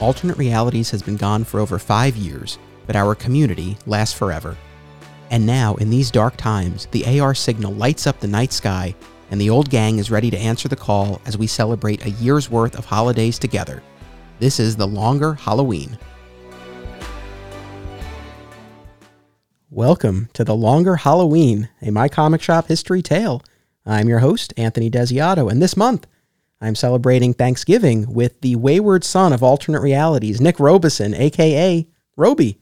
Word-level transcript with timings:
Alternate 0.00 0.38
Realities 0.38 0.90
has 0.92 1.02
been 1.02 1.18
gone 1.18 1.44
for 1.44 1.60
over 1.60 1.78
five 1.78 2.16
years, 2.16 2.58
but 2.86 2.96
our 2.96 3.14
community 3.14 3.76
lasts 3.84 4.16
forever. 4.16 4.56
And 5.30 5.44
now, 5.44 5.74
in 5.74 5.90
these 5.90 6.10
dark 6.10 6.38
times, 6.38 6.86
the 6.90 7.20
AR 7.20 7.34
signal 7.34 7.74
lights 7.74 8.06
up 8.06 8.18
the 8.18 8.26
night 8.26 8.54
sky, 8.54 8.94
and 9.30 9.38
the 9.38 9.50
old 9.50 9.68
gang 9.68 9.98
is 9.98 10.10
ready 10.10 10.30
to 10.30 10.38
answer 10.38 10.68
the 10.68 10.74
call 10.74 11.20
as 11.26 11.36
we 11.36 11.46
celebrate 11.46 12.06
a 12.06 12.10
year's 12.12 12.50
worth 12.50 12.78
of 12.78 12.86
holidays 12.86 13.38
together. 13.38 13.82
This 14.38 14.58
is 14.58 14.74
the 14.74 14.86
Longer 14.86 15.34
Halloween. 15.34 15.98
Welcome 19.68 20.30
to 20.32 20.44
the 20.44 20.56
Longer 20.56 20.96
Halloween, 20.96 21.68
a 21.82 21.90
My 21.90 22.08
Comic 22.08 22.40
Shop 22.40 22.68
history 22.68 23.02
tale. 23.02 23.42
I'm 23.84 24.08
your 24.08 24.20
host, 24.20 24.54
Anthony 24.56 24.90
Desiato, 24.90 25.50
and 25.50 25.60
this 25.60 25.76
month 25.76 26.06
I'm 26.60 26.74
celebrating 26.74 27.32
Thanksgiving 27.32 28.12
with 28.12 28.40
the 28.42 28.56
wayward 28.56 29.04
son 29.04 29.32
of 29.32 29.42
alternate 29.42 29.80
realities, 29.80 30.40
Nick 30.40 30.60
Robison, 30.60 31.14
aka 31.14 31.86
Roby. 32.16 32.58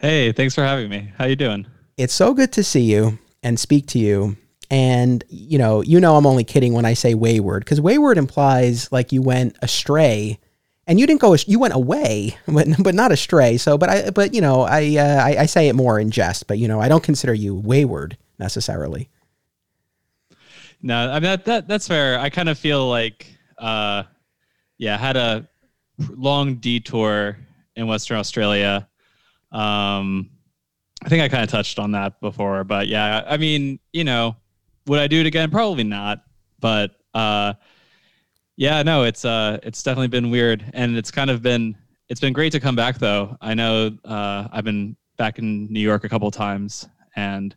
Hey, 0.00 0.32
thanks 0.32 0.54
for 0.54 0.64
having 0.64 0.88
me. 0.88 1.12
How 1.16 1.26
you 1.26 1.36
doing? 1.36 1.66
It's 1.96 2.14
so 2.14 2.34
good 2.34 2.52
to 2.52 2.64
see 2.64 2.80
you 2.80 3.18
and 3.42 3.58
speak 3.58 3.86
to 3.88 3.98
you. 3.98 4.36
And 4.70 5.22
you 5.28 5.58
know, 5.58 5.82
you 5.82 6.00
know 6.00 6.16
I'm 6.16 6.26
only 6.26 6.44
kidding 6.44 6.72
when 6.72 6.84
I 6.84 6.94
say 6.94 7.14
wayward 7.14 7.64
because 7.64 7.80
wayward 7.80 8.18
implies 8.18 8.90
like 8.90 9.12
you 9.12 9.22
went 9.22 9.56
astray 9.62 10.40
and 10.86 10.98
you 10.98 11.06
didn't 11.06 11.20
go 11.20 11.34
you 11.46 11.58
went 11.58 11.74
away 11.74 12.36
but, 12.48 12.66
but 12.80 12.94
not 12.94 13.12
astray 13.12 13.56
so 13.56 13.78
but 13.78 13.88
i 13.88 14.10
but 14.10 14.34
you 14.34 14.40
know 14.40 14.62
I, 14.62 14.96
uh, 14.96 15.22
I 15.22 15.36
i 15.40 15.46
say 15.46 15.68
it 15.68 15.74
more 15.74 15.98
in 15.98 16.10
jest 16.10 16.46
but 16.46 16.58
you 16.58 16.68
know 16.68 16.80
i 16.80 16.88
don't 16.88 17.02
consider 17.02 17.34
you 17.34 17.54
wayward 17.54 18.16
necessarily 18.38 19.08
no, 20.82 21.10
I 21.10 21.14
mean 21.14 21.22
that, 21.22 21.44
that 21.46 21.68
that's 21.68 21.88
fair. 21.88 22.18
I 22.18 22.30
kind 22.30 22.48
of 22.48 22.58
feel 22.58 22.88
like, 22.88 23.26
uh, 23.58 24.04
yeah, 24.78 24.96
had 24.98 25.16
a 25.16 25.48
long 25.98 26.56
detour 26.56 27.38
in 27.76 27.86
Western 27.86 28.18
Australia. 28.18 28.88
Um, 29.52 30.30
I 31.04 31.08
think 31.08 31.22
I 31.22 31.28
kind 31.28 31.42
of 31.42 31.50
touched 31.50 31.78
on 31.78 31.92
that 31.92 32.20
before, 32.20 32.64
but 32.64 32.88
yeah, 32.88 33.24
I 33.26 33.36
mean, 33.36 33.78
you 33.92 34.04
know, 34.04 34.36
would 34.86 35.00
I 35.00 35.06
do 35.06 35.20
it 35.20 35.26
again? 35.26 35.50
Probably 35.50 35.84
not. 35.84 36.24
But 36.60 36.92
uh, 37.14 37.54
yeah, 38.56 38.82
no, 38.82 39.04
it's 39.04 39.24
uh, 39.24 39.58
it's 39.62 39.82
definitely 39.82 40.08
been 40.08 40.30
weird, 40.30 40.64
and 40.74 40.96
it's 40.96 41.10
kind 41.10 41.30
of 41.30 41.42
been 41.42 41.76
it's 42.08 42.20
been 42.20 42.32
great 42.32 42.52
to 42.52 42.60
come 42.60 42.76
back 42.76 42.98
though. 42.98 43.36
I 43.40 43.54
know 43.54 43.96
uh, 44.04 44.48
I've 44.52 44.64
been 44.64 44.96
back 45.16 45.38
in 45.38 45.72
New 45.72 45.80
York 45.80 46.04
a 46.04 46.08
couple 46.08 46.30
times, 46.30 46.88
and 47.16 47.54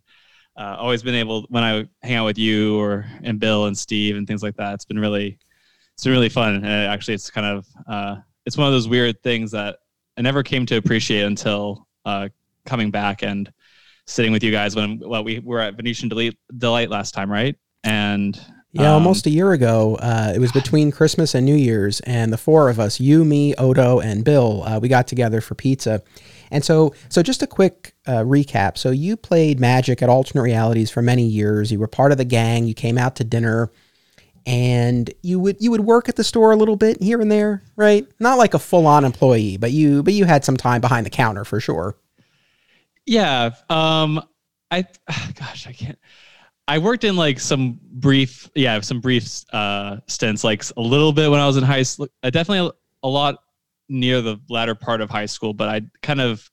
uh, 0.57 0.75
always 0.79 1.03
been 1.03 1.15
able 1.15 1.43
when 1.49 1.63
I 1.63 1.87
hang 2.01 2.15
out 2.15 2.25
with 2.25 2.37
you 2.37 2.79
or 2.79 3.05
and 3.23 3.39
Bill 3.39 3.65
and 3.65 3.77
Steve 3.77 4.15
and 4.15 4.27
things 4.27 4.43
like 4.43 4.55
that. 4.57 4.73
It's 4.73 4.85
been 4.85 4.99
really 4.99 5.37
it's 5.93 6.03
been 6.03 6.13
really 6.13 6.29
fun. 6.29 6.55
And 6.55 6.65
actually, 6.65 7.15
it's 7.15 7.29
kind 7.29 7.47
of 7.47 7.67
uh, 7.87 8.17
it's 8.45 8.57
one 8.57 8.67
of 8.67 8.73
those 8.73 8.87
weird 8.87 9.21
things 9.23 9.51
that 9.51 9.79
I 10.17 10.21
never 10.21 10.43
came 10.43 10.65
to 10.67 10.77
appreciate 10.77 11.23
until 11.23 11.87
uh, 12.05 12.29
coming 12.65 12.91
back 12.91 13.23
and 13.23 13.51
sitting 14.07 14.31
with 14.31 14.43
you 14.43 14.51
guys 14.51 14.75
when 14.75 14.99
well 14.99 15.23
we 15.23 15.39
were 15.39 15.59
at 15.59 15.75
Venetian 15.75 16.09
Delight, 16.09 16.37
Delight 16.57 16.89
last 16.89 17.13
time, 17.13 17.31
right? 17.31 17.55
And 17.83 18.39
yeah, 18.71 18.89
um, 18.89 18.95
almost 18.95 19.25
a 19.25 19.29
year 19.29 19.53
ago. 19.53 19.95
Uh, 19.95 20.33
it 20.35 20.39
was 20.39 20.51
between 20.51 20.91
Christmas 20.91 21.33
and 21.33 21.45
New 21.45 21.55
Year's, 21.55 22.01
and 22.01 22.31
the 22.31 22.37
four 22.37 22.69
of 22.69 22.79
us, 22.79 22.99
you, 22.99 23.23
me, 23.23 23.55
Odo, 23.55 23.99
and 24.01 24.25
Bill, 24.25 24.63
uh, 24.63 24.79
we 24.79 24.89
got 24.89 25.07
together 25.07 25.39
for 25.39 25.55
pizza. 25.55 26.03
And 26.51 26.63
so, 26.63 26.93
so 27.09 27.21
just 27.21 27.41
a 27.41 27.47
quick 27.47 27.95
uh, 28.07 28.23
recap. 28.23 28.77
So 28.77 28.91
you 28.91 29.17
played 29.17 29.59
Magic 29.59 30.01
at 30.01 30.09
Alternate 30.09 30.43
Realities 30.43 30.91
for 30.91 31.01
many 31.01 31.23
years. 31.25 31.71
You 31.71 31.79
were 31.79 31.87
part 31.87 32.11
of 32.11 32.17
the 32.17 32.25
gang. 32.25 32.65
You 32.65 32.73
came 32.73 32.97
out 32.97 33.15
to 33.17 33.23
dinner, 33.23 33.71
and 34.45 35.11
you 35.21 35.39
would 35.39 35.57
you 35.59 35.71
would 35.71 35.81
work 35.81 36.09
at 36.09 36.15
the 36.15 36.23
store 36.23 36.51
a 36.51 36.55
little 36.55 36.75
bit 36.75 37.01
here 37.01 37.19
and 37.19 37.31
there, 37.31 37.63
right? 37.75 38.07
Not 38.19 38.37
like 38.37 38.53
a 38.53 38.59
full 38.59 38.87
on 38.87 39.05
employee, 39.05 39.57
but 39.57 39.71
you 39.71 40.03
but 40.03 40.13
you 40.13 40.25
had 40.25 40.45
some 40.45 40.57
time 40.57 40.81
behind 40.81 41.05
the 41.05 41.09
counter 41.11 41.45
for 41.45 41.59
sure. 41.59 41.95
Yeah. 43.05 43.51
Um. 43.69 44.21
I 44.71 44.85
gosh, 45.35 45.67
I 45.67 45.73
can't. 45.73 45.97
I 46.67 46.79
worked 46.79 47.03
in 47.03 47.15
like 47.15 47.39
some 47.39 47.79
brief, 47.83 48.49
yeah, 48.55 48.79
some 48.79 48.99
brief 48.99 49.45
uh, 49.53 49.97
stints, 50.07 50.43
like 50.43 50.63
a 50.77 50.81
little 50.81 51.13
bit 51.13 51.29
when 51.29 51.39
I 51.39 51.45
was 51.45 51.57
in 51.57 51.63
high 51.63 51.83
school. 51.83 52.07
Uh, 52.23 52.31
definitely 52.31 52.71
a 53.03 53.07
lot 53.07 53.43
near 53.89 54.21
the 54.21 54.39
latter 54.49 54.75
part 54.75 55.01
of 55.01 55.09
high 55.09 55.25
school, 55.25 55.53
but 55.53 55.69
I 55.69 55.81
kind 56.01 56.21
of 56.21 56.49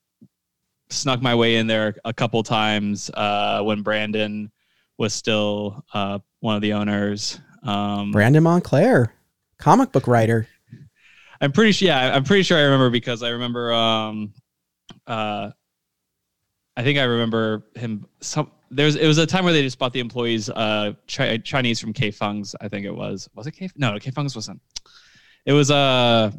snuck 0.90 1.22
my 1.22 1.34
way 1.34 1.56
in 1.56 1.66
there 1.66 1.96
a 2.04 2.12
couple 2.12 2.42
times 2.42 3.10
uh, 3.14 3.62
when 3.62 3.82
Brandon 3.82 4.50
was 4.98 5.14
still 5.14 5.84
uh, 5.94 6.18
one 6.40 6.56
of 6.56 6.62
the 6.62 6.74
owners. 6.74 7.40
Um, 7.62 8.12
Brandon 8.12 8.42
Montclair, 8.42 9.12
comic 9.58 9.92
book 9.92 10.06
writer. 10.06 10.46
I'm 11.40 11.52
pretty 11.52 11.72
sure. 11.72 11.88
Yeah, 11.88 12.14
I'm 12.14 12.24
pretty 12.24 12.42
sure 12.42 12.58
I 12.58 12.62
remember 12.62 12.90
because 12.90 13.22
I 13.22 13.30
remember. 13.30 13.72
Um, 13.72 14.32
uh, 15.06 15.50
I 16.76 16.82
think 16.82 16.98
I 16.98 17.02
remember 17.02 17.64
him. 17.74 18.06
Some 18.20 18.50
there's 18.70 18.96
it 18.96 19.06
was 19.06 19.18
a 19.18 19.26
time 19.26 19.44
where 19.44 19.52
they 19.52 19.62
just 19.62 19.78
bought 19.78 19.92
the 19.92 20.00
employees 20.00 20.48
uh 20.48 20.94
chi- 21.06 21.36
Chinese 21.38 21.80
from 21.80 21.92
K 21.92 22.10
Fung's. 22.10 22.54
I 22.60 22.68
think 22.68 22.86
it 22.86 22.94
was. 22.94 23.28
Was 23.34 23.46
it 23.46 23.52
K? 23.52 23.68
No, 23.76 23.98
K 23.98 24.10
Fung's 24.10 24.34
wasn't. 24.34 24.60
It 25.44 25.52
was 25.52 25.70
uh 25.70 26.30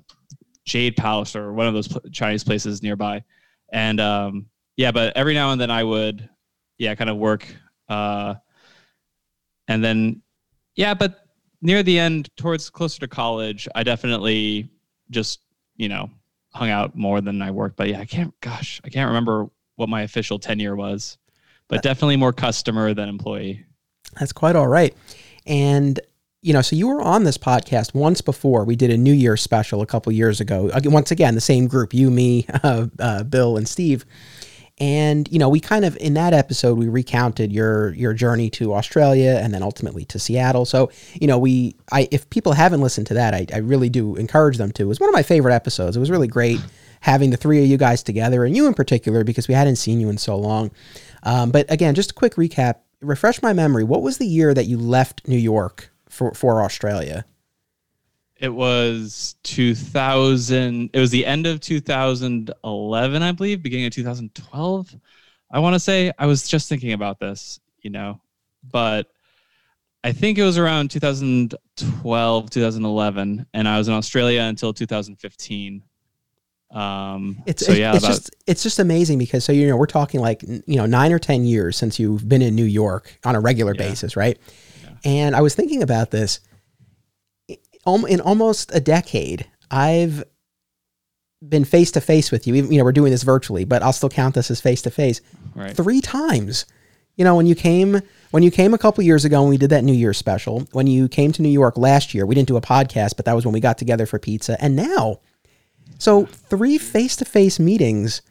Jade 0.66 0.96
Palace 0.96 1.35
or 1.35 1.53
one 1.53 1.68
of 1.68 1.74
those 1.74 1.90
Chinese 2.12 2.44
places 2.44 2.84
nearby, 2.84 3.24
and 3.72 4.00
um 4.00 4.47
yeah, 4.78 4.91
but 4.91 5.16
every 5.16 5.34
now 5.34 5.51
and 5.51 5.62
then 5.62 5.72
I 5.72 5.84
would 5.84 6.29
yeah 6.78 6.96
kind 6.96 7.09
of 7.09 7.18
work 7.18 7.46
uh 7.90 8.35
and 9.68 9.84
then 9.84 10.22
yeah, 10.75 10.94
but 10.94 11.25
near 11.62 11.84
the 11.84 12.00
end 12.00 12.29
towards 12.35 12.69
closer 12.69 13.00
to 13.00 13.07
college, 13.07 13.68
I 13.75 13.84
definitely 13.84 14.69
just 15.09 15.41
you 15.75 15.90
know 15.90 16.09
hung 16.53 16.69
out 16.69 16.95
more 16.95 17.22
than 17.22 17.41
I 17.41 17.51
worked. 17.51 17.78
But 17.78 17.90
yeah, 17.90 18.00
I 18.00 18.06
can't. 18.06 18.34
Gosh, 18.41 18.81
I 18.84 18.90
can't 18.90 19.07
remember 19.07 19.50
what 19.75 19.90
my 19.90 20.03
official 20.03 20.38
tenure 20.38 20.75
was 20.75 21.18
but 21.68 21.81
definitely 21.81 22.18
more 22.18 22.34
customer 22.34 22.94
than 22.94 23.09
employee. 23.09 23.66
That's 24.19 24.34
quite 24.34 24.56
all 24.56 24.68
right. 24.68 24.95
And 25.45 26.00
you 26.44 26.52
know, 26.52 26.62
so 26.62 26.76
you 26.76 26.90
were 26.90 27.02
on 27.02 27.24
this 27.24 27.38
podcast 27.38 27.96
once 27.96 28.20
before. 28.20 28.66
We 28.66 28.76
did 28.76 28.92
a 28.92 28.98
New 28.98 29.14
Year 29.14 29.38
special 29.38 29.81
a 29.81 29.86
couple 29.86 30.12
years 30.12 30.42
ago. 30.42 30.70
Once 30.84 31.09
again, 31.09 31.36
the 31.36 31.42
same 31.42 31.68
group, 31.68 31.94
you, 31.94 32.12
me, 32.12 32.46
uh, 32.64 32.88
uh, 33.00 33.24
Bill, 33.24 33.56
and 33.56 33.68
Steve. 33.68 34.06
And 34.78 35.31
you 35.31 35.40
know, 35.40 35.48
we 35.48 35.62
kind 35.62 35.86
of 35.86 35.96
in 35.98 36.16
that 36.16 36.34
episode 36.34 36.78
we 36.78 36.90
recounted 36.90 37.54
your 37.54 37.94
your 37.94 38.14
journey 38.14 38.50
to 38.52 38.74
Australia 38.74 39.40
and 39.42 39.54
then 39.54 39.64
ultimately 39.64 40.04
to 40.06 40.20
Seattle. 40.20 40.66
So 40.66 40.92
you 41.14 41.28
know, 41.28 41.38
we 41.38 41.76
I 41.92 42.09
if 42.12 42.30
people 42.30 42.52
haven't 42.52 42.81
listened 42.81 43.08
to 43.08 43.14
that, 43.14 43.34
I, 43.34 43.46
I 43.54 43.60
really 43.60 43.90
do 43.90 44.16
encourage 44.16 44.58
them 44.58 44.72
to. 44.74 44.84
It 44.84 44.88
was 44.88 45.00
one 45.00 45.10
of 45.10 45.14
my 45.14 45.24
favorite 45.24 45.54
episodes. 45.54 45.96
It 45.96 46.00
was 46.02 46.12
really 46.12 46.28
great 46.28 46.60
having 47.00 47.30
the 47.30 47.38
three 47.38 47.64
of 47.64 47.70
you 47.70 47.78
guys 47.78 48.02
together 48.02 48.44
and 48.46 48.58
you 48.58 48.68
in 48.68 48.74
particular 48.74 49.24
because 49.24 49.48
we 49.48 49.54
hadn't 49.54 49.75
seen 49.75 50.02
you 50.02 50.10
in 50.10 50.18
so 50.18 50.36
long. 50.36 50.72
Um, 51.22 51.52
but 51.52 51.72
again, 51.72 51.96
just 51.96 52.12
a 52.12 52.16
quick 52.16 52.36
recap. 52.36 52.78
Refresh 53.00 53.42
my 53.42 53.54
memory. 53.54 53.84
What 53.84 54.02
was 54.02 54.18
the 54.18 54.25
year 54.25 54.54
that 54.54 54.66
you 54.66 54.78
left 54.78 55.28
New 55.28 55.38
York 55.38 55.93
for 56.13 56.34
for 56.34 56.62
Australia? 56.62 57.25
It 58.38 58.53
was 58.53 59.35
2000. 59.44 60.90
It 60.94 61.00
was 61.00 61.12
the 61.12 61.25
end 61.25 61.47
of 61.47 61.62
2011, 61.62 63.24
I 63.24 63.31
believe, 63.31 63.63
beginning 63.63 63.85
of 63.85 63.94
2012. 63.94 64.96
I 65.51 65.59
want 65.59 65.75
to 65.75 65.79
say. 65.79 66.12
I 66.18 66.25
was 66.25 66.47
just 66.47 66.68
thinking 66.68 66.94
about 66.94 67.19
this, 67.19 67.59
you 67.81 67.90
know, 67.90 68.19
but 68.69 69.07
I 70.03 70.12
think 70.12 70.38
it 70.38 70.44
was 70.44 70.57
around 70.57 70.91
2012, 70.91 72.50
2011, 72.50 73.45
and 73.53 73.68
I 73.68 73.78
was 73.78 73.88
in 73.88 73.94
Australia 73.94 74.41
until 74.41 74.74
2015. 74.74 75.84
Um, 76.72 77.44
it's 77.45 77.66
so 77.66 77.72
yeah, 77.72 77.94
it's 77.94 78.03
about, 78.03 78.16
just 78.16 78.35
it's 78.47 78.63
just 78.63 78.80
amazing 78.80 79.19
because 79.19 79.45
so 79.45 79.51
you 79.53 79.68
know 79.68 79.78
we're 79.78 79.85
talking 79.85 80.19
like 80.19 80.41
you 80.41 80.75
know 80.75 80.88
nine 80.88 81.13
or 81.13 81.19
ten 81.19 81.45
years 81.45 81.78
since 81.78 82.00
you've 82.00 82.28
been 82.28 82.41
in 82.41 82.56
New 82.56 82.66
York 82.66 83.19
on 83.24 83.35
a 83.35 83.40
regular 83.40 83.75
yeah. 83.75 83.90
basis, 83.90 84.18
right? 84.18 84.40
And 85.03 85.36
I 85.36 85.41
was 85.41 85.56
thinking 85.56 85.84
about 85.84 86.12
this 86.12 86.40
in 87.88 88.22
almost 88.22 88.72
a 88.74 88.80
decade. 88.80 89.45
I've 89.69 90.24
been 91.48 91.66
face 91.66 91.92
to 91.92 92.01
face 92.01 92.31
with 92.31 92.48
you. 92.48 92.56
Even 92.56 92.72
you 92.72 92.77
know 92.77 92.83
we're 92.83 92.92
doing 92.92 93.12
this 93.12 93.24
virtually, 93.24 93.66
but 93.66 93.83
I'll 93.83 93.94
still 93.94 94.10
count 94.10 94.36
this 94.36 94.50
as 94.50 94.62
face 94.62 94.81
to 94.83 94.92
face. 94.92 95.22
Three 95.75 96.01
times. 96.01 96.66
You 97.16 97.24
know 97.25 97.36
when 97.36 97.45
you 97.45 97.56
came 97.56 98.01
when 98.31 98.42
you 98.44 98.50
came 98.50 98.74
a 98.74 98.77
couple 98.77 99.04
years 99.04 99.25
ago 99.25 99.42
and 99.42 99.50
we 99.50 99.57
did 99.57 99.69
that 99.69 99.83
New 99.83 99.94
Year's 99.94 100.18
special. 100.18 100.62
When 100.72 100.88
you 100.88 101.07
came 101.07 101.31
to 101.33 101.42
New 101.42 101.50
York 101.50 101.77
last 101.77 102.13
year, 102.13 102.25
we 102.25 102.33
didn't 102.33 102.48
do 102.48 102.57
a 102.57 102.62
podcast, 102.62 103.16
but 103.16 103.25
that 103.25 103.36
was 103.36 103.45
when 103.45 103.54
we 103.54 103.60
got 103.60 103.77
together 103.77 104.06
for 104.06 104.18
pizza. 104.19 104.62
And 104.63 104.75
now 104.75 105.19
so 106.00 106.25
three 106.25 106.77
face-to-face 106.77 107.60
meetings 107.60 108.22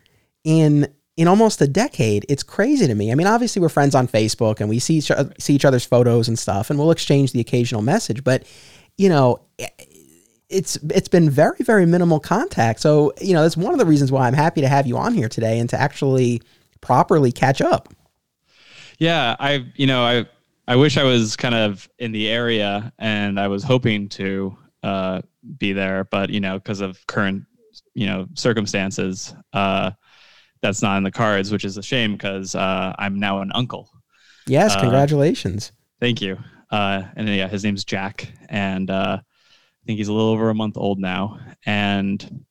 in 0.45 0.93
in 1.17 1.29
almost 1.29 1.61
a 1.61 1.67
decade. 1.67 2.25
It's 2.29 2.43
crazy 2.43 2.87
to 2.87 2.95
me. 2.95 3.13
I 3.13 3.15
mean, 3.15 3.27
obviously 3.27 3.61
we're 3.61 3.69
friends 3.69 3.95
on 3.95 4.09
Facebook 4.09 4.61
and 4.61 4.69
we 4.69 4.79
see 4.79 4.95
each, 4.95 5.11
see 5.39 5.55
each 5.55 5.65
other's 5.65 5.85
photos 5.85 6.29
and 6.29 6.39
stuff, 6.39 6.71
and 6.71 6.79
we'll 6.79 6.91
exchange 6.91 7.33
the 7.33 7.41
occasional 7.41 7.83
message. 7.83 8.25
But 8.25 8.45
you 8.97 9.09
know, 9.09 9.41
it's 10.49 10.77
it's 10.91 11.09
been 11.09 11.31
very 11.31 11.59
very 11.61 11.87
minimal 11.87 12.21
contact. 12.21 12.81
So 12.81 13.13
you 13.21 13.35
know, 13.35 13.43
that's 13.43 13.57
one 13.57 13.73
of 13.73 13.79
the 13.79 13.87
reasons 13.87 14.13
why 14.13 14.27
I'm 14.27 14.35
happy 14.35 14.61
to 14.61 14.69
have 14.69 14.87
you 14.87 14.97
on 14.97 15.15
here 15.15 15.29
today 15.29 15.59
and 15.59 15.69
to 15.71 15.81
actually 15.81 16.43
properly 16.81 17.33
catch 17.33 17.61
up. 17.61 17.93
Yeah, 18.99 19.37
I 19.41 19.67
you 19.75 19.87
know 19.87 20.03
I 20.03 20.27
I 20.69 20.77
wish 20.77 20.97
I 20.97 21.05
was 21.05 21.37
kind 21.37 21.55
of 21.55 21.89
in 21.99 22.13
the 22.13 22.29
area 22.29 22.93
and 22.99 23.41
I 23.41 23.49
was 23.49 23.65
hoping 23.65 24.09
to 24.11 24.57
uh, 24.83 25.23
be 25.59 25.73
there, 25.73 26.05
but 26.05 26.31
you 26.31 26.41
know, 26.41 26.59
because 26.59 26.81
of 26.81 27.05
current 27.07 27.45
you 27.95 28.07
know 28.07 28.27
circumstances, 28.35 29.35
uh, 29.53 29.91
that's 30.63 30.81
not 30.81 30.97
in 30.97 31.03
the 31.03 31.11
cards, 31.11 31.51
which 31.51 31.65
is 31.65 31.77
a 31.77 31.83
shame 31.83 32.13
because 32.13 32.55
uh, 32.55 32.95
I'm 32.99 33.19
now 33.19 33.41
an 33.41 33.51
uncle. 33.55 33.91
Yes, 34.47 34.75
uh, 34.75 34.81
congratulations. 34.81 35.73
thank 36.01 36.23
you. 36.23 36.39
Uh, 36.71 37.03
and 37.17 37.29
yeah, 37.29 37.49
his 37.49 37.65
name's 37.65 37.85
Jack, 37.85 38.33
and 38.49 38.89
uh, 38.91 39.19
I 39.21 39.87
think 39.87 39.99
he's 39.99 40.09
a 40.09 40.13
little 40.13 40.31
over 40.31 40.49
a 40.49 40.55
month 40.55 40.79
old 40.79 40.99
now. 40.99 41.39
And 41.67 42.45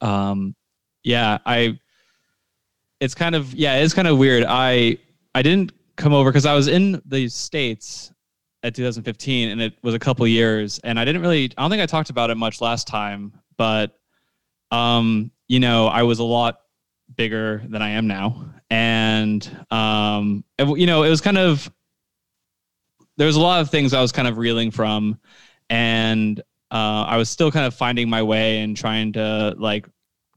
um, 0.00 0.56
yeah, 1.04 1.38
I. 1.46 1.78
It's 3.00 3.14
kind 3.14 3.34
of 3.34 3.54
yeah, 3.54 3.76
it's 3.76 3.92
kind 3.92 4.08
of 4.08 4.18
weird. 4.18 4.44
I 4.48 4.98
I 5.34 5.42
didn't 5.42 5.72
come 5.96 6.14
over 6.14 6.30
because 6.30 6.46
I 6.46 6.54
was 6.54 6.68
in 6.68 7.02
the 7.04 7.28
states 7.28 8.12
at 8.62 8.74
2015, 8.74 9.50
and 9.50 9.60
it 9.60 9.74
was 9.82 9.94
a 9.94 9.98
couple 9.98 10.26
years, 10.26 10.78
and 10.80 10.98
I 10.98 11.04
didn't 11.04 11.20
really. 11.20 11.44
I 11.56 11.62
don't 11.62 11.70
think 11.70 11.82
I 11.82 11.86
talked 11.86 12.10
about 12.10 12.30
it 12.30 12.36
much 12.36 12.60
last 12.60 12.86
time, 12.86 13.32
but 13.58 13.98
um, 14.70 15.30
you 15.48 15.60
know, 15.60 15.86
I 15.86 16.02
was 16.02 16.18
a 16.18 16.24
lot 16.24 16.60
bigger 17.14 17.62
than 17.68 17.82
I 17.82 17.90
am 17.90 18.06
now, 18.06 18.50
and 18.70 19.66
um, 19.70 20.44
it, 20.58 20.66
you 20.78 20.86
know, 20.86 21.02
it 21.02 21.10
was 21.10 21.20
kind 21.20 21.38
of 21.38 21.70
there 23.16 23.26
was 23.26 23.36
a 23.36 23.40
lot 23.40 23.60
of 23.60 23.70
things 23.70 23.94
I 23.94 24.00
was 24.00 24.12
kind 24.12 24.28
of 24.28 24.38
reeling 24.38 24.70
from, 24.70 25.18
and 25.70 26.40
uh, 26.70 27.04
I 27.06 27.16
was 27.16 27.30
still 27.30 27.50
kind 27.52 27.66
of 27.66 27.74
finding 27.74 28.08
my 28.08 28.22
way 28.22 28.60
and 28.60 28.76
trying 28.76 29.12
to 29.12 29.54
like 29.58 29.88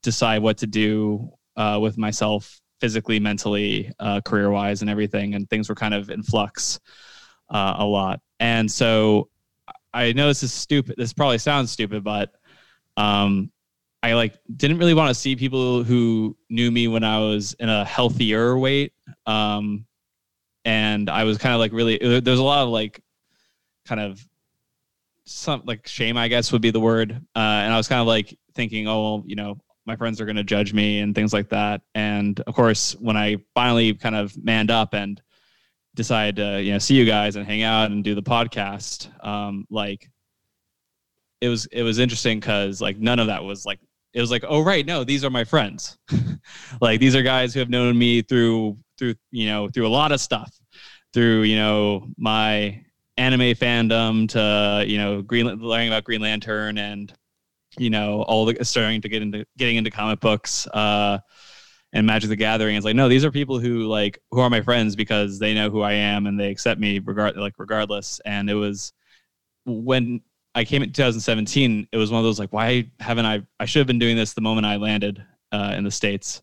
decide 0.04 0.42
what 0.42 0.58
to 0.60 0.68
do 0.68 1.32
uh, 1.56 1.80
with 1.82 1.98
myself 1.98 2.62
physically, 2.80 3.20
mentally, 3.20 3.92
uh, 4.00 4.22
career 4.22 4.52
wise, 4.52 4.82
and 4.82 4.90
everything. 4.90 5.34
And 5.34 5.50
things 5.50 5.68
were 5.70 5.76
kind 5.76 5.94
of 5.94 6.12
in 6.12 6.22
flux 6.22 6.80
uh, 7.50 7.76
a 7.78 7.86
lot. 7.86 8.22
And 8.40 8.72
so 8.72 9.30
I 9.94 10.14
know 10.14 10.28
this 10.28 10.44
is 10.44 10.54
stupid. 10.54 10.96
This 10.98 11.14
probably 11.14 11.40
sounds 11.40 11.72
stupid, 11.72 12.04
but 12.04 12.32
um, 12.98 13.52
I 14.08 14.14
like 14.14 14.40
didn't 14.56 14.78
really 14.78 14.94
want 14.94 15.10
to 15.10 15.14
see 15.14 15.36
people 15.36 15.84
who 15.84 16.38
knew 16.50 16.72
me 16.72 16.88
when 16.88 17.04
I 17.04 17.20
was 17.20 17.54
in 17.60 17.68
a 17.68 17.84
healthier 17.84 18.58
weight. 18.58 18.94
Um, 19.26 19.86
and 20.64 21.10
I 21.10 21.26
was 21.26 21.38
kind 21.38 21.54
of 21.54 21.60
like 21.60 21.74
really 21.74 21.98
there's 21.98 22.40
a 22.40 22.44
lot 22.44 22.64
of 22.64 22.70
like 22.70 23.02
kind 23.86 24.00
of 24.00 24.26
some 25.26 25.62
like 25.66 25.88
shame 25.88 26.16
I 26.16 26.30
guess 26.30 26.52
would 26.54 26.62
be 26.62 26.72
the 26.72 26.80
word. 26.80 27.12
Uh, 27.36 27.40
and 27.40 27.74
I 27.74 27.78
was 27.78 27.90
kind 27.90 28.00
of 28.00 28.08
like 28.08 28.38
thinking, 28.56 28.88
oh, 28.88 29.02
well, 29.02 29.24
you 29.26 29.36
know, 29.36 29.58
my 29.86 29.98
friends 29.98 30.22
are 30.22 30.26
going 30.26 30.38
to 30.38 30.44
judge 30.44 30.74
me 30.74 31.00
and 31.00 31.14
things 31.14 31.34
like 31.34 31.50
that. 31.50 31.82
And 31.94 32.40
of 32.42 32.56
course, 32.56 32.96
when 33.00 33.18
I 33.18 33.38
finally 33.54 33.94
kind 33.94 34.16
of 34.16 34.38
manned 34.42 34.72
up 34.72 34.94
and 34.94 35.22
decided 35.98 36.36
to 36.38 36.62
you 36.62 36.72
know 36.72 36.78
see 36.78 36.94
you 36.94 37.06
guys 37.06 37.36
and 37.36 37.46
hang 37.46 37.64
out 37.64 37.90
and 37.90 38.04
do 38.04 38.14
the 38.14 38.22
podcast 38.22 39.10
um 39.26 39.66
like 39.72 40.08
it 41.42 41.50
was 41.50 41.66
it 41.72 41.82
was 41.82 41.98
interesting 41.98 42.40
because 42.40 42.80
like 42.80 42.98
none 43.00 43.20
of 43.20 43.28
that 43.28 43.44
was 43.44 43.66
like 43.66 43.80
it 44.18 44.22
was 44.22 44.32
like 44.32 44.44
oh 44.48 44.62
right 44.62 44.88
no 44.88 45.04
these 45.04 45.24
are 45.24 45.30
my 45.30 45.44
friends 45.44 46.00
like 46.82 47.00
these 47.00 47.16
are 47.16 47.22
guys 47.22 47.54
who 47.54 47.60
have 47.60 47.70
known 47.70 47.96
me 47.96 48.24
through 48.24 48.76
through 48.98 49.14
you 49.30 49.46
know 49.46 49.70
through 49.70 49.86
a 49.86 49.90
lot 49.90 50.12
of 50.12 50.20
stuff 50.20 50.52
through 51.14 51.44
you 51.44 51.56
know 51.56 52.08
my 52.18 52.84
anime 53.18 53.54
fandom 53.54 54.28
to 54.28 54.84
you 54.90 54.98
know 54.98 55.22
green 55.22 55.46
learning 55.46 55.90
about 55.90 56.04
green 56.04 56.20
lantern 56.20 56.80
and 56.80 57.14
you 57.78 57.92
know 57.92 58.24
all 58.24 58.44
the 58.44 58.66
starting 58.66 59.02
to 59.02 59.08
get 59.08 59.22
into 59.22 59.46
getting 59.56 59.76
into 59.76 59.92
comic 59.92 60.20
books 60.20 60.66
uh 60.74 61.20
and 61.94 62.06
Magic 62.06 62.30
the 62.30 62.36
Gathering. 62.36 62.76
It's 62.76 62.84
like, 62.84 62.98
no, 62.98 63.08
these 63.08 63.24
are 63.24 63.32
people 63.32 63.60
who 63.60 63.88
like 63.88 64.20
who 64.32 64.42
are 64.42 64.50
my 64.50 64.60
friends 64.60 64.94
because 64.96 65.40
they 65.40 65.54
know 65.54 65.70
who 65.70 65.82
I 65.82 65.94
am 65.94 66.28
and 66.28 66.38
they 66.38 66.52
accept 66.52 66.82
me 66.82 67.00
regard 67.00 67.38
like 67.38 67.54
regardless. 67.58 68.20
And 68.26 68.50
it 68.50 68.56
was 68.56 68.92
when 69.66 70.22
I 70.58 70.66
came 70.66 70.82
in 70.82 70.92
2017, 70.92 71.88
it 71.92 71.98
was 71.98 72.10
one 72.10 72.18
of 72.18 72.26
those 72.26 72.40
like, 72.40 72.52
why 72.52 72.90
haven't 73.00 73.28
I? 73.28 73.44
I 73.60 73.66
should 73.66 73.80
have 73.80 73.86
been 73.86 74.00
doing 74.00 74.18
this 74.18 74.34
the 74.34 74.42
moment 74.42 74.66
I 74.66 74.78
landed 74.78 75.24
uh, 75.52 75.76
in 75.78 75.84
the 75.84 75.92
states. 75.92 76.42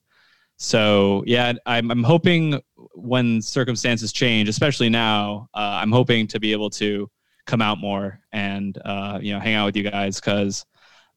So 0.57 1.25
yeah, 1.27 1.53
I'm, 1.67 1.91
I'm 1.91 2.05
hoping 2.05 2.63
when 2.95 3.43
circumstances 3.43 4.13
change, 4.13 4.49
especially 4.49 4.89
now, 4.89 5.49
uh, 5.53 5.81
I'm 5.83 5.91
hoping 5.91 6.29
to 6.29 6.39
be 6.39 6.53
able 6.53 6.71
to 6.71 7.11
come 7.45 7.61
out 7.61 7.79
more 7.79 8.21
and 8.31 8.79
uh, 8.85 9.19
you 9.21 9.33
know 9.33 9.41
hang 9.41 9.55
out 9.55 9.67
with 9.67 9.77
you 9.77 9.83
guys 9.83 10.21
because 10.21 10.65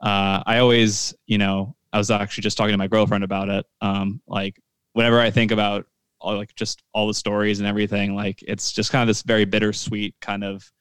uh, 0.02 0.42
I 0.48 0.58
always 0.58 1.14
you 1.28 1.38
know 1.38 1.76
I 1.94 2.00
was 2.00 2.10
actually 2.10 2.42
just 2.42 2.58
talking 2.58 2.74
to 2.74 2.80
my 2.80 2.88
girlfriend 2.88 3.24
about 3.24 3.48
it. 3.50 3.68
Um, 3.80 4.22
like 4.28 4.60
whenever 4.94 5.20
I 5.20 5.30
think 5.30 5.52
about 5.52 5.86
all, 6.20 6.36
like 6.36 6.56
just 6.56 6.82
all 6.96 7.06
the 7.06 7.14
stories 7.14 7.60
and 7.60 7.68
everything, 7.68 8.16
like 8.16 8.44
it's 8.48 8.72
just 8.72 8.92
kind 8.92 9.04
of 9.04 9.08
this 9.08 9.22
very 9.22 9.46
bittersweet 9.46 10.16
kind 10.20 10.44
of 10.44 10.72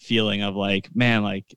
feeling 0.00 0.42
of 0.42 0.56
like, 0.56 0.94
man, 0.94 1.22
like, 1.22 1.54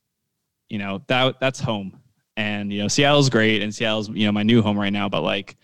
you 0.70 0.78
know, 0.78 1.02
that 1.08 1.40
that's 1.40 1.60
home. 1.60 2.00
And, 2.36 2.72
you 2.74 2.82
know, 2.82 2.88
Seattle's 2.88 3.30
great 3.30 3.62
and 3.62 3.74
Seattle's, 3.74 4.10
you 4.10 4.26
know, 4.26 4.32
my 4.32 4.44
new 4.44 4.62
home 4.62 4.78
right 4.78 4.94
now, 4.94 5.08
but 5.08 5.22
like, 5.22 5.56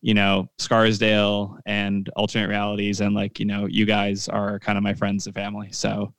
you 0.00 0.14
know, 0.14 0.48
Scarsdale 0.58 1.58
and 1.66 2.08
alternate 2.16 2.48
realities 2.48 3.00
and 3.00 3.14
like, 3.14 3.38
you 3.38 3.44
know, 3.44 3.66
you 3.66 3.84
guys 3.84 4.28
are 4.28 4.58
kind 4.58 4.78
of 4.78 4.84
my 4.84 4.94
friends 4.94 5.26
and 5.26 5.34
family. 5.34 5.72
So 5.72 6.14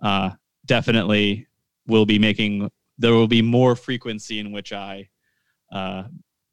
uh 0.00 0.30
definitely 0.66 1.46
will 1.86 2.06
be 2.06 2.18
making 2.18 2.70
there 2.98 3.12
will 3.12 3.28
be 3.28 3.42
more 3.42 3.74
frequency 3.74 4.38
in 4.38 4.52
which 4.52 4.72
I 4.72 5.08
uh, 5.72 6.04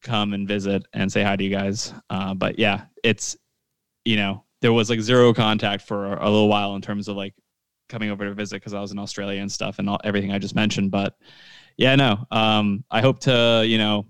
come 0.02 0.34
and 0.34 0.48
visit 0.48 0.84
and 0.94 1.12
say 1.12 1.24
hi 1.24 1.36
to 1.36 1.44
you 1.44 1.50
guys. 1.50 1.94
Uh, 2.10 2.34
but 2.34 2.58
yeah, 2.58 2.86
it's 3.04 3.38
you 4.06 4.16
know 4.16 4.44
there 4.62 4.74
was 4.74 4.90
like 4.90 5.02
zero 5.02 5.34
contact 5.34 5.84
for 5.84 6.14
a 6.16 6.30
little 6.30 6.50
while 6.50 6.76
in 6.76 6.82
terms 6.82 7.08
of 7.08 7.16
like 7.16 7.36
coming 7.90 8.12
over 8.12 8.26
to 8.26 8.34
visit 8.34 8.58
because 8.58 8.74
I 8.74 8.80
was 8.80 8.92
in 8.92 9.00
Australia 9.00 9.42
and 9.42 9.52
stuff 9.52 9.80
and 9.80 9.90
all, 9.90 10.00
everything 10.04 10.32
I 10.32 10.40
just 10.40 10.56
mentioned. 10.56 10.92
But 10.92 11.16
yeah, 11.78 11.96
no, 11.96 12.26
um, 12.32 12.84
I 12.90 13.02
hope 13.02 13.20
to 13.22 13.64
you 13.66 13.78
know 13.78 14.06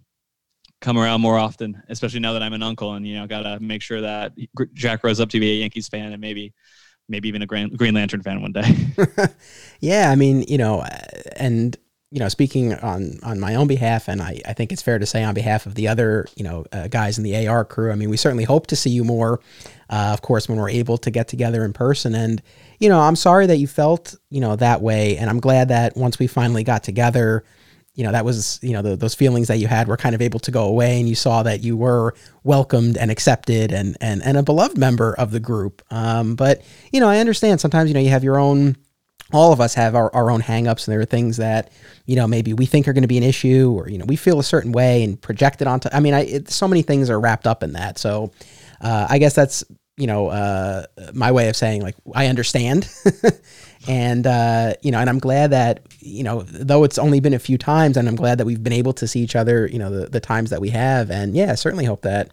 come 0.82 0.98
around 0.98 1.22
more 1.22 1.38
often, 1.38 1.82
especially 1.90 2.20
now 2.20 2.34
that 2.34 2.44
I'm 2.44 2.54
an 2.54 2.64
uncle 2.64 2.94
and 2.94 3.08
you 3.08 3.16
know 3.16 3.28
gotta 3.28 3.60
make 3.60 3.82
sure 3.82 4.02
that 4.02 4.34
Jack 4.74 5.02
grows 5.02 5.20
up 5.20 5.30
to 5.30 5.40
be 5.40 5.52
a 5.52 5.56
Yankees 5.62 5.88
fan 5.88 6.12
and 6.12 6.22
maybe 6.22 6.54
maybe 7.10 7.28
even 7.28 7.42
a 7.42 7.46
Green, 7.46 7.76
Green 7.76 7.96
Lantern 7.96 8.22
fan 8.22 8.42
one 8.42 8.52
day. 8.52 8.76
yeah, 9.80 10.12
I 10.12 10.16
mean, 10.16 10.44
you 10.44 10.58
know, 10.58 10.86
and 11.36 11.76
you 12.12 12.20
know, 12.20 12.28
speaking 12.28 12.74
on 12.74 13.20
on 13.22 13.40
my 13.40 13.56
own 13.56 13.68
behalf, 13.68 14.08
and 14.08 14.22
I, 14.22 14.42
I 14.46 14.54
think 14.54 14.72
it's 14.72 14.82
fair 14.82 14.98
to 14.98 15.06
say 15.06 15.24
on 15.24 15.36
behalf 15.36 15.66
of 15.66 15.76
the 15.76 15.88
other, 15.88 16.28
you 16.36 16.44
know, 16.44 16.66
uh, 16.72 16.88
guys 16.88 17.18
in 17.18 17.24
the 17.24 17.48
AR 17.48 17.64
crew. 17.64 17.92
I 17.92 17.96
mean, 17.96 18.10
we 18.10 18.18
certainly 18.18 18.46
hope 18.46 18.68
to 18.68 18.76
see 18.76 18.90
you 18.90 19.04
more, 19.04 19.40
uh, 19.90 20.10
of 20.12 20.22
course, 20.22 20.50
when 20.50 20.58
we're 20.58 20.70
able 20.70 20.98
to 20.98 21.12
get 21.12 21.28
together 21.28 21.64
in 21.64 21.74
person. 21.74 22.16
And 22.16 22.42
you 22.80 22.90
know, 22.90 23.00
I'm 23.00 23.16
sorry 23.16 23.46
that 23.46 23.58
you 23.58 23.68
felt, 23.68 24.16
you 24.30 24.42
know, 24.42 24.56
that 24.56 24.82
way, 24.82 25.18
and 25.18 25.30
I'm 25.30 25.40
glad 25.40 25.68
that 25.68 25.96
once 25.96 26.18
we 26.18 26.26
finally 26.26 26.64
got 26.64 26.84
together, 26.84 27.44
you 27.94 28.04
know, 28.04 28.12
that 28.12 28.26
was, 28.26 28.60
you 28.64 28.74
know, 28.74 28.82
the, 28.82 28.96
those 28.96 29.14
feelings 29.14 29.50
that 29.50 29.58
you 29.58 29.68
had 29.68 29.88
were 29.88 29.98
kind 29.98 30.16
of 30.16 30.22
able 30.22 30.40
to 30.40 30.52
go 30.52 30.64
away, 30.64 31.00
and 31.00 31.08
you 31.08 31.16
saw 31.16 31.44
that 31.44 31.62
you 31.62 31.78
were 31.78 32.16
welcomed 32.44 32.98
and 32.98 33.12
accepted 33.12 33.72
and 33.72 33.98
and 34.02 34.24
and 34.24 34.36
a 34.36 34.42
beloved 34.42 34.80
member 34.80 35.14
of 35.14 35.30
the 35.30 35.40
group. 35.40 35.84
Um, 35.92 36.36
but 36.36 36.64
you 36.92 37.02
know, 37.02 37.08
I 37.08 37.20
understand 37.20 37.62
sometimes, 37.62 37.88
you 37.88 37.94
know, 37.94 38.00
you 38.00 38.10
have 38.10 38.24
your 38.24 38.40
own 38.40 38.78
all 39.32 39.54
of 39.54 39.62
us 39.62 39.74
have 39.76 39.96
our, 39.96 40.14
our 40.16 40.32
own 40.32 40.42
hangups 40.42 40.88
and 40.88 40.94
there 40.94 41.00
are 41.00 41.06
things 41.06 41.38
that 41.38 41.72
you 42.06 42.16
know 42.16 42.28
maybe 42.28 42.54
we 42.54 42.66
think 42.66 42.88
are 42.88 42.94
going 42.94 43.04
to 43.04 43.08
be 43.08 43.18
an 43.18 43.24
issue 43.24 43.72
or 43.78 43.90
you 43.90 43.98
know 43.98 44.06
we 44.06 44.16
feel 44.16 44.40
a 44.40 44.44
certain 44.44 44.72
way 44.72 45.04
and 45.04 45.22
project 45.22 45.62
it 45.62 45.68
onto 45.68 45.90
i 45.94 46.00
mean 46.00 46.14
I, 46.14 46.22
it, 46.26 46.50
so 46.50 46.68
many 46.68 46.82
things 46.82 47.10
are 47.10 47.20
wrapped 47.20 47.48
up 47.48 47.64
in 47.64 47.74
that. 47.74 47.98
So 47.98 48.32
uh, 48.82 49.08
i 49.10 49.18
guess 49.18 49.36
that's 49.36 49.64
you 49.98 50.08
know 50.08 50.28
uh, 50.28 50.86
my 51.14 51.32
way 51.32 51.50
of 51.50 51.56
saying 51.56 51.82
like 51.82 51.96
i 52.14 52.28
understand. 52.28 52.90
And 53.88 54.28
uh, 54.28 54.74
you 54.82 54.92
know 54.92 55.00
and 55.00 55.10
i'm 55.10 55.20
glad 55.20 55.52
that 55.52 55.82
you 56.00 56.24
know 56.24 56.42
though 56.42 56.84
it's 56.84 56.98
only 56.98 57.22
been 57.22 57.34
a 57.34 57.40
few 57.40 57.58
times 57.58 57.96
and 57.96 58.10
i'm 58.10 58.16
glad 58.16 58.38
that 58.38 58.46
we've 58.46 58.62
been 58.62 58.74
able 58.74 58.92
to 58.94 59.08
see 59.08 59.22
each 59.22 59.36
other 59.38 59.68
you 59.68 59.80
know 59.80 59.90
the, 59.90 60.08
the 60.08 60.20
times 60.20 60.50
that 60.50 60.60
we 60.60 60.70
have. 60.70 61.10
And 61.10 61.34
yeah 61.34 61.56
certainly 61.56 61.86
hope 61.86 62.02
that 62.02 62.30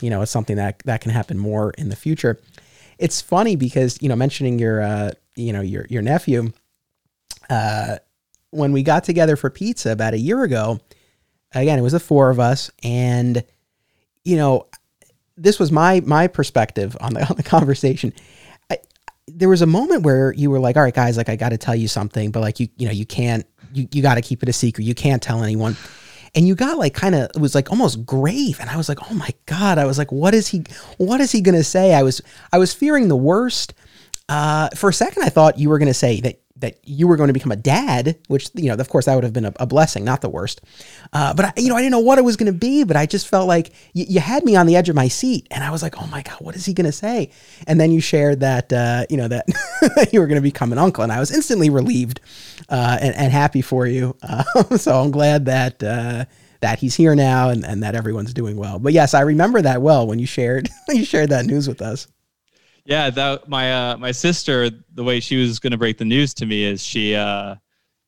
you 0.00 0.10
know 0.10 0.22
it's 0.22 0.32
something 0.32 0.56
that 0.56 0.80
that 0.80 1.00
can 1.00 1.12
happen 1.12 1.38
more 1.38 1.70
in 1.78 1.90
the 1.90 1.96
future. 1.96 2.40
It's 2.98 3.20
funny 3.20 3.56
because 3.56 3.98
you 4.02 4.08
know 4.08 4.16
mentioning 4.16 4.58
your 4.58 4.82
uh, 4.82 5.12
you 5.40 5.52
know 5.52 5.60
your 5.60 5.86
your 5.88 6.02
nephew 6.02 6.52
uh, 7.48 7.96
when 8.50 8.72
we 8.72 8.82
got 8.82 9.04
together 9.04 9.36
for 9.36 9.50
pizza 9.50 9.90
about 9.92 10.14
a 10.14 10.18
year 10.18 10.42
ago 10.42 10.80
again 11.52 11.78
it 11.78 11.82
was 11.82 11.92
the 11.92 12.00
four 12.00 12.30
of 12.30 12.38
us 12.38 12.70
and 12.82 13.44
you 14.24 14.36
know 14.36 14.66
this 15.40 15.58
was 15.58 15.72
my 15.72 16.00
my 16.00 16.26
perspective 16.26 16.96
on 17.00 17.14
the 17.14 17.26
on 17.30 17.36
the 17.36 17.42
conversation. 17.42 18.12
I, 18.70 18.78
there 19.26 19.48
was 19.48 19.62
a 19.62 19.66
moment 19.66 20.04
where 20.04 20.32
you 20.34 20.50
were 20.50 20.60
like 20.60 20.76
all 20.76 20.82
right 20.82 20.94
guys 20.94 21.16
like 21.16 21.28
i 21.28 21.36
got 21.36 21.50
to 21.50 21.58
tell 21.58 21.74
you 21.74 21.88
something 21.88 22.30
but 22.30 22.40
like 22.40 22.60
you 22.60 22.68
you 22.76 22.86
know 22.86 22.92
you 22.92 23.06
can't 23.06 23.46
you, 23.72 23.88
you 23.92 24.02
got 24.02 24.16
to 24.16 24.20
keep 24.20 24.42
it 24.42 24.48
a 24.48 24.52
secret. 24.52 24.84
You 24.84 24.96
can't 24.96 25.22
tell 25.22 25.44
anyone. 25.44 25.76
And 26.34 26.46
you 26.46 26.56
got 26.56 26.76
like 26.76 26.94
kind 26.94 27.14
of 27.14 27.30
it 27.34 27.40
was 27.40 27.54
like 27.54 27.70
almost 27.70 28.04
grave. 28.04 28.58
And 28.60 28.70
i 28.70 28.76
was 28.76 28.88
like 28.88 28.98
oh 29.10 29.14
my 29.14 29.30
god. 29.46 29.78
I 29.78 29.84
was 29.84 29.98
like 29.98 30.12
what 30.12 30.34
is 30.34 30.48
he 30.48 30.64
what 30.98 31.20
is 31.20 31.32
he 31.32 31.40
gonna 31.40 31.64
say? 31.64 31.94
I 31.94 32.02
was 32.02 32.20
i 32.52 32.58
was 32.58 32.72
fearing 32.74 33.08
the 33.08 33.16
worst 33.16 33.74
uh, 34.30 34.68
for 34.76 34.88
a 34.88 34.92
second 34.92 35.22
i 35.22 35.28
thought 35.28 35.58
you 35.58 35.68
were 35.68 35.78
gonna 35.78 35.92
say 35.92 36.20
that 36.20 36.40
that 36.60 36.78
you 36.84 37.08
were 37.08 37.16
going 37.16 37.28
to 37.28 37.34
become 37.34 37.52
a 37.52 37.56
dad, 37.56 38.18
which 38.28 38.50
you 38.54 38.68
know, 38.68 38.74
of 38.74 38.88
course, 38.88 39.06
that 39.06 39.14
would 39.14 39.24
have 39.24 39.32
been 39.32 39.46
a, 39.46 39.52
a 39.60 39.66
blessing, 39.66 40.04
not 40.04 40.20
the 40.20 40.28
worst. 40.28 40.60
Uh, 41.12 41.34
but 41.34 41.46
I, 41.46 41.52
you 41.56 41.68
know, 41.68 41.76
I 41.76 41.80
didn't 41.80 41.92
know 41.92 42.00
what 42.00 42.18
it 42.18 42.22
was 42.22 42.36
going 42.36 42.52
to 42.52 42.58
be, 42.58 42.84
but 42.84 42.96
I 42.96 43.06
just 43.06 43.28
felt 43.28 43.48
like 43.48 43.70
y- 43.94 44.06
you 44.08 44.20
had 44.20 44.44
me 44.44 44.56
on 44.56 44.66
the 44.66 44.76
edge 44.76 44.88
of 44.88 44.96
my 44.96 45.08
seat, 45.08 45.46
and 45.50 45.64
I 45.64 45.70
was 45.70 45.82
like, 45.82 46.00
oh 46.00 46.06
my 46.06 46.22
god, 46.22 46.36
what 46.40 46.54
is 46.54 46.64
he 46.64 46.74
going 46.74 46.86
to 46.86 46.92
say? 46.92 47.30
And 47.66 47.80
then 47.80 47.90
you 47.92 48.00
shared 48.00 48.40
that 48.40 48.72
uh, 48.72 49.06
you 49.10 49.16
know 49.16 49.28
that 49.28 49.46
you 50.12 50.20
were 50.20 50.26
going 50.26 50.36
to 50.36 50.42
become 50.42 50.72
an 50.72 50.78
uncle, 50.78 51.02
and 51.02 51.12
I 51.12 51.20
was 51.20 51.30
instantly 51.30 51.70
relieved 51.70 52.20
uh, 52.68 52.98
and, 53.00 53.14
and, 53.16 53.32
happy 53.32 53.62
for 53.62 53.86
you. 53.86 54.16
so 54.76 55.00
I'm 55.00 55.10
glad 55.10 55.46
that 55.46 55.82
uh, 55.82 56.24
that 56.60 56.78
he's 56.78 56.94
here 56.94 57.14
now 57.14 57.48
and, 57.48 57.64
and 57.64 57.82
that 57.82 57.94
everyone's 57.94 58.34
doing 58.34 58.56
well. 58.56 58.78
But 58.78 58.92
yes, 58.92 59.14
I 59.14 59.22
remember 59.22 59.62
that 59.62 59.82
well 59.82 60.06
when 60.06 60.18
you 60.18 60.26
shared 60.26 60.68
you 60.88 61.04
shared 61.04 61.30
that 61.30 61.46
news 61.46 61.66
with 61.66 61.80
us. 61.80 62.06
Yeah, 62.90 63.08
that 63.10 63.48
my 63.48 63.72
uh, 63.72 63.96
my 63.98 64.10
sister, 64.10 64.68
the 64.94 65.04
way 65.04 65.20
she 65.20 65.36
was 65.36 65.60
going 65.60 65.70
to 65.70 65.78
break 65.78 65.96
the 65.96 66.04
news 66.04 66.34
to 66.34 66.44
me 66.44 66.64
is 66.64 66.82
she 66.82 67.14
uh, 67.14 67.54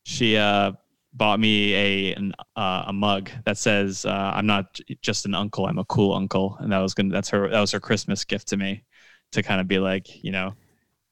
she 0.03 0.37
uh, 0.37 0.73
bought 1.13 1.39
me 1.39 1.73
a 1.75 2.15
an, 2.15 2.35
uh, 2.57 2.85
a 2.89 2.93
mug 2.93 3.31
that 3.45 3.59
says 3.59 4.05
uh, 4.05 4.33
I'm 4.35 4.45
not 4.45 4.81
just 5.01 5.25
an 5.25 5.37
uncle, 5.37 5.67
I'm 5.67 5.79
a 5.79 5.85
cool 5.85 6.13
uncle, 6.13 6.57
and 6.59 6.73
that 6.73 6.79
was 6.79 6.95
gonna 6.95 7.11
that's 7.11 7.29
her 7.29 7.49
that 7.49 7.61
was 7.61 7.71
her 7.71 7.79
Christmas 7.79 8.25
gift 8.25 8.49
to 8.49 8.57
me 8.57 8.83
to 9.31 9.41
kind 9.41 9.61
of 9.61 9.69
be 9.69 9.79
like 9.79 10.25
you 10.25 10.33
know 10.33 10.53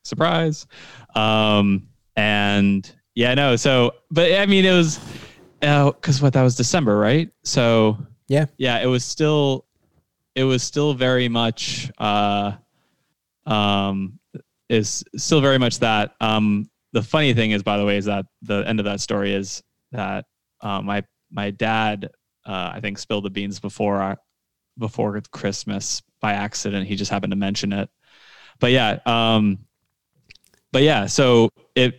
surprise, 0.03 0.67
um, 1.15 1.89
and 2.17 2.93
yeah 3.15 3.35
no 3.35 3.55
so 3.55 3.93
but 4.11 4.33
I 4.33 4.47
mean 4.47 4.65
it 4.65 4.73
was 4.73 4.99
because 5.61 6.21
uh, 6.21 6.25
what 6.25 6.33
that 6.33 6.43
was 6.43 6.57
December 6.57 6.97
right? 6.97 7.31
So 7.45 7.99
yeah. 8.27 8.47
yeah 8.57 8.81
it 8.81 8.87
was 8.87 9.05
still 9.05 9.67
it 10.35 10.43
was 10.43 10.65
still 10.65 10.93
very 10.93 11.29
much 11.29 11.89
uh 11.99 12.55
um, 13.47 14.19
is 14.69 15.05
still 15.17 15.41
very 15.41 15.59
much 15.59 15.81
that. 15.81 16.15
Um, 16.21 16.71
the 16.93 17.03
funny 17.03 17.35
thing 17.35 17.51
is, 17.53 17.63
by 17.63 17.77
the 17.77 17.85
way, 17.85 17.97
is 17.97 18.07
that 18.07 18.27
the 18.43 18.65
end 18.67 18.81
of 18.81 18.85
that 18.85 19.01
story 19.01 19.35
is 19.35 19.63
that 19.93 20.25
uh, 20.61 20.81
my 20.81 21.05
my 21.31 21.51
dad, 21.51 22.11
uh, 22.47 22.71
I 22.75 22.81
think, 22.81 22.99
spilled 22.99 23.25
the 23.25 23.31
beans 23.31 23.61
before 23.61 23.97
our, 23.97 24.19
before 24.79 25.21
Christmas 25.31 26.03
by 26.21 26.33
accident. 26.33 26.87
He 26.87 26.97
just 26.97 27.11
happened 27.11 27.33
to 27.33 27.37
mention 27.37 27.73
it. 27.73 27.89
But 28.59 28.73
yeah, 28.73 28.99
um, 29.07 29.59
but 30.73 30.83
yeah, 30.83 31.07
so 31.07 31.51
it. 31.75 31.95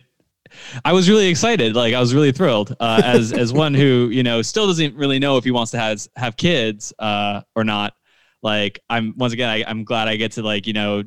I 0.84 0.92
was 0.92 1.08
really 1.08 1.28
excited. 1.28 1.74
Like 1.74 1.94
I 1.94 2.00
was 2.00 2.14
really 2.14 2.32
thrilled 2.32 2.76
uh, 2.78 3.00
as 3.04 3.32
as 3.32 3.52
one 3.64 3.72
who 3.72 4.10
you 4.12 4.22
know 4.22 4.42
still 4.42 4.66
doesn't 4.66 4.94
really 4.94 5.18
know 5.18 5.38
if 5.38 5.44
he 5.44 5.50
wants 5.50 5.70
to 5.72 5.78
have 5.78 6.06
have 6.16 6.36
kids 6.36 6.92
uh, 6.98 7.40
or 7.56 7.64
not. 7.64 7.94
Like 8.42 8.80
I'm 8.90 9.14
once 9.16 9.32
again, 9.32 9.48
I, 9.48 9.64
I'm 9.66 9.84
glad 9.84 10.08
I 10.08 10.16
get 10.16 10.32
to 10.32 10.42
like 10.42 10.66
you 10.66 10.72
know 10.74 11.04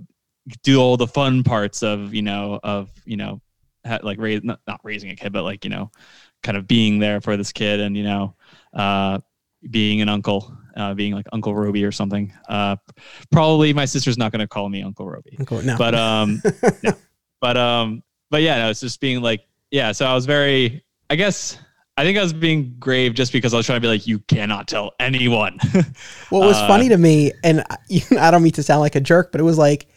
do 0.63 0.79
all 0.79 0.97
the 0.97 1.07
fun 1.07 1.43
parts 1.43 1.83
of 1.83 2.13
you 2.13 2.21
know 2.21 2.59
of 2.63 2.89
you 3.05 3.17
know 3.17 3.41
ha- 3.85 3.99
like 4.03 4.19
raise 4.19 4.43
not, 4.43 4.59
not 4.67 4.79
raising 4.83 5.09
a 5.09 5.15
kid 5.15 5.33
but 5.33 5.43
like 5.43 5.63
you 5.63 5.69
know 5.69 5.89
kind 6.43 6.57
of 6.57 6.67
being 6.67 6.99
there 6.99 7.21
for 7.21 7.35
this 7.37 7.51
kid 7.51 7.79
and 7.79 7.97
you 7.97 8.03
know 8.03 8.35
uh 8.73 9.17
being 9.71 10.01
an 10.01 10.09
uncle 10.09 10.55
uh, 10.75 10.93
being 10.93 11.13
like 11.13 11.25
Uncle 11.31 11.55
Roby 11.55 11.83
or 11.83 11.91
something. 11.91 12.33
Uh, 12.49 12.75
probably 13.31 13.73
my 13.73 13.85
sister's 13.85 14.17
not 14.17 14.31
going 14.31 14.41
to 14.41 14.47
call 14.47 14.69
me 14.69 14.83
Uncle 14.83 15.07
Roby, 15.07 15.35
Uncle, 15.39 15.61
no. 15.61 15.77
but 15.77 15.95
um, 15.95 16.41
yeah. 16.83 16.91
but 17.41 17.57
um, 17.57 18.03
but 18.29 18.41
yeah, 18.41 18.57
no, 18.57 18.69
it's 18.69 18.81
just 18.81 18.99
being 18.99 19.21
like, 19.21 19.47
yeah. 19.71 19.91
So 19.91 20.05
I 20.05 20.13
was 20.13 20.25
very, 20.25 20.83
I 21.09 21.15
guess, 21.15 21.57
I 21.97 22.03
think 22.03 22.17
I 22.17 22.21
was 22.21 22.33
being 22.33 22.75
grave 22.79 23.13
just 23.13 23.31
because 23.31 23.53
I 23.53 23.57
was 23.57 23.65
trying 23.65 23.77
to 23.77 23.81
be 23.81 23.87
like, 23.87 24.05
you 24.05 24.19
cannot 24.19 24.67
tell 24.67 24.93
anyone. 24.99 25.57
what 26.29 26.45
was 26.45 26.57
uh, 26.57 26.67
funny 26.67 26.89
to 26.89 26.97
me, 26.97 27.31
and 27.43 27.63
I 28.19 28.31
don't 28.31 28.43
mean 28.43 28.51
to 28.53 28.63
sound 28.63 28.81
like 28.81 28.95
a 28.95 29.01
jerk, 29.01 29.31
but 29.31 29.39
it 29.39 29.45
was 29.45 29.57
like 29.57 29.87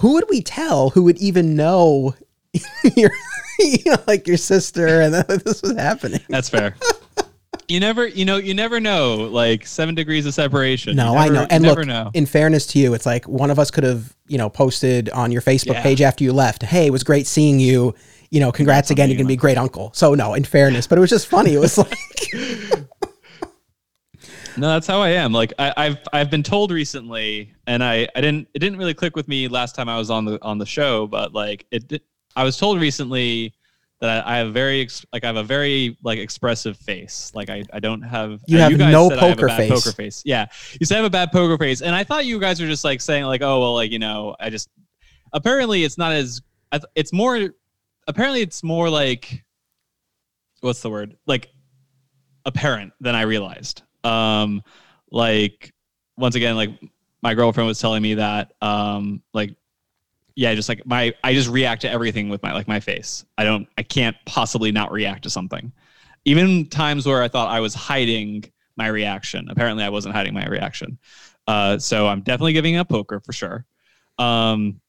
who 0.00 0.14
would 0.14 0.24
we 0.28 0.42
tell 0.42 0.90
who 0.90 1.04
would 1.04 1.18
even 1.18 1.54
know 1.54 2.14
your, 2.96 3.10
you 3.58 3.78
know, 3.86 3.96
like 4.06 4.26
your 4.26 4.36
sister 4.36 5.00
and 5.00 5.14
this 5.44 5.62
was 5.62 5.76
happening? 5.76 6.20
That's 6.28 6.48
fair. 6.48 6.76
you 7.68 7.80
never, 7.80 8.06
you 8.06 8.24
know, 8.24 8.36
you 8.36 8.54
never 8.54 8.80
know. 8.80 9.16
Like 9.16 9.66
seven 9.66 9.94
degrees 9.94 10.26
of 10.26 10.34
separation. 10.34 10.96
No, 10.96 11.14
never, 11.14 11.18
I 11.18 11.28
know. 11.28 11.46
And 11.50 11.64
look, 11.64 11.86
know. 11.86 12.10
in 12.14 12.26
fairness 12.26 12.66
to 12.68 12.78
you, 12.78 12.94
it's 12.94 13.06
like 13.06 13.26
one 13.26 13.50
of 13.50 13.58
us 13.58 13.70
could 13.70 13.84
have, 13.84 14.14
you 14.28 14.38
know, 14.38 14.48
posted 14.48 15.10
on 15.10 15.32
your 15.32 15.42
Facebook 15.42 15.74
yeah. 15.74 15.82
page 15.82 16.00
after 16.00 16.24
you 16.24 16.32
left. 16.32 16.62
Hey, 16.62 16.86
it 16.86 16.90
was 16.90 17.04
great 17.04 17.26
seeing 17.26 17.60
you. 17.60 17.94
You 18.30 18.40
know, 18.40 18.50
congrats 18.50 18.90
again. 18.90 19.08
You're 19.08 19.18
gonna 19.18 19.28
be 19.28 19.34
a 19.34 19.38
great 19.38 19.56
uncle. 19.56 19.92
So 19.94 20.14
no, 20.14 20.34
in 20.34 20.42
fairness, 20.42 20.88
but 20.88 20.98
it 20.98 21.00
was 21.00 21.10
just 21.10 21.28
funny. 21.28 21.54
It 21.54 21.60
was 21.60 21.78
like. 21.78 21.96
No, 24.56 24.68
that's 24.68 24.86
how 24.86 25.00
I 25.00 25.10
am. 25.10 25.32
Like 25.32 25.52
I, 25.58 25.84
have 25.84 25.98
I've 26.12 26.30
been 26.30 26.42
told 26.42 26.70
recently, 26.70 27.52
and 27.66 27.82
I, 27.82 28.08
I 28.16 28.20
didn't 28.20 28.48
it 28.54 28.58
didn't 28.60 28.78
really 28.78 28.94
click 28.94 29.16
with 29.16 29.28
me 29.28 29.48
last 29.48 29.74
time 29.74 29.88
I 29.88 29.98
was 29.98 30.10
on 30.10 30.24
the 30.24 30.42
on 30.42 30.58
the 30.58 30.66
show, 30.66 31.06
but 31.06 31.32
like 31.34 31.66
it 31.70 32.02
I 32.34 32.44
was 32.44 32.56
told 32.56 32.80
recently 32.80 33.54
that 34.00 34.26
I 34.26 34.38
have 34.38 34.52
very 34.52 34.88
like 35.12 35.24
I 35.24 35.26
have 35.26 35.36
a 35.36 35.42
very 35.42 35.96
like 36.02 36.18
expressive 36.18 36.76
face. 36.76 37.32
Like 37.34 37.50
I, 37.50 37.64
I 37.72 37.80
don't 37.80 38.02
have 38.02 38.40
you 38.46 38.58
have 38.58 38.70
you 38.70 38.78
no 38.78 39.10
poker 39.10 39.48
face. 39.48 39.70
Poker 39.70 39.92
face. 39.92 40.22
Yeah, 40.24 40.46
you 40.78 40.86
said 40.86 40.96
I 40.96 40.98
have 40.98 41.06
a 41.06 41.10
bad 41.10 41.32
poker 41.32 41.56
face, 41.58 41.82
and 41.82 41.94
I 41.94 42.04
thought 42.04 42.26
you 42.26 42.38
guys 42.38 42.60
were 42.60 42.66
just 42.66 42.84
like 42.84 43.00
saying 43.00 43.24
like 43.24 43.42
oh 43.42 43.60
well 43.60 43.74
like 43.74 43.90
you 43.90 43.98
know 43.98 44.36
I 44.38 44.50
just 44.50 44.68
apparently 45.32 45.84
it's 45.84 45.98
not 45.98 46.12
as 46.12 46.40
it's 46.94 47.12
more 47.12 47.50
apparently 48.06 48.42
it's 48.42 48.62
more 48.62 48.90
like 48.90 49.44
what's 50.60 50.82
the 50.82 50.90
word 50.90 51.16
like 51.26 51.50
apparent 52.44 52.92
than 53.00 53.14
I 53.14 53.22
realized. 53.22 53.82
Um, 54.06 54.62
like 55.10 55.72
once 56.16 56.34
again, 56.34 56.56
like 56.56 56.70
my 57.22 57.34
girlfriend 57.34 57.66
was 57.66 57.80
telling 57.80 58.02
me 58.02 58.14
that, 58.14 58.52
um, 58.62 59.22
like, 59.34 59.54
yeah, 60.34 60.54
just 60.54 60.68
like 60.68 60.86
my, 60.86 61.14
I 61.24 61.32
just 61.34 61.48
react 61.48 61.82
to 61.82 61.90
everything 61.90 62.28
with 62.28 62.42
my, 62.42 62.52
like 62.52 62.68
my 62.68 62.80
face. 62.80 63.24
I 63.38 63.44
don't, 63.44 63.66
I 63.78 63.82
can't 63.82 64.16
possibly 64.26 64.70
not 64.70 64.92
react 64.92 65.22
to 65.24 65.30
something. 65.30 65.72
Even 66.24 66.68
times 66.68 67.06
where 67.06 67.22
I 67.22 67.28
thought 67.28 67.48
I 67.48 67.60
was 67.60 67.74
hiding 67.74 68.44
my 68.76 68.88
reaction. 68.88 69.48
Apparently 69.48 69.82
I 69.82 69.88
wasn't 69.88 70.14
hiding 70.14 70.34
my 70.34 70.46
reaction. 70.46 70.98
Uh, 71.46 71.78
so 71.78 72.06
I'm 72.06 72.20
definitely 72.20 72.52
giving 72.52 72.76
up 72.76 72.88
poker 72.88 73.20
for 73.20 73.32
sure. 73.32 73.64
Um, 74.18 74.80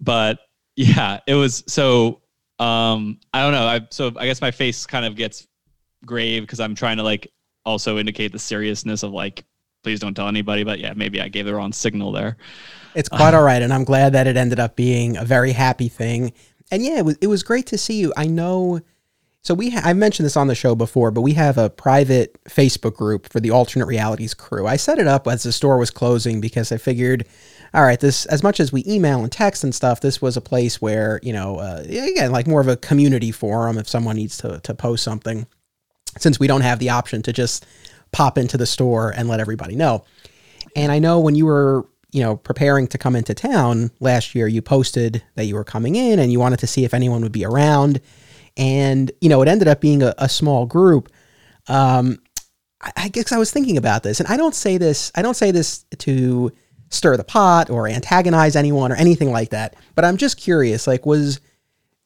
but 0.00 0.38
yeah, 0.76 1.20
it 1.26 1.34
was 1.34 1.64
so, 1.66 2.20
um, 2.58 3.20
I 3.32 3.42
don't 3.42 3.52
know. 3.52 3.66
I, 3.66 3.86
so 3.90 4.12
I 4.16 4.26
guess 4.26 4.40
my 4.40 4.50
face 4.50 4.86
kind 4.86 5.06
of 5.06 5.16
gets 5.16 5.48
grave 6.04 6.42
because 6.42 6.60
I'm 6.60 6.74
trying 6.74 6.98
to 6.98 7.02
like 7.02 7.32
also 7.64 7.98
indicate 7.98 8.32
the 8.32 8.38
seriousness 8.38 9.02
of 9.02 9.12
like 9.12 9.44
please 9.82 10.00
don't 10.00 10.14
tell 10.14 10.28
anybody 10.28 10.64
but 10.64 10.78
yeah 10.78 10.92
maybe 10.94 11.20
i 11.20 11.28
gave 11.28 11.46
the 11.46 11.54
wrong 11.54 11.72
signal 11.72 12.12
there. 12.12 12.36
It's 12.94 13.08
quite 13.08 13.34
all 13.34 13.42
right 13.42 13.62
and 13.62 13.72
i'm 13.72 13.84
glad 13.84 14.12
that 14.14 14.26
it 14.26 14.36
ended 14.36 14.58
up 14.58 14.76
being 14.76 15.16
a 15.16 15.24
very 15.24 15.52
happy 15.52 15.88
thing. 15.88 16.32
And 16.70 16.84
yeah 16.84 16.98
it 16.98 17.04
was, 17.04 17.16
it 17.20 17.26
was 17.26 17.42
great 17.42 17.66
to 17.66 17.78
see 17.78 18.00
you. 18.00 18.12
I 18.16 18.26
know 18.26 18.80
so 19.42 19.54
we 19.54 19.70
ha- 19.70 19.82
i 19.84 19.92
mentioned 19.92 20.26
this 20.26 20.36
on 20.36 20.48
the 20.48 20.54
show 20.54 20.74
before 20.74 21.10
but 21.10 21.22
we 21.22 21.32
have 21.32 21.56
a 21.56 21.70
private 21.70 22.38
facebook 22.44 22.94
group 22.94 23.30
for 23.32 23.40
the 23.40 23.50
alternate 23.50 23.86
realities 23.86 24.34
crew. 24.34 24.66
I 24.66 24.76
set 24.76 24.98
it 24.98 25.06
up 25.06 25.26
as 25.26 25.42
the 25.42 25.52
store 25.52 25.78
was 25.78 25.90
closing 25.90 26.40
because 26.40 26.72
i 26.72 26.76
figured 26.76 27.26
all 27.72 27.82
right 27.82 28.00
this 28.00 28.26
as 28.26 28.42
much 28.42 28.60
as 28.60 28.72
we 28.72 28.84
email 28.86 29.22
and 29.22 29.32
text 29.32 29.64
and 29.64 29.74
stuff 29.74 30.00
this 30.00 30.20
was 30.20 30.36
a 30.36 30.40
place 30.40 30.80
where 30.80 31.20
you 31.22 31.32
know 31.32 31.56
uh, 31.56 31.82
again 31.86 32.32
like 32.32 32.46
more 32.46 32.60
of 32.60 32.68
a 32.68 32.76
community 32.76 33.30
forum 33.30 33.78
if 33.78 33.88
someone 33.88 34.16
needs 34.16 34.36
to, 34.38 34.60
to 34.60 34.74
post 34.74 35.04
something 35.04 35.46
since 36.18 36.40
we 36.40 36.46
don't 36.46 36.62
have 36.62 36.78
the 36.78 36.90
option 36.90 37.22
to 37.22 37.32
just 37.32 37.66
pop 38.12 38.36
into 38.36 38.56
the 38.56 38.66
store 38.66 39.10
and 39.10 39.28
let 39.28 39.40
everybody 39.40 39.76
know. 39.76 40.04
And 40.74 40.90
I 40.90 40.98
know 40.98 41.20
when 41.20 41.34
you 41.34 41.46
were, 41.46 41.86
you 42.12 42.22
know, 42.22 42.36
preparing 42.36 42.88
to 42.88 42.98
come 42.98 43.14
into 43.14 43.34
town 43.34 43.90
last 44.00 44.34
year, 44.34 44.48
you 44.48 44.62
posted 44.62 45.22
that 45.36 45.44
you 45.44 45.54
were 45.54 45.64
coming 45.64 45.96
in 45.96 46.18
and 46.18 46.32
you 46.32 46.40
wanted 46.40 46.58
to 46.60 46.66
see 46.66 46.84
if 46.84 46.92
anyone 46.92 47.22
would 47.22 47.32
be 47.32 47.44
around. 47.44 48.00
And, 48.56 49.12
you 49.20 49.28
know, 49.28 49.42
it 49.42 49.48
ended 49.48 49.68
up 49.68 49.80
being 49.80 50.02
a, 50.02 50.14
a 50.18 50.28
small 50.28 50.66
group. 50.66 51.08
Um, 51.68 52.18
I, 52.80 52.92
I 52.96 53.08
guess 53.08 53.30
I 53.32 53.38
was 53.38 53.52
thinking 53.52 53.76
about 53.76 54.02
this, 54.02 54.18
and 54.18 54.28
I 54.28 54.36
don't 54.36 54.54
say 54.54 54.76
this, 54.76 55.12
I 55.14 55.22
don't 55.22 55.36
say 55.36 55.52
this 55.52 55.84
to 55.98 56.52
stir 56.88 57.16
the 57.16 57.24
pot 57.24 57.70
or 57.70 57.86
antagonize 57.86 58.56
anyone 58.56 58.90
or 58.90 58.96
anything 58.96 59.30
like 59.30 59.50
that, 59.50 59.76
but 59.94 60.04
I'm 60.04 60.16
just 60.16 60.36
curious, 60.36 60.88
like, 60.88 61.06
was 61.06 61.38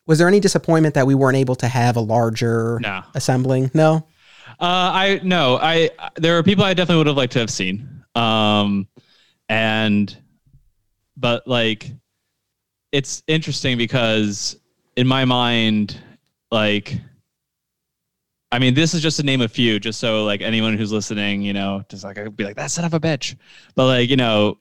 was 0.06 0.18
there 0.18 0.28
any 0.28 0.40
disappointment 0.40 0.94
that 0.94 1.06
we 1.06 1.14
weren't 1.14 1.36
able 1.36 1.54
to 1.56 1.68
have 1.68 1.96
a 1.96 2.00
larger 2.00 2.78
no. 2.80 3.02
assembling? 3.14 3.70
No. 3.74 4.06
Uh, 4.60 4.90
I 4.92 5.20
no. 5.22 5.58
I 5.60 5.90
there 6.16 6.38
are 6.38 6.42
people 6.42 6.64
I 6.64 6.74
definitely 6.74 6.98
would 6.98 7.06
have 7.08 7.16
liked 7.16 7.32
to 7.34 7.38
have 7.40 7.50
seen. 7.50 8.04
Um, 8.14 8.86
and 9.48 10.16
but 11.16 11.46
like, 11.46 11.90
it's 12.92 13.22
interesting 13.26 13.78
because 13.78 14.56
in 14.96 15.06
my 15.06 15.24
mind, 15.24 15.98
like, 16.50 16.98
I 18.52 18.58
mean, 18.58 18.74
this 18.74 18.94
is 18.94 19.02
just 19.02 19.16
to 19.16 19.22
name 19.24 19.40
a 19.40 19.48
few, 19.48 19.80
just 19.80 19.98
so 19.98 20.24
like 20.24 20.40
anyone 20.40 20.76
who's 20.76 20.92
listening, 20.92 21.42
you 21.42 21.52
know, 21.52 21.82
just 21.88 22.04
like 22.04 22.18
I'd 22.18 22.36
be 22.36 22.44
like, 22.44 22.56
that's 22.56 22.74
son 22.74 22.84
of 22.84 22.94
a 22.94 23.00
bitch. 23.00 23.36
But 23.74 23.86
like, 23.86 24.10
you 24.10 24.16
know, 24.16 24.58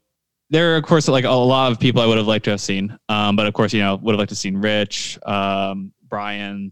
there 0.53 0.73
are 0.73 0.77
of 0.77 0.83
course 0.83 1.07
like 1.07 1.25
a 1.25 1.31
lot 1.31 1.71
of 1.71 1.79
people 1.79 1.99
I 1.99 2.05
would 2.05 2.17
have 2.17 2.27
liked 2.27 2.45
to 2.45 2.51
have 2.51 2.61
seen. 2.61 2.95
Um, 3.09 3.35
but 3.35 3.47
of 3.47 3.53
course, 3.55 3.73
you 3.73 3.81
know, 3.81 3.95
would 3.95 4.13
have 4.13 4.19
liked 4.19 4.29
to 4.29 4.33
have 4.33 4.39
seen 4.39 4.57
Rich, 4.57 5.17
um, 5.25 5.91
Brian, 6.07 6.71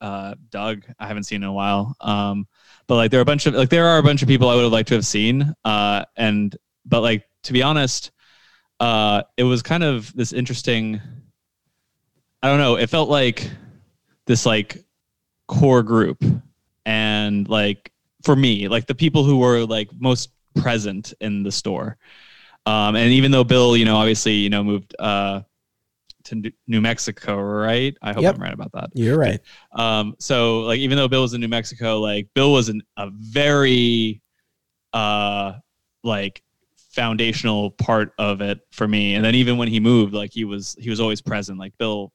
uh, 0.00 0.34
Doug. 0.48 0.84
I 0.98 1.06
haven't 1.06 1.24
seen 1.24 1.42
in 1.42 1.48
a 1.48 1.52
while. 1.52 1.94
Um, 2.00 2.48
but 2.86 2.96
like 2.96 3.10
there 3.10 3.20
are 3.20 3.22
a 3.22 3.26
bunch 3.26 3.44
of 3.44 3.52
like 3.54 3.68
there 3.68 3.86
are 3.86 3.98
a 3.98 4.02
bunch 4.02 4.22
of 4.22 4.28
people 4.28 4.48
I 4.48 4.54
would 4.54 4.62
have 4.64 4.72
liked 4.72 4.88
to 4.88 4.94
have 4.94 5.04
seen. 5.04 5.54
Uh, 5.62 6.06
and 6.16 6.56
but 6.86 7.02
like 7.02 7.28
to 7.44 7.52
be 7.52 7.62
honest, 7.62 8.12
uh, 8.80 9.22
it 9.36 9.44
was 9.44 9.62
kind 9.62 9.84
of 9.84 10.10
this 10.16 10.32
interesting. 10.32 10.98
I 12.42 12.48
don't 12.48 12.58
know. 12.58 12.76
It 12.76 12.88
felt 12.88 13.10
like 13.10 13.48
this 14.26 14.46
like 14.46 14.82
core 15.48 15.82
group 15.82 16.24
and 16.86 17.46
like 17.46 17.92
for 18.22 18.34
me 18.34 18.68
like 18.68 18.86
the 18.86 18.94
people 18.94 19.22
who 19.22 19.38
were 19.38 19.66
like 19.66 19.90
most 19.98 20.30
present 20.54 21.12
in 21.20 21.42
the 21.42 21.52
store 21.52 21.98
um, 22.66 22.96
and 22.96 23.12
even 23.12 23.30
though 23.30 23.44
bill 23.44 23.76
you 23.76 23.84
know 23.84 23.96
obviously 23.96 24.32
you 24.32 24.50
know 24.50 24.62
moved 24.62 24.94
uh, 24.98 25.40
to 26.24 26.52
New 26.66 26.80
Mexico, 26.80 27.40
right? 27.40 27.96
I 28.02 28.12
hope 28.12 28.22
yep. 28.22 28.34
I'm 28.36 28.42
right 28.42 28.52
about 28.52 28.72
that. 28.72 28.90
You're 28.94 29.18
right. 29.18 29.40
Um, 29.72 30.14
so 30.18 30.60
like 30.60 30.78
even 30.78 30.96
though 30.96 31.08
Bill 31.08 31.22
was 31.22 31.34
in 31.34 31.40
New 31.40 31.48
Mexico, 31.48 32.00
like 32.00 32.28
Bill 32.34 32.52
was 32.52 32.68
an, 32.68 32.82
a 32.96 33.10
very 33.10 34.20
uh 34.92 35.54
like 36.04 36.42
foundational 36.92 37.70
part 37.70 38.12
of 38.18 38.40
it 38.40 38.60
for 38.70 38.86
me. 38.86 39.14
And 39.14 39.24
then 39.24 39.34
even 39.34 39.56
when 39.56 39.68
he 39.68 39.80
moved, 39.80 40.12
like 40.14 40.32
he 40.32 40.44
was 40.44 40.76
he 40.78 40.90
was 40.90 41.00
always 41.00 41.20
present. 41.20 41.58
Like 41.58 41.76
Bill, 41.78 42.12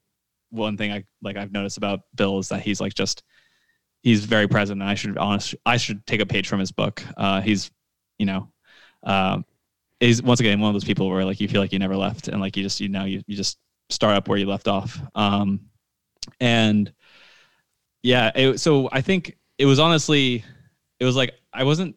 one 0.49 0.77
thing 0.77 0.91
I 0.91 1.03
like 1.21 1.37
I've 1.37 1.51
noticed 1.51 1.77
about 1.77 2.01
Bill 2.15 2.39
is 2.39 2.49
that 2.49 2.61
he's 2.61 2.79
like 2.79 2.93
just 2.93 3.23
he's 4.03 4.25
very 4.25 4.47
present 4.47 4.81
and 4.81 4.89
I 4.89 4.93
should 4.93 5.17
honest 5.17 5.55
I 5.65 5.77
should 5.77 6.05
take 6.05 6.21
a 6.21 6.25
page 6.25 6.47
from 6.47 6.59
his 6.59 6.71
book. 6.71 7.03
Uh 7.17 7.41
he's 7.41 7.71
you 8.17 8.25
know 8.25 8.51
um 9.03 9.45
is 9.99 10.21
once 10.21 10.39
again 10.39 10.59
one 10.59 10.69
of 10.69 10.75
those 10.75 10.83
people 10.83 11.09
where 11.09 11.25
like 11.25 11.39
you 11.39 11.47
feel 11.47 11.61
like 11.61 11.73
you 11.73 11.79
never 11.79 11.95
left 11.95 12.27
and 12.27 12.39
like 12.39 12.55
you 12.55 12.63
just 12.63 12.79
you 12.79 12.89
know 12.89 13.05
you, 13.05 13.21
you 13.25 13.35
just 13.35 13.57
start 13.89 14.15
up 14.15 14.27
where 14.27 14.37
you 14.37 14.45
left 14.45 14.67
off. 14.67 14.99
Um, 15.15 15.61
and 16.39 16.91
yeah, 18.03 18.31
it, 18.35 18.59
so 18.59 18.89
I 18.91 19.01
think 19.01 19.37
it 19.57 19.65
was 19.65 19.79
honestly, 19.79 20.43
it 20.99 21.05
was 21.05 21.15
like 21.15 21.33
I 21.53 21.63
wasn't 21.63 21.95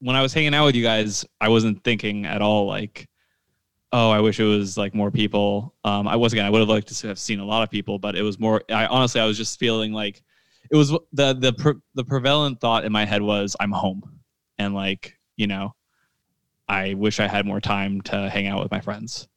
when 0.00 0.16
I 0.16 0.22
was 0.22 0.34
hanging 0.34 0.54
out 0.54 0.66
with 0.66 0.74
you 0.74 0.82
guys, 0.82 1.24
I 1.40 1.48
wasn't 1.48 1.82
thinking 1.84 2.26
at 2.26 2.42
all 2.42 2.66
like, 2.66 3.08
oh, 3.92 4.10
I 4.10 4.20
wish 4.20 4.40
it 4.40 4.44
was 4.44 4.76
like 4.76 4.94
more 4.94 5.10
people. 5.10 5.74
Um, 5.84 6.06
I 6.06 6.16
was 6.16 6.32
again, 6.32 6.44
I 6.44 6.50
would 6.50 6.60
have 6.60 6.68
liked 6.68 6.94
to 6.94 7.08
have 7.08 7.18
seen 7.18 7.40
a 7.40 7.44
lot 7.44 7.62
of 7.62 7.70
people, 7.70 7.98
but 7.98 8.16
it 8.16 8.22
was 8.22 8.38
more. 8.38 8.62
I 8.70 8.86
honestly, 8.86 9.20
I 9.20 9.26
was 9.26 9.38
just 9.38 9.58
feeling 9.58 9.92
like 9.92 10.22
it 10.70 10.76
was 10.76 10.90
the 10.90 11.34
the 11.34 11.80
the 11.94 12.04
prevalent 12.04 12.60
thought 12.60 12.84
in 12.84 12.92
my 12.92 13.04
head 13.04 13.22
was 13.22 13.56
I'm 13.60 13.72
home, 13.72 14.02
and 14.58 14.74
like 14.74 15.16
you 15.36 15.46
know, 15.46 15.74
I 16.68 16.94
wish 16.94 17.20
I 17.20 17.28
had 17.28 17.46
more 17.46 17.60
time 17.60 18.00
to 18.02 18.28
hang 18.28 18.46
out 18.46 18.62
with 18.62 18.70
my 18.70 18.80
friends. 18.80 19.28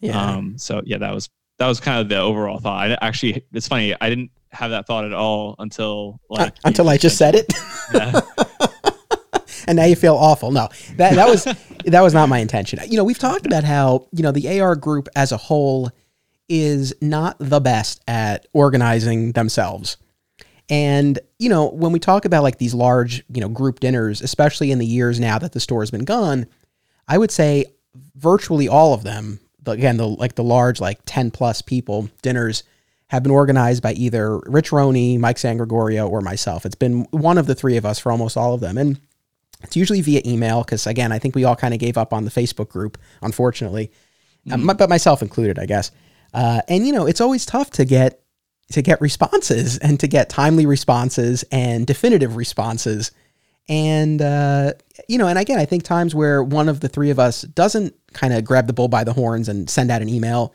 Yeah. 0.00 0.20
Um, 0.20 0.58
so 0.58 0.82
yeah, 0.84 0.98
that 0.98 1.12
was 1.12 1.28
that 1.58 1.66
was 1.66 1.80
kind 1.80 2.00
of 2.00 2.08
the 2.08 2.18
overall 2.18 2.58
thought. 2.58 2.90
I 2.90 2.98
actually, 3.00 3.44
it's 3.52 3.66
funny. 3.66 3.94
I 4.00 4.08
didn't 4.08 4.30
have 4.50 4.70
that 4.70 4.86
thought 4.86 5.04
at 5.04 5.12
all 5.12 5.56
until 5.58 6.20
like 6.28 6.52
uh, 6.52 6.56
until 6.64 6.88
I 6.88 6.96
just 6.96 7.16
said 7.16 7.34
it. 7.34 7.52
Yeah. 7.94 8.20
and 9.66 9.76
now 9.76 9.84
you 9.84 9.96
feel 9.96 10.14
awful. 10.14 10.50
No, 10.50 10.68
that 10.96 11.14
that 11.14 11.28
was 11.28 11.44
that 11.86 12.00
was 12.00 12.14
not 12.14 12.28
my 12.28 12.38
intention. 12.38 12.78
You 12.86 12.96
know, 12.96 13.04
we've 13.04 13.18
talked 13.18 13.46
about 13.46 13.64
how 13.64 14.06
you 14.12 14.22
know 14.22 14.32
the 14.32 14.60
AR 14.60 14.76
group 14.76 15.08
as 15.16 15.32
a 15.32 15.36
whole 15.36 15.90
is 16.48 16.94
not 17.00 17.36
the 17.38 17.60
best 17.60 18.02
at 18.06 18.46
organizing 18.52 19.32
themselves. 19.32 19.96
And, 20.68 21.18
you 21.38 21.48
know, 21.48 21.68
when 21.68 21.92
we 21.92 21.98
talk 21.98 22.24
about 22.24 22.42
like 22.42 22.58
these 22.58 22.74
large, 22.74 23.24
you 23.32 23.40
know, 23.40 23.48
group 23.48 23.80
dinners, 23.80 24.20
especially 24.20 24.70
in 24.70 24.78
the 24.78 24.86
years 24.86 25.20
now 25.20 25.38
that 25.38 25.52
the 25.52 25.60
store 25.60 25.82
has 25.82 25.90
been 25.90 26.04
gone, 26.04 26.46
I 27.08 27.18
would 27.18 27.30
say 27.30 27.66
virtually 28.14 28.68
all 28.68 28.94
of 28.94 29.02
them 29.02 29.40
again 29.66 29.96
the 29.96 30.06
like 30.06 30.34
the 30.34 30.44
large 30.44 30.80
like 30.80 31.00
10 31.06 31.30
plus 31.30 31.62
people 31.62 32.08
dinners 32.22 32.62
have 33.08 33.22
been 33.22 33.32
organized 33.32 33.82
by 33.82 33.92
either 33.92 34.38
Rich 34.38 34.72
Roney, 34.72 35.16
Mike 35.16 35.38
San 35.38 35.56
Gregorio, 35.58 36.08
or 36.08 36.20
myself. 36.20 36.66
It's 36.66 36.74
been 36.74 37.06
one 37.12 37.38
of 37.38 37.46
the 37.46 37.54
three 37.54 37.76
of 37.76 37.86
us 37.86 37.98
for 37.98 38.10
almost 38.10 38.36
all 38.36 38.54
of 38.54 38.60
them. 38.60 38.76
And 38.76 38.98
it's 39.62 39.76
usually 39.76 40.00
via 40.00 40.22
email 40.26 40.62
because, 40.62 40.86
again, 40.86 41.12
I 41.12 41.18
think 41.18 41.34
we 41.34 41.44
all 41.44 41.56
kind 41.56 41.72
of 41.72 41.80
gave 41.80 41.96
up 41.96 42.12
on 42.12 42.24
the 42.24 42.30
Facebook 42.30 42.68
group, 42.68 42.98
unfortunately, 43.22 43.92
mm-hmm. 44.46 44.68
um, 44.68 44.76
but 44.76 44.88
myself 44.88 45.22
included, 45.22 45.58
I 45.58 45.66
guess. 45.66 45.92
Uh, 46.34 46.62
and 46.68 46.86
you 46.86 46.92
know, 46.92 47.06
it's 47.06 47.20
always 47.20 47.46
tough 47.46 47.70
to 47.72 47.84
get 47.84 48.20
to 48.72 48.82
get 48.82 49.00
responses 49.00 49.78
and 49.78 50.00
to 50.00 50.08
get 50.08 50.28
timely 50.28 50.66
responses 50.66 51.44
and 51.52 51.86
definitive 51.86 52.34
responses. 52.36 53.12
And 53.68 54.22
uh, 54.22 54.74
you 55.08 55.18
know, 55.18 55.26
and 55.26 55.38
again, 55.38 55.58
I 55.58 55.64
think 55.64 55.82
times 55.82 56.14
where 56.14 56.42
one 56.42 56.68
of 56.68 56.80
the 56.80 56.88
three 56.88 57.10
of 57.10 57.18
us 57.18 57.42
doesn't 57.42 57.94
kind 58.12 58.32
of 58.32 58.44
grab 58.44 58.66
the 58.66 58.72
bull 58.72 58.88
by 58.88 59.04
the 59.04 59.12
horns 59.12 59.48
and 59.48 59.68
send 59.68 59.90
out 59.90 60.02
an 60.02 60.08
email, 60.08 60.54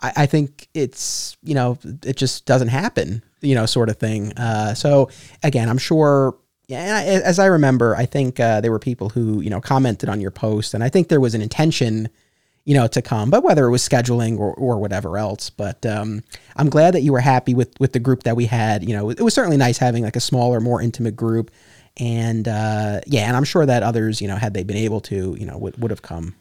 I, 0.00 0.12
I 0.16 0.26
think 0.26 0.68
it's 0.74 1.36
you 1.42 1.54
know 1.54 1.78
it 2.04 2.16
just 2.16 2.44
doesn't 2.44 2.68
happen, 2.68 3.22
you 3.40 3.54
know, 3.54 3.66
sort 3.66 3.88
of 3.88 3.96
thing. 3.96 4.32
Uh, 4.32 4.74
so 4.74 5.10
again, 5.42 5.68
I'm 5.68 5.78
sure. 5.78 6.36
Yeah, 6.66 7.02
as 7.02 7.38
I 7.38 7.44
remember, 7.44 7.94
I 7.94 8.06
think 8.06 8.40
uh, 8.40 8.62
there 8.62 8.70
were 8.70 8.78
people 8.78 9.10
who 9.10 9.42
you 9.42 9.50
know 9.50 9.60
commented 9.60 10.08
on 10.08 10.20
your 10.20 10.30
post, 10.30 10.72
and 10.72 10.82
I 10.82 10.88
think 10.88 11.08
there 11.08 11.20
was 11.20 11.34
an 11.34 11.42
intention, 11.42 12.08
you 12.64 12.72
know, 12.72 12.86
to 12.86 13.02
come, 13.02 13.28
but 13.28 13.44
whether 13.44 13.66
it 13.66 13.70
was 13.70 13.86
scheduling 13.86 14.38
or, 14.38 14.54
or 14.54 14.78
whatever 14.78 15.18
else. 15.18 15.50
But 15.50 15.84
um, 15.84 16.22
I'm 16.56 16.70
glad 16.70 16.94
that 16.94 17.02
you 17.02 17.12
were 17.12 17.20
happy 17.20 17.54
with 17.54 17.78
with 17.80 17.92
the 17.92 18.00
group 18.00 18.22
that 18.22 18.34
we 18.34 18.46
had. 18.46 18.82
You 18.82 18.96
know, 18.96 19.10
it 19.10 19.20
was 19.20 19.34
certainly 19.34 19.58
nice 19.58 19.76
having 19.76 20.04
like 20.04 20.16
a 20.16 20.20
smaller, 20.20 20.58
more 20.58 20.80
intimate 20.80 21.16
group 21.16 21.50
and 21.96 22.48
uh, 22.48 23.00
yeah, 23.06 23.26
and 23.28 23.36
I'm 23.36 23.44
sure 23.44 23.64
that 23.66 23.82
others, 23.82 24.20
you 24.20 24.28
know, 24.28 24.36
had 24.36 24.54
they 24.54 24.64
been 24.64 24.76
able 24.76 25.00
to, 25.02 25.36
you 25.38 25.46
know, 25.46 25.58
would 25.58 25.80
would 25.80 25.90
have 25.90 26.02
come. 26.02 26.34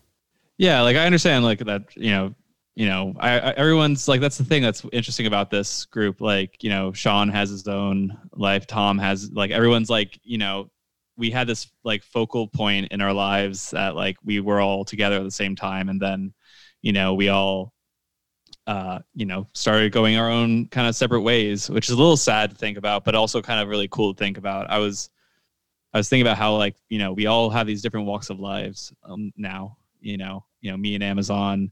Yeah, 0.58 0.82
like 0.82 0.96
I 0.96 1.06
understand, 1.06 1.44
like 1.46 1.60
that, 1.60 1.96
you 1.96 2.12
know, 2.12 2.36
you 2.76 2.88
know, 2.88 3.16
I, 3.20 3.40
I, 3.40 3.52
everyone's 3.52 4.08
like 4.08 4.22
that's 4.22 4.38
the 4.38 4.46
thing 4.46 4.64
that's 4.64 4.86
interesting 4.92 5.28
about 5.28 5.50
this 5.50 5.86
group. 5.86 6.22
Like, 6.22 6.64
you 6.64 6.70
know, 6.70 6.94
Sean 6.94 7.30
has 7.30 7.50
his 7.50 7.68
own 7.68 8.18
life, 8.34 8.68
Tom 8.68 8.98
has 8.98 9.32
like 9.32 9.52
everyone's 9.52 9.90
like, 9.90 10.20
you 10.24 10.38
know, 10.38 10.70
we 11.18 11.30
had 11.30 11.48
this 11.48 11.72
like 11.84 12.04
focal 12.04 12.48
point 12.48 12.92
in 12.92 13.02
our 13.02 13.14
lives 13.14 13.72
that 13.72 13.96
like 13.96 14.18
we 14.24 14.40
were 14.40 14.60
all 14.62 14.86
together 14.86 15.18
at 15.18 15.24
the 15.24 15.32
same 15.32 15.56
time, 15.56 15.90
and 15.90 16.02
then, 16.02 16.34
you 16.82 16.94
know, 16.94 17.14
we 17.14 17.30
all 17.30 17.74
uh, 18.66 19.00
you 19.14 19.26
know, 19.26 19.48
started 19.54 19.92
going 19.92 20.16
our 20.18 20.30
own 20.30 20.68
kind 20.68 20.88
of 20.88 20.96
separate 20.96 21.22
ways, 21.22 21.70
which 21.70 21.90
is 21.90 21.96
a 21.96 21.98
little 21.98 22.18
sad 22.18 22.52
to 22.52 22.56
think 22.56 22.78
about, 22.78 23.04
but 23.04 23.16
also 23.16 23.42
kind 23.42 23.60
of 23.60 23.68
really 23.68 23.88
cool 23.90 24.14
to 24.14 24.18
think 24.18 24.38
about. 24.38 24.70
I 24.70 24.78
was 24.78 25.10
I 25.94 25.98
was 26.00 26.10
thinking 26.10 26.26
about 26.26 26.38
how 26.38 26.56
like 26.56 26.76
you 26.90 27.00
know 27.00 27.14
we 27.14 27.28
all 27.28 27.50
have 27.50 27.68
these 27.68 27.82
different 27.82 28.08
walks 28.08 28.30
of 28.30 28.40
lives 28.40 28.94
um, 29.04 29.32
now. 29.38 29.78
You 30.02 30.18
know, 30.18 30.46
you 30.62 30.72
know 30.72 30.78
me 30.78 30.96
and 30.96 31.04
Amazon. 31.04 31.72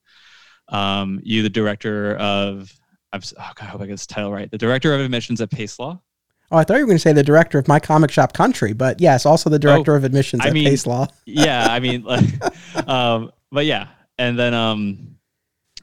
Um, 0.69 1.19
you, 1.23 1.43
the 1.43 1.49
director 1.49 2.15
of, 2.15 2.73
I've, 3.11 3.31
oh 3.37 3.51
God, 3.55 3.65
I 3.65 3.65
hope 3.65 3.81
I 3.81 3.85
get 3.87 3.93
this 3.93 4.07
title 4.07 4.31
right. 4.31 4.49
The 4.49 4.57
director 4.57 4.93
of 4.93 5.01
admissions 5.01 5.41
at 5.41 5.51
Pace 5.51 5.77
Law. 5.79 6.01
Oh, 6.49 6.57
I 6.57 6.63
thought 6.63 6.75
you 6.75 6.81
were 6.81 6.87
going 6.87 6.97
to 6.97 7.01
say 7.01 7.13
the 7.13 7.23
director 7.23 7.57
of 7.57 7.67
My 7.67 7.79
Comic 7.79 8.11
Shop 8.11 8.33
Country, 8.33 8.73
but 8.73 8.99
yes, 8.99 9.25
also 9.25 9.49
the 9.49 9.59
director 9.59 9.93
oh, 9.93 9.97
of 9.97 10.03
admissions 10.03 10.43
I 10.43 10.47
at 10.47 10.53
mean, 10.53 10.65
Pace 10.65 10.85
Law. 10.85 11.07
yeah, 11.25 11.67
I 11.69 11.79
mean, 11.79 12.03
like, 12.03 12.25
um, 12.87 13.31
but 13.51 13.65
yeah, 13.65 13.87
and 14.17 14.39
then 14.39 14.53
um, 14.53 15.17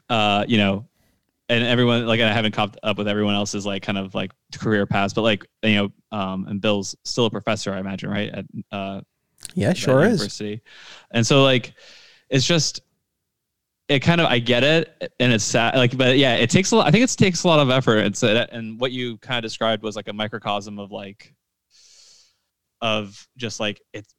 uh, 0.09 0.45
you 0.47 0.57
know, 0.57 0.87
and 1.49 1.63
everyone 1.63 2.05
like 2.05 2.21
I 2.21 2.31
haven't 2.31 2.53
caught 2.53 2.77
up 2.83 2.97
with 2.97 3.07
everyone 3.07 3.33
else's 3.33 3.65
like 3.65 3.81
kind 3.81 3.97
of 3.97 4.13
like 4.13 4.31
career 4.57 4.85
paths, 4.85 5.13
but 5.13 5.23
like 5.23 5.45
you 5.63 5.75
know, 5.75 6.17
um, 6.17 6.45
and 6.47 6.61
Bill's 6.61 6.95
still 7.03 7.25
a 7.25 7.29
professor, 7.29 7.73
I 7.73 7.79
imagine, 7.79 8.09
right? 8.09 8.29
At 8.29 8.45
uh, 8.71 9.01
yeah, 9.55 9.73
sure 9.73 10.03
is. 10.03 10.11
University, 10.13 10.61
and 11.11 11.25
so 11.25 11.43
like 11.43 11.73
it's 12.29 12.45
just 12.45 12.81
it 13.87 13.99
kind 13.99 14.21
of 14.21 14.27
I 14.27 14.37
get 14.37 14.63
it, 14.63 15.13
and 15.19 15.33
it's 15.33 15.43
sad. 15.43 15.75
Like, 15.75 15.97
but 15.97 16.17
yeah, 16.17 16.35
it 16.35 16.51
takes 16.51 16.71
a 16.71 16.77
lot. 16.77 16.87
I 16.87 16.91
think 16.91 17.03
it 17.03 17.09
takes 17.17 17.43
a 17.43 17.47
lot 17.47 17.59
of 17.59 17.71
effort. 17.71 17.97
It's 17.97 18.21
and 18.21 18.79
what 18.79 18.91
you 18.91 19.17
kind 19.17 19.37
of 19.37 19.43
described 19.43 19.81
was 19.81 19.95
like 19.95 20.07
a 20.07 20.13
microcosm 20.13 20.77
of 20.77 20.91
like 20.91 21.33
of 22.81 23.27
just 23.35 23.59
like 23.59 23.81
it's 23.91 24.13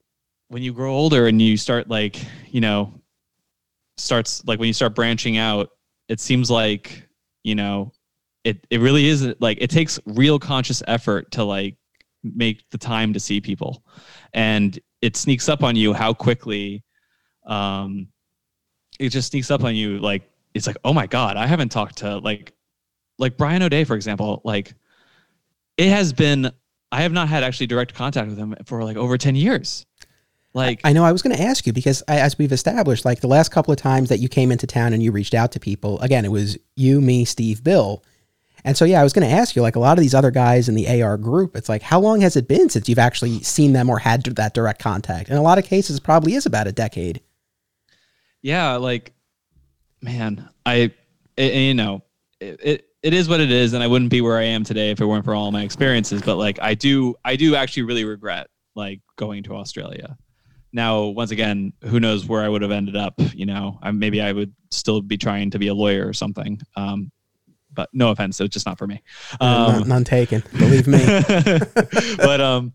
when 0.48 0.62
you 0.62 0.72
grow 0.72 0.92
older 0.92 1.28
and 1.28 1.40
you 1.40 1.56
start 1.56 1.88
like 1.88 2.16
you 2.48 2.60
know 2.60 2.92
starts 3.96 4.44
like 4.46 4.58
when 4.58 4.66
you 4.66 4.72
start 4.72 4.94
branching 4.94 5.36
out 5.36 5.70
it 6.08 6.18
seems 6.18 6.50
like 6.50 7.08
you 7.42 7.54
know 7.54 7.92
it 8.44 8.66
it 8.70 8.80
really 8.80 9.06
is 9.06 9.34
like 9.40 9.58
it 9.60 9.70
takes 9.70 9.98
real 10.06 10.38
conscious 10.38 10.82
effort 10.86 11.30
to 11.32 11.44
like 11.44 11.76
make 12.22 12.68
the 12.70 12.78
time 12.78 13.12
to 13.12 13.20
see 13.20 13.40
people. 13.40 13.82
And 14.34 14.78
it 15.00 15.16
sneaks 15.16 15.48
up 15.48 15.62
on 15.62 15.76
you 15.76 15.92
how 15.92 16.12
quickly 16.12 16.84
um 17.46 18.08
it 18.98 19.08
just 19.08 19.30
sneaks 19.30 19.50
up 19.50 19.64
on 19.64 19.74
you 19.74 19.98
like 19.98 20.22
it's 20.52 20.66
like 20.66 20.76
oh 20.84 20.92
my 20.92 21.06
god 21.06 21.38
i 21.38 21.46
haven't 21.46 21.70
talked 21.70 21.96
to 21.96 22.18
like 22.18 22.52
like 23.18 23.36
brian 23.38 23.62
o'day 23.62 23.82
for 23.82 23.96
example 23.96 24.42
like 24.44 24.74
it 25.78 25.88
has 25.88 26.12
been 26.12 26.50
i 26.92 27.00
have 27.00 27.12
not 27.12 27.28
had 27.28 27.42
actually 27.42 27.66
direct 27.66 27.94
contact 27.94 28.28
with 28.28 28.36
him 28.36 28.54
for 28.66 28.84
like 28.84 28.98
over 28.98 29.16
10 29.16 29.34
years 29.36 29.86
like 30.52 30.80
I 30.82 30.92
know 30.92 31.04
I 31.04 31.12
was 31.12 31.22
going 31.22 31.36
to 31.36 31.42
ask 31.42 31.66
you 31.66 31.72
because 31.72 32.02
as 32.02 32.36
we've 32.36 32.52
established, 32.52 33.04
like 33.04 33.20
the 33.20 33.28
last 33.28 33.50
couple 33.50 33.72
of 33.72 33.78
times 33.78 34.08
that 34.08 34.18
you 34.18 34.28
came 34.28 34.50
into 34.50 34.66
town 34.66 34.92
and 34.92 35.02
you 35.02 35.12
reached 35.12 35.34
out 35.34 35.52
to 35.52 35.60
people, 35.60 36.00
again, 36.00 36.24
it 36.24 36.32
was 36.32 36.58
you, 36.74 37.00
me, 37.00 37.24
Steve, 37.24 37.62
Bill. 37.62 38.02
And 38.64 38.76
so, 38.76 38.84
yeah, 38.84 39.00
I 39.00 39.04
was 39.04 39.12
going 39.12 39.26
to 39.26 39.34
ask 39.34 39.54
you, 39.54 39.62
like 39.62 39.76
a 39.76 39.80
lot 39.80 39.96
of 39.96 40.02
these 40.02 40.14
other 40.14 40.30
guys 40.30 40.68
in 40.68 40.74
the 40.74 41.02
AR 41.02 41.16
group, 41.16 41.56
it's 41.56 41.68
like, 41.68 41.82
how 41.82 42.00
long 42.00 42.20
has 42.20 42.36
it 42.36 42.48
been 42.48 42.68
since 42.68 42.88
you've 42.88 42.98
actually 42.98 43.40
seen 43.42 43.72
them 43.72 43.88
or 43.88 43.98
had 43.98 44.24
that 44.24 44.52
direct 44.52 44.82
contact? 44.82 45.30
In 45.30 45.36
a 45.36 45.42
lot 45.42 45.56
of 45.56 45.64
cases, 45.64 45.96
it 45.96 46.02
probably 46.02 46.34
is 46.34 46.46
about 46.46 46.66
a 46.66 46.72
decade. 46.72 47.20
Yeah, 48.42 48.76
like, 48.76 49.12
man, 50.02 50.48
I, 50.66 50.92
it, 51.36 51.54
you 51.54 51.74
know, 51.74 52.02
it, 52.40 52.60
it, 52.62 52.86
it 53.02 53.14
is 53.14 53.28
what 53.28 53.40
it 53.40 53.50
is, 53.50 53.72
and 53.72 53.82
I 53.82 53.86
wouldn't 53.86 54.10
be 54.10 54.20
where 54.20 54.36
I 54.36 54.44
am 54.44 54.64
today 54.64 54.90
if 54.90 55.00
it 55.00 55.06
weren't 55.06 55.24
for 55.24 55.34
all 55.34 55.52
my 55.52 55.62
experiences. 55.62 56.20
But 56.20 56.36
like, 56.36 56.58
I 56.60 56.74
do, 56.74 57.14
I 57.24 57.36
do 57.36 57.54
actually 57.54 57.84
really 57.84 58.04
regret 58.04 58.48
like 58.74 59.00
going 59.16 59.42
to 59.44 59.54
Australia 59.54 60.18
now 60.72 61.04
once 61.04 61.30
again 61.30 61.72
who 61.84 62.00
knows 62.00 62.26
where 62.26 62.42
i 62.42 62.48
would 62.48 62.62
have 62.62 62.70
ended 62.70 62.96
up 62.96 63.14
you 63.34 63.46
know 63.46 63.78
I, 63.82 63.90
maybe 63.90 64.20
i 64.20 64.32
would 64.32 64.54
still 64.70 65.00
be 65.00 65.16
trying 65.16 65.50
to 65.50 65.58
be 65.58 65.68
a 65.68 65.74
lawyer 65.74 66.06
or 66.06 66.12
something 66.12 66.60
um, 66.76 67.10
but 67.72 67.88
no 67.92 68.10
offense, 68.10 68.40
it's 68.40 68.52
just 68.52 68.66
not 68.66 68.78
for 68.78 68.86
me. 68.86 69.02
Um, 69.40 69.72
none, 69.72 69.88
none 69.88 70.04
taken, 70.04 70.42
believe 70.58 70.86
me. 70.86 70.98
but 72.16 72.40
um, 72.40 72.72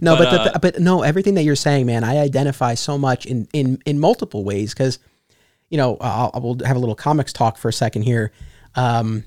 no, 0.00 0.16
but 0.16 0.30
but, 0.30 0.44
the, 0.44 0.54
uh, 0.54 0.58
but 0.58 0.80
no, 0.80 1.02
everything 1.02 1.34
that 1.34 1.42
you're 1.42 1.56
saying, 1.56 1.86
man, 1.86 2.04
I 2.04 2.18
identify 2.18 2.74
so 2.74 2.98
much 2.98 3.26
in 3.26 3.48
in 3.52 3.80
in 3.86 3.98
multiple 3.98 4.44
ways 4.44 4.72
because, 4.72 4.98
you 5.68 5.78
know, 5.78 5.96
I'll, 6.00 6.30
I 6.34 6.38
will 6.38 6.58
have 6.64 6.76
a 6.76 6.80
little 6.80 6.94
comics 6.94 7.32
talk 7.32 7.58
for 7.58 7.68
a 7.68 7.72
second 7.72 8.02
here. 8.02 8.32
Um, 8.74 9.24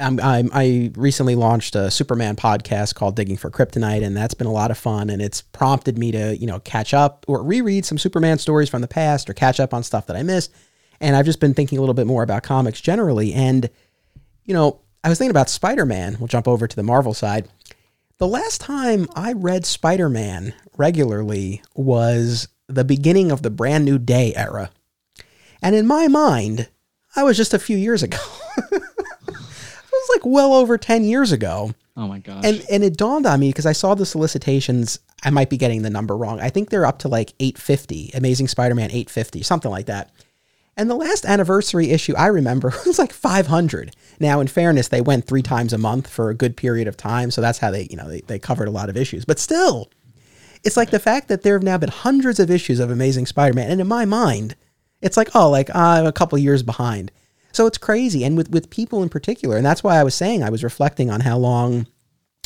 I'm, 0.00 0.18
I'm, 0.20 0.50
i 0.52 0.90
recently 0.96 1.34
launched 1.34 1.76
a 1.76 1.90
Superman 1.90 2.36
podcast 2.36 2.94
called 2.94 3.16
Digging 3.16 3.36
for 3.36 3.50
Kryptonite, 3.50 4.04
and 4.04 4.16
that's 4.16 4.34
been 4.34 4.46
a 4.46 4.52
lot 4.52 4.70
of 4.70 4.78
fun. 4.78 5.10
And 5.10 5.20
it's 5.20 5.42
prompted 5.42 5.98
me 5.98 6.10
to, 6.12 6.36
you 6.36 6.46
know, 6.46 6.60
catch 6.60 6.94
up 6.94 7.24
or 7.28 7.42
reread 7.42 7.84
some 7.84 7.98
Superman 7.98 8.38
stories 8.38 8.68
from 8.68 8.80
the 8.80 8.88
past 8.88 9.28
or 9.28 9.34
catch 9.34 9.60
up 9.60 9.74
on 9.74 9.82
stuff 9.82 10.06
that 10.06 10.16
I 10.16 10.22
missed. 10.22 10.52
And 11.00 11.16
I've 11.16 11.26
just 11.26 11.40
been 11.40 11.54
thinking 11.54 11.78
a 11.78 11.80
little 11.80 11.94
bit 11.94 12.06
more 12.06 12.22
about 12.22 12.42
comics 12.42 12.80
generally. 12.80 13.32
And, 13.32 13.68
you 14.44 14.54
know, 14.54 14.80
I 15.04 15.08
was 15.08 15.18
thinking 15.18 15.30
about 15.30 15.48
Spider 15.48 15.86
Man. 15.86 16.16
We'll 16.18 16.28
jump 16.28 16.48
over 16.48 16.66
to 16.66 16.76
the 16.76 16.82
Marvel 16.82 17.14
side. 17.14 17.48
The 18.18 18.28
last 18.28 18.60
time 18.60 19.06
I 19.14 19.32
read 19.32 19.64
Spider 19.64 20.10
Man 20.10 20.54
regularly 20.76 21.62
was 21.74 22.48
the 22.68 22.84
beginning 22.84 23.30
of 23.30 23.42
the 23.42 23.50
Brand 23.50 23.84
New 23.84 23.98
Day 23.98 24.34
era. 24.34 24.70
And 25.62 25.74
in 25.74 25.86
my 25.86 26.08
mind, 26.08 26.68
I 27.16 27.22
was 27.22 27.36
just 27.36 27.54
a 27.54 27.58
few 27.58 27.76
years 27.76 28.02
ago. 28.02 28.18
like 30.10 30.24
well 30.24 30.52
over 30.54 30.78
10 30.78 31.04
years 31.04 31.32
ago. 31.32 31.72
Oh 31.96 32.08
my 32.08 32.18
gosh. 32.18 32.44
And 32.44 32.64
and 32.70 32.84
it 32.84 32.96
dawned 32.96 33.26
on 33.26 33.40
me 33.40 33.50
because 33.50 33.66
I 33.66 33.72
saw 33.72 33.94
the 33.94 34.06
solicitations. 34.06 34.98
I 35.22 35.30
might 35.30 35.50
be 35.50 35.56
getting 35.56 35.82
the 35.82 35.90
number 35.90 36.16
wrong. 36.16 36.40
I 36.40 36.48
think 36.48 36.70
they're 36.70 36.86
up 36.86 37.00
to 37.00 37.08
like 37.08 37.34
850, 37.40 38.12
Amazing 38.14 38.48
Spider-Man 38.48 38.90
850, 38.90 39.42
something 39.42 39.70
like 39.70 39.86
that. 39.86 40.10
And 40.76 40.88
the 40.88 40.94
last 40.94 41.26
anniversary 41.26 41.90
issue 41.90 42.14
I 42.16 42.28
remember 42.28 42.72
was 42.86 42.98
like 42.98 43.12
500. 43.12 43.94
Now, 44.18 44.40
in 44.40 44.46
fairness, 44.46 44.88
they 44.88 45.02
went 45.02 45.26
three 45.26 45.42
times 45.42 45.72
a 45.72 45.78
month 45.78 46.08
for 46.08 46.30
a 46.30 46.34
good 46.34 46.56
period 46.56 46.88
of 46.88 46.96
time, 46.96 47.30
so 47.30 47.40
that's 47.40 47.58
how 47.58 47.70
they, 47.70 47.86
you 47.90 47.96
know, 47.96 48.08
they, 48.08 48.20
they 48.22 48.38
covered 48.38 48.68
a 48.68 48.70
lot 48.72 48.88
of 48.88 48.96
issues. 48.96 49.24
But 49.26 49.38
still, 49.38 49.90
it's 50.64 50.76
like 50.76 50.90
the 50.90 50.98
fact 50.98 51.28
that 51.28 51.42
there 51.42 51.54
have 51.54 51.62
now 51.62 51.76
been 51.76 51.90
hundreds 51.90 52.40
of 52.40 52.50
issues 52.50 52.80
of 52.80 52.90
Amazing 52.90 53.26
Spider-Man, 53.26 53.70
and 53.70 53.80
in 53.80 53.88
my 53.88 54.06
mind, 54.06 54.56
it's 55.02 55.16
like, 55.16 55.28
oh, 55.34 55.50
like 55.50 55.74
I'm 55.74 56.06
a 56.06 56.12
couple 56.12 56.38
years 56.38 56.62
behind. 56.62 57.10
So 57.52 57.66
it's 57.66 57.78
crazy. 57.78 58.24
And 58.24 58.36
with, 58.36 58.50
with 58.50 58.70
people 58.70 59.02
in 59.02 59.08
particular, 59.08 59.56
and 59.56 59.66
that's 59.66 59.82
why 59.82 59.96
I 59.96 60.04
was 60.04 60.14
saying 60.14 60.42
I 60.42 60.50
was 60.50 60.64
reflecting 60.64 61.10
on 61.10 61.20
how 61.20 61.36
long 61.38 61.86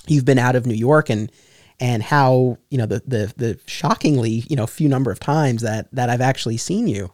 you've 0.07 0.25
been 0.25 0.39
out 0.39 0.57
of 0.57 0.67
New 0.67 0.75
York 0.75 1.11
and 1.11 1.31
and 1.81 2.03
how, 2.03 2.57
you 2.71 2.79
know, 2.79 2.87
the 2.87 3.03
the 3.07 3.33
the 3.37 3.61
shockingly, 3.67 4.45
you 4.49 4.57
know, 4.57 4.67
few 4.67 4.89
number 4.89 5.11
of 5.11 5.21
times 5.21 5.63
that 5.63 5.89
that 5.93 6.09
I've 6.09 6.21
actually 6.21 6.57
seen 6.57 6.87
you. 6.87 7.13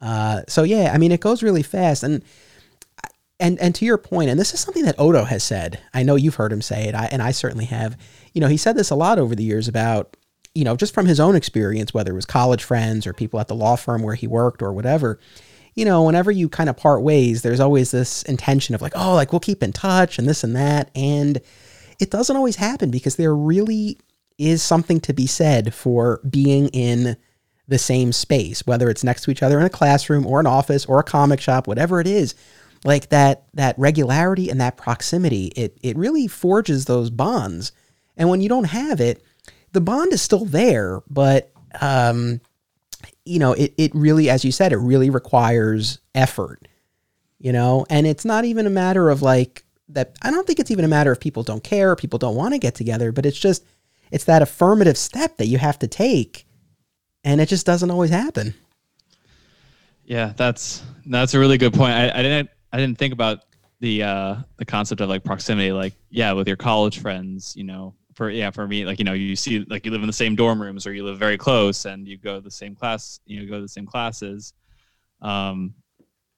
Uh, 0.00 0.42
so 0.48 0.62
yeah, 0.62 0.90
I 0.92 0.98
mean 0.98 1.12
it 1.12 1.20
goes 1.20 1.42
really 1.42 1.62
fast. 1.62 2.02
And 2.02 2.24
and 3.38 3.58
and 3.60 3.74
to 3.74 3.84
your 3.84 3.98
point, 3.98 4.30
and 4.30 4.40
this 4.40 4.54
is 4.54 4.60
something 4.60 4.84
that 4.84 4.98
Odo 4.98 5.24
has 5.24 5.44
said. 5.44 5.80
I 5.92 6.02
know 6.02 6.16
you've 6.16 6.36
heard 6.36 6.52
him 6.52 6.62
say 6.62 6.88
it, 6.88 6.94
I, 6.94 7.06
and 7.06 7.22
I 7.22 7.32
certainly 7.32 7.66
have. 7.66 7.96
You 8.32 8.40
know, 8.40 8.48
he 8.48 8.56
said 8.56 8.76
this 8.76 8.90
a 8.90 8.94
lot 8.94 9.18
over 9.18 9.34
the 9.34 9.44
years 9.44 9.68
about, 9.68 10.16
you 10.54 10.64
know, 10.64 10.74
just 10.74 10.94
from 10.94 11.04
his 11.04 11.20
own 11.20 11.36
experience, 11.36 11.92
whether 11.92 12.12
it 12.12 12.16
was 12.16 12.24
college 12.24 12.64
friends 12.64 13.06
or 13.06 13.12
people 13.12 13.38
at 13.40 13.48
the 13.48 13.54
law 13.54 13.76
firm 13.76 14.02
where 14.02 14.14
he 14.14 14.26
worked 14.26 14.62
or 14.62 14.72
whatever 14.72 15.20
you 15.74 15.84
know, 15.84 16.04
whenever 16.04 16.30
you 16.30 16.48
kind 16.48 16.68
of 16.68 16.76
part 16.76 17.02
ways, 17.02 17.42
there's 17.42 17.60
always 17.60 17.90
this 17.90 18.22
intention 18.24 18.74
of 18.74 18.82
like, 18.82 18.92
oh, 18.94 19.14
like 19.14 19.32
we'll 19.32 19.40
keep 19.40 19.62
in 19.62 19.72
touch 19.72 20.18
and 20.18 20.28
this 20.28 20.44
and 20.44 20.54
that. 20.54 20.90
And 20.94 21.40
it 21.98 22.10
doesn't 22.10 22.36
always 22.36 22.56
happen 22.56 22.90
because 22.90 23.16
there 23.16 23.34
really 23.34 23.98
is 24.38 24.62
something 24.62 25.00
to 25.00 25.12
be 25.12 25.26
said 25.26 25.72
for 25.72 26.20
being 26.28 26.68
in 26.68 27.16
the 27.68 27.78
same 27.78 28.12
space, 28.12 28.66
whether 28.66 28.90
it's 28.90 29.04
next 29.04 29.22
to 29.22 29.30
each 29.30 29.42
other 29.42 29.58
in 29.58 29.64
a 29.64 29.70
classroom 29.70 30.26
or 30.26 30.40
an 30.40 30.46
office 30.46 30.84
or 30.86 30.98
a 30.98 31.04
comic 31.04 31.40
shop, 31.40 31.66
whatever 31.66 32.00
it 32.00 32.06
is. 32.06 32.34
Like 32.84 33.10
that 33.10 33.44
that 33.54 33.78
regularity 33.78 34.50
and 34.50 34.60
that 34.60 34.76
proximity, 34.76 35.46
it 35.54 35.78
it 35.82 35.96
really 35.96 36.26
forges 36.26 36.84
those 36.84 37.10
bonds. 37.10 37.70
And 38.16 38.28
when 38.28 38.40
you 38.40 38.48
don't 38.48 38.64
have 38.64 39.00
it, 39.00 39.22
the 39.70 39.80
bond 39.80 40.12
is 40.12 40.20
still 40.20 40.44
there, 40.44 41.00
but 41.08 41.52
um, 41.80 42.40
you 43.24 43.38
know, 43.38 43.52
it, 43.52 43.72
it 43.76 43.94
really, 43.94 44.28
as 44.28 44.44
you 44.44 44.52
said, 44.52 44.72
it 44.72 44.78
really 44.78 45.10
requires 45.10 46.00
effort, 46.14 46.66
you 47.38 47.52
know, 47.52 47.86
and 47.88 48.06
it's 48.06 48.24
not 48.24 48.44
even 48.44 48.66
a 48.66 48.70
matter 48.70 49.10
of 49.10 49.22
like 49.22 49.64
that. 49.88 50.16
I 50.22 50.30
don't 50.30 50.46
think 50.46 50.58
it's 50.58 50.70
even 50.70 50.84
a 50.84 50.88
matter 50.88 51.12
of 51.12 51.20
people 51.20 51.42
don't 51.42 51.62
care, 51.62 51.94
people 51.94 52.18
don't 52.18 52.34
want 52.34 52.54
to 52.54 52.58
get 52.58 52.74
together, 52.74 53.12
but 53.12 53.24
it's 53.24 53.38
just, 53.38 53.64
it's 54.10 54.24
that 54.24 54.42
affirmative 54.42 54.98
step 54.98 55.36
that 55.36 55.46
you 55.46 55.58
have 55.58 55.78
to 55.78 55.86
take. 55.86 56.46
And 57.24 57.40
it 57.40 57.48
just 57.48 57.64
doesn't 57.64 57.90
always 57.90 58.10
happen. 58.10 58.54
Yeah, 60.04 60.32
that's, 60.36 60.82
that's 61.06 61.34
a 61.34 61.38
really 61.38 61.58
good 61.58 61.72
point. 61.72 61.92
I, 61.92 62.10
I 62.10 62.22
didn't, 62.22 62.50
I 62.72 62.78
didn't 62.78 62.98
think 62.98 63.12
about 63.12 63.44
the, 63.78 64.02
uh, 64.02 64.36
the 64.56 64.64
concept 64.64 65.00
of 65.00 65.08
like 65.08 65.22
proximity, 65.22 65.70
like, 65.70 65.94
yeah, 66.10 66.32
with 66.32 66.48
your 66.48 66.56
college 66.56 66.98
friends, 66.98 67.54
you 67.56 67.62
know, 67.64 67.94
for 68.14 68.30
yeah 68.30 68.50
for 68.50 68.66
me 68.66 68.84
like 68.84 68.98
you 68.98 69.04
know 69.04 69.12
you 69.12 69.34
see 69.36 69.64
like 69.68 69.84
you 69.84 69.90
live 69.90 70.02
in 70.02 70.06
the 70.06 70.12
same 70.12 70.34
dorm 70.34 70.60
rooms 70.60 70.86
or 70.86 70.92
you 70.92 71.04
live 71.04 71.18
very 71.18 71.38
close 71.38 71.84
and 71.84 72.06
you 72.06 72.18
go 72.18 72.34
to 72.36 72.40
the 72.40 72.50
same 72.50 72.74
class 72.74 73.20
you 73.26 73.40
know 73.40 73.48
go 73.48 73.56
to 73.56 73.62
the 73.62 73.68
same 73.68 73.86
classes 73.86 74.52
um 75.22 75.74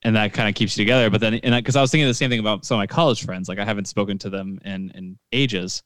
and 0.04 0.14
that 0.16 0.34
kind 0.34 0.48
of 0.48 0.54
keeps 0.54 0.76
you 0.76 0.84
together. 0.84 1.10
But 1.10 1.20
then 1.20 1.34
and 1.34 1.54
because 1.56 1.76
I, 1.76 1.80
I 1.80 1.82
was 1.82 1.90
thinking 1.90 2.06
the 2.06 2.14
same 2.14 2.30
thing 2.30 2.40
about 2.40 2.64
some 2.64 2.76
of 2.76 2.80
my 2.80 2.86
college 2.86 3.24
friends 3.24 3.48
like 3.48 3.58
i 3.58 3.64
haven't 3.64 3.86
spoken 3.86 4.18
to 4.18 4.30
them 4.30 4.58
in 4.64 4.90
in 4.90 5.18
ages. 5.32 5.82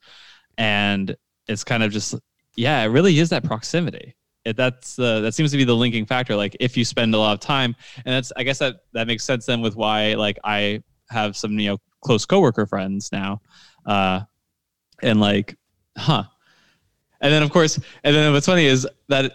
And 0.58 1.16
it's 1.46 1.64
kind 1.64 1.82
of 1.82 1.92
just 1.92 2.14
yeah 2.56 2.82
it 2.82 2.86
really 2.86 3.18
is 3.18 3.30
that 3.30 3.44
proximity. 3.44 4.14
It, 4.44 4.56
that's 4.56 4.98
uh, 4.98 5.20
that 5.20 5.34
seems 5.34 5.50
to 5.50 5.56
be 5.56 5.64
the 5.64 5.74
linking 5.74 6.06
factor 6.06 6.34
like 6.34 6.56
if 6.58 6.76
you 6.76 6.84
spend 6.84 7.14
a 7.14 7.18
lot 7.18 7.34
of 7.34 7.40
time 7.40 7.74
and 7.96 8.14
that's 8.14 8.32
i 8.36 8.44
guess 8.44 8.58
that 8.60 8.76
that 8.92 9.06
makes 9.06 9.24
sense 9.24 9.44
then 9.44 9.60
with 9.60 9.76
why 9.76 10.14
like 10.14 10.38
i 10.44 10.80
have 11.10 11.36
some 11.36 11.58
you 11.58 11.70
know 11.70 11.78
close 12.00 12.24
coworker 12.24 12.64
friends 12.64 13.10
now 13.12 13.42
uh 13.84 14.20
and 15.02 15.20
like 15.20 15.56
huh. 15.98 16.24
And 17.20 17.32
then 17.32 17.42
of 17.42 17.50
course, 17.50 17.78
and 18.04 18.14
then 18.14 18.32
what's 18.32 18.46
funny 18.46 18.66
is 18.66 18.86
that 19.08 19.32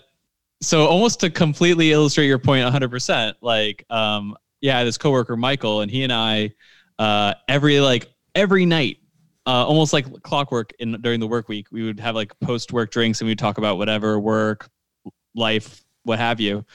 so 0.61 0.85
almost 0.87 1.19
to 1.19 1.29
completely 1.29 1.91
illustrate 1.91 2.27
your 2.27 2.39
point 2.39 2.65
100%, 2.65 3.33
like 3.41 3.85
um 3.89 4.35
yeah, 4.61 4.83
this 4.83 4.97
coworker 4.97 5.35
Michael 5.35 5.81
and 5.81 5.91
he 5.91 6.03
and 6.03 6.13
I 6.13 6.51
uh 6.99 7.33
every 7.47 7.79
like 7.79 8.07
every 8.35 8.65
night 8.65 8.97
uh, 9.45 9.65
almost 9.65 9.93
like 9.93 10.05
clockwork 10.23 10.71
in 10.79 10.93
during 11.01 11.19
the 11.19 11.27
work 11.27 11.49
week. 11.49 11.67
We 11.71 11.83
would 11.83 11.99
have 11.99 12.15
like 12.15 12.37
post 12.39 12.71
work 12.71 12.91
drinks 12.91 13.21
and 13.21 13.27
we'd 13.27 13.39
talk 13.39 13.57
about 13.57 13.77
whatever 13.77 14.19
work, 14.19 14.69
life, 15.35 15.83
what 16.03 16.19
have 16.19 16.39
you. 16.39 16.65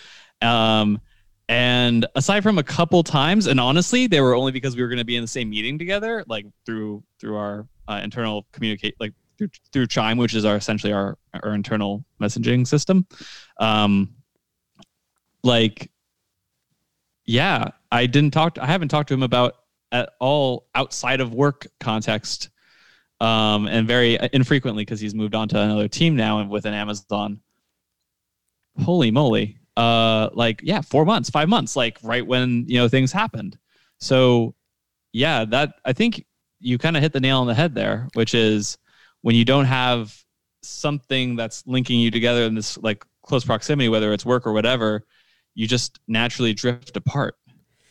Um, 0.43 1.01
and 1.49 2.05
aside 2.15 2.43
from 2.43 2.59
a 2.59 2.63
couple 2.63 3.03
times, 3.03 3.47
and 3.47 3.59
honestly, 3.59 4.07
they 4.07 4.21
were 4.21 4.35
only 4.35 4.53
because 4.53 4.77
we 4.77 4.83
were 4.83 4.89
going 4.89 4.99
to 4.99 5.05
be 5.05 5.17
in 5.17 5.23
the 5.23 5.29
same 5.29 5.49
meeting 5.49 5.79
together, 5.79 6.23
like 6.29 6.45
through 6.67 7.03
through 7.19 7.37
our 7.37 7.67
uh, 7.89 8.01
internal 8.05 8.47
communicate, 8.53 8.95
like 9.01 9.15
through, 9.39 9.49
through 9.73 9.87
Chime, 9.87 10.19
which 10.19 10.35
is 10.35 10.45
our 10.45 10.57
essentially 10.57 10.93
our 10.93 11.17
our 11.43 11.55
internal 11.55 12.05
messaging 12.21 12.67
system. 12.67 13.07
Um, 13.59 14.15
like, 15.45 15.91
yeah, 17.25 17.69
I 17.91 18.07
didn't 18.07 18.33
talk. 18.33 18.55
To, 18.55 18.63
I 18.63 18.67
haven't 18.67 18.89
talked 18.89 19.09
to 19.09 19.15
him 19.15 19.23
about 19.23 19.55
at 19.93 20.11
all 20.19 20.67
outside 20.75 21.21
of 21.21 21.33
work 21.33 21.67
context, 21.81 22.51
um, 23.21 23.67
and 23.69 23.87
very 23.87 24.19
infrequently 24.33 24.85
because 24.85 25.01
he's 25.01 25.15
moved 25.15 25.35
on 25.35 25.49
to 25.49 25.61
another 25.61 25.89
team 25.89 26.17
now 26.17 26.41
and 26.41 26.51
with 26.51 26.67
an 26.67 26.75
Amazon. 26.75 27.41
Holy 28.83 29.11
moly! 29.11 29.59
Uh, 29.77 30.29
like 30.33 30.61
yeah, 30.63 30.81
four 30.81 31.05
months, 31.05 31.31
five 31.31 31.49
months, 31.49 31.77
like 31.77 31.99
right 32.03 32.27
when 32.27 32.65
you 32.67 32.79
know 32.79 32.89
things 32.89 33.13
happened. 33.13 33.57
So, 34.01 34.55
yeah, 35.13 35.45
that 35.47 35.75
I 35.85 35.93
think 35.93 36.25
you 36.61 36.79
kind 36.79 36.97
of 36.97 37.03
hit 37.03 37.13
the 37.13 37.21
nail 37.21 37.41
on 37.41 37.47
the 37.47 37.55
head 37.55 37.75
there, 37.75 38.09
which 38.15 38.35
is 38.35 38.79
when 39.23 39.35
you 39.35 39.45
don't 39.45 39.65
have 39.65 40.15
something 40.63 41.37
that's 41.37 41.67
linking 41.67 42.01
you 42.01 42.11
together 42.11 42.43
in 42.43 42.55
this 42.55 42.79
like 42.79 43.05
close 43.23 43.45
proximity, 43.45 43.89
whether 43.89 44.13
it's 44.13 44.25
work 44.25 44.47
or 44.47 44.53
whatever, 44.53 45.05
you 45.55 45.67
just 45.67 45.99
naturally 46.09 46.53
drift 46.53 46.97
apart. 46.97 47.37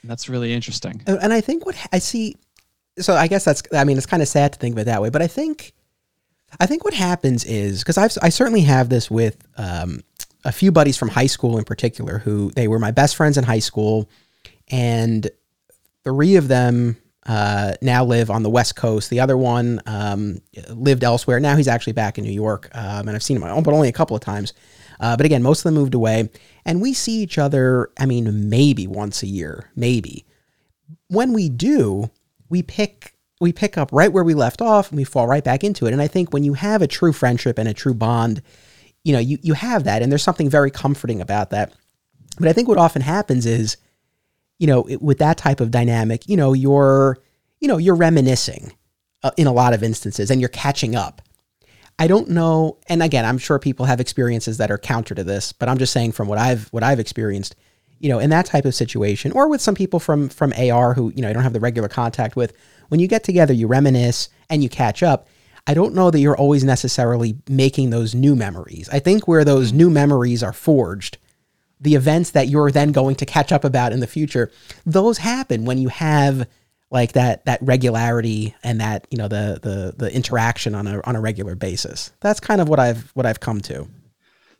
And 0.01 0.11
that's 0.11 0.29
really 0.29 0.53
interesting. 0.53 1.01
And 1.05 1.33
I 1.33 1.41
think 1.41 1.65
what 1.65 1.75
I 1.91 1.99
see, 1.99 2.35
so 2.99 3.13
I 3.13 3.27
guess 3.27 3.45
that's, 3.45 3.63
I 3.73 3.83
mean, 3.83 3.97
it's 3.97 4.05
kind 4.05 4.21
of 4.21 4.27
sad 4.27 4.53
to 4.53 4.59
think 4.59 4.73
of 4.73 4.79
it 4.79 4.85
that 4.85 5.01
way, 5.01 5.09
but 5.09 5.21
I 5.21 5.27
think, 5.27 5.73
I 6.59 6.65
think 6.65 6.85
what 6.85 6.93
happens 6.93 7.43
is 7.43 7.79
because 7.79 7.97
I've, 7.97 8.17
I 8.21 8.29
certainly 8.29 8.61
have 8.61 8.89
this 8.89 9.11
with 9.11 9.37
um, 9.57 10.01
a 10.45 10.51
few 10.51 10.71
buddies 10.71 10.97
from 10.97 11.09
high 11.09 11.25
school 11.25 11.57
in 11.57 11.65
particular 11.65 12.19
who 12.19 12.51
they 12.51 12.67
were 12.67 12.79
my 12.79 12.91
best 12.91 13.15
friends 13.15 13.37
in 13.37 13.43
high 13.43 13.59
school, 13.59 14.09
and 14.69 15.29
three 16.03 16.37
of 16.37 16.47
them 16.47 16.95
uh, 17.27 17.73
now 17.81 18.05
live 18.05 18.29
on 18.29 18.43
the 18.43 18.49
West 18.49 18.75
Coast. 18.75 19.09
The 19.09 19.19
other 19.19 19.37
one 19.37 19.81
um, 19.85 20.41
lived 20.69 21.03
elsewhere. 21.03 21.39
Now 21.39 21.55
he's 21.55 21.67
actually 21.67 21.93
back 21.93 22.17
in 22.17 22.23
New 22.23 22.31
York, 22.31 22.69
um, 22.73 23.07
and 23.07 23.11
I've 23.11 23.23
seen 23.23 23.41
him, 23.41 23.63
but 23.63 23.73
only 23.73 23.89
a 23.89 23.93
couple 23.93 24.15
of 24.15 24.21
times. 24.21 24.53
Uh, 24.99 25.15
but 25.15 25.25
again, 25.25 25.43
most 25.43 25.59
of 25.59 25.63
them 25.65 25.75
moved 25.75 25.93
away, 25.93 26.29
and 26.65 26.81
we 26.81 26.93
see 26.93 27.19
each 27.21 27.37
other. 27.37 27.91
I 27.99 28.05
mean, 28.05 28.49
maybe 28.49 28.87
once 28.87 29.21
a 29.23 29.27
year, 29.27 29.69
maybe. 29.75 30.25
When 31.09 31.33
we 31.33 31.49
do, 31.49 32.09
we 32.49 32.63
pick 32.63 33.13
we 33.39 33.53
pick 33.53 33.77
up 33.77 33.89
right 33.91 34.11
where 34.11 34.23
we 34.23 34.33
left 34.33 34.61
off, 34.61 34.89
and 34.89 34.97
we 34.97 35.03
fall 35.03 35.27
right 35.27 35.43
back 35.43 35.63
into 35.63 35.85
it. 35.85 35.93
And 35.93 36.01
I 36.01 36.07
think 36.07 36.33
when 36.33 36.43
you 36.43 36.53
have 36.53 36.81
a 36.81 36.87
true 36.87 37.13
friendship 37.13 37.59
and 37.59 37.67
a 37.67 37.73
true 37.73 37.93
bond, 37.93 38.41
you 39.03 39.13
know, 39.13 39.19
you 39.19 39.37
you 39.41 39.53
have 39.53 39.83
that, 39.83 40.01
and 40.01 40.11
there's 40.11 40.23
something 40.23 40.49
very 40.49 40.71
comforting 40.71 41.21
about 41.21 41.49
that. 41.49 41.73
But 42.39 42.47
I 42.47 42.53
think 42.53 42.67
what 42.67 42.77
often 42.77 43.01
happens 43.01 43.45
is 43.45 43.77
you 44.59 44.67
know, 44.67 44.87
with 45.01 45.19
that 45.19 45.37
type 45.37 45.59
of 45.59 45.71
dynamic, 45.71 46.27
you 46.27 46.37
know, 46.37 46.53
you're, 46.53 47.17
you 47.59 47.67
know, 47.67 47.77
you're 47.77 47.95
reminiscing 47.95 48.73
uh, 49.23 49.31
in 49.37 49.47
a 49.47 49.53
lot 49.53 49.73
of 49.73 49.83
instances 49.83 50.31
and 50.31 50.41
you're 50.41 50.49
catching 50.49 50.95
up. 50.95 51.21
I 51.99 52.07
don't 52.07 52.29
know, 52.29 52.77
and 52.87 53.01
again, 53.01 53.25
I'm 53.25 53.39
sure 53.39 53.57
people 53.57 53.87
have 53.87 53.99
experiences 53.99 54.57
that 54.57 54.69
are 54.69 54.77
counter 54.77 55.15
to 55.15 55.23
this, 55.23 55.51
but 55.51 55.67
I'm 55.67 55.79
just 55.79 55.93
saying 55.93 56.11
from 56.11 56.27
what 56.27 56.37
I've 56.37 56.67
what 56.67 56.83
I've 56.83 56.99
experienced, 56.99 57.55
you 57.99 58.09
know, 58.09 58.19
in 58.19 58.29
that 58.29 58.45
type 58.45 58.65
of 58.65 58.75
situation, 58.75 59.31
or 59.31 59.49
with 59.49 59.61
some 59.61 59.73
people 59.73 59.99
from 59.99 60.29
from 60.29 60.53
AR 60.53 60.93
who 60.93 61.11
you 61.15 61.23
know 61.23 61.27
you 61.29 61.33
don't 61.33 61.41
have 61.41 61.53
the 61.53 61.59
regular 61.59 61.89
contact 61.89 62.35
with, 62.35 62.53
when 62.89 62.99
you 62.99 63.07
get 63.07 63.23
together, 63.23 63.51
you 63.51 63.65
reminisce 63.65 64.29
and 64.47 64.61
you 64.61 64.69
catch 64.69 65.01
up. 65.01 65.27
I 65.65 65.73
don't 65.73 65.95
know 65.95 66.11
that 66.11 66.19
you're 66.19 66.37
always 66.37 66.63
necessarily 66.63 67.37
making 67.49 67.89
those 67.89 68.13
new 68.13 68.35
memories. 68.35 68.87
I 68.89 68.99
think 68.99 69.27
where 69.27 69.43
those 69.43 69.73
new 69.73 69.89
memories 69.89 70.43
are 70.43 70.53
forged, 70.53 71.17
the 71.79 71.95
events 71.95 72.31
that 72.31 72.47
you're 72.47 72.71
then 72.71 72.91
going 72.91 73.15
to 73.15 73.25
catch 73.25 73.51
up 73.51 73.63
about 73.63 73.93
in 73.93 73.99
the 73.99 74.07
future, 74.07 74.51
those 74.85 75.19
happen 75.19 75.65
when 75.65 75.77
you 75.77 75.89
have 75.89 76.47
like 76.89 77.13
that 77.13 77.45
that 77.45 77.61
regularity 77.61 78.55
and 78.63 78.79
that 78.79 79.07
you 79.09 79.17
know 79.17 79.27
the 79.27 79.59
the 79.61 79.93
the 79.97 80.13
interaction 80.13 80.73
on 80.73 80.87
a 80.87 81.01
on 81.03 81.15
a 81.15 81.21
regular 81.21 81.55
basis. 81.55 82.11
That's 82.21 82.39
kind 82.39 82.61
of 82.61 82.69
what 82.69 82.79
I've 82.79 83.11
what 83.11 83.25
I've 83.25 83.39
come 83.39 83.61
to. 83.61 83.87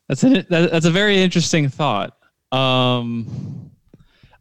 That's 0.07 0.23
a 0.23 0.43
that's 0.43 0.85
a 0.85 0.91
very 0.91 1.21
interesting 1.21 1.69
thought. 1.69 2.17
Um, 2.51 3.71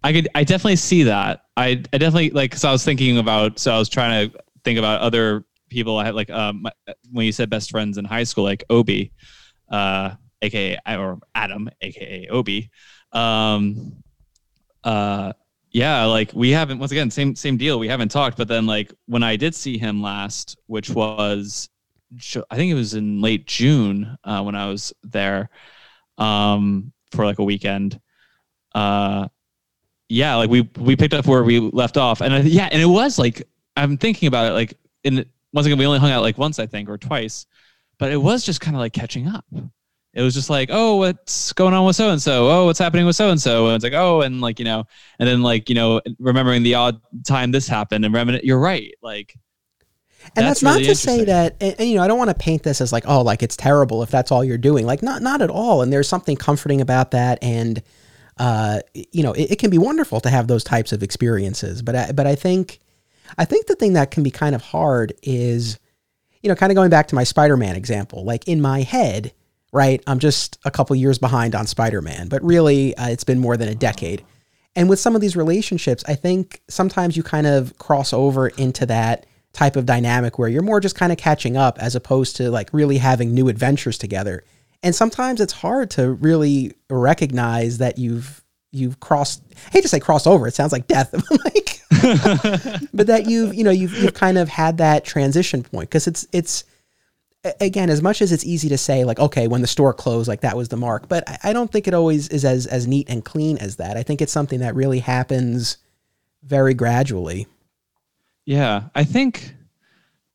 I 0.03 0.13
could 0.13 0.29
I 0.35 0.45
definitely 0.45 0.77
see 0.77 1.05
that. 1.05 1.45
I 1.57 1.83
I 1.93 1.99
definitely 1.99 2.31
like 2.31 2.51
because 2.51 2.65
I 2.65 2.73
was 2.73 2.85
thinking 2.85 3.19
about 3.19 3.59
so 3.59 3.73
I 3.73 3.79
was 3.79 3.89
trying 3.89 4.31
to 4.31 4.39
think 4.65 4.79
about 4.79 5.01
other 5.01 5.45
people 5.69 5.99
I 5.99 6.05
had 6.05 6.15
like 6.15 6.31
um 6.31 6.67
when 7.13 7.27
you 7.27 7.33
said 7.33 7.51
best 7.51 7.71
friends 7.71 7.99
in 7.99 8.05
high 8.05 8.25
school 8.25 8.45
like 8.45 8.65
Obi, 8.71 9.13
uh, 9.71 10.15
aka 10.43 10.79
or 10.89 11.19
Adam, 11.35 11.69
aka 11.81 12.29
Obi. 12.29 12.71
Um, 13.13 14.03
uh, 14.85 15.33
yeah, 15.71 16.05
like 16.05 16.31
we 16.33 16.51
haven't 16.51 16.79
once 16.79 16.93
again 16.93 17.11
same 17.11 17.35
same 17.35 17.57
deal. 17.57 17.79
We 17.79 17.89
haven't 17.89 18.11
talked, 18.11 18.37
but 18.37 18.49
then 18.49 18.67
like 18.67 18.93
when 19.07 19.23
I 19.23 19.37
did 19.37 19.55
see 19.55 19.79
him 19.79 20.01
last, 20.01 20.57
which 20.67 20.91
was 20.91 21.69
I 22.51 22.57
think 22.57 22.71
it 22.71 22.75
was 22.75 22.95
in 22.95 23.21
late 23.21 23.47
June 23.47 24.17
uh, 24.25 24.43
when 24.43 24.55
I 24.55 24.69
was 24.69 24.93
there 25.03 25.51
um, 26.19 26.93
for 27.13 27.25
like 27.27 27.39
a 27.39 27.45
weekend. 27.45 28.01
Uh, 28.75 29.29
yeah, 30.09 30.37
like 30.37 30.49
we 30.49 30.63
we 30.79 30.97
picked 30.97 31.15
up 31.15 31.27
where 31.27 31.43
we 31.43 31.59
left 31.59 31.97
off, 31.97 32.21
and 32.21 32.33
I, 32.33 32.41
yeah, 32.41 32.69
and 32.71 32.81
it 32.81 32.87
was 32.87 33.19
like 33.19 33.47
I'm 33.77 33.99
thinking 33.99 34.29
about 34.29 34.51
it. 34.51 34.55
Like 34.55 34.75
in 35.05 35.27
once 35.53 35.67
again, 35.67 35.79
we 35.79 35.87
only 35.87 35.99
hung 35.99 36.11
out 36.11 36.23
like 36.23 36.39
once 36.39 36.59
I 36.59 36.67
think 36.67 36.89
or 36.89 36.97
twice, 36.97 37.47
but 37.99 38.13
it 38.13 38.17
was 38.17 38.45
just 38.45 38.61
kind 38.61 38.77
of 38.77 38.81
like 38.81 38.93
catching 38.93 39.27
up 39.27 39.45
it 40.17 40.23
was 40.23 40.35
just 40.35 40.49
like, 40.51 40.71
oh, 40.73 40.97
what's 40.97 41.53
going 41.53 41.75
on 41.75 41.85
with 41.85 41.95
so 41.95 42.11
and 42.11 42.21
so? 42.21 42.49
Oh, 42.51 42.65
what's 42.65 42.79
happening 42.79 43.05
with 43.05 43.17
so 43.17 43.31
and 43.31 43.41
so? 43.41 43.67
And 43.67 43.77
it's 43.77 43.85
like, 43.85 43.93
oh, 43.93 44.23
and 44.23 44.41
like 44.41 44.59
you 44.59 44.65
know, 44.65 44.85
and 45.19 45.29
then 45.29 45.43
like 45.43 45.69
you 45.69 45.75
know, 45.75 46.01
remembering 46.19 46.63
the 46.63 46.75
odd 46.75 47.01
time 47.25 47.53
this 47.53 47.69
happened 47.69 48.05
and 48.05 48.13
remembering, 48.13 48.41
you're 48.43 48.59
right, 48.59 48.95
like. 49.03 49.37
And 50.35 50.45
that's, 50.45 50.61
that's 50.61 50.63
not 50.65 50.75
really 50.75 50.87
to 50.87 50.95
say 50.97 51.25
that, 51.27 51.55
and, 51.61 51.77
and, 51.79 51.89
you 51.89 51.95
know, 51.95 52.03
I 52.03 52.09
don't 52.09 52.19
want 52.19 52.31
to 52.31 52.35
paint 52.35 52.65
this 52.65 52.81
as 52.81 52.93
like, 52.93 53.05
oh, 53.07 53.23
like 53.23 53.45
it's 53.45 53.57
terrible 53.57 54.03
if 54.03 54.11
that's 54.11 54.33
all 54.33 54.43
you're 54.43 54.59
doing. 54.59 54.85
Like, 54.85 55.01
not 55.01 55.23
not 55.23 55.41
at 55.41 55.51
all. 55.51 55.83
And 55.83 55.93
there's 55.93 56.09
something 56.09 56.35
comforting 56.35 56.81
about 56.81 57.13
that, 57.13 57.39
and 57.43 57.81
uh, 58.39 58.81
you 58.95 59.23
know, 59.23 59.35
it, 59.35 59.53
it 59.53 59.59
can 59.61 59.71
be 59.71 59.79
wonderful 59.79 60.21
to 60.23 60.29
have 60.29 60.49
those 60.49 60.65
types 60.65 60.93
of 60.93 61.05
experiences. 61.05 61.81
But 61.81 61.95
I, 61.95 62.11
but 62.11 62.27
I 62.27 62.35
think, 62.35 62.81
I 63.39 63.45
think 63.45 63.67
the 63.67 63.77
thing 63.77 63.93
that 63.93 64.11
can 64.11 64.25
be 64.25 64.33
kind 64.33 64.57
of 64.57 64.63
hard 64.63 65.13
is, 65.23 65.79
you 66.43 66.49
know, 66.49 66.57
kind 66.57 66.73
of 66.73 66.75
going 66.75 66.91
back 66.91 67.07
to 67.09 67.15
my 67.15 67.23
Spider-Man 67.23 67.77
example. 67.77 68.25
Like 68.25 68.49
in 68.49 68.61
my 68.61 68.83
head, 68.83 69.33
right? 69.77 70.03
I'm 70.07 70.19
just 70.19 70.59
a 70.65 70.71
couple 70.71 70.97
years 70.97 71.19
behind 71.19 71.55
on 71.55 71.67
Spider 71.67 72.01
Man, 72.01 72.29
but 72.29 72.43
really, 72.43 72.97
uh, 72.97 73.11
it's 73.11 73.25
been 73.25 73.39
more 73.39 73.59
than 73.59 73.69
a 73.69 73.75
decade. 73.75 74.25
And 74.75 74.89
with 74.89 74.99
some 74.99 75.15
of 75.15 75.21
these 75.21 75.37
relationships, 75.37 76.03
I 76.09 76.15
think 76.15 76.63
sometimes 76.67 77.15
you 77.15 77.23
kind 77.23 77.47
of 77.47 77.77
cross 77.77 78.15
over 78.15 78.49
into 78.49 78.87
that 78.87 79.27
type 79.53 79.77
of 79.77 79.85
dynamic 79.85 80.39
where 80.39 80.49
you're 80.49 80.63
more 80.63 80.81
just 80.81 80.97
kind 80.97 81.13
of 81.13 81.19
catching 81.19 81.59
up 81.59 81.79
as 81.79 81.95
opposed 81.95 82.37
to 82.37 82.51
like 82.51 82.71
really 82.73 82.97
having 82.97 83.35
new 83.35 83.49
adventures 83.49 83.99
together. 83.99 84.45
And 84.83 84.95
sometimes 84.95 85.43
it's 85.43 85.53
hard 85.53 85.91
to 85.93 86.11
really 86.11 86.73
recognize 86.89 87.77
that 87.77 87.99
you've 87.99 88.43
you've 88.73 88.99
crossed 89.01 89.43
I 89.67 89.71
hate 89.73 89.83
to 89.83 89.89
say 89.89 90.01
cross 90.01 90.27
over, 90.27 90.47
it 90.47 90.55
sounds 90.55 90.73
like 90.73 90.87
death. 90.87 91.13
like 91.31 91.81
but 92.95 93.09
that 93.09 93.27
you've 93.27 93.55
you 93.55 93.63
know 93.63 93.71
you've 93.71 93.93
you've 93.95 94.15
kind 94.15 94.39
of 94.39 94.49
had 94.49 94.79
that 94.79 95.05
transition 95.05 95.63
point 95.63 95.91
because 95.91 96.07
it's 96.07 96.27
it's 96.33 96.65
again, 97.61 97.91
as 97.91 98.03
much 98.03 98.23
as 98.23 98.33
it's 98.33 98.45
easy 98.45 98.69
to 98.69 98.79
say, 98.79 99.05
like, 99.05 99.19
okay, 99.19 99.49
when 99.49 99.61
the 99.61 99.67
store 99.67 99.93
closed, 99.93 100.29
like 100.29 100.41
that 100.41 100.57
was 100.57 100.69
the 100.69 100.77
mark, 100.77 101.09
but 101.09 101.29
I, 101.29 101.39
I 101.45 101.53
don't 101.53 101.71
think 101.71 101.87
it 101.87 101.95
always 101.95 102.29
is 102.29 102.45
as 102.45 102.67
as 102.67 102.87
neat 102.87 103.09
and 103.09 103.25
clean 103.25 103.59
as 103.59 103.77
that. 103.77 103.97
I 103.97 104.03
think 104.03 104.23
it's 104.23 104.33
something 104.33 104.61
that 104.61 104.75
really 104.75 105.01
happens 105.01 105.79
very 106.43 106.75
gradually. 106.75 107.47
Yeah, 108.45 108.85
I 108.95 109.05
think, 109.05 109.55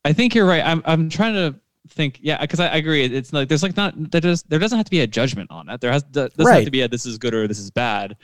I 0.04 0.12
think 0.12 0.34
you're 0.34 0.46
right. 0.46 0.64
I'm 0.64 0.82
I'm 0.84 1.08
trying 1.08 1.34
to 1.34 1.58
think. 1.88 2.18
Yeah, 2.20 2.40
because 2.40 2.60
I, 2.60 2.68
I, 2.68 2.76
agree. 2.76 3.04
It's 3.04 3.32
like 3.32 3.48
there's 3.48 3.62
like 3.62 3.76
not 3.76 3.94
there 4.10 4.20
does 4.20 4.42
there 4.44 4.58
doesn't 4.58 4.76
have 4.76 4.84
to 4.84 4.90
be 4.90 5.00
a 5.00 5.06
judgment 5.06 5.50
on 5.50 5.68
it. 5.68 5.80
There 5.80 5.90
has 5.90 6.02
doesn't 6.04 6.32
right. 6.38 6.56
have 6.56 6.64
to 6.64 6.70
be 6.70 6.82
a 6.82 6.88
this 6.88 7.06
is 7.06 7.18
good 7.18 7.34
or 7.34 7.48
this 7.48 7.58
is 7.58 7.70
bad. 7.70 8.16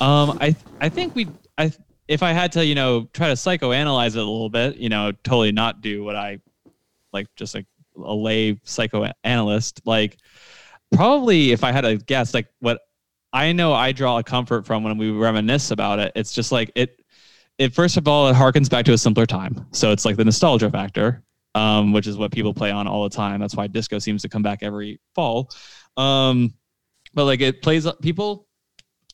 Um, 0.00 0.38
I 0.40 0.54
I 0.80 0.88
think 0.88 1.14
we 1.14 1.28
I 1.58 1.72
if 2.08 2.22
I 2.22 2.32
had 2.32 2.52
to 2.52 2.64
you 2.64 2.74
know 2.74 3.08
try 3.12 3.28
to 3.28 3.34
psychoanalyze 3.34 4.08
it 4.08 4.16
a 4.16 4.20
little 4.20 4.50
bit, 4.50 4.76
you 4.76 4.88
know, 4.88 5.12
totally 5.24 5.52
not 5.52 5.80
do 5.80 6.04
what 6.04 6.16
I 6.16 6.38
like 7.12 7.26
just 7.36 7.54
like 7.54 7.66
a 7.96 8.14
lay 8.14 8.58
psychoanalyst, 8.64 9.80
like 9.84 10.18
probably 10.94 11.52
if 11.52 11.64
I 11.64 11.72
had 11.72 11.82
to 11.82 11.96
guess, 11.96 12.34
like 12.34 12.48
what 12.60 12.80
I 13.32 13.52
know 13.52 13.72
I 13.72 13.92
draw 13.92 14.18
a 14.18 14.22
comfort 14.22 14.66
from 14.66 14.84
when 14.84 14.98
we 14.98 15.10
reminisce 15.10 15.70
about 15.70 15.98
it, 15.98 16.12
it's 16.14 16.32
just 16.32 16.52
like 16.52 16.70
it 16.74 17.00
it 17.58 17.74
first 17.74 17.96
of 17.96 18.08
all 18.08 18.28
it 18.28 18.34
harkens 18.34 18.68
back 18.68 18.84
to 18.86 18.92
a 18.92 18.98
simpler 18.98 19.26
time. 19.26 19.66
So 19.72 19.92
it's 19.92 20.04
like 20.04 20.16
the 20.16 20.24
nostalgia 20.24 20.70
factor, 20.70 21.22
um, 21.54 21.92
which 21.92 22.06
is 22.06 22.16
what 22.16 22.32
people 22.32 22.54
play 22.54 22.70
on 22.70 22.86
all 22.86 23.04
the 23.04 23.14
time. 23.14 23.40
That's 23.40 23.56
why 23.56 23.66
disco 23.66 23.98
seems 23.98 24.22
to 24.22 24.28
come 24.28 24.42
back 24.42 24.60
every 24.62 25.00
fall. 25.14 25.50
Um, 25.96 26.54
but 27.14 27.24
like 27.24 27.40
it 27.40 27.62
plays 27.62 27.86
people 28.02 28.46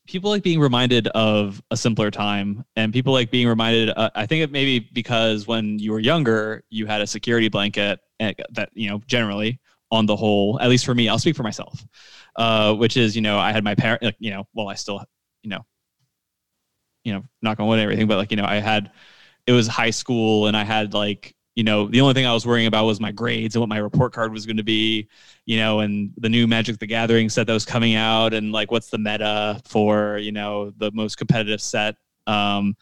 people 0.09 0.31
like 0.31 0.43
being 0.43 0.59
reminded 0.59 1.07
of 1.09 1.63
a 1.71 1.77
simpler 1.77 2.11
time 2.11 2.65
and 2.77 2.95
people 2.95 3.13
like 3.13 3.31
being 3.31 3.47
reminded 3.47 3.91
uh, 3.91 4.11
i 4.15 4.27
think 4.27 4.43
it 4.43 4.51
maybe 4.51 4.81
because 4.93 5.47
when 5.47 5.79
you 5.79 5.93
were 5.93 6.01
younger 6.01 6.65
you 6.71 6.87
had 6.87 7.01
a 7.01 7.07
security 7.07 7.49
blanket 7.49 8.01
eh, 8.19 8.33
that 8.51 8.71
you 8.73 8.89
know 8.89 9.01
generally 9.07 9.61
on 9.93 10.07
the 10.07 10.17
whole 10.17 10.59
at 10.61 10.69
least 10.69 10.85
for 10.85 10.95
me 10.95 11.09
i'll 11.09 11.19
speak 11.19 11.37
for 11.37 11.43
myself 11.43 11.85
uh, 12.37 12.75
which 12.75 12.97
is 12.97 13.15
you 13.15 13.23
know 13.23 13.39
i 13.39 13.53
had 13.53 13.63
my 13.63 13.75
parent 13.75 14.03
like, 14.03 14.17
you 14.19 14.31
know 14.31 14.45
well 14.55 14.69
i 14.69 14.75
still 14.75 15.05
you 15.43 15.51
know 15.51 15.65
you 17.05 17.13
know 17.13 17.23
knock 17.43 17.61
on 17.61 17.67
wood 17.67 17.75
and 17.75 17.83
everything 17.83 18.07
but 18.07 18.17
like 18.17 18.31
you 18.31 18.37
know 18.37 18.47
i 18.47 18.57
had 18.57 18.91
it 19.47 19.53
was 19.53 19.69
high 19.69 19.91
school 19.91 20.47
and 20.47 20.57
i 20.57 20.65
had 20.65 20.95
like 20.95 21.35
you 21.59 21.65
know, 21.65 21.89
the 21.89 22.01
only 22.01 22.15
thing 22.15 22.25
I 22.25 22.33
was 22.33 22.47
worrying 22.47 22.69
about 22.69 22.85
was 22.85 23.01
my 23.01 23.11
grades 23.11 23.57
and 23.57 23.61
what 23.61 23.69
my 23.69 23.79
report 23.79 24.13
card 24.13 24.33
was 24.33 24.47
going 24.47 24.59
to 24.59 24.63
be, 24.63 25.09
you 25.45 25.57
know, 25.57 25.81
and 25.81 26.13
the 26.17 26.29
new 26.29 26.47
Magic 26.47 26.79
the 26.79 26.87
Gathering 26.87 27.29
set 27.29 27.49
that 27.49 27.53
was 27.53 27.65
coming 27.65 27.97
out 27.97 28.33
and 28.33 28.53
like 28.53 28.71
what's 28.71 28.91
the 28.91 28.99
meta 28.99 29.61
for, 29.65 30.19
you 30.19 30.31
know, 30.31 30.71
the 30.77 30.93
most 30.93 31.17
competitive 31.17 31.61
set, 31.61 31.97
um, 32.29 32.77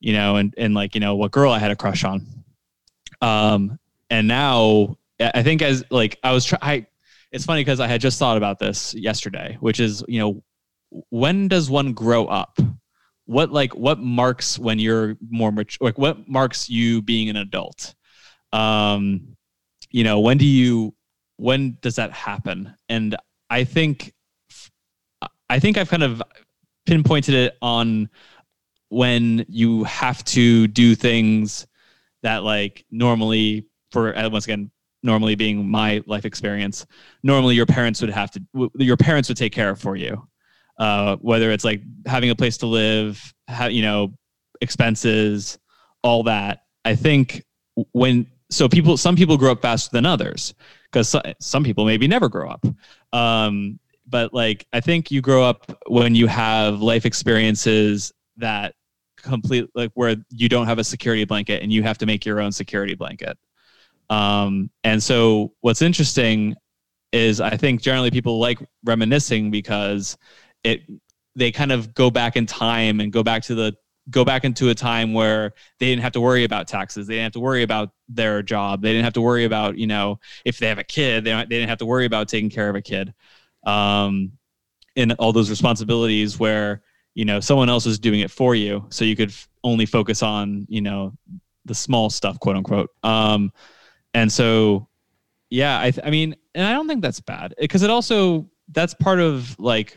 you 0.00 0.14
know, 0.14 0.36
and, 0.36 0.54
and 0.56 0.72
like, 0.72 0.94
you 0.94 1.02
know, 1.02 1.16
what 1.16 1.32
girl 1.32 1.52
I 1.52 1.58
had 1.58 1.70
a 1.70 1.76
crush 1.76 2.02
on. 2.02 2.26
Um, 3.20 3.78
and 4.08 4.26
now 4.26 4.96
I 5.20 5.42
think 5.42 5.60
as 5.60 5.84
like 5.90 6.18
I 6.24 6.32
was 6.32 6.46
trying, 6.46 6.86
it's 7.30 7.44
funny 7.44 7.60
because 7.60 7.78
I 7.78 7.88
had 7.88 8.00
just 8.00 8.18
thought 8.18 8.38
about 8.38 8.58
this 8.58 8.94
yesterday, 8.94 9.58
which 9.60 9.80
is, 9.80 10.02
you 10.08 10.18
know, 10.18 10.42
when 11.10 11.48
does 11.48 11.68
one 11.68 11.92
grow 11.92 12.24
up? 12.24 12.58
What 13.26 13.52
like 13.52 13.74
what 13.74 13.98
marks 13.98 14.58
when 14.58 14.78
you're 14.78 15.18
more 15.28 15.52
mature? 15.52 15.84
Like 15.84 15.98
what 15.98 16.26
marks 16.26 16.70
you 16.70 17.02
being 17.02 17.28
an 17.28 17.36
adult? 17.36 17.94
Um, 18.54 19.36
you 19.90 20.04
know, 20.04 20.20
when 20.20 20.38
do 20.38 20.46
you, 20.46 20.94
when 21.36 21.76
does 21.80 21.96
that 21.96 22.12
happen? 22.12 22.74
And 22.88 23.16
I 23.50 23.64
think, 23.64 24.12
I 25.50 25.58
think 25.58 25.76
I've 25.76 25.90
kind 25.90 26.02
of 26.02 26.22
pinpointed 26.86 27.34
it 27.34 27.56
on 27.60 28.08
when 28.88 29.44
you 29.48 29.84
have 29.84 30.24
to 30.24 30.66
do 30.68 30.94
things 30.94 31.66
that 32.22 32.44
like 32.44 32.84
normally 32.90 33.66
for 33.90 34.16
uh, 34.16 34.28
once 34.28 34.44
again 34.44 34.70
normally 35.02 35.34
being 35.34 35.68
my 35.68 36.02
life 36.06 36.24
experience 36.24 36.86
normally 37.22 37.54
your 37.54 37.66
parents 37.66 38.00
would 38.00 38.10
have 38.10 38.30
to 38.30 38.70
your 38.78 38.96
parents 38.96 39.28
would 39.28 39.36
take 39.36 39.52
care 39.52 39.70
of 39.70 39.80
for 39.80 39.96
you 39.96 40.26
uh, 40.78 41.16
whether 41.16 41.50
it's 41.50 41.64
like 41.64 41.82
having 42.06 42.30
a 42.30 42.34
place 42.34 42.56
to 42.56 42.66
live 42.66 43.34
ha- 43.50 43.66
you 43.66 43.82
know 43.82 44.12
expenses 44.60 45.58
all 46.02 46.22
that 46.22 46.60
i 46.84 46.94
think 46.94 47.44
when 47.92 48.26
so 48.54 48.68
people 48.68 48.96
some 48.96 49.16
people 49.16 49.36
grow 49.36 49.52
up 49.52 49.62
faster 49.62 49.90
than 49.92 50.06
others 50.06 50.54
because 50.90 51.08
so, 51.08 51.20
some 51.40 51.64
people 51.64 51.84
maybe 51.84 52.06
never 52.06 52.28
grow 52.28 52.50
up. 52.50 52.64
Um, 53.12 53.78
but 54.06 54.34
like 54.34 54.66
i 54.72 54.80
think 54.80 55.10
you 55.10 55.22
grow 55.22 55.42
up 55.42 55.80
when 55.86 56.14
you 56.14 56.26
have 56.26 56.82
life 56.82 57.06
experiences 57.06 58.12
that 58.36 58.74
complete 59.16 59.66
like 59.74 59.90
where 59.94 60.16
you 60.30 60.48
don't 60.48 60.66
have 60.66 60.78
a 60.78 60.84
security 60.84 61.24
blanket 61.24 61.62
and 61.62 61.72
you 61.72 61.82
have 61.82 61.98
to 61.98 62.06
make 62.06 62.26
your 62.26 62.40
own 62.40 62.52
security 62.52 62.94
blanket. 62.94 63.38
Um, 64.10 64.70
and 64.84 65.02
so 65.02 65.54
what's 65.62 65.80
interesting 65.80 66.54
is 67.12 67.40
i 67.40 67.56
think 67.56 67.80
generally 67.80 68.10
people 68.10 68.38
like 68.38 68.58
reminiscing 68.84 69.50
because 69.50 70.18
it 70.64 70.82
they 71.36 71.50
kind 71.50 71.72
of 71.72 71.94
go 71.94 72.10
back 72.10 72.36
in 72.36 72.44
time 72.44 73.00
and 73.00 73.12
go 73.12 73.22
back 73.22 73.42
to 73.44 73.54
the 73.54 73.74
go 74.10 74.24
back 74.24 74.44
into 74.44 74.68
a 74.68 74.74
time 74.74 75.14
where 75.14 75.54
they 75.78 75.86
didn't 75.86 76.02
have 76.02 76.12
to 76.12 76.20
worry 76.20 76.44
about 76.44 76.68
taxes. 76.68 77.06
They 77.06 77.14
didn't 77.14 77.24
have 77.24 77.32
to 77.32 77.40
worry 77.40 77.62
about 77.62 77.90
their 78.08 78.42
job. 78.42 78.82
They 78.82 78.92
didn't 78.92 79.04
have 79.04 79.14
to 79.14 79.20
worry 79.20 79.44
about 79.44 79.78
you 79.78 79.86
know 79.86 80.20
if 80.44 80.58
they 80.58 80.68
have 80.68 80.78
a 80.78 80.84
kid 80.84 81.24
they, 81.24 81.32
they 81.32 81.44
didn't 81.46 81.68
have 81.68 81.78
to 81.78 81.86
worry 81.86 82.04
about 82.06 82.28
taking 82.28 82.50
care 82.50 82.68
of 82.68 82.76
a 82.76 82.82
kid. 82.82 83.14
Um, 83.64 84.32
in 84.96 85.12
all 85.12 85.32
those 85.32 85.50
responsibilities 85.50 86.38
where 86.38 86.82
you 87.14 87.24
know 87.24 87.40
someone 87.40 87.68
else 87.68 87.86
is 87.86 87.98
doing 87.98 88.20
it 88.20 88.30
for 88.30 88.54
you 88.54 88.86
so 88.90 89.04
you 89.04 89.16
could 89.16 89.30
f- 89.30 89.48
only 89.64 89.86
focus 89.86 90.22
on 90.22 90.66
you 90.68 90.80
know 90.80 91.12
the 91.64 91.74
small 91.74 92.10
stuff 92.10 92.38
quote 92.40 92.56
unquote. 92.56 92.90
Um, 93.02 93.52
and 94.12 94.30
so 94.30 94.88
yeah 95.50 95.80
I, 95.80 95.90
th- 95.90 96.06
I 96.06 96.10
mean 96.10 96.34
and 96.54 96.66
i 96.66 96.72
don't 96.72 96.86
think 96.88 97.02
that's 97.02 97.20
bad 97.20 97.54
because 97.58 97.82
it 97.82 97.90
also 97.90 98.48
that's 98.72 98.94
part 98.94 99.20
of 99.20 99.58
like 99.58 99.96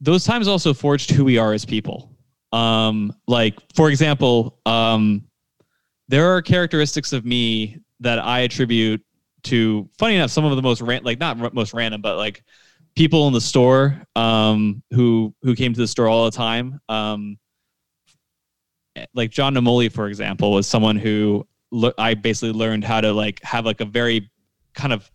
those 0.00 0.24
times 0.24 0.48
also 0.48 0.74
forged 0.74 1.10
who 1.10 1.24
we 1.24 1.38
are 1.38 1.52
as 1.52 1.64
people 1.64 2.11
um, 2.52 3.12
like 3.26 3.58
for 3.74 3.90
example 3.90 4.58
um, 4.66 5.24
there 6.08 6.34
are 6.34 6.42
characteristics 6.42 7.12
of 7.12 7.24
me 7.24 7.78
that 8.00 8.18
i 8.18 8.40
attribute 8.40 9.02
to 9.42 9.88
funny 9.98 10.16
enough 10.16 10.30
some 10.30 10.44
of 10.44 10.54
the 10.54 10.62
most 10.62 10.80
ran- 10.80 11.02
like 11.04 11.18
not 11.18 11.54
most 11.54 11.74
random 11.74 12.00
but 12.00 12.16
like 12.16 12.42
people 12.94 13.26
in 13.26 13.32
the 13.32 13.40
store 13.40 14.00
um, 14.16 14.82
who 14.90 15.34
who 15.42 15.54
came 15.54 15.72
to 15.72 15.80
the 15.80 15.86
store 15.86 16.08
all 16.08 16.24
the 16.24 16.36
time. 16.36 16.80
Um, 16.88 17.38
like 19.14 19.30
John 19.30 19.54
Namoli, 19.54 19.90
for 19.90 20.08
example, 20.08 20.52
was 20.52 20.66
someone 20.66 20.96
who 20.96 21.46
le- 21.70 21.94
I 21.96 22.14
basically 22.14 22.52
learned 22.52 22.84
how 22.84 23.00
to 23.00 23.12
like 23.12 23.40
have 23.42 23.64
like 23.64 23.80
a 23.80 23.84
very 23.84 24.30
kind 24.74 24.92
of 24.92 25.10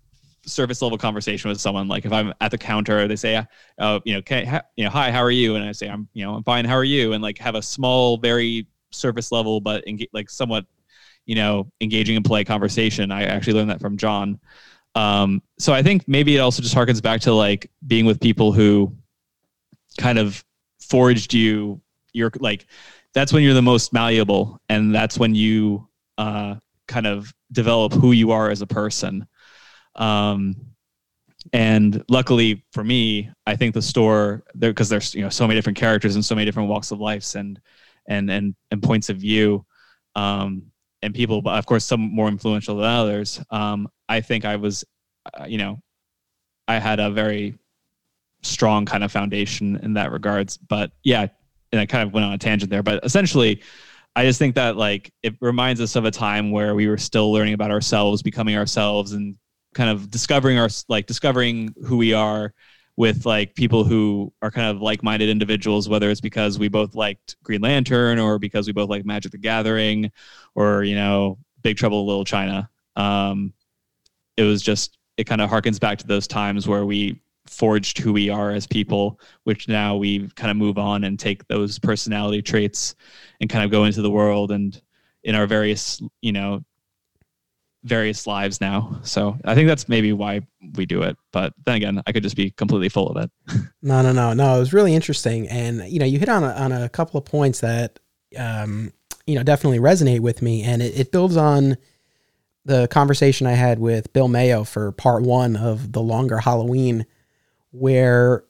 surface 0.47 0.81
level 0.81 0.97
conversation 0.97 1.49
with 1.49 1.59
someone. 1.59 1.87
Like 1.87 2.05
if 2.05 2.11
I'm 2.11 2.33
at 2.41 2.51
the 2.51 2.57
counter, 2.57 3.07
they 3.07 3.15
say, 3.15 3.45
uh, 3.77 3.99
you 4.05 4.15
know, 4.15 4.21
ha- 4.45 4.63
you 4.75 4.85
know, 4.85 4.89
hi, 4.89 5.11
how 5.11 5.21
are 5.21 5.31
you? 5.31 5.55
And 5.55 5.63
I 5.63 5.71
say, 5.73 5.89
I'm, 5.89 6.07
you 6.13 6.25
know, 6.25 6.35
I'm 6.35 6.43
fine. 6.43 6.65
How 6.65 6.75
are 6.75 6.83
you? 6.83 7.13
And 7.13 7.21
like 7.21 7.37
have 7.37 7.55
a 7.55 7.61
small, 7.61 8.17
very 8.17 8.65
surface 8.91 9.31
level, 9.31 9.59
but 9.59 9.85
enga- 9.85 10.09
like 10.13 10.29
somewhat, 10.29 10.65
you 11.25 11.35
know, 11.35 11.69
engaging 11.81 12.15
and 12.15 12.25
play 12.25 12.43
conversation. 12.43 13.11
I 13.11 13.23
actually 13.23 13.53
learned 13.53 13.69
that 13.69 13.81
from 13.81 13.97
John. 13.97 14.39
Um, 14.95 15.43
so 15.59 15.73
I 15.73 15.83
think 15.83 16.07
maybe 16.07 16.35
it 16.35 16.39
also 16.39 16.63
just 16.63 16.75
harkens 16.75 17.01
back 17.01 17.21
to 17.21 17.33
like 17.33 17.69
being 17.85 18.05
with 18.05 18.19
people 18.19 18.51
who 18.51 18.95
kind 19.97 20.17
of 20.17 20.43
forged 20.79 21.33
you. 21.33 21.81
You're 22.13 22.31
like, 22.39 22.65
that's 23.13 23.33
when 23.33 23.43
you're 23.43 23.53
the 23.53 23.61
most 23.61 23.93
malleable, 23.93 24.59
and 24.69 24.93
that's 24.93 25.19
when 25.19 25.35
you 25.35 25.87
uh, 26.17 26.55
kind 26.87 27.05
of 27.05 27.33
develop 27.51 27.93
who 27.93 28.11
you 28.11 28.31
are 28.31 28.49
as 28.49 28.61
a 28.61 28.67
person. 28.67 29.27
Um, 29.97 30.55
and 31.53 32.03
luckily 32.09 32.65
for 32.73 32.83
me, 32.83 33.29
I 33.45 33.55
think 33.55 33.73
the 33.73 33.81
store 33.81 34.43
there 34.53 34.71
because 34.71 34.89
there's 34.89 35.15
you 35.15 35.21
know 35.21 35.29
so 35.29 35.47
many 35.47 35.57
different 35.57 35.77
characters 35.77 36.15
and 36.15 36.23
so 36.23 36.35
many 36.35 36.45
different 36.45 36.69
walks 36.69 36.91
of 36.91 36.99
life 36.99 37.35
and 37.35 37.59
and 38.07 38.29
and 38.29 38.55
and 38.71 38.83
points 38.83 39.09
of 39.09 39.17
view. 39.17 39.65
Um, 40.15 40.71
and 41.03 41.13
people, 41.13 41.41
but 41.41 41.57
of 41.57 41.65
course, 41.65 41.85
some 41.85 42.01
more 42.01 42.27
influential 42.27 42.75
than 42.75 42.85
others. 42.85 43.39
Um, 43.51 43.87
I 44.09 44.19
think 44.19 44.45
I 44.45 44.55
was, 44.55 44.83
uh, 45.39 45.45
you 45.45 45.59
know, 45.59 45.79
I 46.67 46.79
had 46.79 46.99
a 46.99 47.11
very 47.11 47.57
strong 48.41 48.85
kind 48.85 49.03
of 49.03 49.11
foundation 49.11 49.77
in 49.77 49.93
that 49.93 50.11
regards. 50.11 50.57
But 50.57 50.91
yeah, 51.03 51.27
and 51.71 51.79
I 51.79 51.85
kind 51.85 52.07
of 52.07 52.13
went 52.13 52.25
on 52.25 52.33
a 52.33 52.37
tangent 52.37 52.71
there. 52.71 52.83
But 52.83 53.05
essentially, 53.05 53.61
I 54.15 54.25
just 54.25 54.39
think 54.39 54.55
that 54.55 54.75
like 54.75 55.11
it 55.21 55.35
reminds 55.39 55.81
us 55.81 55.95
of 55.95 56.05
a 56.05 56.11
time 56.11 56.51
where 56.51 56.73
we 56.73 56.87
were 56.87 56.97
still 56.97 57.31
learning 57.31 57.53
about 57.53 57.71
ourselves, 57.71 58.21
becoming 58.21 58.55
ourselves, 58.55 59.11
and 59.11 59.35
kind 59.77 59.91
of 59.91 60.09
discovering 60.09 60.57
our 60.57 60.69
like 60.89 61.05
discovering 61.05 61.73
who 61.85 61.97
we 61.97 62.11
are 62.11 62.51
with 62.95 63.27
like 63.27 63.53
people 63.53 63.83
who 63.83 64.33
are 64.41 64.49
kind 64.49 64.75
of 64.75 64.81
like-minded 64.81 65.29
individuals 65.29 65.87
whether 65.87 66.09
it's 66.09 66.19
because 66.19 66.57
we 66.57 66.67
both 66.67 66.95
liked 66.95 67.35
green 67.43 67.61
lantern 67.61 68.17
or 68.17 68.39
because 68.39 68.65
we 68.65 68.73
both 68.73 68.89
like 68.89 69.05
magic 69.05 69.31
the 69.31 69.37
gathering 69.37 70.11
or 70.55 70.83
you 70.83 70.95
know 70.95 71.37
big 71.61 71.77
trouble 71.77 72.07
little 72.07 72.25
china. 72.25 72.67
Um, 72.95 73.53
it 74.35 74.43
was 74.43 74.63
just 74.63 74.97
it 75.17 75.25
kind 75.25 75.41
of 75.41 75.49
harkens 75.49 75.79
back 75.79 75.99
to 75.99 76.07
those 76.07 76.27
times 76.27 76.67
where 76.67 76.85
we 76.85 77.21
forged 77.45 77.99
who 77.99 78.11
we 78.11 78.29
are 78.29 78.51
as 78.51 78.65
people 78.65 79.19
which 79.43 79.67
now 79.67 79.95
we 79.95 80.27
kind 80.29 80.49
of 80.49 80.57
move 80.57 80.79
on 80.79 81.03
and 81.03 81.19
take 81.19 81.47
those 81.47 81.77
personality 81.77 82.41
traits 82.41 82.95
and 83.39 83.49
kind 83.49 83.63
of 83.63 83.69
go 83.69 83.85
into 83.85 84.01
the 84.01 84.09
world 84.09 84.51
and 84.51 84.81
in 85.23 85.35
our 85.35 85.45
various 85.45 86.01
you 86.21 86.31
know 86.31 86.63
various 87.83 88.27
lives 88.27 88.59
now. 88.59 88.99
So 89.03 89.37
I 89.45 89.55
think 89.55 89.67
that's 89.67 89.87
maybe 89.87 90.13
why 90.13 90.41
we 90.75 90.85
do 90.85 91.03
it. 91.03 91.17
But 91.31 91.53
then 91.65 91.75
again, 91.75 92.01
I 92.05 92.11
could 92.11 92.23
just 92.23 92.35
be 92.35 92.51
completely 92.51 92.89
full 92.89 93.09
of 93.09 93.23
it. 93.23 93.31
no, 93.81 94.01
no, 94.01 94.11
no, 94.11 94.33
no. 94.33 94.57
It 94.57 94.59
was 94.59 94.73
really 94.73 94.93
interesting, 94.93 95.47
and 95.47 95.87
you 95.89 95.99
know, 95.99 96.05
you 96.05 96.19
hit 96.19 96.29
on 96.29 96.43
a, 96.43 96.51
on 96.51 96.71
a 96.71 96.89
couple 96.89 97.17
of 97.17 97.25
points 97.25 97.61
that 97.61 97.99
um, 98.37 98.91
you 99.25 99.35
know 99.35 99.43
definitely 99.43 99.79
resonate 99.79 100.19
with 100.19 100.41
me, 100.41 100.63
and 100.63 100.81
it, 100.81 100.99
it 100.99 101.11
builds 101.11 101.37
on 101.37 101.77
the 102.65 102.87
conversation 102.89 103.47
I 103.47 103.53
had 103.53 103.79
with 103.79 104.11
Bill 104.11 104.27
Mayo 104.27 104.63
for 104.63 104.91
part 104.91 105.23
one 105.23 105.55
of 105.55 105.93
the 105.93 106.01
longer 106.01 106.37
Halloween, 106.37 107.05
where 107.71 108.43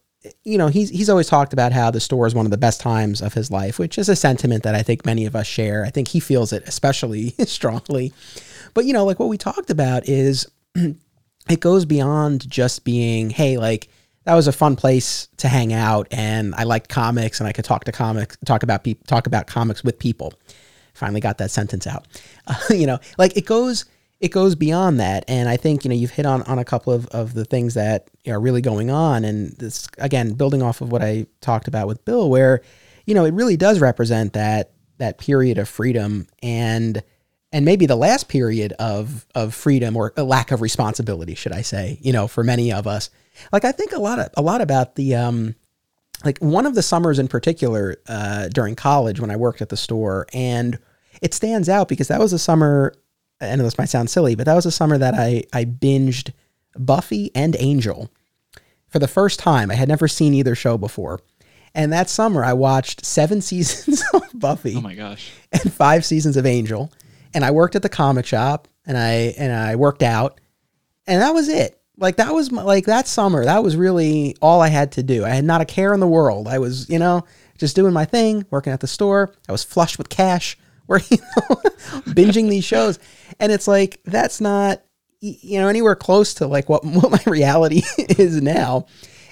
you 0.43 0.57
know 0.57 0.67
he's 0.67 0.89
he's 0.89 1.09
always 1.09 1.27
talked 1.27 1.53
about 1.53 1.71
how 1.71 1.91
the 1.91 1.99
store 1.99 2.25
is 2.25 2.33
one 2.33 2.45
of 2.45 2.51
the 2.51 2.57
best 2.57 2.81
times 2.81 3.21
of 3.21 3.33
his 3.33 3.51
life, 3.51 3.77
which 3.77 3.97
is 3.97 4.09
a 4.09 4.15
sentiment 4.15 4.63
that 4.63 4.75
I 4.75 4.81
think 4.81 5.05
many 5.05 5.25
of 5.25 5.35
us 5.35 5.47
share. 5.47 5.85
I 5.85 5.89
think 5.89 6.09
he 6.09 6.19
feels 6.19 6.51
it 6.51 6.63
especially 6.65 7.29
strongly. 7.45 8.13
But 8.77 8.85
you 8.85 8.93
know, 8.93 9.05
like 9.05 9.19
what 9.19 9.27
we 9.27 9.39
talked 9.39 9.71
about 9.71 10.07
is 10.07 10.45
it 10.75 11.59
goes 11.59 11.85
beyond 11.85 12.47
just 12.47 12.85
being, 12.85 13.31
hey, 13.31 13.57
like 13.57 13.87
that 14.25 14.35
was 14.35 14.47
a 14.47 14.51
fun 14.51 14.75
place 14.75 15.29
to 15.37 15.47
hang 15.47 15.73
out 15.73 16.07
and 16.11 16.53
I 16.53 16.63
liked 16.63 16.87
comics 16.87 17.39
and 17.39 17.49
I 17.49 17.53
could 17.53 17.65
talk 17.65 17.85
to 17.85 17.91
comics, 17.91 18.37
talk 18.45 18.61
about 18.61 18.83
people, 18.83 19.03
talk 19.07 19.25
about 19.25 19.47
comics 19.47 19.83
with 19.83 19.97
people. 19.97 20.31
Finally 20.93 21.21
got 21.21 21.39
that 21.39 21.49
sentence 21.49 21.87
out. 21.87 22.05
Uh, 22.45 22.53
you 22.69 22.85
know, 22.85 22.99
like 23.17 23.35
it 23.35 23.47
goes 23.47 23.85
it 24.19 24.29
goes 24.29 24.53
beyond 24.53 24.99
that 24.99 25.23
and 25.27 25.47
i 25.47 25.55
think 25.55 25.83
you 25.83 25.89
know 25.89 25.95
you've 25.95 26.09
hit 26.09 26.25
on 26.25 26.41
on 26.43 26.57
a 26.57 26.65
couple 26.65 26.91
of, 26.91 27.05
of 27.07 27.35
the 27.35 27.45
things 27.45 27.75
that 27.75 28.09
are 28.27 28.39
really 28.39 28.61
going 28.61 28.89
on 28.89 29.23
and 29.23 29.55
this 29.57 29.87
again 29.99 30.33
building 30.33 30.63
off 30.63 30.81
of 30.81 30.91
what 30.91 31.03
i 31.03 31.23
talked 31.39 31.67
about 31.67 31.87
with 31.87 32.03
bill 32.03 32.27
where 32.27 32.61
you 33.05 33.13
know 33.13 33.25
it 33.25 33.33
really 33.35 33.55
does 33.55 33.79
represent 33.79 34.33
that 34.33 34.71
that 34.97 35.19
period 35.19 35.59
of 35.59 35.69
freedom 35.69 36.25
and 36.41 37.03
and 37.57 37.65
maybe 37.65 37.87
the 37.87 37.95
last 37.95 38.27
period 38.27 38.73
of 38.73 39.25
of 39.33 39.51
freedom 39.51 39.97
or 39.97 40.13
a 40.15 40.23
lack 40.23 40.51
of 40.51 40.61
responsibility, 40.61 41.33
should 41.33 41.53
I 41.53 41.63
say? 41.63 41.97
You 42.03 42.13
know, 42.13 42.27
for 42.27 42.43
many 42.43 42.71
of 42.71 42.85
us, 42.85 43.09
like 43.51 43.65
I 43.65 43.71
think 43.71 43.93
a 43.93 43.99
lot 43.99 44.19
of 44.19 44.29
a 44.37 44.43
lot 44.43 44.61
about 44.61 44.93
the 44.93 45.15
um, 45.15 45.55
like 46.23 46.37
one 46.37 46.67
of 46.67 46.75
the 46.75 46.83
summers 46.83 47.17
in 47.17 47.27
particular 47.27 47.97
uh, 48.07 48.49
during 48.49 48.75
college 48.75 49.19
when 49.19 49.31
I 49.31 49.37
worked 49.37 49.63
at 49.63 49.69
the 49.69 49.75
store, 49.75 50.27
and 50.33 50.77
it 51.19 51.33
stands 51.33 51.67
out 51.67 51.87
because 51.87 52.09
that 52.09 52.19
was 52.19 52.31
a 52.31 52.37
summer. 52.37 52.93
Know 53.41 53.57
this 53.57 53.79
might 53.79 53.89
sound 53.89 54.11
silly, 54.11 54.35
but 54.35 54.45
that 54.45 54.53
was 54.53 54.67
a 54.67 54.71
summer 54.71 54.99
that 54.99 55.15
I 55.15 55.41
I 55.51 55.65
binged 55.65 56.33
Buffy 56.77 57.31
and 57.33 57.55
Angel 57.57 58.11
for 58.87 58.99
the 58.99 59.07
first 59.07 59.39
time. 59.39 59.71
I 59.71 59.75
had 59.75 59.89
never 59.89 60.07
seen 60.07 60.35
either 60.35 60.53
show 60.53 60.77
before. 60.77 61.21
And 61.73 61.91
that 61.91 62.07
summer, 62.07 62.45
I 62.45 62.53
watched 62.53 63.03
seven 63.03 63.41
seasons 63.41 64.03
of 64.13 64.21
Buffy. 64.35 64.75
Oh 64.75 64.81
my 64.81 64.93
gosh! 64.93 65.31
And 65.51 65.73
five 65.73 66.05
seasons 66.05 66.37
of 66.37 66.45
Angel 66.45 66.91
and 67.33 67.43
I 67.45 67.51
worked 67.51 67.75
at 67.75 67.81
the 67.81 67.89
comic 67.89 68.25
shop 68.25 68.67
and 68.85 68.97
I 68.97 69.33
and 69.37 69.51
I 69.51 69.75
worked 69.75 70.03
out 70.03 70.39
and 71.07 71.21
that 71.21 71.33
was 71.33 71.49
it. 71.49 71.79
Like 71.97 72.17
that 72.17 72.33
was 72.33 72.51
my, 72.51 72.61
like 72.61 72.85
that 72.85 73.07
summer. 73.07 73.43
That 73.45 73.63
was 73.63 73.75
really 73.75 74.35
all 74.41 74.61
I 74.61 74.67
had 74.67 74.91
to 74.93 75.03
do. 75.03 75.25
I 75.25 75.29
had 75.29 75.45
not 75.45 75.61
a 75.61 75.65
care 75.65 75.93
in 75.93 75.99
the 75.99 76.07
world. 76.07 76.47
I 76.47 76.59
was, 76.59 76.87
you 76.89 76.99
know, 76.99 77.25
just 77.57 77.75
doing 77.75 77.93
my 77.93 78.05
thing, 78.05 78.45
working 78.51 78.73
at 78.73 78.81
the 78.81 78.87
store. 78.87 79.33
I 79.49 79.51
was 79.51 79.63
flush 79.63 79.97
with 79.97 80.09
cash, 80.09 80.57
working, 80.87 81.17
binging 82.09 82.49
these 82.49 82.65
shows, 82.65 82.99
and 83.39 83.51
it's 83.51 83.67
like 83.67 83.99
that's 84.05 84.39
not, 84.39 84.83
you 85.21 85.59
know, 85.59 85.67
anywhere 85.67 85.95
close 85.95 86.35
to 86.35 86.47
like 86.47 86.69
what 86.69 86.85
what 86.85 87.11
my 87.11 87.23
reality 87.25 87.81
is 87.97 88.41
now. 88.41 88.85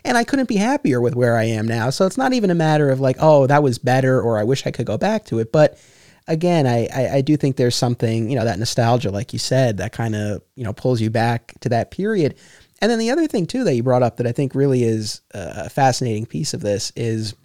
And 0.04 0.18
I 0.18 0.24
couldn't 0.24 0.48
be 0.48 0.58
happier 0.58 1.02
with 1.02 1.16
where 1.16 1.36
I 1.36 1.46
am 1.46 1.68
now. 1.68 1.90
So 1.90 2.06
it's 2.06 2.18
not 2.18 2.34
even 2.34 2.52
a 2.52 2.56
matter 2.56 2.92
of 2.92 3.00
like, 3.00 3.18
oh, 3.20 3.48
that 3.48 3.64
was 3.64 3.80
better, 3.80 4.22
or 4.22 4.38
I 4.38 4.44
wish 4.44 4.66
I 4.68 4.72
could 4.72 4.86
go 4.86 4.98
back 4.98 5.26
to 5.26 5.40
it. 5.40 5.52
But 5.52 5.80
again, 6.28 6.68
I, 6.68 6.88
I, 6.94 7.10
I 7.18 7.22
do 7.22 7.38
think 7.38 7.56
there's 7.56 7.76
something, 7.76 8.30
you 8.30 8.36
know, 8.36 8.46
that 8.46 8.60
nostalgia, 8.60 9.12
like 9.12 9.34
you 9.34 9.40
said, 9.40 9.78
that 9.78 9.92
kind 9.92 10.16
of, 10.16 10.42
you 10.56 10.64
know, 10.64 10.74
pulls 10.74 11.02
you 11.02 11.10
back 11.10 11.54
to 11.62 11.70
that 11.70 11.92
period. 11.92 12.36
And 12.82 12.92
then 12.92 13.00
the 13.00 13.12
other 13.12 13.28
thing 13.28 13.46
too 13.46 13.64
that 13.64 13.76
you 13.76 13.84
brought 13.84 14.04
up 14.04 14.18
that 14.18 14.28
I 14.28 14.32
think 14.32 14.54
really 14.54 14.84
is 14.84 15.22
a 15.32 15.70
fascinating 15.70 16.26
piece 16.26 16.54
of 16.54 16.62
this 16.62 16.92
is, 16.96 17.36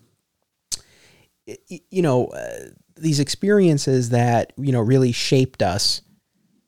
you 1.69 2.03
know, 2.03 2.27
uh, 2.27 2.71
these 3.01 3.21
experiences 3.21 4.11
that 4.11 4.53
you 4.57 4.73
know 4.73 4.81
really 4.81 5.13
shaped 5.13 5.63
us, 5.63 6.03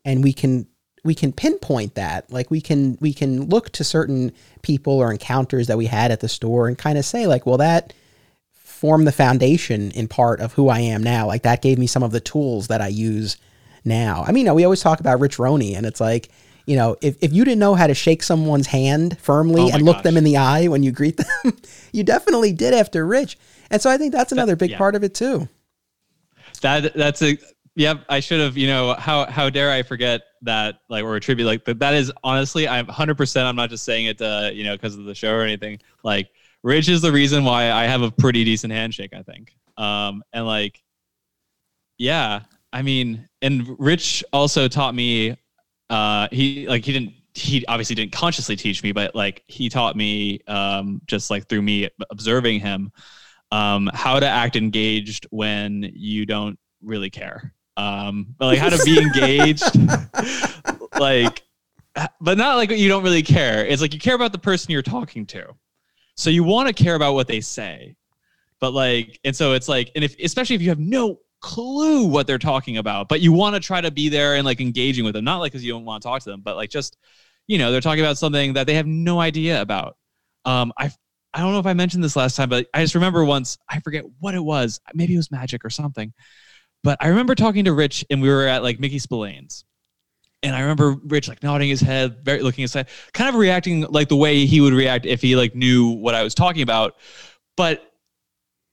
and 0.05 0.25
we 0.25 0.33
can 0.33 0.67
we 1.05 1.15
can 1.15 1.33
pinpoint 1.33 1.95
that. 1.95 2.31
Like 2.33 2.51
we 2.51 2.61
can 2.61 2.97
we 3.01 3.13
can 3.13 3.49
look 3.49 3.71
to 3.73 3.85
certain 3.85 4.33
people 4.63 4.95
or 4.95 5.13
encounters 5.13 5.67
that 5.67 5.79
we 5.79 5.87
had 5.87 6.11
at 6.11 6.21
the 6.21 6.29
store 6.29 6.69
and 6.69 6.77
kind 6.77 6.99
of 6.99 7.05
say 7.05 7.27
like, 7.27 7.47
well, 7.47 7.59
that 7.59 7.93
form 8.83 9.05
the 9.05 9.13
foundation 9.13 9.93
in 9.93 10.09
part 10.09 10.41
of 10.41 10.55
who 10.55 10.69
I 10.69 10.81
am 10.81 11.05
now. 11.05 11.29
Like 11.29 11.45
that 11.45 11.63
gave 11.63 11.79
me 11.79 11.87
some 11.87 12.03
of 12.03 12.11
the 12.11 12.19
tools 12.19 12.67
that 12.67 12.81
I 12.81 12.89
use 12.89 13.37
now. 13.85 14.25
I 14.27 14.33
mean, 14.33 14.41
you 14.41 14.47
know, 14.47 14.55
we 14.55 14.65
always 14.65 14.81
talk 14.81 14.99
about 14.99 15.21
Rich 15.21 15.39
Roney, 15.39 15.77
and 15.77 15.87
it's 15.87 16.01
like, 16.01 16.31
you 16.67 16.75
know, 16.75 16.97
if, 17.01 17.17
if 17.21 17.33
you 17.33 17.45
didn't 17.45 17.61
know 17.61 17.77
how 17.77 17.87
to 17.87 17.95
shake 17.95 18.25
someone's 18.25 18.67
hand 18.67 19.19
firmly 19.21 19.63
oh 19.63 19.71
and 19.73 19.85
look 19.85 19.99
gosh. 19.99 20.03
them 20.03 20.17
in 20.17 20.25
the 20.25 20.37
eye 20.37 20.67
when 20.67 20.83
you 20.83 20.91
greet 20.91 21.17
them, 21.17 21.57
you 21.93 22.03
definitely 22.03 22.53
did 22.53 22.75
after 22.75 23.07
Rich. 23.07 23.39
And 23.71 23.81
so 23.81 23.89
I 23.89 23.99
think 23.99 24.13
that's 24.13 24.33
another 24.33 24.57
big 24.57 24.71
yeah. 24.71 24.79
part 24.79 24.97
of 24.97 25.05
it 25.05 25.15
too. 25.15 25.49
that 26.63 26.93
that's 26.95 27.23
a 27.23 27.39
yep. 27.77 28.05
I 28.09 28.19
should 28.19 28.41
have. 28.41 28.57
You 28.57 28.67
know 28.67 28.95
how 28.95 29.27
how 29.27 29.49
dare 29.49 29.71
I 29.71 29.85
forget 29.85 30.23
that 30.43 30.81
like 30.89 31.05
or 31.05 31.15
attribute 31.15 31.47
like 31.47 31.65
that. 31.67 31.79
That 31.79 31.95
is 31.95 32.11
honestly, 32.25 32.67
I'm 32.67 32.87
100. 32.87 33.17
percent 33.17 33.47
I'm 33.47 33.55
not 33.55 33.71
just 33.71 33.85
saying 33.85 34.07
it 34.07 34.21
uh 34.21 34.51
you 34.53 34.65
know 34.65 34.75
because 34.75 34.97
of 34.97 35.05
the 35.05 35.15
show 35.15 35.33
or 35.33 35.43
anything. 35.43 35.79
Like 36.03 36.31
Rich 36.63 36.89
is 36.89 37.01
the 37.03 37.13
reason 37.13 37.45
why 37.45 37.71
I 37.71 37.85
have 37.85 38.03
a 38.03 38.11
pretty 38.11 38.45
decent 38.45 38.73
handshake. 38.73 39.13
I 39.15 39.23
think. 39.23 39.55
Um 39.77 40.23
and 40.33 40.47
like, 40.47 40.83
yeah. 41.99 42.43
I 42.73 42.83
mean, 42.83 43.29
and 43.43 43.77
Rich 43.79 44.25
also 44.33 44.69
taught 44.69 44.95
me. 44.95 45.37
Uh, 45.91 46.27
he 46.33 46.67
like 46.67 46.87
he 46.87 46.93
didn't 46.93 47.13
he 47.35 47.65
obviously 47.67 47.95
didn't 47.95 48.13
consciously 48.13 48.57
teach 48.57 48.83
me, 48.83 48.93
but 48.93 49.15
like 49.15 49.43
he 49.47 49.69
taught 49.69 49.97
me 49.97 50.41
um, 50.47 51.01
just 51.07 51.31
like 51.31 51.49
through 51.49 51.63
me 51.63 51.89
observing 52.11 52.61
him 52.61 52.93
um, 53.51 53.91
how 53.95 54.21
to 54.21 54.27
act 54.27 54.57
engaged 54.57 55.27
when 55.31 55.91
you 55.95 56.27
don't 56.27 56.59
really 56.83 57.11
care. 57.11 57.55
Um, 57.77 58.35
but 58.39 58.47
like 58.47 58.59
how 58.59 58.69
to 58.69 58.83
be 58.85 59.01
engaged, 59.01 59.79
like, 60.99 61.43
but 62.21 62.37
not 62.37 62.57
like 62.57 62.71
you 62.71 62.89
don't 62.89 63.03
really 63.03 63.23
care. 63.23 63.65
It's 63.65 63.81
like 63.81 63.95
you 63.95 64.01
care 64.01 64.15
about 64.15 64.33
the 64.33 64.39
person 64.39 64.73
you're 64.73 64.83
talking 64.83 65.27
to, 65.27 65.55
so 66.17 66.31
you 66.31 66.45
want 66.45 66.69
to 66.69 66.75
care 66.75 66.95
about 66.95 67.15
what 67.15 67.27
they 67.27 67.41
say, 67.41 67.97
but 68.61 68.73
like, 68.73 69.19
and 69.25 69.35
so 69.35 69.53
it's 69.53 69.69
like, 69.69 69.91
and 69.95 70.05
if 70.05 70.17
especially 70.23 70.57
if 70.57 70.63
you 70.63 70.69
have 70.69 70.79
no 70.79 71.19
clue 71.41 72.07
what 72.07 72.27
they're 72.27 72.39
talking 72.39 72.77
about, 72.77 73.09
but 73.09 73.21
you 73.21 73.33
want 73.33 73.55
to 73.55 73.61
try 73.61 73.81
to 73.81 73.91
be 73.91 74.09
there 74.09 74.37
and 74.37 74.45
like 74.45 74.61
engaging 74.61 75.05
with 75.05 75.15
them, 75.15 75.25
not 75.25 75.39
like 75.39 75.53
because 75.53 75.65
you 75.65 75.73
don't 75.73 75.85
want 75.85 76.03
to 76.03 76.09
talk 76.09 76.23
to 76.23 76.31
them, 76.31 76.41
but 76.43 76.57
like 76.57 76.71
just 76.71 76.97
you 77.49 77.59
know, 77.59 77.73
they're 77.73 77.81
talking 77.81 78.05
about 78.05 78.19
something 78.19 78.53
that 78.55 78.67
they 78.67 78.75
have 78.75 78.87
no 78.87 79.21
idea 79.21 79.61
about. 79.61 79.97
Um, 80.45 80.73
I 80.79 80.91
I 81.35 81.41
don't 81.41 81.53
know 81.53 81.59
if 81.59 81.67
I 81.67 81.73
mentioned 81.73 82.05
this 82.05 82.17
last 82.17 82.37
time, 82.37 82.49
but 82.49 82.67
I 82.75 82.83
just 82.83 82.95
remember 82.95 83.25
once 83.25 83.59
I 83.69 83.81
forget 83.81 84.05
what 84.21 84.35
it 84.35 84.45
was. 84.45 84.81
Maybe 84.95 85.15
it 85.15 85.19
was 85.19 85.31
magic 85.31 85.65
or 85.65 85.71
something. 85.71 86.13
But 86.85 86.99
I 87.01 87.09
remember 87.09 87.35
talking 87.35 87.65
to 87.65 87.73
Rich, 87.73 88.05
and 88.11 88.21
we 88.21 88.29
were 88.29 88.47
at 88.47 88.63
like 88.63 88.81
Mickey 88.81 88.99
Spillane's, 88.99 89.65
and 90.43 90.55
I 90.57 90.61
remember 90.61 90.97
Rich 91.05 91.29
like 91.29 91.43
nodding 91.43 91.69
his 91.69 91.81
head, 91.81 92.25
very 92.25 92.43
looking 92.43 92.65
aside, 92.65 92.89
kind 93.13 93.29
of 93.29 93.37
reacting 93.37 93.83
like 93.83 94.09
the 94.09 94.17
way 94.17 94.45
he 94.47 94.61
would 94.61 94.73
react 94.73 95.07
if 95.07 95.23
he 95.23 95.37
like 95.37 95.55
knew 95.55 95.91
what 95.91 96.15
I 96.15 96.23
was 96.23 96.35
talking 96.35 96.63
about. 96.63 96.97
But 97.57 97.93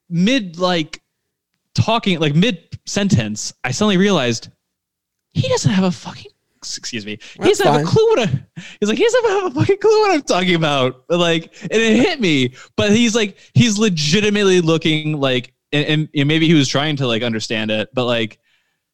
mid 0.09 0.57
like 0.57 1.01
talking, 1.75 2.19
like 2.19 2.35
mid 2.35 2.79
sentence, 2.85 3.53
I 3.63 3.71
suddenly 3.71 3.97
realized 3.97 4.49
he 5.31 5.47
doesn't 5.47 5.71
have 5.71 5.83
a 5.83 5.91
fucking 5.91 6.31
excuse 6.57 7.05
me. 7.05 7.17
He 7.41 7.49
doesn't 7.49 7.65
have 7.65 7.81
a 7.81 7.85
clue 7.85 8.05
what 8.09 8.19
I, 8.19 8.45
he's 8.79 8.89
like, 8.89 8.97
he 8.97 9.03
doesn't 9.03 9.29
have 9.29 9.45
a 9.45 9.51
fucking 9.59 9.77
clue 9.77 10.01
what 10.01 10.11
I'm 10.11 10.21
talking 10.23 10.55
about. 10.55 11.05
Like, 11.09 11.55
and 11.61 11.71
it 11.71 11.97
hit 11.97 12.19
me, 12.19 12.55
but 12.75 12.91
he's 12.91 13.15
like, 13.15 13.37
he's 13.53 13.77
legitimately 13.79 14.61
looking 14.61 15.19
like, 15.19 15.53
and, 15.71 15.85
and, 15.85 16.09
and 16.15 16.27
maybe 16.27 16.47
he 16.47 16.55
was 16.55 16.67
trying 16.67 16.97
to 16.97 17.07
like 17.07 17.21
understand 17.21 17.71
it, 17.71 17.89
but 17.93 18.05
like, 18.05 18.39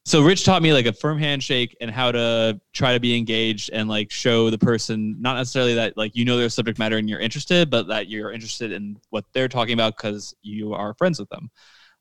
so 0.06 0.24
Rich 0.24 0.46
taught 0.46 0.62
me 0.62 0.72
like 0.72 0.86
a 0.86 0.94
firm 0.94 1.18
handshake 1.18 1.76
and 1.82 1.90
how 1.90 2.12
to 2.12 2.60
try 2.74 2.94
to 2.94 3.00
be 3.00 3.18
engaged 3.18 3.72
and 3.74 3.90
like 3.90 4.12
show 4.12 4.50
the 4.50 4.58
person 4.58 5.16
not 5.20 5.36
necessarily 5.36 5.74
that 5.76 5.98
like 5.98 6.16
you 6.16 6.26
know 6.26 6.38
their 6.38 6.50
subject 6.50 6.80
matter 6.80 6.98
and 6.98 7.10
you're 7.10 7.20
interested, 7.20 7.70
but 7.70 7.88
that 7.88 8.08
you're 8.08 8.32
interested 8.32 8.72
in 8.72 8.98
what 9.10 9.26
they're 9.34 9.48
talking 9.48 9.74
about 9.74 9.98
because 9.98 10.36
you 10.42 10.74
are 10.74 10.94
friends 10.94 11.20
with 11.20 11.30
them. 11.30 11.50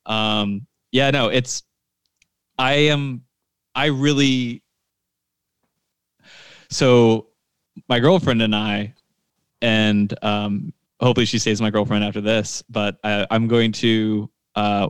Um, 0.07 0.66
yeah, 0.92 1.11
no, 1.11 1.28
it's 1.28 1.62
I 2.59 2.74
am 2.74 3.22
I 3.74 3.86
really 3.86 4.62
so 6.70 7.28
my 7.88 8.00
girlfriend 8.00 8.42
and 8.42 8.55
I, 8.55 8.94
and 9.62 10.12
um, 10.22 10.72
hopefully 11.00 11.26
she 11.26 11.38
stays 11.38 11.61
my 11.61 11.70
girlfriend 11.70 12.05
after 12.05 12.20
this. 12.20 12.62
But 12.68 12.98
I, 13.05 13.26
I'm 13.30 13.48
going 13.48 13.72
to, 13.72 14.30
uh, 14.55 14.88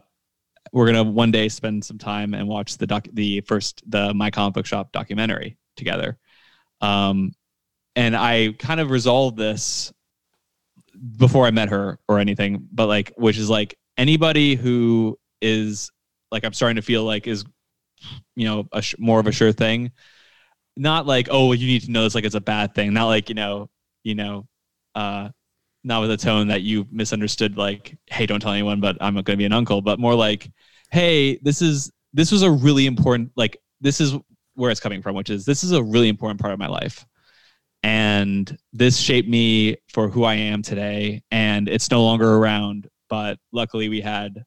we're 0.75 0.87
gonna 0.87 1.05
one 1.05 1.31
day 1.31 1.49
spend 1.49 1.85
some 1.85 1.99
time 1.99 2.35
and 2.35 2.49
watch 2.49 2.77
the 2.79 2.87
doc, 2.87 3.07
the 3.13 3.41
first 3.43 3.83
the 3.89 4.13
My 4.13 4.31
Comic 4.31 4.55
Book 4.55 4.67
Shop 4.67 4.91
documentary 4.91 5.57
together. 5.77 6.19
Um, 6.81 7.33
and 7.95 8.17
I 8.17 8.55
kind 8.59 8.81
of 8.81 8.91
resolved 8.91 9.37
this 9.37 9.93
before 11.17 11.47
I 11.47 11.53
met 11.53 11.69
her 11.69 12.01
or 12.09 12.19
anything, 12.19 12.69
but 12.73 12.89
like, 12.89 13.13
which 13.17 13.39
is 13.39 13.49
like 13.49 13.79
anybody 13.97 14.57
who 14.57 15.17
is 15.41 15.93
like, 16.33 16.45
I'm 16.45 16.53
starting 16.53 16.77
to 16.77 16.83
feel 16.83 17.05
like 17.05 17.29
is, 17.29 17.45
you 18.35 18.45
know, 18.45 18.67
a 18.73 18.83
sh- 18.83 18.97
more 18.99 19.21
of 19.21 19.29
a 19.29 19.33
sure 19.33 19.53
thing 19.53 19.93
not 20.77 21.07
like 21.07 21.29
oh 21.31 21.53
you 21.53 21.67
need 21.67 21.83
to 21.83 21.91
know 21.91 22.03
this 22.03 22.15
like 22.15 22.25
it's 22.25 22.35
a 22.35 22.41
bad 22.41 22.75
thing 22.75 22.93
not 22.93 23.07
like 23.07 23.29
you 23.29 23.35
know 23.35 23.71
you 24.03 24.15
know 24.15 24.45
uh 24.97 25.29
not 25.85 26.01
with 26.01 26.11
a 26.11 26.17
tone 26.17 26.49
that 26.49 26.63
you 26.63 26.87
misunderstood 26.91 27.57
like 27.57 27.97
hey 28.07 28.27
don't 28.27 28.41
tell 28.41 28.53
anyone 28.53 28.81
but 28.81 28.97
i'm 29.01 29.15
going 29.15 29.25
to 29.25 29.37
be 29.37 29.45
an 29.45 29.53
uncle 29.53 29.81
but 29.81 30.01
more 30.01 30.15
like 30.15 30.51
hey 30.91 31.39
this 31.43 31.63
is 31.63 31.93
this 32.13 32.33
was 32.33 32.43
a 32.43 32.51
really 32.51 32.87
important 32.87 33.31
like 33.37 33.57
this 33.81 34.01
is 34.01 34.15
where 34.55 34.71
it's 34.71 34.81
coming 34.81 35.03
from 35.03 35.15
which 35.15 35.31
is 35.31 35.45
this 35.45 35.63
is 35.63 35.73
a 35.73 35.83
really 35.83 36.09
important 36.09 36.41
part 36.41 36.53
of 36.53 36.59
my 36.59 36.69
life 36.69 37.05
and 37.83 38.57
this 38.73 38.97
shaped 38.97 39.29
me 39.29 39.77
for 39.93 40.09
who 40.09 40.25
i 40.25 40.35
am 40.35 40.63
today 40.63 41.23
and 41.31 41.69
it's 41.69 41.91
no 41.91 42.03
longer 42.03 42.35
around 42.35 42.89
but 43.09 43.39
luckily 43.53 43.89
we 43.89 44.01
had 44.01 44.43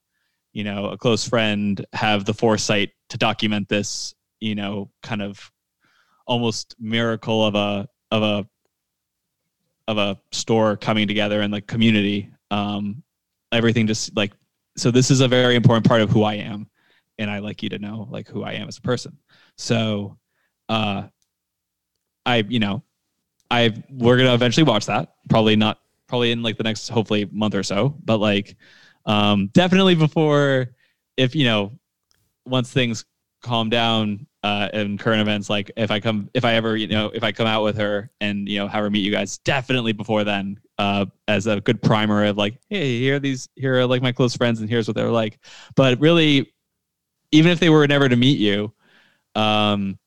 you 0.53 0.63
know 0.63 0.87
a 0.87 0.97
close 0.97 1.27
friend 1.27 1.85
have 1.93 2.25
the 2.25 2.33
foresight 2.33 2.89
to 3.09 3.17
document 3.17 3.69
this 3.69 4.15
you 4.39 4.55
know 4.55 4.89
kind 5.03 5.21
of 5.21 5.51
almost 6.25 6.75
miracle 6.79 7.45
of 7.45 7.55
a 7.55 7.87
of 8.11 8.23
a 8.23 8.47
of 9.87 9.97
a 9.97 10.19
store 10.31 10.77
coming 10.77 11.07
together 11.07 11.41
and 11.41 11.51
like 11.51 11.67
community. 11.67 12.31
Um, 12.51 13.03
everything 13.51 13.87
just 13.87 14.15
like 14.15 14.33
so. 14.75 14.91
This 14.91 15.11
is 15.11 15.21
a 15.21 15.27
very 15.27 15.55
important 15.55 15.85
part 15.85 16.01
of 16.01 16.09
who 16.09 16.23
I 16.23 16.35
am, 16.35 16.69
and 17.17 17.29
I 17.29 17.39
like 17.39 17.63
you 17.63 17.69
to 17.69 17.79
know 17.79 18.07
like 18.09 18.27
who 18.27 18.43
I 18.43 18.53
am 18.53 18.67
as 18.67 18.77
a 18.77 18.81
person. 18.81 19.17
So, 19.57 20.17
uh, 20.69 21.07
I 22.25 22.37
you 22.47 22.59
know, 22.59 22.83
I 23.49 23.73
we're 23.89 24.17
gonna 24.17 24.33
eventually 24.33 24.63
watch 24.63 24.85
that. 24.87 25.15
Probably 25.29 25.55
not. 25.55 25.79
Probably 26.07 26.31
in 26.31 26.41
like 26.41 26.57
the 26.57 26.63
next 26.63 26.87
hopefully 26.87 27.27
month 27.31 27.55
or 27.55 27.63
so. 27.63 27.95
But 28.03 28.17
like, 28.17 28.55
um, 29.05 29.47
definitely 29.47 29.95
before 29.95 30.73
if 31.17 31.35
you 31.35 31.45
know 31.45 31.77
once 32.45 32.71
things 32.71 33.05
calm 33.41 33.69
down 33.69 34.26
uh, 34.43 34.69
in 34.73 34.97
current 34.97 35.21
events. 35.21 35.49
Like 35.49 35.71
if 35.77 35.91
I 35.91 35.99
come, 35.99 36.29
if 36.33 36.45
I 36.45 36.53
ever, 36.53 36.75
you 36.77 36.87
know, 36.87 37.11
if 37.13 37.23
I 37.23 37.31
come 37.31 37.47
out 37.47 37.63
with 37.63 37.77
her 37.77 38.09
and 38.21 38.47
you 38.47 38.59
know 38.59 38.67
have 38.67 38.83
her 38.83 38.89
meet 38.89 39.05
you 39.05 39.11
guys, 39.11 39.37
definitely 39.39 39.93
before 39.93 40.23
then, 40.23 40.59
uh, 40.77 41.05
as 41.27 41.47
a 41.47 41.61
good 41.61 41.81
primer 41.81 42.25
of 42.25 42.37
like, 42.37 42.59
hey, 42.69 42.99
here 42.99 43.15
are 43.15 43.19
these, 43.19 43.49
here 43.55 43.79
are 43.79 43.85
like 43.85 44.01
my 44.01 44.11
close 44.11 44.35
friends, 44.35 44.59
and 44.59 44.69
here's 44.69 44.87
what 44.87 44.95
they're 44.95 45.11
like. 45.11 45.39
But 45.75 45.99
really, 45.99 46.53
even 47.31 47.51
if 47.51 47.59
they 47.59 47.69
were 47.69 47.87
never 47.87 48.07
to 48.07 48.15
meet 48.15 48.39
you, 48.39 48.73
um, 49.35 49.97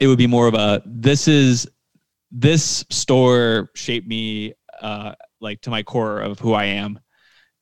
it 0.00 0.06
would 0.06 0.18
be 0.18 0.26
more 0.26 0.48
of 0.48 0.54
a 0.54 0.82
this 0.84 1.28
is 1.28 1.68
this 2.30 2.84
store 2.90 3.70
shaped 3.74 4.06
me 4.06 4.52
uh, 4.80 5.14
like 5.40 5.60
to 5.62 5.70
my 5.70 5.82
core 5.82 6.20
of 6.20 6.38
who 6.38 6.52
I 6.52 6.64
am, 6.64 6.98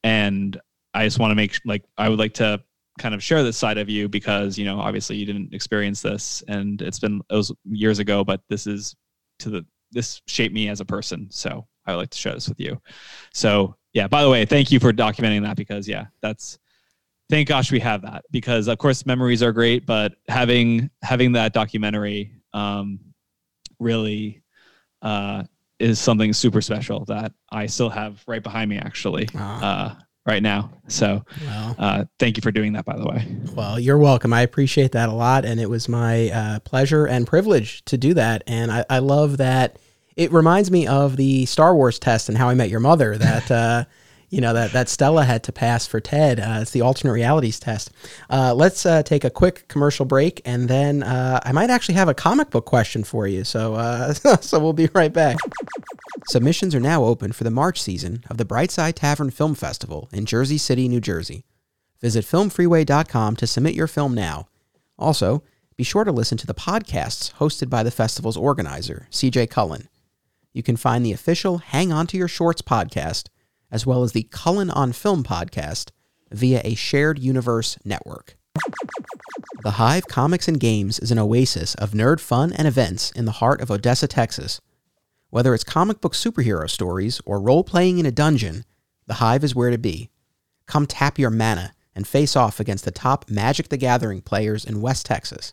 and 0.02 0.60
I 0.94 1.04
just 1.04 1.18
want 1.18 1.30
to 1.32 1.36
make 1.36 1.60
like 1.64 1.84
I 1.98 2.08
would 2.08 2.18
like 2.18 2.34
to 2.34 2.62
kind 2.98 3.14
of 3.14 3.22
share 3.22 3.42
this 3.42 3.56
side 3.56 3.78
of 3.78 3.88
you 3.88 4.08
because 4.08 4.56
you 4.56 4.64
know 4.64 4.78
obviously 4.78 5.16
you 5.16 5.26
didn't 5.26 5.52
experience 5.52 6.00
this 6.00 6.42
and 6.48 6.80
it's 6.80 7.00
been 7.00 7.20
it 7.30 7.34
was 7.34 7.52
years 7.64 7.98
ago 7.98 8.24
but 8.24 8.40
this 8.48 8.66
is 8.66 8.94
to 9.38 9.50
the 9.50 9.66
this 9.90 10.20
shaped 10.26 10.54
me 10.54 10.68
as 10.68 10.80
a 10.80 10.84
person. 10.84 11.28
So 11.30 11.66
i 11.86 11.92
would 11.92 11.98
like 11.98 12.10
to 12.10 12.18
share 12.18 12.34
this 12.34 12.48
with 12.48 12.60
you. 12.60 12.80
So 13.32 13.76
yeah 13.92 14.08
by 14.08 14.22
the 14.22 14.30
way 14.30 14.44
thank 14.44 14.70
you 14.70 14.80
for 14.80 14.92
documenting 14.92 15.42
that 15.42 15.56
because 15.56 15.88
yeah 15.88 16.06
that's 16.20 16.58
thank 17.30 17.48
gosh 17.48 17.72
we 17.72 17.80
have 17.80 18.02
that 18.02 18.24
because 18.30 18.68
of 18.68 18.78
course 18.78 19.06
memories 19.06 19.42
are 19.42 19.52
great 19.52 19.86
but 19.86 20.14
having 20.28 20.90
having 21.02 21.32
that 21.32 21.52
documentary 21.52 22.32
um 22.52 22.98
really 23.78 24.42
uh 25.02 25.42
is 25.80 25.98
something 25.98 26.32
super 26.32 26.60
special 26.60 27.04
that 27.04 27.32
i 27.50 27.66
still 27.66 27.90
have 27.90 28.22
right 28.26 28.42
behind 28.42 28.70
me 28.70 28.78
actually. 28.78 29.28
Uh 29.62 29.94
right 30.26 30.42
now. 30.42 30.70
So 30.88 31.24
well, 31.44 31.76
uh, 31.78 32.04
thank 32.18 32.36
you 32.36 32.40
for 32.40 32.50
doing 32.50 32.72
that, 32.74 32.84
by 32.84 32.96
the 32.96 33.06
way. 33.06 33.26
Well, 33.54 33.78
you're 33.78 33.98
welcome. 33.98 34.32
I 34.32 34.42
appreciate 34.42 34.92
that 34.92 35.08
a 35.08 35.12
lot. 35.12 35.44
And 35.44 35.60
it 35.60 35.68
was 35.68 35.88
my 35.88 36.30
uh, 36.30 36.60
pleasure 36.60 37.06
and 37.06 37.26
privilege 37.26 37.84
to 37.86 37.98
do 37.98 38.14
that. 38.14 38.42
And 38.46 38.70
I, 38.70 38.84
I, 38.88 38.98
love 38.98 39.38
that 39.38 39.78
it 40.16 40.32
reminds 40.32 40.70
me 40.70 40.86
of 40.86 41.16
the 41.16 41.46
Star 41.46 41.74
Wars 41.74 41.98
test 41.98 42.28
and 42.28 42.38
how 42.38 42.48
I 42.48 42.54
met 42.54 42.70
your 42.70 42.80
mother 42.80 43.18
that, 43.18 43.50
uh, 43.50 43.84
you 44.30 44.40
know, 44.40 44.52
that, 44.52 44.72
that 44.72 44.88
Stella 44.88 45.24
had 45.24 45.42
to 45.44 45.52
pass 45.52 45.86
for 45.86 46.00
Ted. 46.00 46.40
Uh, 46.40 46.58
it's 46.62 46.70
the 46.70 46.80
alternate 46.80 47.12
realities 47.12 47.58
test. 47.58 47.90
Uh, 48.30 48.54
let's 48.54 48.84
uh, 48.86 49.02
take 49.02 49.24
a 49.24 49.30
quick 49.30 49.68
commercial 49.68 50.04
break. 50.04 50.40
And 50.44 50.68
then 50.68 51.02
I 51.02 51.52
might 51.52 51.70
actually 51.70 51.96
have 51.96 52.08
a 52.08 52.14
comic 52.14 52.50
book 52.50 52.64
question 52.64 53.04
for 53.04 53.26
you. 53.26 53.44
So, 53.44 54.12
so 54.40 54.58
we'll 54.58 54.72
be 54.72 54.88
right 54.94 55.12
back. 55.12 55.36
Submissions 56.28 56.74
are 56.74 56.80
now 56.80 57.04
open 57.04 57.32
for 57.32 57.44
the 57.44 57.50
March 57.50 57.80
season 57.80 58.24
of 58.30 58.38
the 58.38 58.44
Brightside 58.44 58.94
Tavern 58.94 59.30
Film 59.30 59.54
Festival 59.54 60.08
in 60.12 60.26
Jersey 60.26 60.58
City, 60.58 60.88
New 60.88 61.00
Jersey. 61.00 61.44
Visit 62.00 62.24
filmfreeway.com 62.24 63.36
to 63.36 63.46
submit 63.46 63.74
your 63.74 63.86
film 63.86 64.14
now. 64.14 64.48
Also, 64.98 65.42
be 65.76 65.84
sure 65.84 66.04
to 66.04 66.12
listen 66.12 66.38
to 66.38 66.46
the 66.46 66.54
podcasts 66.54 67.34
hosted 67.34 67.68
by 67.68 67.82
the 67.82 67.90
festival's 67.90 68.36
organizer, 68.36 69.08
CJ 69.10 69.50
Cullen. 69.50 69.88
You 70.52 70.62
can 70.62 70.76
find 70.76 71.04
the 71.04 71.12
official 71.12 71.58
Hang 71.58 71.92
On 71.92 72.06
to 72.06 72.16
Your 72.16 72.28
Shorts 72.28 72.62
podcast, 72.62 73.28
as 73.74 73.84
well 73.84 74.04
as 74.04 74.12
the 74.12 74.28
Cullen 74.30 74.70
on 74.70 74.92
Film 74.92 75.24
podcast, 75.24 75.90
via 76.30 76.60
a 76.62 76.76
shared 76.76 77.18
universe 77.18 77.76
network. 77.84 78.36
The 79.64 79.72
Hive 79.72 80.06
Comics 80.06 80.46
and 80.46 80.60
Games 80.60 81.00
is 81.00 81.10
an 81.10 81.18
oasis 81.18 81.74
of 81.74 81.90
nerd 81.90 82.20
fun 82.20 82.52
and 82.52 82.68
events 82.68 83.10
in 83.10 83.24
the 83.24 83.32
heart 83.32 83.60
of 83.60 83.72
Odessa, 83.72 84.06
Texas. 84.06 84.60
Whether 85.30 85.52
it's 85.54 85.64
comic 85.64 86.00
book 86.00 86.12
superhero 86.12 86.70
stories 86.70 87.20
or 87.26 87.40
role 87.40 87.64
playing 87.64 87.98
in 87.98 88.06
a 88.06 88.12
dungeon, 88.12 88.64
The 89.08 89.14
Hive 89.14 89.42
is 89.42 89.56
where 89.56 89.70
to 89.70 89.78
be. 89.78 90.08
Come 90.66 90.86
tap 90.86 91.18
your 91.18 91.30
mana 91.30 91.72
and 91.96 92.06
face 92.06 92.36
off 92.36 92.60
against 92.60 92.84
the 92.84 92.92
top 92.92 93.28
Magic 93.28 93.70
the 93.70 93.76
Gathering 93.76 94.20
players 94.20 94.64
in 94.64 94.82
West 94.82 95.04
Texas. 95.04 95.52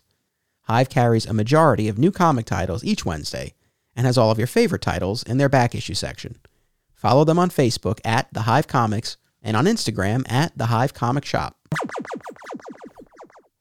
Hive 0.62 0.88
carries 0.88 1.26
a 1.26 1.34
majority 1.34 1.88
of 1.88 1.98
new 1.98 2.12
comic 2.12 2.46
titles 2.46 2.84
each 2.84 3.04
Wednesday 3.04 3.54
and 3.96 4.06
has 4.06 4.16
all 4.16 4.30
of 4.30 4.38
your 4.38 4.46
favorite 4.46 4.82
titles 4.82 5.24
in 5.24 5.38
their 5.38 5.48
back 5.48 5.74
issue 5.74 5.94
section. 5.94 6.38
Follow 7.02 7.24
them 7.24 7.36
on 7.36 7.50
Facebook 7.50 7.98
at 8.04 8.32
The 8.32 8.42
Hive 8.42 8.68
Comics 8.68 9.16
and 9.42 9.56
on 9.56 9.64
Instagram 9.64 10.22
at 10.30 10.56
The 10.56 10.66
Hive 10.66 10.94
Comic 10.94 11.24
Shop. 11.24 11.56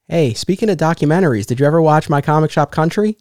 Hey, 0.08 0.36
speaking 0.36 0.70
of 0.70 0.78
documentaries, 0.78 1.48
did 1.48 1.60
you 1.60 1.66
ever 1.66 1.82
watch 1.82 2.08
My 2.08 2.22
Comic 2.22 2.52
Shop 2.52 2.72
Country? 2.72 3.18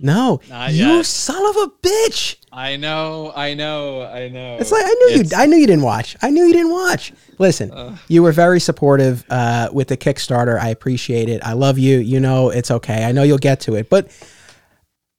No, 0.00 0.40
Not 0.48 0.72
you 0.72 0.86
yet. 0.86 1.04
son 1.04 1.44
of 1.44 1.56
a 1.56 1.66
bitch! 1.86 2.36
I 2.50 2.76
know, 2.76 3.34
I 3.36 3.52
know, 3.52 4.00
I 4.02 4.30
know. 4.30 4.56
It's 4.58 4.72
like 4.72 4.82
I 4.82 4.88
knew 4.88 5.08
It's- 5.20 5.32
you. 5.32 5.36
I 5.36 5.44
knew 5.44 5.56
you 5.58 5.66
didn't 5.66 5.84
watch. 5.84 6.16
I 6.22 6.30
knew 6.30 6.44
you 6.46 6.52
didn't 6.54 6.72
watch. 6.72 7.12
Listen, 7.38 7.70
Ugh. 7.70 7.98
you 8.08 8.22
were 8.22 8.32
very 8.32 8.60
supportive 8.60 9.26
uh, 9.28 9.68
with 9.74 9.88
the 9.88 9.96
Kickstarter. 9.98 10.58
I 10.58 10.70
appreciate 10.70 11.28
it. 11.28 11.42
I 11.44 11.52
love 11.52 11.78
you. 11.78 11.98
You 11.98 12.18
know 12.18 12.48
it's 12.48 12.70
okay. 12.70 13.04
I 13.04 13.12
know 13.12 13.24
you'll 13.24 13.36
get 13.36 13.60
to 13.60 13.74
it, 13.74 13.90
but 13.90 14.08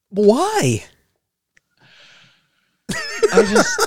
why? 0.10 0.84
I 3.34 3.44
just, 3.44 3.80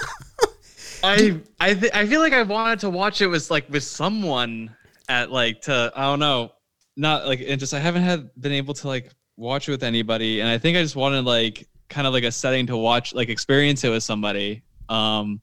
I, 1.02 1.40
I, 1.60 1.74
th- 1.74 1.92
I 1.94 2.06
feel 2.06 2.20
like 2.20 2.32
I 2.32 2.42
wanted 2.42 2.80
to 2.80 2.90
watch 2.90 3.20
it 3.20 3.26
with 3.26 3.50
like 3.50 3.68
with 3.68 3.84
someone 3.84 4.74
at 5.08 5.30
like 5.30 5.62
to 5.62 5.92
I 5.94 6.02
don't 6.02 6.18
know, 6.18 6.52
not 6.96 7.26
like 7.26 7.40
and 7.46 7.58
just 7.58 7.74
I 7.74 7.78
haven't 7.78 8.02
had 8.02 8.30
been 8.40 8.52
able 8.52 8.74
to 8.74 8.88
like 8.88 9.10
watch 9.36 9.68
it 9.68 9.72
with 9.72 9.82
anybody, 9.82 10.40
and 10.40 10.48
I 10.48 10.58
think 10.58 10.76
I 10.76 10.82
just 10.82 10.96
wanted 10.96 11.24
like 11.24 11.68
kind 11.88 12.06
of 12.06 12.12
like 12.12 12.24
a 12.24 12.32
setting 12.32 12.66
to 12.66 12.76
watch 12.76 13.14
like 13.14 13.28
experience 13.28 13.84
it 13.84 13.90
with 13.90 14.02
somebody. 14.02 14.62
Um, 14.88 15.40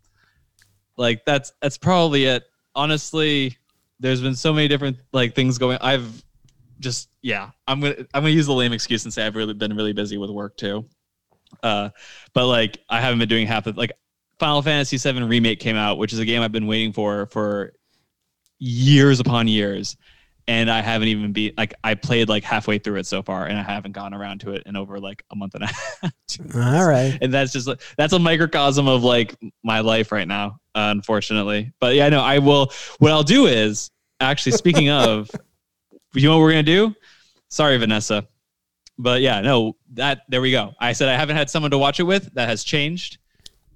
like 0.98 1.26
that's 1.26 1.54
that's 1.62 1.78
probably 1.78 2.26
it. 2.26 2.44
Honestly, 2.76 3.58
there's 4.00 4.22
been 4.22 4.36
so 4.36 4.54
many 4.54 4.68
different 4.68 4.98
like 5.14 5.36
things 5.36 5.58
going. 5.58 5.78
I've 5.82 6.24
just 6.80 7.10
yeah, 7.22 7.52
I'm 7.68 7.80
gonna 7.80 7.96
I'm 8.14 8.24
gonna 8.24 8.30
use 8.30 8.46
the 8.48 8.54
lame 8.54 8.74
excuse 8.74 9.04
and 9.06 9.14
say 9.14 9.26
I've 9.26 9.36
really 9.36 9.54
been 9.54 9.76
really 9.76 9.94
busy 9.94 10.18
with 10.18 10.30
work 10.30 10.58
too. 10.58 10.86
Uh, 11.64 11.90
but 12.34 12.48
like 12.48 12.78
I 12.90 13.02
haven't 13.02 13.20
been 13.20 13.30
doing 13.30 13.48
half 13.48 13.68
of 13.68 13.78
like 13.78 13.94
Final 14.40 14.62
Fantasy 14.62 14.98
VII 14.98 15.24
remake 15.24 15.60
came 15.60 15.76
out, 15.76 15.98
which 15.98 16.14
is 16.14 16.20
a 16.20 16.26
game 16.26 16.42
I've 16.42 16.52
been 16.52 16.68
waiting 16.68 16.92
for 16.92 17.28
for 17.28 17.74
years 18.60 19.20
upon 19.20 19.48
years, 19.48 19.98
and 20.48 20.70
I 20.70 20.82
haven't 20.82 21.08
even 21.08 21.32
be 21.32 21.54
like 21.58 21.74
I 21.84 21.96
played 21.96 22.30
like 22.30 22.44
halfway 22.44 22.78
through 22.78 22.98
it 22.98 23.06
so 23.06 23.24
far, 23.24 23.46
and 23.46 23.58
I 23.58 23.64
haven't 23.64 23.94
gone 23.94 24.14
around 24.14 24.42
to 24.42 24.52
it 24.52 24.64
in 24.66 24.76
over 24.76 25.00
like 25.00 25.24
a 25.32 25.36
month 25.36 25.56
and 25.56 25.64
a 25.64 25.68
half. 26.02 26.14
All 26.54 26.88
right. 26.88 27.18
And 27.22 27.34
that's 27.34 27.54
just 27.54 27.70
that's 27.98 28.14
a 28.14 28.20
microcosm 28.20 28.88
of 28.88 29.04
like 29.04 29.36
my 29.64 29.80
life 29.80 30.12
right 30.12 30.28
now, 30.28 30.60
uh, 30.76 30.92
unfortunately. 30.92 31.72
But 31.80 31.96
yeah, 31.96 32.10
no, 32.10 32.22
I 32.22 32.40
will. 32.40 32.72
What 33.00 33.12
I'll 33.12 33.24
do 33.24 33.48
is 33.48 33.90
actually 34.20 34.54
speaking 34.54 34.90
of, 34.92 35.30
you 36.14 36.28
know 36.28 36.38
what 36.38 36.44
we're 36.44 36.52
gonna 36.52 36.64
do? 36.64 36.94
Sorry, 37.50 37.78
Vanessa. 37.78 38.28
But 38.98 39.22
yeah, 39.22 39.42
no, 39.42 39.76
that 39.94 40.22
there 40.30 40.42
we 40.42 40.52
go. 40.52 40.74
I 40.80 40.94
said 40.94 41.10
I 41.10 41.16
haven't 41.18 41.36
had 41.36 41.50
someone 41.50 41.72
to 41.72 41.78
watch 41.78 42.00
it 42.00 42.04
with. 42.04 42.34
That 42.34 42.48
has 42.48 42.64
changed. 42.64 43.18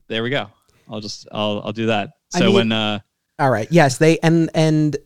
There 0.09 0.21
we 0.23 0.29
go. 0.29 0.47
I'll 0.89 0.99
just 0.99 1.27
I'll 1.31 1.61
I'll 1.63 1.71
do 1.71 1.85
that. 1.85 2.09
I 2.33 2.39
So 2.39 2.45
mean- 2.47 2.55
when 2.55 2.71
uh 2.73 2.99
All 3.39 3.49
right. 3.49 3.67
Yes, 3.71 3.97
they 3.97 4.19
and 4.19 4.49
and 4.53 4.97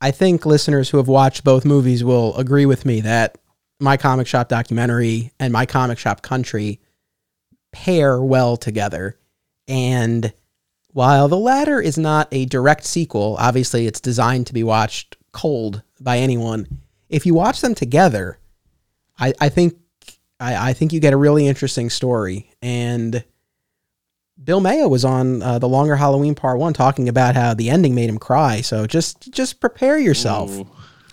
I 0.00 0.10
think 0.10 0.46
listeners 0.46 0.90
who 0.90 0.98
have 0.98 1.08
watched 1.08 1.42
both 1.44 1.64
movies 1.64 2.04
will 2.04 2.36
agree 2.36 2.66
with 2.66 2.84
me 2.86 3.00
that 3.00 3.38
my 3.80 3.96
comic 3.96 4.26
shop 4.26 4.48
documentary 4.48 5.32
and 5.40 5.52
my 5.52 5.66
comic 5.66 5.98
shop 5.98 6.22
country 6.22 6.80
pair 7.72 8.20
well 8.22 8.56
together. 8.56 9.18
And 9.66 10.32
while 10.88 11.28
the 11.28 11.38
latter 11.38 11.80
is 11.80 11.96
not 11.96 12.28
a 12.32 12.44
direct 12.46 12.84
sequel, 12.84 13.36
obviously 13.38 13.86
it's 13.86 14.00
designed 14.00 14.46
to 14.48 14.52
be 14.52 14.62
watched 14.62 15.16
cold 15.32 15.82
by 16.00 16.18
anyone. 16.18 16.66
If 17.08 17.24
you 17.24 17.34
watch 17.34 17.60
them 17.60 17.74
together, 17.74 18.38
I, 19.18 19.32
I 19.40 19.48
think 19.48 19.74
I, 20.38 20.70
I 20.70 20.72
think 20.74 20.92
you 20.92 21.00
get 21.00 21.12
a 21.14 21.16
really 21.16 21.46
interesting 21.46 21.88
story. 21.90 22.50
And 22.60 23.24
Bill 24.44 24.60
Mayo 24.60 24.88
was 24.88 25.04
on 25.04 25.42
uh, 25.42 25.58
the 25.58 25.68
longer 25.68 25.96
Halloween 25.96 26.34
part 26.34 26.58
one 26.58 26.72
talking 26.72 27.08
about 27.08 27.34
how 27.34 27.54
the 27.54 27.70
ending 27.70 27.94
made 27.94 28.08
him 28.08 28.18
cry. 28.18 28.60
So 28.60 28.86
just 28.86 29.30
just 29.32 29.60
prepare 29.60 29.98
yourself. 29.98 30.50
ooh, 30.50 30.68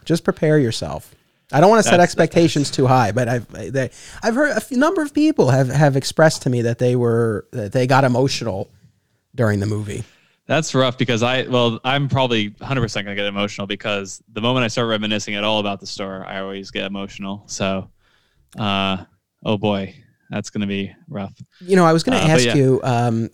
Just 0.05 0.23
prepare 0.23 0.57
yourself. 0.57 1.13
I 1.51 1.61
don't 1.61 1.69
want 1.69 1.83
to 1.83 1.89
set 1.89 1.99
expectations 1.99 2.69
too 2.69 2.85
high, 2.85 3.11
but 3.11 3.27
I've 3.27 3.47
they, 3.73 3.89
I've 4.21 4.35
heard 4.35 4.55
a 4.55 4.61
few, 4.61 4.77
number 4.77 5.01
of 5.01 5.13
people 5.13 5.49
have 5.49 5.67
have 5.69 5.95
expressed 5.95 6.43
to 6.43 6.49
me 6.49 6.61
that 6.63 6.77
they 6.79 6.95
were 6.95 7.47
that 7.51 7.71
they 7.71 7.87
got 7.87 8.03
emotional 8.03 8.69
during 9.35 9.59
the 9.59 9.65
movie. 9.65 10.03
that's 10.45 10.73
rough 10.75 10.97
because 10.97 11.23
I 11.23 11.47
well 11.47 11.79
I'm 11.83 12.07
probably 12.07 12.49
100 12.49 12.81
percent 12.81 13.05
gonna 13.05 13.15
get 13.15 13.25
emotional 13.25 13.65
because 13.67 14.21
the 14.31 14.41
moment 14.41 14.63
I 14.63 14.67
start 14.67 14.89
reminiscing 14.89 15.35
at 15.35 15.43
all 15.43 15.59
about 15.59 15.79
the 15.79 15.87
store, 15.87 16.23
I 16.25 16.39
always 16.39 16.69
get 16.71 16.85
emotional. 16.85 17.43
So, 17.47 17.89
uh, 18.57 19.05
oh 19.43 19.57
boy, 19.57 19.95
that's 20.29 20.49
gonna 20.49 20.67
be 20.67 20.93
rough. 21.07 21.33
You 21.59 21.75
know, 21.75 21.85
I 21.85 21.93
was 21.93 22.03
going 22.03 22.17
to 22.19 22.23
Uh, 22.23 22.35
ask 22.35 22.45
yeah. 22.45 22.55
you. 22.55 22.79
Um, 22.83 23.29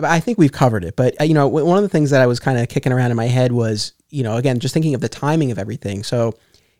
I 0.00 0.20
think 0.20 0.38
we've 0.38 0.52
covered 0.52 0.84
it, 0.84 0.96
but 0.96 1.20
uh, 1.20 1.24
you 1.24 1.34
know, 1.34 1.46
w- 1.48 1.64
one 1.66 1.76
of 1.76 1.82
the 1.82 1.88
things 1.88 2.10
that 2.10 2.20
I 2.20 2.26
was 2.26 2.40
kind 2.40 2.58
of 2.58 2.68
kicking 2.68 2.92
around 2.92 3.10
in 3.10 3.16
my 3.16 3.26
head 3.26 3.52
was, 3.52 3.92
you 4.10 4.22
know, 4.22 4.36
again, 4.36 4.58
just 4.58 4.74
thinking 4.74 4.94
of 4.94 5.00
the 5.00 5.08
timing 5.08 5.50
of 5.52 5.58
everything. 5.58 6.02
So 6.02 6.34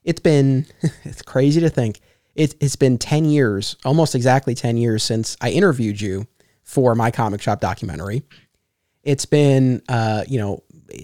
it's 0.05 0.20
been, 0.20 0.66
it's 1.05 1.22
crazy 1.22 1.61
to 1.61 1.70
think 1.70 2.01
it, 2.34 2.55
it's 2.61 2.76
been 2.76 2.99
ten 2.99 3.24
years, 3.26 3.76
almost 3.84 4.14
exactly 4.14 4.55
ten 4.55 4.76
years 4.76 5.03
since 5.03 5.36
I 5.40 5.51
interviewed 5.51 6.01
you 6.01 6.26
for 6.64 6.95
my 6.95 7.11
comic 7.11 7.43
shop 7.43 7.61
documentary. 7.61 8.22
It's 9.05 9.26
been, 9.26 9.82
uh, 9.88 10.24
you 10.28 10.38
know, 10.38 10.62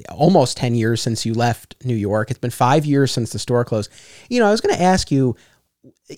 almost 0.08 0.56
10 0.56 0.74
years 0.76 1.00
since 1.02 1.26
you 1.26 1.34
left 1.34 1.74
New 1.84 1.96
York. 1.96 2.30
It's 2.30 2.38
been 2.38 2.50
five 2.50 2.86
years 2.86 3.10
since 3.10 3.30
the 3.32 3.38
store 3.40 3.64
closed. 3.64 3.90
You 4.28 4.38
know, 4.38 4.46
I 4.46 4.50
was 4.52 4.60
going 4.60 4.74
to 4.76 4.80
ask 4.82 5.10
you, 5.10 5.34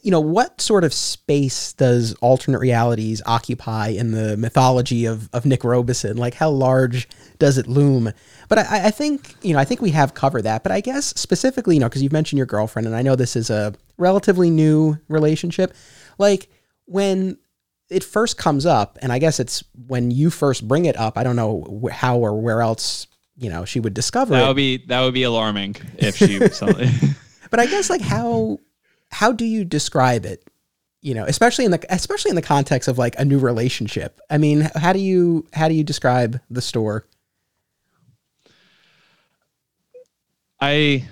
you 0.03 0.11
know, 0.11 0.20
what 0.20 0.61
sort 0.61 0.84
of 0.84 0.95
space 0.95 1.72
does 1.72 2.14
alternate 2.20 2.61
realities 2.61 3.20
occupy 3.26 3.88
in 3.88 4.12
the 4.12 4.36
mythology 4.36 5.05
of, 5.05 5.28
of 5.32 5.45
Nick 5.45 5.64
Robeson? 5.64 6.16
Like, 6.16 6.34
how 6.34 6.51
large 6.51 7.09
does 7.38 7.59
it 7.59 7.66
loom? 7.66 8.12
But 8.49 8.59
I, 8.59 8.86
I 8.86 8.91
think, 8.91 9.34
you 9.43 9.53
know, 9.53 9.59
I 9.59 9.64
think 9.64 9.82
we 9.82 9.91
have 9.91 10.14
covered 10.14 10.43
that. 10.43 10.62
But 10.62 10.70
I 10.70 10.80
guess 10.80 11.07
specifically, 11.20 11.74
you 11.74 11.80
know, 11.80 11.88
because 11.88 12.03
you've 12.03 12.12
mentioned 12.12 12.36
your 12.38 12.47
girlfriend, 12.47 12.86
and 12.86 12.95
I 12.95 13.03
know 13.03 13.16
this 13.16 13.34
is 13.34 13.51
a 13.51 13.74
relatively 13.99 14.49
new 14.49 14.97
relationship. 15.09 15.74
Like, 16.18 16.49
when 16.86 17.38
it 17.88 18.05
first 18.05 18.38
comes 18.38 18.66
up, 18.66 18.97
and 19.03 19.12
I 19.12 19.18
guess 19.18 19.41
it's 19.41 19.64
when 19.88 20.11
you 20.12 20.30
first 20.30 20.66
bring 20.68 20.84
it 20.84 20.97
up. 20.97 21.18
I 21.18 21.24
don't 21.24 21.36
know 21.36 21.88
how 21.91 22.18
or 22.18 22.41
where 22.41 22.62
else 22.62 23.07
you 23.36 23.51
know 23.51 23.64
she 23.64 23.80
would 23.80 23.95
discover 23.95 24.34
That 24.34 24.45
it. 24.45 24.47
would 24.49 24.57
be 24.57 24.76
that 24.86 25.01
would 25.01 25.14
be 25.14 25.24
alarming 25.24 25.76
if 25.99 26.16
she. 26.16 26.38
but 27.51 27.59
I 27.59 27.66
guess 27.66 27.91
like 27.91 28.01
how 28.01 28.59
how 29.11 29.33
do 29.33 29.45
you 29.45 29.65
describe 29.65 30.25
it? 30.25 30.45
You 31.03 31.15
know, 31.15 31.25
especially 31.25 31.65
in 31.65 31.71
the 31.71 31.85
especially 31.89 32.31
in 32.31 32.37
the 32.37 32.43
context 32.43 32.89
of 32.89 32.99
like 32.99 33.19
a 33.19 33.25
new 33.25 33.39
relationship. 33.39 34.21
I 34.29 34.39
mean, 34.39 34.69
how 34.77 34.93
do 34.93 34.99
you 34.99 35.47
how 35.53 35.69
do 35.69 35.75
you 35.75 35.85
describe 35.85 36.41
the 36.51 36.61
store? 36.61 37.07
I 40.61 41.09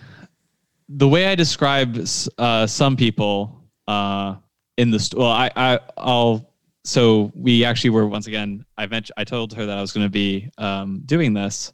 the 0.89 1.09
way 1.09 1.27
I 1.27 1.35
describe 1.35 1.99
uh, 2.39 2.67
some 2.67 2.97
people 2.97 3.63
uh, 3.87 4.37
in 4.77 4.91
the 4.91 5.01
store. 5.01 5.21
Well, 5.21 5.31
I, 5.31 5.51
I 5.57 5.81
I'll 5.97 6.51
so 6.85 7.33
we 7.35 7.65
actually 7.65 7.91
were 7.91 8.07
once 8.07 8.27
again. 8.27 8.65
I 8.77 8.87
mentioned 8.87 9.15
I 9.17 9.25
told 9.25 9.53
her 9.55 9.67
that 9.67 9.79
I 9.79 9.81
was 9.81 9.93
going 9.93 10.07
to 10.07 10.11
be 10.11 10.51
um, 10.59 11.03
doing 11.05 11.33
this 11.33 11.73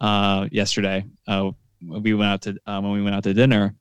uh, 0.00 0.48
yesterday. 0.50 1.04
Uh, 1.26 1.52
we 1.80 2.14
went 2.14 2.30
out 2.30 2.42
to 2.42 2.58
uh, 2.66 2.80
when 2.80 2.92
we 2.92 3.02
went 3.02 3.14
out 3.14 3.24
to 3.24 3.34
dinner. 3.34 3.74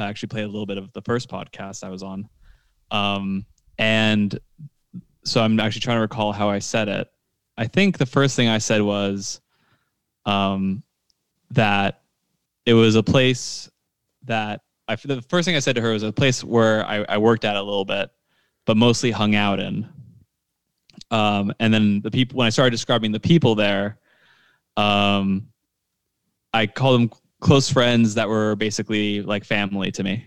I 0.00 0.08
actually 0.08 0.28
played 0.28 0.44
a 0.44 0.48
little 0.48 0.66
bit 0.66 0.78
of 0.78 0.92
the 0.92 1.02
first 1.02 1.28
podcast 1.28 1.84
I 1.84 1.90
was 1.90 2.02
on, 2.02 2.28
um, 2.90 3.46
and 3.78 4.38
so 5.24 5.42
I'm 5.42 5.60
actually 5.60 5.82
trying 5.82 5.98
to 5.98 6.02
recall 6.02 6.32
how 6.32 6.48
I 6.48 6.58
said 6.58 6.88
it. 6.88 7.08
I 7.56 7.66
think 7.66 7.98
the 7.98 8.06
first 8.06 8.36
thing 8.36 8.48
I 8.48 8.58
said 8.58 8.82
was 8.82 9.40
um, 10.24 10.82
that 11.50 12.02
it 12.66 12.74
was 12.74 12.94
a 12.94 13.02
place 13.02 13.70
that 14.24 14.62
I, 14.88 14.96
the 14.96 15.22
first 15.22 15.46
thing 15.46 15.56
I 15.56 15.60
said 15.60 15.76
to 15.76 15.80
her 15.82 15.92
was 15.92 16.02
a 16.02 16.12
place 16.12 16.42
where 16.42 16.84
I, 16.86 17.04
I 17.08 17.18
worked 17.18 17.44
at 17.44 17.56
a 17.56 17.62
little 17.62 17.84
bit, 17.84 18.10
but 18.66 18.76
mostly 18.76 19.10
hung 19.10 19.34
out 19.34 19.60
in. 19.60 19.88
Um, 21.10 21.52
and 21.60 21.72
then 21.72 22.00
the 22.00 22.10
people, 22.10 22.38
when 22.38 22.46
I 22.46 22.50
started 22.50 22.70
describing 22.70 23.12
the 23.12 23.20
people 23.20 23.54
there, 23.54 23.98
um, 24.76 25.48
I 26.52 26.66
called 26.66 27.00
them 27.00 27.10
close 27.40 27.70
friends 27.70 28.14
that 28.14 28.28
were 28.28 28.54
basically 28.56 29.22
like 29.22 29.44
family 29.44 29.90
to 29.92 30.02
me. 30.02 30.26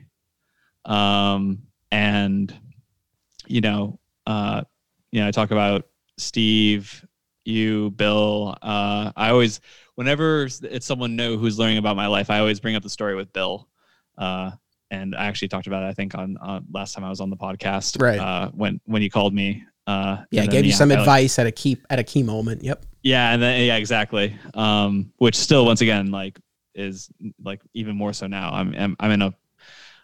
Um, 0.86 1.64
and, 1.92 2.54
you 3.48 3.62
know, 3.62 4.00
uh, 4.28 4.64
you 5.12 5.22
know, 5.22 5.28
I 5.28 5.32
talk 5.32 5.52
about 5.52 5.88
Steve, 6.18 7.06
you, 7.46 7.92
Bill. 7.92 8.58
Uh, 8.62 9.12
I 9.16 9.30
always, 9.30 9.62
whenever 9.96 10.48
it's 10.64 10.86
someone 10.86 11.16
new 11.16 11.38
who's 11.38 11.60
learning 11.60 11.78
about 11.78 11.96
my 11.96 12.08
life, 12.08 12.30
I 12.30 12.40
always 12.40 12.60
bring 12.60 12.76
up 12.76 12.84
the 12.84 12.90
story 12.90 13.16
with 13.16 13.32
Bill. 13.32 13.68
Uh, 14.18 14.52
and 14.92 15.16
I 15.16 15.26
actually 15.26 15.48
talked 15.48 15.68
about 15.68 15.84
it. 15.84 15.88
I 15.88 15.94
think 15.94 16.16
on 16.16 16.38
uh, 16.42 16.62
last 16.72 16.94
time 16.94 17.04
I 17.04 17.10
was 17.10 17.20
on 17.20 17.30
the 17.30 17.36
podcast, 17.36 18.00
right? 18.02 18.20
Uh, 18.20 18.52
when 18.52 18.80
when 18.86 19.02
you 19.02 19.10
called 19.10 19.34
me, 19.34 19.64
uh, 19.88 20.18
yeah, 20.30 20.46
gave 20.46 20.66
you 20.66 20.72
some 20.72 20.92
I, 20.92 20.96
advice 20.96 21.40
at 21.40 21.48
a 21.48 21.52
key 21.52 21.78
at 21.90 21.98
a 21.98 22.04
key 22.04 22.22
moment. 22.22 22.64
Yep. 22.64 22.86
Yeah, 23.02 23.34
and 23.34 23.42
then 23.42 23.66
yeah, 23.66 23.78
exactly. 23.78 24.38
Um, 24.54 25.12
which 25.18 25.36
still, 25.36 25.66
once 25.66 25.82
again, 25.82 26.12
like 26.12 26.40
is 26.76 27.10
like 27.44 27.62
even 27.74 27.96
more 27.96 28.14
so 28.14 28.28
now. 28.28 28.52
I'm 28.52 28.74
I'm, 28.76 28.96
I'm 29.00 29.12
in 29.12 29.22
a, 29.22 29.34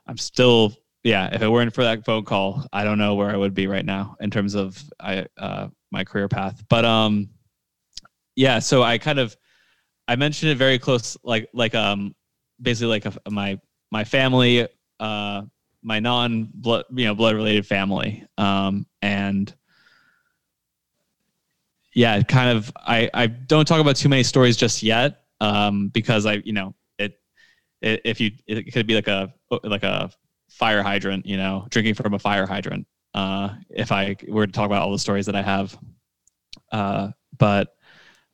I'm 0.07 0.17
still 0.17 0.75
yeah. 1.03 1.29
If 1.33 1.41
it 1.41 1.49
weren't 1.49 1.73
for 1.73 1.83
that 1.83 2.05
phone 2.05 2.25
call, 2.25 2.65
I 2.73 2.83
don't 2.83 2.97
know 2.97 3.15
where 3.15 3.29
I 3.29 3.37
would 3.37 3.53
be 3.53 3.67
right 3.67 3.85
now 3.85 4.15
in 4.19 4.31
terms 4.31 4.55
of 4.55 4.81
I 4.99 5.25
uh 5.37 5.67
my 5.91 6.03
career 6.03 6.27
path. 6.27 6.63
But 6.69 6.85
um, 6.85 7.29
yeah. 8.35 8.59
So 8.59 8.83
I 8.83 8.97
kind 8.97 9.19
of 9.19 9.35
I 10.07 10.15
mentioned 10.15 10.51
it 10.51 10.55
very 10.55 10.79
close, 10.79 11.17
like 11.23 11.49
like 11.53 11.75
um 11.75 12.15
basically 12.61 12.89
like 12.89 13.05
a, 13.05 13.29
my 13.29 13.59
my 13.91 14.03
family, 14.03 14.67
uh, 14.99 15.43
my 15.81 15.99
non 15.99 16.49
blood 16.53 16.85
you 16.93 17.05
know 17.05 17.15
blood 17.15 17.35
related 17.35 17.65
family, 17.65 18.25
um, 18.37 18.85
and 19.01 19.53
yeah, 21.93 22.21
kind 22.21 22.57
of 22.57 22.71
I 22.75 23.09
I 23.13 23.27
don't 23.27 23.67
talk 23.67 23.79
about 23.81 23.95
too 23.95 24.09
many 24.09 24.23
stories 24.23 24.57
just 24.57 24.83
yet, 24.83 25.18
um, 25.41 25.89
because 25.89 26.25
I 26.25 26.41
you 26.43 26.53
know 26.53 26.75
it, 26.97 27.19
it 27.81 28.01
if 28.05 28.19
you 28.19 28.31
it 28.47 28.73
could 28.73 28.87
be 28.87 28.95
like 28.95 29.07
a 29.07 29.33
like 29.63 29.83
a 29.83 30.11
fire 30.49 30.83
hydrant, 30.83 31.25
you 31.25 31.37
know, 31.37 31.67
drinking 31.69 31.93
from 31.93 32.13
a 32.13 32.19
fire 32.19 32.45
hydrant. 32.45 32.87
Uh, 33.13 33.49
if 33.69 33.91
I 33.91 34.15
were 34.27 34.45
to 34.45 34.51
talk 34.51 34.65
about 34.65 34.81
all 34.81 34.91
the 34.91 34.99
stories 34.99 35.25
that 35.25 35.35
I 35.35 35.41
have, 35.41 35.77
uh, 36.71 37.09
but 37.37 37.75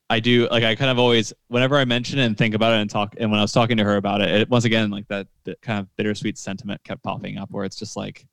I 0.09 0.19
do 0.19 0.47
like 0.49 0.63
I 0.63 0.75
kind 0.75 0.91
of 0.91 0.99
always 0.99 1.33
whenever 1.47 1.77
I 1.77 1.85
mention 1.85 2.19
it 2.19 2.25
and 2.25 2.37
think 2.37 2.53
about 2.53 2.73
it 2.73 2.81
and 2.81 2.89
talk 2.89 3.15
and 3.17 3.31
when 3.31 3.39
I 3.39 3.43
was 3.43 3.51
talking 3.51 3.77
to 3.77 3.83
her 3.83 3.97
about 3.97 4.21
it, 4.21 4.29
it 4.29 4.49
once 4.49 4.65
again 4.65 4.91
like 4.91 5.07
that, 5.07 5.27
that 5.45 5.61
kind 5.61 5.79
of 5.79 5.95
bittersweet 5.95 6.37
sentiment 6.37 6.83
kept 6.83 7.03
popping 7.03 7.37
up 7.37 7.49
where 7.51 7.65
it's 7.65 7.75
just 7.75 7.95
like, 7.97 8.25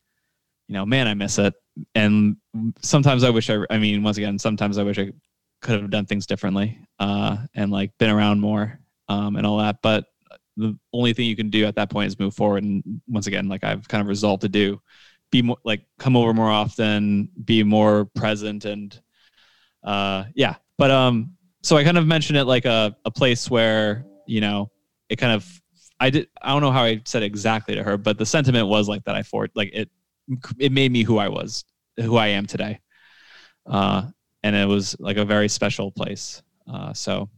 you 0.68 0.74
know, 0.74 0.84
man, 0.84 1.08
I 1.08 1.14
miss 1.14 1.38
it. 1.38 1.54
And 1.94 2.36
sometimes 2.82 3.24
I 3.24 3.30
wish 3.30 3.48
I 3.48 3.58
I 3.70 3.78
mean, 3.78 4.02
once 4.02 4.18
again, 4.18 4.38
sometimes 4.38 4.76
I 4.78 4.82
wish 4.82 4.98
I 4.98 5.12
could 5.62 5.80
have 5.80 5.90
done 5.90 6.06
things 6.06 6.26
differently, 6.26 6.78
uh, 6.98 7.38
and 7.54 7.70
like 7.70 7.96
been 7.98 8.10
around 8.10 8.40
more, 8.40 8.78
um, 9.08 9.36
and 9.36 9.46
all 9.46 9.58
that. 9.58 9.78
But 9.82 10.04
the 10.56 10.78
only 10.92 11.12
thing 11.12 11.26
you 11.26 11.36
can 11.36 11.50
do 11.50 11.64
at 11.64 11.76
that 11.76 11.90
point 11.90 12.08
is 12.08 12.18
move 12.18 12.34
forward. 12.34 12.64
And 12.64 12.82
once 13.06 13.26
again, 13.26 13.48
like 13.48 13.64
I've 13.64 13.88
kind 13.88 14.02
of 14.02 14.08
resolved 14.08 14.42
to 14.42 14.48
do, 14.48 14.80
be 15.30 15.42
more 15.42 15.56
like 15.64 15.82
come 15.98 16.16
over 16.16 16.34
more 16.34 16.50
often, 16.50 17.30
be 17.44 17.62
more 17.62 18.06
present 18.14 18.64
and 18.64 19.00
uh 19.84 20.24
yeah. 20.34 20.56
But 20.78 20.90
um 20.90 21.32
so 21.62 21.76
I 21.76 21.84
kind 21.84 21.98
of 21.98 22.06
mentioned 22.06 22.38
it 22.38 22.44
like 22.44 22.64
a, 22.64 22.94
a 23.04 23.10
place 23.10 23.48
where, 23.48 24.04
you 24.26 24.40
know, 24.40 24.70
it 25.08 25.16
kind 25.16 25.32
of 25.32 25.48
I 25.98 26.10
did 26.10 26.28
I 26.40 26.50
don't 26.50 26.62
know 26.62 26.72
how 26.72 26.82
I 26.82 27.00
said 27.04 27.22
exactly 27.22 27.74
to 27.74 27.82
her, 27.82 27.96
but 27.96 28.18
the 28.18 28.26
sentiment 28.26 28.68
was 28.68 28.88
like 28.88 29.04
that 29.04 29.14
I 29.14 29.22
for 29.22 29.48
like 29.54 29.70
it 29.72 29.90
it 30.58 30.72
made 30.72 30.92
me 30.92 31.02
who 31.02 31.18
I 31.18 31.28
was, 31.28 31.64
who 31.98 32.16
I 32.16 32.28
am 32.28 32.46
today. 32.46 32.80
Uh 33.66 34.08
and 34.42 34.56
it 34.56 34.66
was 34.66 34.96
like 34.98 35.16
a 35.16 35.24
very 35.24 35.48
special 35.48 35.90
place. 35.90 36.42
Uh 36.72 36.92
so 36.92 37.28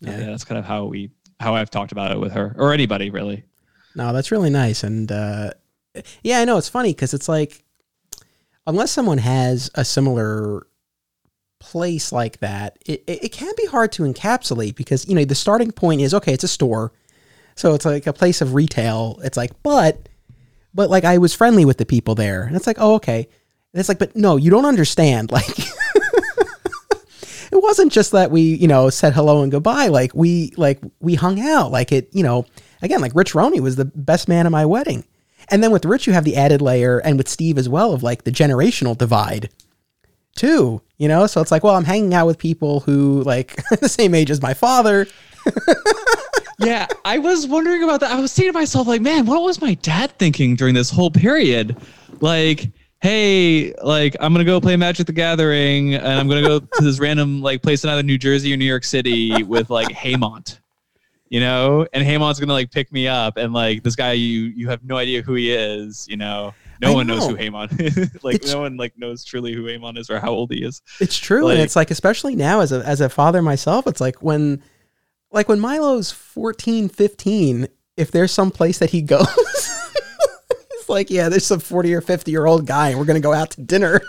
yeah. 0.00 0.18
yeah, 0.18 0.26
that's 0.26 0.44
kind 0.44 0.58
of 0.58 0.64
how 0.64 0.84
we 0.84 1.10
how 1.40 1.54
I've 1.54 1.70
talked 1.70 1.92
about 1.92 2.12
it 2.12 2.20
with 2.20 2.32
her 2.32 2.54
or 2.58 2.72
anybody 2.72 3.10
really. 3.10 3.44
No, 3.94 4.12
that's 4.12 4.30
really 4.30 4.50
nice 4.50 4.82
and 4.82 5.10
uh 5.10 5.50
yeah, 6.22 6.40
I 6.40 6.44
know 6.44 6.58
it's 6.58 6.68
funny 6.68 6.94
cuz 6.94 7.14
it's 7.14 7.28
like 7.28 7.64
unless 8.66 8.90
someone 8.90 9.18
has 9.18 9.70
a 9.74 9.84
similar 9.84 10.66
place 11.64 12.12
like 12.12 12.38
that, 12.40 12.78
it, 12.84 13.02
it, 13.06 13.32
can 13.32 13.52
be 13.56 13.66
hard 13.66 13.90
to 13.92 14.02
encapsulate 14.02 14.74
because, 14.74 15.08
you 15.08 15.14
know, 15.14 15.24
the 15.24 15.34
starting 15.34 15.72
point 15.72 16.00
is 16.00 16.12
okay, 16.12 16.32
it's 16.32 16.44
a 16.44 16.48
store. 16.48 16.92
So 17.56 17.74
it's 17.74 17.84
like 17.84 18.06
a 18.06 18.12
place 18.12 18.40
of 18.40 18.54
retail. 18.54 19.18
It's 19.24 19.36
like, 19.36 19.62
but, 19.62 20.08
but 20.74 20.90
like 20.90 21.04
I 21.04 21.18
was 21.18 21.34
friendly 21.34 21.64
with 21.64 21.78
the 21.78 21.86
people 21.86 22.14
there. 22.14 22.42
And 22.42 22.54
it's 22.54 22.66
like, 22.66 22.76
oh, 22.78 22.94
okay. 22.96 23.28
And 23.72 23.80
it's 23.80 23.88
like, 23.88 23.98
but 23.98 24.14
no, 24.14 24.36
you 24.36 24.50
don't 24.50 24.66
understand. 24.66 25.30
Like, 25.32 25.58
it 25.58 25.73
wasn't 27.64 27.92
just 27.92 28.12
that 28.12 28.30
we, 28.30 28.42
you 28.42 28.68
know, 28.68 28.90
said 28.90 29.12
hello 29.12 29.42
and 29.42 29.50
goodbye. 29.50 29.88
Like 29.88 30.14
we, 30.14 30.52
like 30.56 30.80
we 31.00 31.14
hung 31.14 31.40
out. 31.40 31.70
Like 31.72 31.92
it, 31.92 32.08
you 32.12 32.22
know, 32.22 32.46
again, 32.82 33.00
like 33.00 33.14
Rich 33.14 33.34
Roney 33.34 33.60
was 33.60 33.76
the 33.76 33.84
best 33.84 34.28
man 34.28 34.46
at 34.46 34.52
my 34.52 34.64
wedding. 34.64 35.04
And 35.48 35.62
then 35.62 35.70
with 35.70 35.84
Rich, 35.84 36.06
you 36.06 36.12
have 36.12 36.24
the 36.24 36.36
added 36.36 36.62
layer, 36.62 36.98
and 37.00 37.18
with 37.18 37.28
Steve 37.28 37.58
as 37.58 37.68
well, 37.68 37.92
of 37.92 38.02
like 38.02 38.24
the 38.24 38.30
generational 38.30 38.96
divide 38.96 39.50
too, 40.34 40.80
you 40.98 41.08
know? 41.08 41.26
So 41.26 41.40
it's 41.40 41.50
like, 41.50 41.62
well, 41.62 41.74
I'm 41.74 41.84
hanging 41.84 42.14
out 42.14 42.26
with 42.26 42.38
people 42.38 42.80
who 42.80 43.22
like 43.22 43.56
the 43.80 43.88
same 43.88 44.14
age 44.14 44.30
as 44.30 44.42
my 44.42 44.54
father. 44.54 45.06
yeah, 46.58 46.86
I 47.04 47.18
was 47.18 47.46
wondering 47.46 47.82
about 47.82 48.00
that. 48.00 48.10
I 48.10 48.20
was 48.20 48.32
saying 48.32 48.52
to 48.52 48.58
myself, 48.58 48.86
like, 48.86 49.00
man, 49.00 49.26
what 49.26 49.42
was 49.42 49.60
my 49.60 49.74
dad 49.74 50.12
thinking 50.18 50.56
during 50.56 50.74
this 50.74 50.90
whole 50.90 51.10
period? 51.10 51.76
Like, 52.20 52.70
hey, 53.04 53.74
like, 53.82 54.16
I'm 54.18 54.32
gonna 54.32 54.44
go 54.44 54.60
play 54.60 54.76
Magic 54.76 55.06
the 55.06 55.12
Gathering, 55.12 55.94
and 55.94 56.06
I'm 56.06 56.26
gonna 56.26 56.40
go 56.40 56.58
to 56.58 56.82
this 56.82 56.98
random 56.98 57.42
like 57.42 57.62
place 57.62 57.84
in 57.84 57.90
either 57.90 58.02
New 58.02 58.16
Jersey 58.16 58.52
or 58.52 58.56
New 58.56 58.64
York 58.64 58.82
City 58.84 59.42
with 59.42 59.68
like 59.68 59.88
Haymont, 59.88 60.58
you 61.28 61.38
know, 61.38 61.86
and 61.92 62.02
Haymont's 62.02 62.40
gonna 62.40 62.54
like 62.54 62.70
pick 62.70 62.90
me 62.90 63.06
up, 63.06 63.36
and 63.36 63.52
like 63.52 63.82
this 63.82 63.94
guy, 63.94 64.12
you 64.12 64.44
you 64.56 64.68
have 64.70 64.82
no 64.84 64.96
idea 64.96 65.20
who 65.20 65.34
he 65.34 65.52
is, 65.52 66.06
you 66.08 66.16
know 66.16 66.54
no 66.80 66.92
I 66.92 66.94
one 66.94 67.06
know. 67.06 67.18
knows 67.18 67.28
who 67.28 67.34
Haymon 67.34 67.68
is. 67.78 68.24
like 68.24 68.36
it's, 68.36 68.52
no 68.52 68.60
one 68.60 68.76
like 68.76 68.96
knows 68.96 69.24
truly 69.24 69.52
who 69.52 69.66
Haymon 69.66 69.96
is 69.96 70.10
or 70.10 70.18
how 70.18 70.30
old 70.30 70.50
he 70.50 70.64
is. 70.64 70.82
It's 71.00 71.16
true, 71.16 71.44
like, 71.44 71.54
and 71.54 71.62
it's 71.62 71.76
like 71.76 71.90
especially 71.90 72.34
now 72.34 72.60
as 72.60 72.72
a 72.72 72.82
as 72.86 73.00
a 73.00 73.08
father 73.08 73.42
myself, 73.42 73.86
it's 73.86 74.00
like 74.00 74.22
when 74.22 74.62
like 75.30 75.48
when 75.48 75.58
Milo's 75.60 76.10
14, 76.12 76.88
15, 76.88 77.66
if 77.96 78.10
there's 78.10 78.32
some 78.32 78.50
place 78.50 78.78
that 78.78 78.90
he 78.90 79.02
goes, 79.02 79.73
it's 80.84 80.90
like, 80.90 81.10
yeah, 81.10 81.28
there's 81.28 81.46
some 81.46 81.60
40 81.60 81.94
or 81.94 82.00
50 82.00 82.30
year 82.30 82.46
old 82.46 82.66
guy 82.66 82.90
and 82.90 82.98
we're 82.98 83.06
gonna 83.06 83.20
go 83.20 83.32
out 83.32 83.50
to 83.52 83.62
dinner. 83.62 84.00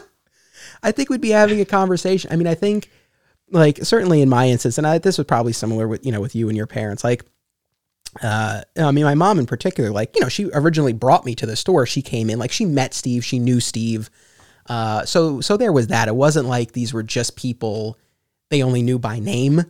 I 0.82 0.92
think 0.92 1.10
we'd 1.10 1.20
be 1.20 1.30
having 1.30 1.60
a 1.60 1.64
conversation. 1.64 2.32
I 2.32 2.36
mean, 2.36 2.46
I 2.46 2.54
think 2.54 2.90
like 3.50 3.78
certainly 3.84 4.22
in 4.22 4.28
my 4.28 4.48
instance, 4.48 4.78
and 4.78 4.86
I, 4.86 4.98
this 4.98 5.18
was 5.18 5.26
probably 5.26 5.52
similar 5.52 5.86
with 5.86 6.04
you 6.06 6.12
know 6.12 6.20
with 6.20 6.34
you 6.34 6.48
and 6.48 6.56
your 6.56 6.66
parents, 6.66 7.04
like 7.04 7.24
uh, 8.22 8.62
I 8.76 8.90
mean, 8.90 9.04
my 9.04 9.14
mom 9.14 9.38
in 9.38 9.46
particular, 9.46 9.90
like, 9.90 10.14
you 10.14 10.22
know, 10.22 10.30
she 10.30 10.50
originally 10.54 10.94
brought 10.94 11.26
me 11.26 11.34
to 11.36 11.46
the 11.46 11.56
store. 11.56 11.84
She 11.84 12.00
came 12.00 12.30
in, 12.30 12.38
like, 12.38 12.50
she 12.50 12.64
met 12.64 12.94
Steve, 12.94 13.22
she 13.22 13.38
knew 13.38 13.60
Steve. 13.60 14.08
Uh, 14.66 15.04
so, 15.04 15.42
so 15.42 15.58
there 15.58 15.72
was 15.72 15.88
that. 15.88 16.08
It 16.08 16.16
wasn't 16.16 16.48
like 16.48 16.72
these 16.72 16.94
were 16.94 17.02
just 17.02 17.36
people 17.36 17.98
they 18.48 18.62
only 18.62 18.82
knew 18.82 18.98
by 18.98 19.18
name. 19.18 19.62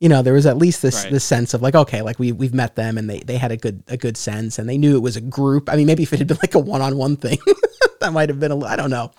You 0.00 0.08
know, 0.08 0.22
there 0.22 0.32
was 0.32 0.46
at 0.46 0.56
least 0.56 0.82
this 0.82 1.04
right. 1.04 1.12
this 1.12 1.24
sense 1.24 1.54
of 1.54 1.62
like, 1.62 1.74
okay, 1.74 2.02
like 2.02 2.18
we 2.18 2.32
we've 2.32 2.54
met 2.54 2.74
them 2.74 2.98
and 2.98 3.08
they 3.08 3.20
they 3.20 3.36
had 3.36 3.52
a 3.52 3.56
good 3.56 3.82
a 3.88 3.96
good 3.96 4.16
sense 4.16 4.58
and 4.58 4.68
they 4.68 4.78
knew 4.78 4.96
it 4.96 5.00
was 5.00 5.16
a 5.16 5.20
group. 5.20 5.68
I 5.68 5.76
mean, 5.76 5.86
maybe 5.86 6.02
if 6.02 6.12
it 6.12 6.18
had 6.18 6.28
been 6.28 6.38
like 6.42 6.54
a 6.54 6.58
one 6.58 6.80
on 6.80 6.96
one 6.96 7.16
thing, 7.16 7.38
that 8.00 8.12
might 8.12 8.28
have 8.30 8.40
been 8.40 8.52
a 8.52 8.64
I 8.64 8.76
don't 8.76 8.90
know, 8.90 9.12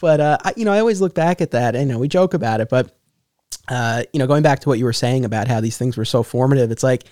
but 0.00 0.20
uh, 0.20 0.38
I, 0.44 0.52
you 0.56 0.64
know, 0.64 0.72
I 0.72 0.80
always 0.80 1.00
look 1.00 1.14
back 1.14 1.40
at 1.40 1.52
that 1.52 1.74
and 1.74 1.88
you 1.88 1.94
know 1.94 1.98
we 1.98 2.08
joke 2.08 2.34
about 2.34 2.60
it, 2.60 2.68
but 2.68 2.94
uh, 3.68 4.02
you 4.12 4.18
know, 4.18 4.26
going 4.26 4.42
back 4.42 4.60
to 4.60 4.68
what 4.68 4.78
you 4.78 4.84
were 4.84 4.92
saying 4.92 5.24
about 5.24 5.48
how 5.48 5.60
these 5.60 5.78
things 5.78 5.96
were 5.96 6.04
so 6.04 6.22
formative, 6.22 6.70
it's 6.70 6.82
like 6.82 7.04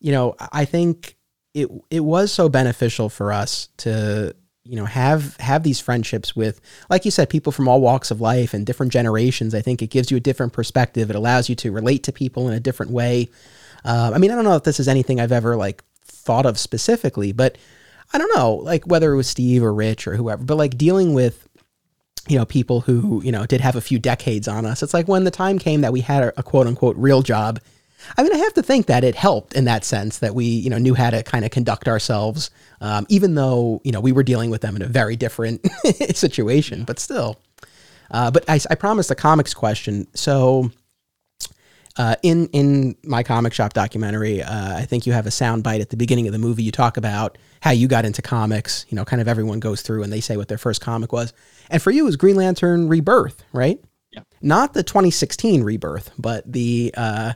you 0.00 0.12
know, 0.12 0.34
I 0.52 0.64
think 0.64 1.16
it 1.54 1.70
it 1.90 2.00
was 2.00 2.32
so 2.32 2.48
beneficial 2.48 3.08
for 3.08 3.32
us 3.32 3.68
to 3.78 4.34
you 4.66 4.76
know 4.76 4.84
have 4.84 5.36
have 5.36 5.62
these 5.62 5.80
friendships 5.80 6.34
with 6.34 6.60
like 6.90 7.04
you 7.04 7.10
said 7.10 7.30
people 7.30 7.52
from 7.52 7.68
all 7.68 7.80
walks 7.80 8.10
of 8.10 8.20
life 8.20 8.54
and 8.54 8.66
different 8.66 8.92
generations 8.92 9.54
i 9.54 9.60
think 9.60 9.82
it 9.82 9.88
gives 9.88 10.10
you 10.10 10.16
a 10.16 10.20
different 10.20 10.52
perspective. 10.52 11.10
It 11.10 11.16
allows 11.16 11.48
you 11.48 11.54
to 11.56 11.72
relate 11.72 12.02
to 12.04 12.12
people 12.12 12.48
in 12.48 12.54
a 12.54 12.60
different 12.60 12.92
way. 12.92 13.28
Uh, 13.84 14.10
i 14.14 14.18
mean 14.18 14.30
i 14.30 14.34
don't 14.34 14.44
know 14.44 14.56
if 14.56 14.64
this 14.64 14.80
is 14.80 14.88
anything 14.88 15.20
i've 15.20 15.32
ever 15.32 15.56
like 15.56 15.84
thought 16.04 16.46
of 16.46 16.58
specifically 16.58 17.30
but 17.32 17.56
i 18.12 18.18
don't 18.18 18.34
know 18.34 18.54
like 18.54 18.84
whether 18.84 19.12
it 19.12 19.16
was 19.16 19.28
steve 19.28 19.62
or 19.62 19.72
rich 19.72 20.08
or 20.08 20.16
whoever 20.16 20.42
but 20.42 20.56
like 20.56 20.76
dealing 20.76 21.14
with 21.14 21.46
you 22.28 22.36
know 22.36 22.44
people 22.44 22.80
who 22.80 23.22
you 23.22 23.32
know 23.32 23.46
did 23.46 23.60
have 23.60 23.76
a 23.76 23.80
few 23.80 23.98
decades 23.98 24.48
on 24.48 24.66
us. 24.66 24.82
It's 24.82 24.94
like 24.94 25.08
when 25.08 25.24
the 25.24 25.30
time 25.30 25.58
came 25.58 25.82
that 25.82 25.92
we 25.92 26.00
had 26.00 26.24
a, 26.24 26.40
a 26.40 26.42
quote 26.42 26.66
unquote 26.66 26.96
real 26.96 27.22
job 27.22 27.60
I 28.16 28.22
mean, 28.22 28.32
I 28.32 28.38
have 28.38 28.54
to 28.54 28.62
think 28.62 28.86
that 28.86 29.04
it 29.04 29.14
helped 29.14 29.54
in 29.54 29.64
that 29.64 29.84
sense 29.84 30.18
that 30.18 30.34
we, 30.34 30.44
you 30.44 30.70
know, 30.70 30.78
knew 30.78 30.94
how 30.94 31.10
to 31.10 31.22
kind 31.22 31.44
of 31.44 31.50
conduct 31.50 31.88
ourselves, 31.88 32.50
um, 32.80 33.06
even 33.08 33.34
though 33.34 33.80
you 33.84 33.92
know 33.92 34.00
we 34.00 34.12
were 34.12 34.22
dealing 34.22 34.50
with 34.50 34.60
them 34.60 34.76
in 34.76 34.82
a 34.82 34.86
very 34.86 35.16
different 35.16 35.66
situation, 36.14 36.84
but 36.84 36.98
still. 36.98 37.40
Uh, 38.10 38.30
but 38.30 38.48
I, 38.48 38.60
I 38.70 38.74
promised 38.74 39.10
a 39.10 39.14
comics 39.14 39.54
question, 39.54 40.06
so. 40.14 40.70
Uh, 41.98 42.14
in 42.22 42.46
in 42.48 42.94
my 43.04 43.22
comic 43.22 43.54
shop 43.54 43.72
documentary, 43.72 44.42
uh, 44.42 44.76
I 44.76 44.84
think 44.84 45.06
you 45.06 45.14
have 45.14 45.26
a 45.26 45.30
sound 45.30 45.62
bite 45.62 45.80
at 45.80 45.88
the 45.88 45.96
beginning 45.96 46.26
of 46.26 46.34
the 46.34 46.38
movie. 46.38 46.62
You 46.62 46.70
talk 46.70 46.98
about 46.98 47.38
how 47.62 47.70
you 47.70 47.88
got 47.88 48.04
into 48.04 48.20
comics. 48.20 48.84
You 48.90 48.96
know, 48.96 49.06
kind 49.06 49.22
of 49.22 49.28
everyone 49.28 49.60
goes 49.60 49.80
through 49.80 50.02
and 50.02 50.12
they 50.12 50.20
say 50.20 50.36
what 50.36 50.48
their 50.48 50.58
first 50.58 50.82
comic 50.82 51.10
was. 51.10 51.32
And 51.70 51.80
for 51.80 51.90
you, 51.90 52.02
it 52.02 52.04
was 52.04 52.16
Green 52.16 52.36
Lantern 52.36 52.90
Rebirth, 52.90 53.42
right? 53.54 53.82
Yeah. 54.10 54.24
Not 54.42 54.74
the 54.74 54.82
2016 54.82 55.64
Rebirth, 55.64 56.10
but 56.18 56.52
the 56.52 56.92
uh, 56.98 57.32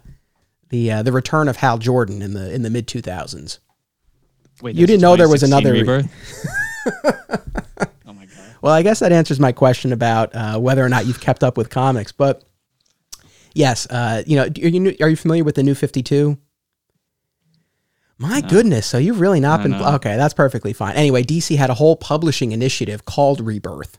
the 0.70 0.90
uh, 0.90 1.02
the 1.02 1.12
return 1.12 1.48
of 1.48 1.56
Hal 1.56 1.78
Jordan 1.78 2.22
in 2.22 2.32
the 2.32 2.52
in 2.52 2.62
the 2.62 2.70
mid 2.70 2.88
two 2.88 3.02
thousands. 3.02 3.60
Wait, 4.62 4.76
you 4.76 4.86
didn't 4.86 5.02
know 5.02 5.16
there 5.16 5.28
was 5.28 5.42
another 5.42 5.72
rebirth. 5.72 6.10
oh 7.04 8.12
my 8.12 8.26
god. 8.26 8.56
Well, 8.62 8.72
I 8.72 8.82
guess 8.82 9.00
that 9.00 9.12
answers 9.12 9.38
my 9.38 9.52
question 9.52 9.92
about 9.92 10.34
uh, 10.34 10.58
whether 10.58 10.84
or 10.84 10.88
not 10.88 11.06
you've 11.06 11.20
kept 11.20 11.44
up 11.44 11.56
with 11.56 11.70
comics, 11.70 12.12
but 12.12 12.44
yes, 13.54 13.86
uh, 13.90 14.22
you 14.26 14.36
know, 14.36 14.44
are 14.44 14.68
you, 14.68 14.96
are 15.00 15.08
you 15.08 15.16
familiar 15.16 15.44
with 15.44 15.54
the 15.54 15.62
New 15.62 15.74
Fifty 15.74 16.02
Two? 16.02 16.38
My 18.18 18.42
goodness. 18.42 18.86
So 18.86 18.98
you've 18.98 19.18
really 19.18 19.40
not 19.40 19.62
been. 19.62 19.74
Okay, 19.74 20.16
that's 20.16 20.34
perfectly 20.34 20.74
fine. 20.74 20.94
Anyway, 20.94 21.22
DC 21.22 21.56
had 21.56 21.70
a 21.70 21.74
whole 21.74 21.96
publishing 21.96 22.52
initiative 22.52 23.06
called 23.06 23.40
Rebirth. 23.40 23.98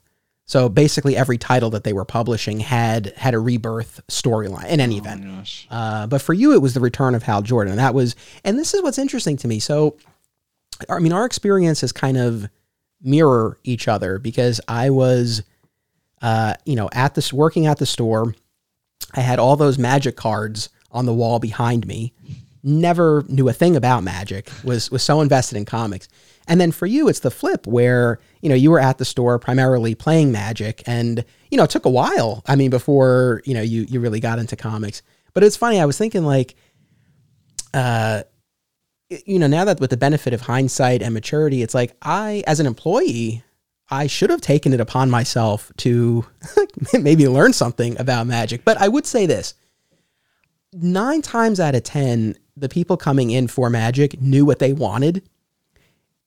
So 0.52 0.68
basically, 0.68 1.16
every 1.16 1.38
title 1.38 1.70
that 1.70 1.86
they 1.86 1.94
were 1.94 2.04
publishing 2.04 2.60
had 2.60 3.14
had 3.16 3.34
a 3.34 3.40
rebirth 3.40 4.02
storyline 4.10 4.68
in 4.68 4.82
any 4.82 4.96
oh 4.96 4.98
event. 4.98 5.66
Uh, 5.72 6.08
but 6.08 6.22
for 6.22 6.34
you, 6.34 6.52
it 6.52 6.62
was 6.62 6.74
the 6.74 6.82
return 6.82 7.16
of 7.16 7.24
Hal 7.24 7.42
Jordan. 7.42 7.72
And 7.72 7.80
that 7.80 7.94
was, 7.94 8.18
and 8.44 8.60
this 8.60 8.74
is 8.74 8.84
what's 8.84 8.98
interesting 8.98 9.38
to 9.38 9.48
me. 9.48 9.60
So, 9.60 9.96
I 10.90 11.00
mean, 11.00 11.14
our 11.14 11.24
experiences 11.24 11.94
kind 11.94 12.18
of 12.18 12.50
mirror 13.02 13.60
each 13.64 13.88
other 13.88 14.20
because 14.20 14.60
I 14.68 14.90
was, 14.90 15.42
uh, 16.22 16.56
you 16.66 16.76
know, 16.76 16.90
at 16.92 17.16
this 17.16 17.32
working 17.32 17.66
at 17.66 17.78
the 17.78 17.86
store. 17.86 18.36
I 19.14 19.22
had 19.22 19.40
all 19.40 19.56
those 19.56 19.78
magic 19.78 20.18
cards 20.18 20.68
on 20.92 21.06
the 21.06 21.14
wall 21.14 21.40
behind 21.40 21.88
me 21.88 22.12
never 22.62 23.24
knew 23.30 23.48
a 23.48 23.54
thing 23.54 23.78
about 23.78 24.04
magic, 24.04 24.50
was 24.66 24.92
was 24.92 25.02
so 25.02 25.22
invested 25.22 25.58
in 25.58 25.64
comics. 25.64 26.10
And 26.52 26.60
then 26.60 26.74
for 26.74 26.86
you, 26.86 27.08
it's 27.08 27.22
the 27.22 27.32
flip 27.32 27.66
where, 27.66 28.20
you 28.42 28.50
know, 28.50 28.56
you 28.56 28.72
were 28.72 28.80
at 28.82 28.98
the 28.98 29.06
store 29.06 29.40
primarily 29.40 29.96
playing 29.96 30.34
magic 30.34 30.84
and, 30.86 31.24
you 31.50 31.58
know, 31.58 31.64
it 31.64 31.70
took 31.70 31.86
a 31.86 31.90
while. 31.90 32.44
I 32.46 32.58
mean, 32.58 32.70
before, 32.70 33.42
you 33.46 33.54
know, 33.54 33.62
you 33.62 33.84
you 33.84 34.02
really 34.02 34.20
got 34.20 34.38
into 34.38 34.58
comics. 34.58 35.02
But 35.34 35.46
it's 35.46 35.56
funny, 35.56 35.80
I 35.80 35.86
was 35.86 35.98
thinking 35.98 36.26
like 36.26 36.56
uh 37.74 38.24
you 39.26 39.40
know, 39.40 39.48
now 39.48 39.64
that 39.64 39.80
with 39.80 39.92
the 39.92 39.98
benefit 39.98 40.34
of 40.34 40.42
hindsight 40.42 41.02
and 41.02 41.14
maturity, 41.14 41.62
it's 41.62 41.74
like 41.74 41.96
I 42.02 42.44
as 42.46 42.60
an 42.60 42.66
employee, 42.66 43.46
I 43.90 44.08
should 44.08 44.30
have 44.30 44.42
taken 44.42 44.74
it 44.74 44.82
upon 44.82 45.10
myself 45.10 45.72
to 45.78 46.26
maybe 47.00 47.30
learn 47.30 47.54
something 47.54 47.98
about 47.98 48.28
magic. 48.28 48.66
But 48.66 48.76
I 48.76 48.90
would 48.90 49.06
say 49.06 49.26
this 49.26 49.54
nine 50.74 51.22
times 51.22 51.62
out 51.62 51.76
of 51.76 51.84
10, 51.84 52.36
the 52.58 52.70
people 52.70 52.98
coming 52.98 53.32
in 53.32 53.48
for 53.48 53.70
Magic 53.70 54.22
knew 54.22 54.46
what 54.46 54.60
they 54.60 54.74
wanted. 54.74 55.24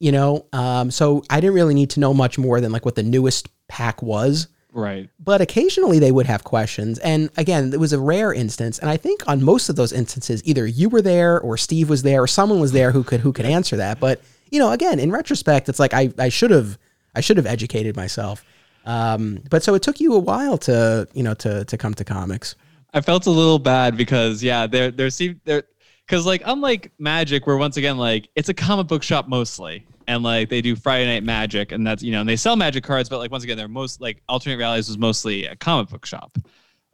You 0.01 0.13
know, 0.13 0.47
um, 0.53 0.91
so 0.91 1.23
I 1.31 1.41
didn't 1.41 1.55
really 1.55 1.75
need 1.75 1.91
to 1.91 2.01
know 2.01 2.13
much 2.13 2.37
more 2.37 2.61
than 2.61 2.73
like 2.73 2.85
what 2.85 2.95
the 2.95 3.03
newest 3.03 3.49
pack 3.69 4.03
was. 4.03 4.49
Right. 4.75 5.09
But 5.21 5.41
occasionally 5.41 6.01
they 6.01 6.11
would 6.11 6.27
have 6.27 6.43
questions. 6.43 6.99
And 6.99 7.31
again, 7.37 7.73
it 7.73 7.79
was 7.79 7.93
a 7.93 8.01
rare 8.01 8.33
instance. 8.33 8.81
And 8.81 8.91
I 8.91 8.97
think 8.97 9.27
on 9.29 9.43
most 9.43 9.69
of 9.69 9.77
those 9.77 9.93
instances, 9.93 10.43
either 10.45 10.67
you 10.67 10.89
were 10.89 11.01
there 11.01 11.41
or 11.41 11.57
Steve 11.57 11.89
was 11.89 12.03
there 12.03 12.23
or 12.23 12.27
someone 12.27 12.59
was 12.59 12.73
there 12.73 12.91
who 12.91 13.05
could 13.05 13.21
who 13.21 13.33
could 13.33 13.47
answer 13.47 13.77
that. 13.77 14.01
But, 14.01 14.21
you 14.51 14.59
know, 14.59 14.73
again, 14.73 14.99
in 14.99 15.13
retrospect, 15.13 15.69
it's 15.69 15.79
like 15.79 15.95
I, 15.95 16.13
I 16.19 16.29
should 16.29 16.51
have 16.51 16.77
I 17.15 17.21
should 17.21 17.37
have 17.37 17.47
educated 17.47 17.95
myself. 17.95 18.45
Um, 18.85 19.43
but 19.49 19.63
so 19.63 19.75
it 19.75 19.83
took 19.83 20.01
you 20.01 20.13
a 20.15 20.19
while 20.19 20.59
to, 20.59 21.09
you 21.15 21.23
know, 21.23 21.35
to 21.35 21.65
to 21.65 21.77
come 21.79 21.95
to 21.95 22.05
comics. 22.05 22.57
I 22.93 23.01
felt 23.01 23.27
a 23.27 23.31
little 23.31 23.61
bad 23.61 23.97
because 23.97 24.43
yeah, 24.43 24.67
there 24.67 24.91
there 24.91 25.11
seemed 25.11 25.41
there 25.45 25.63
because 26.07 26.27
like 26.27 26.43
unlike 26.45 26.93
Magic, 26.99 27.47
where 27.47 27.57
once 27.57 27.77
again 27.77 27.97
like 27.97 28.29
it's 28.35 28.49
a 28.49 28.55
comic 28.55 28.87
book 28.87 29.03
shop 29.03 29.29
mostly, 29.29 29.87
and 30.07 30.23
like 30.23 30.49
they 30.49 30.61
do 30.61 30.77
Friday 30.77 31.07
Night 31.07 31.23
Magic, 31.25 31.73
and 31.73 31.87
that's 31.87 32.03
you 32.03 32.13
know, 32.13 32.21
and 32.21 32.29
they 32.29 32.37
sell 32.37 32.57
Magic 32.57 32.85
cards, 32.85 33.09
but 33.09 33.19
like 33.19 33.31
once 33.31 33.45
again, 33.45 33.57
they're 33.57 33.69
most 33.69 34.01
like 34.01 34.23
alternate 34.29 34.57
realities 34.57 34.89
was 34.89 34.99
mostly 34.99 35.47
a 35.47 35.57
comic 35.57 35.89
book 35.89 36.07
shop. 36.07 36.37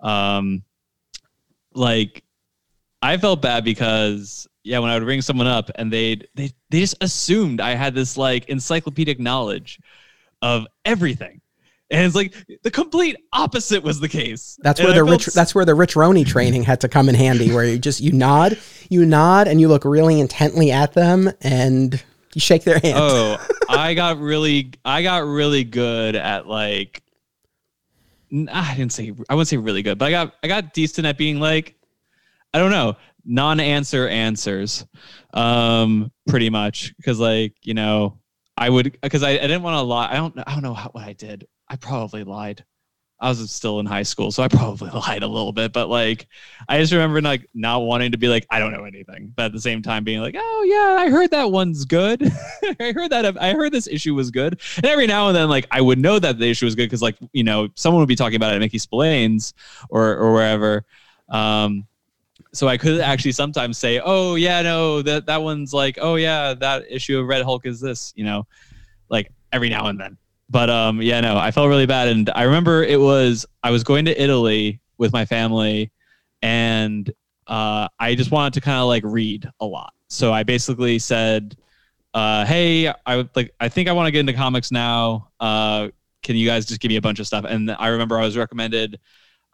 Um, 0.01 0.63
like 1.75 2.23
I 3.03 3.17
felt 3.17 3.43
bad 3.43 3.65
because 3.65 4.47
yeah, 4.63 4.79
when 4.79 4.91
I 4.91 4.95
would 4.95 5.05
ring 5.05 5.23
someone 5.23 5.47
up 5.47 5.71
and 5.75 5.93
they 5.93 6.17
they 6.35 6.51
they 6.71 6.81
just 6.81 6.97
assumed 7.01 7.61
I 7.61 7.75
had 7.75 7.95
this 7.95 8.17
like 8.17 8.49
encyclopedic 8.49 9.19
knowledge 9.19 9.81
of 10.43 10.67
everything. 10.85 11.41
And 11.91 12.07
it's 12.07 12.15
like 12.15 12.35
the 12.63 12.71
complete 12.71 13.17
opposite 13.33 13.83
was 13.83 13.99
the 13.99 14.09
case. 14.09 14.57
That's 14.63 14.81
where 14.81 14.91
and 14.91 14.99
the 14.99 15.05
rich. 15.05 15.27
That's 15.27 15.55
where 15.55 15.65
the 15.65 15.75
Rich 15.75 15.97
Roney 15.97 16.23
training 16.23 16.63
had 16.63 16.81
to 16.83 16.89
come 16.89 17.09
in 17.09 17.17
handy. 17.17 17.53
Where 17.53 17.65
you 17.65 17.79
just 17.79 18.01
you 18.01 18.13
nod, 18.13 18.59
you 18.89 19.05
nod, 19.05 19.49
and 19.49 19.61
you 19.61 19.67
look 19.67 19.85
really 19.85 20.21
intently 20.21 20.71
at 20.71 20.93
them, 20.93 21.31
and 21.41 22.01
you 22.33 22.41
shake 22.41 22.63
their 22.63 22.79
hand. 22.79 22.97
Oh, 22.97 23.45
I 23.69 23.95
got 23.95 24.21
really, 24.21 24.73
I 24.85 25.03
got 25.03 25.25
really 25.25 25.65
good 25.65 26.15
at 26.15 26.47
like. 26.47 27.03
I 28.33 28.77
didn't 28.77 28.93
say 28.93 29.13
I 29.29 29.35
wouldn't 29.35 29.49
say 29.49 29.57
really 29.57 29.83
good, 29.83 29.99
but 29.99 30.05
I 30.05 30.11
got 30.13 30.35
I 30.45 30.47
got 30.47 30.73
decent 30.73 31.09
at 31.09 31.19
being 31.19 31.41
like, 31.41 31.75
I 32.55 32.61
don't 32.61 32.71
know, 32.71 32.97
non-answer 33.25 34.07
answers, 34.07 34.87
um, 35.35 36.13
pretty 36.29 36.51
much 36.51 36.95
because 36.97 37.19
like 37.19 37.55
you 37.63 37.75
know 37.75 38.21
I 38.57 38.71
would 38.71 38.97
because 39.01 39.25
I, 39.25 39.31
I 39.31 39.39
didn't 39.39 39.63
want 39.63 39.75
to 39.75 39.81
lie. 39.81 40.09
I 40.09 40.17
don't 40.17 40.39
I 40.39 40.53
don't 40.53 40.63
know 40.63 40.75
how, 40.75 40.91
what 40.91 41.03
I 41.03 41.15
did. 41.15 41.49
I 41.71 41.77
probably 41.77 42.25
lied. 42.25 42.65
I 43.21 43.29
was 43.29 43.53
still 43.53 43.81
in 43.81 43.87
high 43.87 44.03
school, 44.03 44.33
so 44.33 44.43
I 44.43 44.49
probably 44.49 44.91
lied 44.95 45.23
a 45.23 45.29
little 45.29 45.53
bit. 45.53 45.73
But 45.73 45.89
like, 45.89 46.27
I 46.69 46.79
just 46.79 46.93
remember 46.93 47.21
like 47.21 47.49
not 47.55 47.83
wanting 47.83 48.13
to 48.13 48.19
be 48.19 48.29
like, 48.29 48.47
I 48.51 48.59
don't 48.59 48.73
know 48.73 48.85
anything, 48.85 49.33
but 49.37 49.47
at 49.47 49.53
the 49.53 49.61
same 49.61 49.83
time 49.83 50.03
being 50.03 50.21
like, 50.21 50.35
oh 50.37 50.67
yeah, 50.67 51.01
I 51.01 51.11
heard 51.11 51.31
that 51.31 51.53
one's 51.53 51.85
good. 51.85 52.23
I 52.81 52.93
heard 52.93 53.11
that 53.11 53.37
I 53.41 53.53
heard 53.53 53.73
this 53.73 53.87
issue 53.87 54.15
was 54.15 54.31
good. 54.31 54.61
And 54.79 54.87
every 54.87 55.07
now 55.07 55.29
and 55.29 55.37
then, 55.37 55.49
like, 55.49 55.67
I 55.71 55.81
would 55.81 55.99
know 55.99 56.19
that 56.19 56.39
the 56.39 56.51
issue 56.51 56.65
was 56.65 56.75
good 56.75 56.87
because 56.87 57.03
like 57.03 57.17
you 57.33 57.45
know 57.45 57.69
someone 57.77 58.01
would 58.01 58.09
be 58.09 58.17
talking 58.17 58.37
about 58.37 58.53
it 58.53 58.57
at 58.57 58.61
Mickey 58.61 58.79
Spillane's 58.79 59.55
or 59.91 60.17
or 60.17 60.33
wherever. 60.33 60.85
Um, 61.29 61.87
so 62.53 62.67
I 62.67 62.79
could 62.79 63.01
actually 63.01 63.33
sometimes 63.33 63.79
say, 63.79 64.01
oh 64.03 64.35
yeah, 64.35 64.61
no, 64.63 65.03
that 65.03 65.27
that 65.27 65.43
one's 65.43 65.73
like, 65.73 65.99
oh 66.01 66.17
yeah, 66.17 66.55
that 66.55 66.85
issue 66.91 67.19
of 67.19 67.29
Red 67.29 67.45
Hulk 67.45 67.65
is 67.67 67.81
this, 67.81 68.13
you 68.17 68.25
know, 68.25 68.47
like 69.09 69.31
every 69.53 69.69
now 69.69 69.87
and 69.87 70.01
then 70.01 70.17
but 70.51 70.69
um, 70.69 71.01
yeah, 71.01 71.21
no, 71.21 71.37
I 71.37 71.53
felt 71.53 71.69
really 71.69 71.87
bad, 71.87 72.09
and 72.09 72.29
I 72.35 72.43
remember 72.43 72.83
it 72.83 73.01
was 73.01 73.47
I 73.63 73.71
was 73.71 73.85
going 73.85 74.05
to 74.07 74.23
Italy 74.23 74.81
with 74.99 75.13
my 75.13 75.25
family, 75.25 75.93
and 76.43 77.09
uh, 77.47 77.87
I 78.01 78.17
just 78.17 78.33
wanted 78.33 78.55
to 78.55 78.61
kind 78.61 78.79
of 78.79 78.87
like 78.87 79.05
read 79.07 79.49
a 79.61 79.65
lot. 79.65 79.95
So 80.09 80.33
I 80.33 80.43
basically 80.43 80.99
said, 80.99 81.57
uh, 82.15 82.45
"Hey, 82.45 82.89
I 82.89 83.29
like 83.37 83.55
I 83.61 83.69
think 83.69 83.89
I 83.89 83.93
want 83.93 84.09
to 84.09 84.11
get 84.11 84.21
into 84.21 84.33
comics 84.33 84.73
now. 84.73 85.29
Uh, 85.39 85.89
can 86.25 86.35
you 86.35 86.47
guys 86.47 86.67
just 86.67 86.81
give 86.81 86.89
me 86.89 86.97
a 86.97 87.01
bunch 87.01 87.21
of 87.21 87.29
stuff?" 87.29 87.45
And 87.49 87.71
I 87.71 87.89
remember 87.89 88.19
I 88.19 88.25
was 88.25 88.37
recommended 88.37 88.99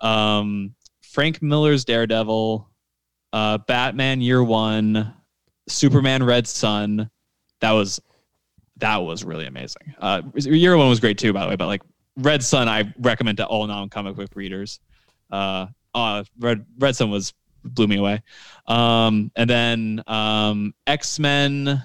um, 0.00 0.74
Frank 1.02 1.42
Miller's 1.42 1.84
Daredevil, 1.84 2.70
uh, 3.34 3.58
Batman 3.58 4.22
Year 4.22 4.42
One, 4.42 5.12
Superman 5.68 6.22
Red 6.22 6.46
Sun. 6.46 7.10
That 7.60 7.72
was 7.72 8.00
that 8.78 8.96
was 8.98 9.24
really 9.24 9.46
amazing. 9.46 9.94
Uh, 9.98 10.22
year 10.34 10.76
one 10.76 10.88
was 10.88 11.00
great 11.00 11.18
too, 11.18 11.32
by 11.32 11.42
the 11.42 11.48
way. 11.48 11.56
But 11.56 11.66
like 11.66 11.82
Red 12.16 12.42
Sun, 12.42 12.68
I 12.68 12.92
recommend 12.98 13.38
to 13.38 13.46
all 13.46 13.66
non-comic 13.66 14.16
book 14.16 14.30
readers. 14.34 14.80
Uh, 15.30 15.66
uh, 15.94 16.24
Red 16.38 16.66
Red 16.78 16.96
Sun 16.96 17.10
was 17.10 17.32
blew 17.64 17.86
me 17.86 17.96
away. 17.96 18.22
Um, 18.66 19.30
and 19.36 19.48
then 19.48 20.02
um, 20.06 20.74
X 20.86 21.18
Men, 21.18 21.82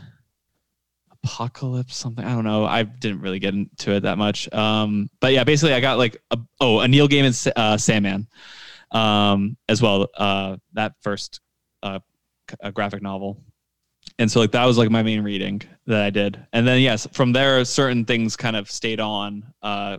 Apocalypse, 1.24 1.96
something 1.96 2.24
I 2.24 2.34
don't 2.34 2.44
know. 2.44 2.66
I 2.66 2.84
didn't 2.84 3.22
really 3.22 3.40
get 3.40 3.54
into 3.54 3.94
it 3.94 4.02
that 4.02 4.18
much. 4.18 4.52
Um, 4.54 5.10
but 5.20 5.34
yeah, 5.34 5.44
basically, 5.44 5.74
I 5.74 5.80
got 5.80 5.98
like 5.98 6.22
a, 6.32 6.38
oh 6.60 6.80
a 6.80 6.88
Neil 6.88 7.08
Gaiman 7.08 7.52
uh, 7.56 7.78
Sandman 7.78 8.28
um, 8.92 9.58
as 9.70 9.82
well. 9.82 10.08
Uh, 10.16 10.58
that 10.74 10.94
first 11.02 11.42
uh, 11.84 12.00
graphic 12.74 13.02
novel 13.02 13.42
and 14.22 14.32
so 14.32 14.40
like 14.40 14.52
that 14.52 14.66
was 14.66 14.78
like 14.78 14.92
my 14.92 15.02
main 15.02 15.24
reading 15.24 15.64
that 15.88 16.04
I 16.04 16.12
did, 16.12 16.46
and 16.54 16.68
then 16.68 16.80
yes, 16.80 17.08
from 17.12 17.34
there 17.34 17.66
certain 17.66 18.06
things 18.06 18.38
kind 18.38 18.56
of 18.56 18.70
stayed 18.70 19.00
on, 19.00 19.52
uh, 19.64 19.98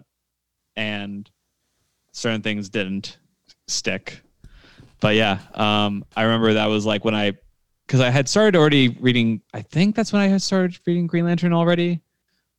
and 0.76 1.28
certain 2.12 2.40
things 2.40 2.68
didn't 2.68 3.18
stick. 3.66 4.20
But 5.00 5.16
yeah, 5.16 5.40
um, 5.54 6.04
I 6.14 6.22
remember 6.22 6.52
that 6.54 6.66
was 6.66 6.86
like 6.86 7.04
when 7.04 7.16
I, 7.16 7.32
because 7.84 7.98
I 7.98 8.10
had 8.10 8.28
started 8.28 8.56
already 8.56 8.90
reading. 9.00 9.42
I 9.52 9.62
think 9.62 9.96
that's 9.96 10.12
when 10.12 10.22
I 10.22 10.28
had 10.28 10.40
started 10.40 10.78
reading 10.86 11.08
Green 11.08 11.24
Lantern 11.24 11.52
already. 11.52 12.00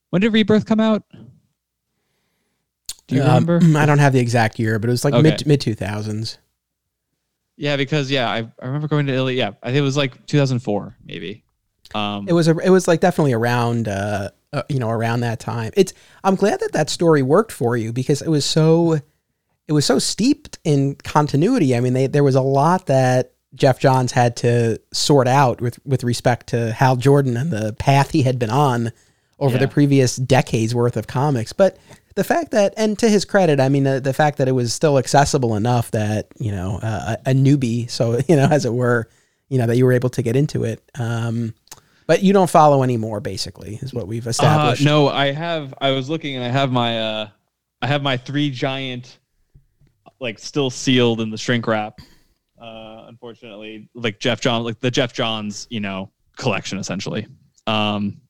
When 0.09 0.22
did 0.22 0.34
Rebirth 0.34 0.66
come 0.66 0.82
out? 0.82 1.03
Do 3.07 3.16
you 3.16 3.22
uh, 3.22 3.39
remember? 3.39 3.61
I 3.80 3.86
don't 3.86 3.99
have 3.99 4.11
the 4.11 4.20
exact 4.20 4.59
year, 4.59 4.80
but 4.80 4.89
it 4.89 4.91
was 4.91 5.05
like 5.05 5.14
okay. 5.14 5.22
mid 5.22 5.47
mid 5.47 5.61
two 5.61 5.76
thousands. 5.76 6.39
Yeah, 7.55 7.78
because 7.78 8.11
yeah, 8.11 8.30
I, 8.30 8.39
I 8.61 8.66
remember 8.66 8.89
going 8.89 9.05
to 9.05 9.14
Italy. 9.14 9.36
Yeah, 9.36 9.51
I 9.64 9.68
think 9.68 9.78
it 9.78 9.82
was 9.82 9.95
like 9.95 10.26
2004, 10.26 10.97
maybe. 11.05 11.45
Um, 11.95 12.27
it 12.27 12.33
was 12.33 12.47
a, 12.47 12.57
it 12.57 12.69
was 12.69 12.87
like 12.87 12.99
definitely 12.99 13.33
around 13.33 13.87
uh, 13.87 14.29
uh, 14.51 14.63
you 14.69 14.79
know 14.79 14.89
around 14.89 15.21
that 15.21 15.39
time. 15.39 15.71
It's 15.75 15.93
I'm 16.23 16.35
glad 16.35 16.59
that 16.59 16.73
that 16.73 16.89
story 16.89 17.21
worked 17.21 17.51
for 17.51 17.77
you 17.77 17.93
because 17.93 18.21
it 18.21 18.29
was 18.29 18.45
so 18.45 18.99
it 19.67 19.73
was 19.73 19.85
so 19.85 19.99
steeped 19.99 20.59
in 20.63 20.95
continuity. 20.95 21.75
I 21.75 21.79
mean, 21.79 21.93
they, 21.93 22.07
there 22.07 22.23
was 22.23 22.35
a 22.35 22.41
lot 22.41 22.87
that 22.87 23.33
Geoff 23.55 23.79
Johns 23.79 24.11
had 24.11 24.35
to 24.37 24.79
sort 24.91 25.27
out 25.27 25.61
with 25.61 25.79
with 25.85 26.03
respect 26.03 26.47
to 26.47 26.71
Hal 26.71 26.95
Jordan 26.95 27.37
and 27.37 27.51
the 27.51 27.73
path 27.73 28.11
he 28.11 28.23
had 28.23 28.39
been 28.39 28.49
on 28.49 28.91
over 29.39 29.55
yeah. 29.55 29.61
the 29.61 29.67
previous 29.67 30.15
decades 30.15 30.73
worth 30.73 30.97
of 30.97 31.07
comics. 31.07 31.53
But 31.53 31.77
the 32.15 32.23
fact 32.23 32.51
that, 32.51 32.73
and 32.77 32.97
to 32.99 33.09
his 33.09 33.25
credit, 33.25 33.59
I 33.59 33.69
mean, 33.69 33.83
the, 33.83 33.99
the 33.99 34.13
fact 34.13 34.37
that 34.37 34.47
it 34.47 34.51
was 34.51 34.73
still 34.73 34.97
accessible 34.97 35.55
enough 35.55 35.91
that, 35.91 36.27
you 36.37 36.51
know, 36.51 36.79
uh, 36.81 37.15
a, 37.25 37.31
a, 37.31 37.33
newbie, 37.33 37.89
so, 37.89 38.19
you 38.27 38.35
know, 38.35 38.45
as 38.45 38.65
it 38.65 38.73
were, 38.73 39.09
you 39.49 39.57
know, 39.57 39.67
that 39.67 39.77
you 39.77 39.85
were 39.85 39.93
able 39.93 40.09
to 40.09 40.21
get 40.21 40.35
into 40.35 40.63
it. 40.63 40.81
Um, 40.97 41.53
but 42.08 42.24
you 42.24 42.34
don't 42.34 42.49
follow 42.49 42.84
anymore, 42.84 43.20
basically, 43.20 43.80
is 43.82 43.93
what 43.93 44.08
we've 44.08 44.28
uh, 44.28 44.32
established. 44.32 44.82
Uh, 44.82 44.86
no, 44.86 45.08
I 45.10 45.32
have, 45.32 45.74
I 45.80 45.91
was 45.91 46.10
looking 46.10 46.36
and 46.36 46.43
I 46.43 46.49
have 46.49 46.72
my, 46.72 46.99
uh, 46.99 47.30
I 47.82 47.88
have 47.88 48.01
my 48.01 48.18
three 48.18 48.49
giant, 48.49 49.20
like 50.20 50.39
still 50.39 50.70
sealed 50.70 51.22
in 51.22 51.30
the 51.30 51.38
shrink 51.38 51.68
wrap. 51.68 51.99
Uh, 52.60 53.06
unfortunately, 53.08 53.89
like 53.93 54.20
Geoff 54.20 54.39
John, 54.39 54.64
like 54.64 54.80
the 54.80 54.89
Geoff 54.89 55.12
Johns, 55.12 55.68
you 55.70 55.82
know, 55.82 56.12
collection 56.38 56.78
essentially. 56.78 57.28
Um, 57.68 58.22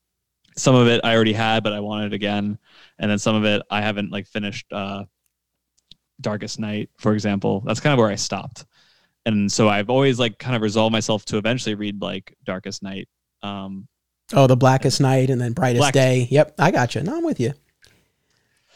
some 0.58 0.76
of 0.76 0.88
it 0.88 1.02
I 1.04 1.16
already 1.16 1.34
had, 1.34 1.64
but 1.64 1.74
I 1.74 1.80
wanted 1.80 2.14
again, 2.14 2.58
and 3.00 3.12
then 3.12 3.20
some 3.20 3.36
of 3.36 3.46
it 3.46 3.62
I 3.70 3.82
haven't 3.82 4.12
like 4.12 4.28
finished. 4.28 4.66
Uh, 4.72 5.06
Darkest 6.22 6.60
Night, 6.60 6.90
for 6.98 7.14
example, 7.14 7.62
that's 7.66 7.80
kind 7.80 7.94
of 7.94 8.00
where 8.00 8.10
I 8.10 8.16
stopped, 8.16 8.66
and 9.26 9.52
so 9.52 9.68
I've 9.68 9.90
always 9.90 10.20
like 10.20 10.38
kind 10.38 10.56
of 10.56 10.62
resolved 10.62 10.94
myself 10.94 11.26
to 11.26 11.38
eventually 11.38 11.76
read 11.76 12.02
like 12.02 12.36
Darkest 12.44 12.84
Night. 12.84 13.08
Um, 13.44 13.88
oh, 14.34 14.48
the 14.48 14.58
Blackest 14.58 15.02
Night, 15.02 15.30
and 15.30 15.39
then 15.39 15.54
Brightest 15.54 15.82
Black- 15.82 15.94
Day. 15.94 16.28
Yep, 16.32 16.56
I 16.58 16.72
got 16.72 16.96
you. 16.96 17.04
No, 17.04 17.18
I'm 17.18 17.24
with 17.24 17.39
you. 17.39 17.54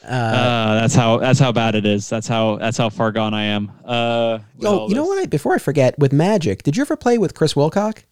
Uh, 0.03 0.11
uh, 0.11 0.79
that's 0.81 0.93
how 0.93 1.17
that's 1.17 1.39
how 1.39 1.51
bad 1.51 1.73
it 1.73 1.85
is. 1.85 2.07
That's 2.07 2.27
how 2.27 2.57
that's 2.57 2.77
how 2.77 2.89
far 2.89 3.11
gone 3.11 3.33
I 3.33 3.45
am. 3.45 3.71
Uh, 3.83 4.39
oh, 4.63 4.87
you 4.87 4.95
know 4.95 5.05
what? 5.05 5.19
I, 5.19 5.25
before 5.25 5.55
I 5.55 5.57
forget, 5.57 5.97
with 5.97 6.13
Magic, 6.13 6.61
did 6.63 6.77
you 6.77 6.81
ever 6.81 6.95
play 6.95 7.17
with 7.17 7.33
Chris 7.33 7.55
Wilcock 7.55 8.03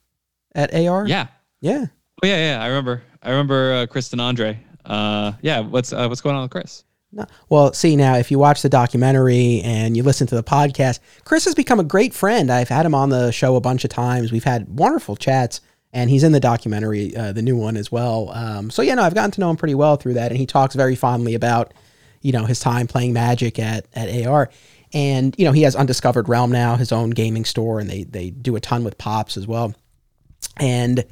at 0.56 0.74
AR? 0.74 1.08
Yeah, 1.08 1.28
yeah. 1.62 1.86
Oh 2.24 2.28
yeah, 2.28 2.56
yeah. 2.56 2.64
I 2.64 2.68
remember. 2.68 3.04
I 3.22 3.30
remember 3.30 3.88
uh, 3.94 4.00
and 4.12 4.22
Andre. 4.22 4.60
Uh, 4.84 5.34
yeah. 5.42 5.60
What's 5.60 5.94
uh, 5.94 6.08
what's 6.08 6.22
going 6.22 6.36
on 6.36 6.44
with 6.44 6.52
Chris? 6.52 6.84
No. 7.12 7.26
Well, 7.50 7.72
see 7.72 7.96
now, 7.96 8.18
if 8.18 8.30
you 8.30 8.40
watch 8.40 8.62
the 8.62 8.70
documentary 8.70 9.62
and 9.64 9.96
you 9.96 10.04
listen 10.04 10.28
to 10.28 10.36
the 10.36 10.44
podcast, 10.44 11.00
Chris 11.24 11.46
has 11.46 11.56
become 11.56 11.80
a 11.80 11.84
great 11.84 12.14
friend. 12.14 12.52
I've 12.52 12.68
had 12.68 12.86
him 12.86 12.94
on 12.94 13.10
the 13.10 13.32
show 13.32 13.56
a 13.56 13.62
bunch 13.62 13.86
of 13.86 13.90
times. 13.90 14.32
We've 14.34 14.44
had 14.44 14.68
wonderful 14.68 15.16
chats, 15.16 15.62
and 15.96 16.10
he's 16.10 16.24
in 16.24 16.34
the 16.34 16.42
documentary, 16.42 17.16
uh, 17.16 17.32
the 17.32 17.42
new 17.42 17.56
one 17.56 17.78
as 17.78 17.90
well. 17.90 18.30
Um, 18.34 18.70
so 18.70 18.82
yeah, 18.82 18.96
no, 18.96 19.04
I've 19.04 19.16
gotten 19.16 19.32
to 19.32 19.40
know 19.40 19.50
him 19.50 19.56
pretty 19.56 19.76
well 19.76 19.96
through 19.96 20.16
that, 20.16 20.30
and 20.30 20.38
he 20.38 20.46
talks 20.46 20.76
very 20.76 20.94
fondly 20.96 21.34
about 21.34 21.74
you 22.22 22.34
know 22.34 22.46
his 22.46 22.60
time 22.60 22.86
playing 22.86 23.14
Magic 23.14 23.58
at 23.58 23.88
at 23.94 24.28
AR. 24.28 24.50
And 24.94 25.34
you 25.38 25.46
know 25.46 25.54
he 25.54 25.64
has 25.64 25.76
Undiscovered 25.76 26.30
Realm 26.30 26.52
now, 26.52 26.76
his 26.76 26.92
own 26.92 27.12
gaming 27.12 27.46
store, 27.46 27.80
and 27.80 27.90
they 27.90 28.04
they 28.04 28.30
do 28.30 28.58
a 28.58 28.60
ton 28.60 28.84
with 28.84 28.98
pops 28.98 29.38
as 29.38 29.48
well. 29.48 29.74
And 30.58 31.04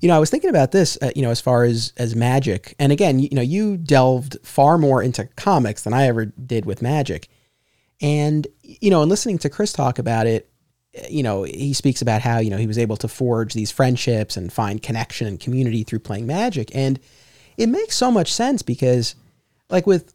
you 0.00 0.08
know, 0.08 0.16
I 0.16 0.18
was 0.18 0.30
thinking 0.30 0.50
about 0.50 0.72
this, 0.72 0.98
uh, 1.02 1.10
you 1.14 1.22
know, 1.22 1.30
as 1.30 1.40
far 1.40 1.64
as 1.64 1.92
as 1.98 2.16
Magic, 2.16 2.74
and 2.78 2.90
again, 2.90 3.18
you, 3.18 3.28
you 3.30 3.36
know, 3.36 3.42
you 3.42 3.76
delved 3.76 4.38
far 4.42 4.78
more 4.78 5.02
into 5.02 5.26
comics 5.36 5.84
than 5.84 5.92
I 5.92 6.06
ever 6.06 6.24
did 6.24 6.64
with 6.64 6.80
Magic, 6.80 7.28
and 8.00 8.46
you 8.62 8.88
know, 8.88 9.02
and 9.02 9.10
listening 9.10 9.36
to 9.38 9.50
Chris 9.50 9.74
talk 9.74 9.98
about 9.98 10.26
it, 10.26 10.50
you 11.08 11.22
know, 11.22 11.42
he 11.44 11.72
speaks 11.72 12.02
about 12.02 12.20
how 12.20 12.38
you 12.38 12.50
know 12.50 12.56
he 12.56 12.66
was 12.66 12.78
able 12.78 12.96
to 12.98 13.08
forge 13.08 13.54
these 13.54 13.70
friendships 13.70 14.36
and 14.36 14.52
find 14.52 14.82
connection 14.82 15.26
and 15.26 15.40
community 15.40 15.84
through 15.84 16.00
playing 16.00 16.26
Magic, 16.26 16.74
and 16.74 17.00
it 17.56 17.68
makes 17.68 17.96
so 17.96 18.10
much 18.10 18.32
sense 18.32 18.62
because, 18.62 19.14
like 19.70 19.86
with 19.86 20.14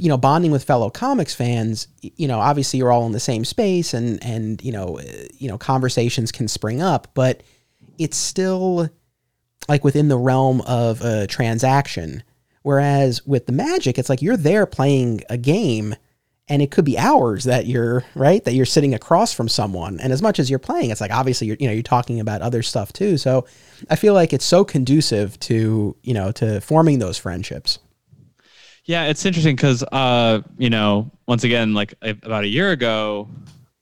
you 0.00 0.08
know 0.08 0.16
bonding 0.16 0.50
with 0.50 0.64
fellow 0.64 0.90
comics 0.90 1.32
fans 1.32 1.86
you 2.00 2.26
know 2.26 2.40
obviously 2.40 2.76
you're 2.76 2.90
all 2.90 3.06
in 3.06 3.12
the 3.12 3.20
same 3.20 3.44
space 3.44 3.94
and 3.94 4.20
and 4.20 4.60
you 4.64 4.72
know 4.72 4.98
uh, 4.98 5.02
you 5.38 5.48
know 5.48 5.56
conversations 5.56 6.32
can 6.32 6.48
spring 6.48 6.82
up 6.82 7.06
but 7.14 7.44
it's 7.96 8.16
still 8.16 8.90
like 9.68 9.84
within 9.84 10.08
the 10.08 10.18
realm 10.18 10.60
of 10.62 11.02
a 11.02 11.26
transaction. 11.26 12.22
Whereas 12.62 13.24
with 13.26 13.46
the 13.46 13.52
magic 13.52 13.98
it's 13.98 14.08
like 14.08 14.22
you're 14.22 14.36
there 14.36 14.66
playing 14.66 15.22
a 15.30 15.36
game 15.36 15.94
and 16.48 16.62
it 16.62 16.70
could 16.70 16.84
be 16.84 16.96
hours 16.96 17.44
that 17.44 17.66
you're 17.66 18.04
right 18.14 18.44
that 18.44 18.54
you're 18.54 18.66
sitting 18.66 18.94
across 18.94 19.32
from 19.32 19.48
someone. 19.48 19.98
And 20.00 20.12
as 20.12 20.22
much 20.22 20.38
as 20.38 20.48
you're 20.48 20.58
playing 20.58 20.90
it's 20.90 21.00
like 21.00 21.10
obviously 21.10 21.46
you're 21.46 21.56
you 21.58 21.66
know 21.66 21.72
you're 21.72 21.82
talking 21.82 22.20
about 22.20 22.42
other 22.42 22.62
stuff 22.62 22.92
too. 22.92 23.16
So 23.18 23.46
i 23.90 23.96
feel 23.96 24.14
like 24.14 24.32
it's 24.32 24.44
so 24.44 24.64
conducive 24.64 25.38
to 25.40 25.96
you 26.02 26.14
know 26.14 26.32
to 26.32 26.60
forming 26.60 26.98
those 26.98 27.18
friendships. 27.18 27.78
Yeah, 28.86 29.06
it's 29.06 29.26
interesting 29.26 29.56
because, 29.56 29.82
uh, 29.82 30.42
you 30.58 30.70
know, 30.70 31.10
once 31.26 31.42
again, 31.42 31.74
like 31.74 31.94
about 32.02 32.44
a 32.44 32.46
year 32.46 32.70
ago, 32.70 33.28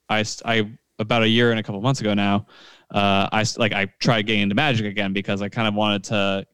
I, 0.09 0.25
I 0.43 0.71
about 0.97 1.21
a 1.21 1.27
year 1.27 1.51
and 1.51 1.59
a 1.59 1.63
couple 1.63 1.79
months 1.81 2.01
ago 2.01 2.15
now, 2.15 2.47
uh, 2.89 3.29
I 3.31 3.45
like 3.57 3.71
I 3.71 3.85
tried 3.99 4.23
getting 4.23 4.41
into 4.41 4.55
Magic 4.55 4.87
again 4.87 5.13
because 5.13 5.43
I 5.43 5.49
kind 5.49 5.67
of 5.67 5.75
wanted 5.75 6.05
to 6.05 6.47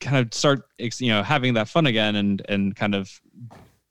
kind 0.00 0.16
of 0.16 0.32
start, 0.32 0.62
you 0.78 1.08
know, 1.08 1.22
having 1.22 1.54
that 1.54 1.68
fun 1.68 1.86
again 1.86 2.16
and 2.16 2.42
and 2.48 2.74
kind 2.74 2.94
of 2.94 3.20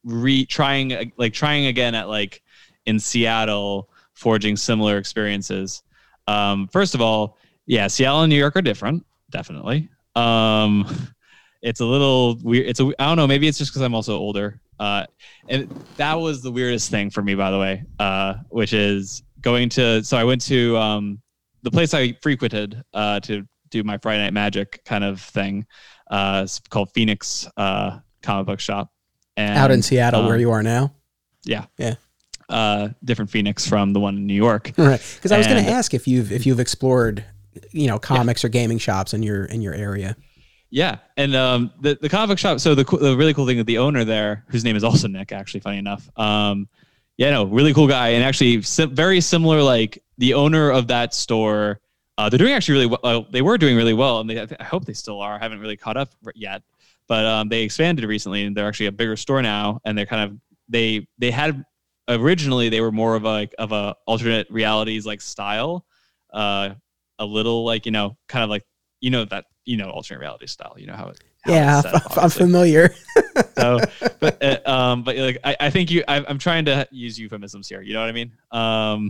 re 0.03 0.45
trying 0.45 1.11
like 1.17 1.33
trying 1.33 1.67
again 1.67 1.95
at 1.95 2.07
like 2.07 2.41
in 2.85 2.99
Seattle, 2.99 3.89
forging 4.13 4.55
similar 4.55 4.97
experiences. 4.97 5.83
Um, 6.27 6.67
first 6.67 6.95
of 6.95 7.01
all, 7.01 7.37
yeah, 7.65 7.87
Seattle 7.87 8.21
and 8.21 8.29
New 8.29 8.37
York 8.37 8.55
are 8.55 8.61
different, 8.61 9.05
definitely. 9.31 9.89
Um, 10.15 10.85
it's 11.61 11.79
a 11.79 11.85
little 11.85 12.37
weird. 12.43 12.67
It's 12.67 12.79
a 12.79 12.91
I 12.99 13.05
don't 13.05 13.17
know. 13.17 13.27
Maybe 13.27 13.47
it's 13.47 13.57
just 13.57 13.71
because 13.71 13.81
I'm 13.81 13.95
also 13.95 14.17
older. 14.17 14.61
Uh, 14.79 15.05
and 15.49 15.69
that 15.97 16.13
was 16.13 16.41
the 16.41 16.51
weirdest 16.51 16.89
thing 16.89 17.09
for 17.09 17.21
me, 17.21 17.35
by 17.35 17.51
the 17.51 17.59
way, 17.59 17.83
uh, 17.99 18.35
which 18.49 18.73
is 18.73 19.23
going 19.41 19.69
to. 19.69 20.03
So 20.03 20.17
I 20.17 20.23
went 20.23 20.41
to 20.43 20.77
um, 20.77 21.21
the 21.63 21.71
place 21.71 21.93
I 21.93 22.13
frequented 22.21 22.81
uh, 22.93 23.19
to 23.21 23.45
do 23.69 23.83
my 23.83 23.97
Friday 23.97 24.23
Night 24.23 24.33
Magic 24.33 24.81
kind 24.85 25.03
of 25.03 25.21
thing. 25.21 25.65
Uh, 26.09 26.41
it's 26.45 26.59
called 26.59 26.91
Phoenix 26.93 27.47
uh, 27.57 27.99
Comic 28.21 28.47
Book 28.47 28.59
Shop. 28.59 28.91
And, 29.37 29.57
Out 29.57 29.71
in 29.71 29.81
Seattle, 29.81 30.25
where 30.25 30.35
um, 30.35 30.41
you 30.41 30.51
are 30.51 30.63
now. 30.63 30.93
Yeah. 31.43 31.65
Yeah. 31.77 31.95
Uh, 32.49 32.89
different 33.03 33.29
Phoenix 33.29 33.67
from 33.67 33.93
the 33.93 33.99
one 33.99 34.17
in 34.17 34.25
New 34.25 34.33
York. 34.33 34.71
Right. 34.77 35.01
Because 35.15 35.31
I 35.31 35.37
was 35.37 35.47
going 35.47 35.63
to 35.63 35.71
ask 35.71 35.93
if 35.93 36.07
you've 36.07 36.31
if 36.31 36.45
you've 36.45 36.59
explored, 36.59 37.23
you 37.71 37.87
know, 37.87 37.99
comics 37.99 38.43
yeah. 38.43 38.47
or 38.47 38.49
gaming 38.49 38.79
shops 38.79 39.13
in 39.13 39.23
your 39.23 39.45
in 39.45 39.61
your 39.61 39.73
area. 39.73 40.15
Yeah, 40.71 40.97
and 41.17 41.35
um, 41.35 41.71
the 41.79 41.97
the 41.99 42.09
comic 42.09 42.37
shop. 42.37 42.59
So 42.59 42.75
the 42.75 42.83
the 42.83 43.15
really 43.17 43.33
cool 43.33 43.47
thing 43.47 43.57
with 43.57 43.65
the 43.65 43.79
owner 43.79 44.03
there, 44.03 44.45
whose 44.49 44.63
name 44.63 44.75
is 44.75 44.83
also 44.83 45.07
Nick, 45.07 45.31
actually, 45.31 45.61
funny 45.61 45.77
enough. 45.77 46.09
Um, 46.15 46.67
yeah, 47.17 47.31
no, 47.31 47.45
really 47.45 47.73
cool 47.73 47.87
guy, 47.87 48.09
and 48.09 48.23
actually 48.23 48.57
very 48.57 49.19
similar. 49.19 49.61
Like 49.61 50.03
the 50.17 50.35
owner 50.35 50.69
of 50.69 50.87
that 50.87 51.13
store, 51.13 51.81
uh, 52.17 52.29
they're 52.29 52.37
doing 52.37 52.53
actually 52.53 52.73
really 52.75 52.85
well. 52.85 52.99
Uh, 53.03 53.21
they 53.31 53.41
were 53.41 53.57
doing 53.57 53.75
really 53.75 53.93
well, 53.93 54.19
and 54.19 54.29
they, 54.29 54.47
I 54.59 54.63
hope 54.63 54.85
they 54.85 54.93
still 54.93 55.21
are. 55.21 55.33
I 55.33 55.39
haven't 55.39 55.59
really 55.59 55.77
caught 55.77 55.97
up 55.97 56.11
yet, 56.35 56.61
but 57.09 57.25
um, 57.25 57.49
they 57.49 57.63
expanded 57.63 58.05
recently, 58.05 58.45
and 58.45 58.55
they're 58.55 58.67
actually 58.67 58.85
a 58.85 58.91
bigger 58.91 59.17
store 59.17 59.41
now. 59.41 59.81
And 59.83 59.97
they're 59.97 60.05
kind 60.05 60.31
of 60.31 60.37
they 60.69 61.07
they 61.17 61.31
had 61.31 61.65
originally 62.07 62.69
they 62.69 62.81
were 62.81 62.91
more 62.91 63.15
of 63.15 63.23
a 63.25 63.29
like 63.29 63.55
of 63.57 63.71
a 63.71 63.95
alternate 64.05 64.49
realities 64.49 65.05
like 65.05 65.19
style, 65.19 65.85
uh, 66.31 66.69
a 67.17 67.25
little 67.25 67.65
like 67.65 67.87
you 67.87 67.91
know 67.91 68.15
kind 68.29 68.43
of 68.43 68.49
like 68.49 68.63
you 69.01 69.09
know 69.09 69.25
that 69.25 69.45
you 69.65 69.75
know 69.75 69.89
alternate 69.89 70.19
reality 70.19 70.45
style. 70.45 70.75
You 70.77 70.87
know 70.87 70.93
how 70.93 71.07
it. 71.09 71.19
How 71.41 71.53
yeah, 71.53 71.81
up, 71.85 72.17
I'm 72.17 72.29
familiar. 72.29 72.93
so, 73.57 73.79
but 74.19 74.43
uh, 74.67 74.69
um, 74.69 75.03
but 75.03 75.15
like 75.15 75.37
I, 75.43 75.55
I 75.61 75.69
think 75.69 75.89
you, 75.89 76.03
I, 76.05 76.17
am 76.29 76.37
trying 76.37 76.65
to 76.65 76.85
use 76.91 77.17
euphemisms 77.17 77.69
here. 77.69 77.81
You 77.81 77.93
know 77.93 78.01
what 78.01 78.09
I 78.09 78.11
mean? 78.11 78.33
Um, 78.51 79.09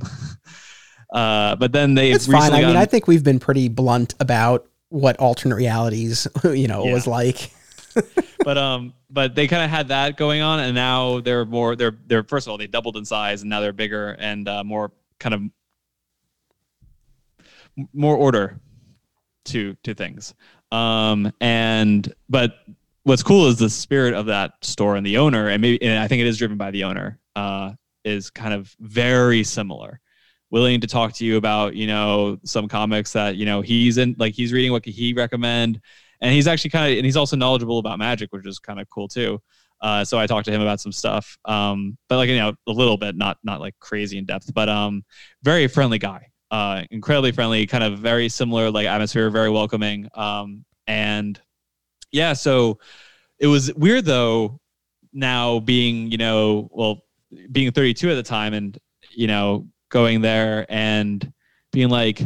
uh, 1.14 1.56
but 1.56 1.74
then 1.74 1.96
they. 1.96 2.12
It's 2.12 2.28
fine. 2.28 2.54
I 2.54 2.62
mean, 2.62 2.78
I 2.78 2.86
think 2.86 3.08
we've 3.08 3.24
been 3.24 3.40
pretty 3.40 3.68
blunt 3.68 4.14
about 4.20 4.68
what 4.90 5.18
alternate 5.18 5.56
realities, 5.56 6.28
you 6.46 6.68
know, 6.68 6.86
yeah. 6.86 6.94
was 6.94 7.06
like. 7.06 7.52
but 8.44 8.58
um, 8.58 8.94
but 9.10 9.36
they 9.36 9.48
kind 9.48 9.64
of 9.64 9.70
had 9.70 9.88
that 9.90 10.18
going 10.18 10.42
on, 10.42 10.60
and 10.60 10.76
now 10.76 11.20
they're 11.20 11.46
more. 11.46 11.76
They're 11.76 11.98
they're 12.08 12.24
first 12.24 12.48
of 12.48 12.52
all 12.52 12.58
they 12.58 12.68
doubled 12.68 12.98
in 12.98 13.06
size, 13.06 13.42
and 13.42 13.50
now 13.50 13.60
they're 13.60 13.74
bigger 13.74 14.16
and 14.20 14.48
uh, 14.48 14.64
more 14.64 14.92
kind 15.20 15.36
of 15.36 15.42
more 17.94 18.16
order 18.16 18.60
to 19.46 19.76
to 19.84 19.94
things. 19.94 20.34
Um, 20.72 21.32
and 21.42 22.14
but 22.30 22.60
what's 23.04 23.24
cool 23.24 23.48
is 23.48 23.58
the 23.58 23.70
spirit 23.70 24.14
of 24.14 24.28
that 24.28 24.54
store 24.62 24.96
and 24.96 25.06
the 25.06 25.18
owner, 25.18 25.50
and 25.50 25.62
maybe 25.62 25.82
and 25.82 26.00
I 26.00 26.08
think 26.08 26.22
it 26.22 26.28
is 26.28 26.38
driven 26.38 26.58
by 26.58 26.72
the 26.72 26.84
owner. 26.84 27.20
Uh, 27.36 27.74
is 28.06 28.30
kind 28.30 28.54
of 28.54 28.74
very 28.80 29.44
similar 29.44 30.00
willing 30.52 30.82
to 30.82 30.88
talk 30.88 31.14
to 31.14 31.26
you 31.26 31.38
about 31.38 31.76
you 31.76 31.88
know 31.88 32.40
some 32.44 32.68
comics 32.68 33.14
that 33.14 33.36
you 33.36 33.46
know 33.46 33.62
he's 33.62 33.98
in 33.98 34.16
like 34.18 34.34
he's 34.34 34.54
reading 34.54 34.72
what 34.72 34.86
he 34.86 35.14
recommend 35.14 35.82
and 36.22 36.34
he's 36.34 36.48
actually 36.48 36.70
kind 36.70 36.92
of 36.92 36.98
and 36.98 37.06
he's 37.06 37.18
also 37.18 37.36
knowledgeable 37.36 37.80
about 37.80 38.00
magic 38.00 38.32
which 38.32 38.46
is 38.46 38.60
kind 38.60 38.80
of 38.80 38.90
cool 38.90 39.08
too 39.08 39.40
uh, 39.82 40.04
so 40.04 40.20
i 40.20 40.28
talked 40.28 40.46
to 40.46 40.52
him 40.52 40.62
about 40.62 40.80
some 40.80 40.92
stuff 40.92 41.38
um, 41.46 41.98
but 42.08 42.18
like 42.18 42.30
you 42.30 42.38
know 42.38 42.54
a 42.68 42.72
little 42.72 42.98
bit 42.98 43.16
not 43.16 43.38
not 43.44 43.60
like 43.60 43.74
crazy 43.80 44.18
in 44.18 44.26
depth 44.26 44.54
but 44.54 44.70
um 44.70 45.04
very 45.44 45.68
friendly 45.68 45.98
guy 45.98 46.30
uh, 46.52 46.84
incredibly 46.92 47.32
friendly, 47.32 47.66
kind 47.68 47.84
of 47.84 48.00
very 48.00 48.30
similar 48.30 48.72
like 48.72 48.88
atmosphere, 48.88 49.30
very 49.30 49.50
welcoming. 49.50 50.08
Um, 50.16 50.66
and 50.88 51.40
yeah, 52.12 52.34
so 52.34 52.80
it 53.38 53.48
was 53.48 53.74
weird 53.76 54.06
though. 54.06 54.60
Now 55.12 55.60
being 55.60 56.12
you 56.12 56.18
know 56.18 56.70
well 56.72 57.04
being 57.52 57.72
32 57.72 58.12
at 58.12 58.16
the 58.16 58.24
time 58.24 58.54
and 58.54 58.78
you 59.12 59.28
know 59.28 59.68
going 59.90 60.22
there 60.22 60.66
and 60.70 61.32
being 61.72 61.90
like, 61.90 62.22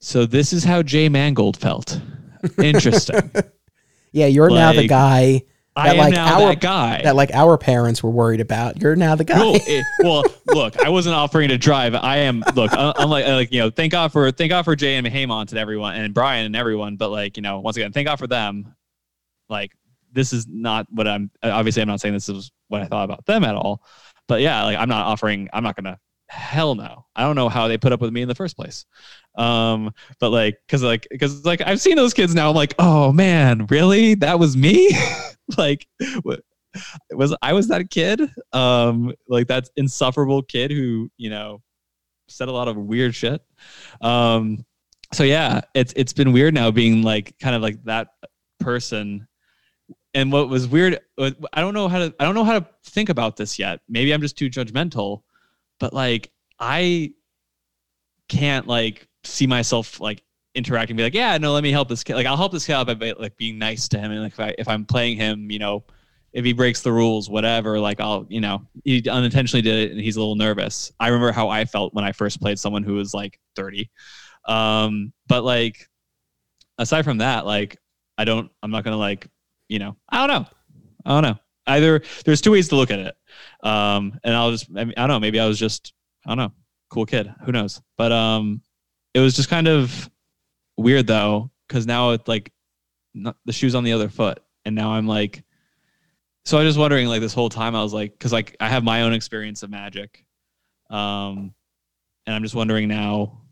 so 0.00 0.26
this 0.26 0.52
is 0.52 0.64
how 0.64 0.82
Jay 0.82 1.08
Mangold 1.08 1.56
felt. 1.56 2.00
Interesting. 2.62 3.30
yeah, 4.12 4.26
you're 4.26 4.50
now 4.50 4.72
the 4.72 4.86
guy 4.86 5.32
that, 5.32 5.44
I 5.76 5.90
am 5.90 5.96
like 5.98 6.12
now 6.12 6.42
our, 6.42 6.48
that 6.48 6.60
guy 6.60 7.02
that 7.02 7.14
like 7.14 7.30
our 7.32 7.56
parents 7.56 8.02
were 8.02 8.10
worried 8.10 8.40
about. 8.40 8.80
You're 8.82 8.96
now 8.96 9.14
the 9.14 9.24
guy. 9.24 9.38
Well, 9.38 9.54
it, 9.54 9.84
well, 10.02 10.24
look, 10.48 10.78
I 10.84 10.88
wasn't 10.88 11.14
offering 11.14 11.50
to 11.50 11.58
drive. 11.58 11.94
I 11.94 12.18
am. 12.18 12.42
Look, 12.54 12.72
I'm 12.72 13.08
like, 13.08 13.26
uh, 13.26 13.34
like 13.34 13.52
you 13.52 13.60
know, 13.60 13.70
thank 13.70 13.92
God 13.92 14.12
for 14.12 14.30
thank 14.32 14.50
God 14.50 14.64
for 14.64 14.74
Jay 14.74 14.96
and 14.96 15.06
Haymont 15.06 15.50
and 15.50 15.58
everyone 15.58 15.94
and 15.94 16.12
Brian 16.12 16.46
and 16.46 16.56
everyone. 16.56 16.96
But 16.96 17.10
like 17.10 17.36
you 17.36 17.42
know, 17.42 17.60
once 17.60 17.76
again, 17.76 17.92
thank 17.92 18.08
God 18.08 18.16
for 18.16 18.26
them. 18.26 18.74
Like 19.48 19.72
this 20.12 20.32
is 20.32 20.46
not 20.48 20.86
what 20.90 21.06
I'm. 21.06 21.30
Obviously, 21.42 21.82
I'm 21.82 21.88
not 21.88 22.00
saying 22.00 22.14
this 22.14 22.28
is 22.28 22.50
what 22.66 22.82
I 22.82 22.86
thought 22.86 23.04
about 23.04 23.24
them 23.26 23.44
at 23.44 23.54
all. 23.54 23.82
But 24.26 24.40
yeah, 24.40 24.64
like 24.64 24.78
I'm 24.78 24.88
not 24.88 25.06
offering. 25.06 25.48
I'm 25.52 25.62
not 25.62 25.76
gonna 25.76 25.98
hell 26.28 26.74
no. 26.74 27.06
I 27.16 27.22
don't 27.22 27.36
know 27.36 27.48
how 27.48 27.68
they 27.68 27.78
put 27.78 27.92
up 27.92 28.00
with 28.00 28.12
me 28.12 28.22
in 28.22 28.28
the 28.28 28.34
first 28.34 28.56
place. 28.56 28.84
Um, 29.36 29.92
but 30.20 30.30
like, 30.30 30.58
cause 30.68 30.82
like, 30.82 31.06
cause 31.18 31.44
like 31.44 31.60
I've 31.60 31.80
seen 31.80 31.96
those 31.96 32.14
kids 32.14 32.34
now. 32.34 32.50
I'm 32.50 32.56
like, 32.56 32.74
oh 32.78 33.12
man, 33.12 33.66
really? 33.66 34.14
That 34.14 34.38
was 34.38 34.56
me? 34.56 34.90
like, 35.56 35.86
what? 36.22 36.40
was 37.10 37.34
I 37.42 37.52
was 37.52 37.68
that 37.68 37.90
kid? 37.90 38.20
Um, 38.52 39.14
like 39.28 39.48
that 39.48 39.68
insufferable 39.76 40.42
kid 40.42 40.70
who 40.70 41.10
you 41.16 41.30
know 41.30 41.62
said 42.28 42.48
a 42.48 42.52
lot 42.52 42.68
of 42.68 42.76
weird 42.76 43.14
shit. 43.14 43.42
Um, 44.00 44.64
so 45.12 45.24
yeah, 45.24 45.62
it's 45.74 45.92
it's 45.96 46.12
been 46.12 46.32
weird 46.32 46.54
now 46.54 46.70
being 46.70 47.02
like 47.02 47.38
kind 47.40 47.56
of 47.56 47.62
like 47.62 47.82
that 47.84 48.08
person. 48.60 49.26
And 50.14 50.32
what 50.32 50.48
was 50.48 50.66
weird, 50.66 50.98
I 51.18 51.60
don't 51.60 51.74
know 51.74 51.86
how 51.88 51.98
to 51.98 52.14
I 52.18 52.24
don't 52.24 52.34
know 52.34 52.44
how 52.44 52.58
to 52.58 52.66
think 52.84 53.08
about 53.08 53.36
this 53.36 53.58
yet. 53.58 53.80
Maybe 53.88 54.12
I'm 54.12 54.20
just 54.20 54.38
too 54.38 54.50
judgmental, 54.50 55.22
but 55.80 55.92
like 55.92 56.30
I 56.58 57.12
can't 58.28 58.66
like 58.66 59.06
see 59.24 59.46
myself 59.46 60.00
like 60.00 60.22
interacting, 60.54 60.96
be 60.96 61.02
like, 61.02 61.14
yeah, 61.14 61.38
no, 61.38 61.52
let 61.52 61.62
me 61.62 61.70
help 61.70 61.88
this 61.88 62.04
kid. 62.04 62.14
Like 62.14 62.26
I'll 62.26 62.36
help 62.36 62.52
this 62.52 62.66
kid 62.66 62.74
out 62.74 62.98
by 62.98 63.12
like 63.18 63.36
being 63.36 63.58
nice 63.58 63.88
to 63.88 63.98
him, 63.98 64.10
and 64.10 64.22
like 64.22 64.32
if 64.32 64.40
I 64.40 64.54
if 64.58 64.68
I'm 64.68 64.84
playing 64.84 65.16
him, 65.16 65.50
you 65.50 65.58
know, 65.58 65.84
if 66.32 66.44
he 66.44 66.52
breaks 66.52 66.82
the 66.82 66.92
rules, 66.92 67.30
whatever, 67.30 67.80
like 67.80 68.00
I'll, 68.00 68.26
you 68.28 68.40
know, 68.40 68.66
he 68.84 69.08
unintentionally 69.08 69.62
did 69.62 69.76
it 69.76 69.92
and 69.92 70.00
he's 70.00 70.16
a 70.16 70.20
little 70.20 70.36
nervous. 70.36 70.92
I 71.00 71.08
remember 71.08 71.32
how 71.32 71.48
I 71.48 71.64
felt 71.64 71.94
when 71.94 72.04
I 72.04 72.12
first 72.12 72.40
played 72.40 72.58
someone 72.58 72.82
who 72.82 72.94
was 72.94 73.14
like 73.14 73.40
30. 73.56 73.90
Um, 74.46 75.12
but 75.26 75.42
like, 75.42 75.88
aside 76.76 77.04
from 77.04 77.18
that, 77.18 77.46
like, 77.46 77.78
I 78.18 78.24
don't, 78.24 78.50
I'm 78.62 78.70
not 78.70 78.84
to 78.84 78.96
like, 78.96 79.28
you 79.68 79.78
know, 79.78 79.96
I 80.08 80.26
don't 80.26 80.42
know. 80.42 80.48
I 81.04 81.20
don't 81.20 81.30
know. 81.30 81.38
Either 81.66 82.02
there's 82.24 82.40
two 82.40 82.52
ways 82.52 82.68
to 82.68 82.76
look 82.76 82.90
at 82.90 82.98
it. 82.98 83.14
Um, 83.62 84.18
and 84.24 84.34
I'll 84.34 84.50
just, 84.50 84.66
I, 84.76 84.84
mean, 84.84 84.94
I 84.96 85.02
don't 85.02 85.08
know, 85.08 85.20
maybe 85.20 85.40
I 85.40 85.46
was 85.46 85.58
just, 85.58 85.92
I 86.26 86.30
don't 86.30 86.38
know, 86.38 86.52
cool 86.90 87.06
kid. 87.06 87.32
Who 87.44 87.52
knows? 87.52 87.80
But, 87.96 88.12
um, 88.12 88.62
it 89.14 89.20
was 89.20 89.34
just 89.34 89.48
kind 89.48 89.68
of 89.68 90.10
weird 90.76 91.06
though, 91.06 91.50
because 91.66 91.86
now 91.86 92.10
it's 92.10 92.28
like 92.28 92.52
not, 93.14 93.36
the 93.44 93.52
shoe's 93.52 93.74
on 93.74 93.84
the 93.84 93.92
other 93.92 94.08
foot. 94.08 94.40
And 94.64 94.74
now 94.74 94.92
I'm 94.92 95.06
like, 95.06 95.42
so 96.44 96.56
I 96.56 96.62
was 96.62 96.70
just 96.70 96.78
wondering, 96.78 97.08
like 97.08 97.20
this 97.20 97.34
whole 97.34 97.50
time, 97.50 97.74
I 97.74 97.82
was 97.82 97.92
like, 97.92 98.12
because 98.12 98.32
like 98.32 98.56
I 98.58 98.68
have 98.68 98.82
my 98.82 99.02
own 99.02 99.12
experience 99.12 99.62
of 99.62 99.68
magic, 99.68 100.24
um, 100.88 101.52
and 102.26 102.34
I'm 102.34 102.42
just 102.42 102.54
wondering 102.54 102.88
now, 102.88 103.42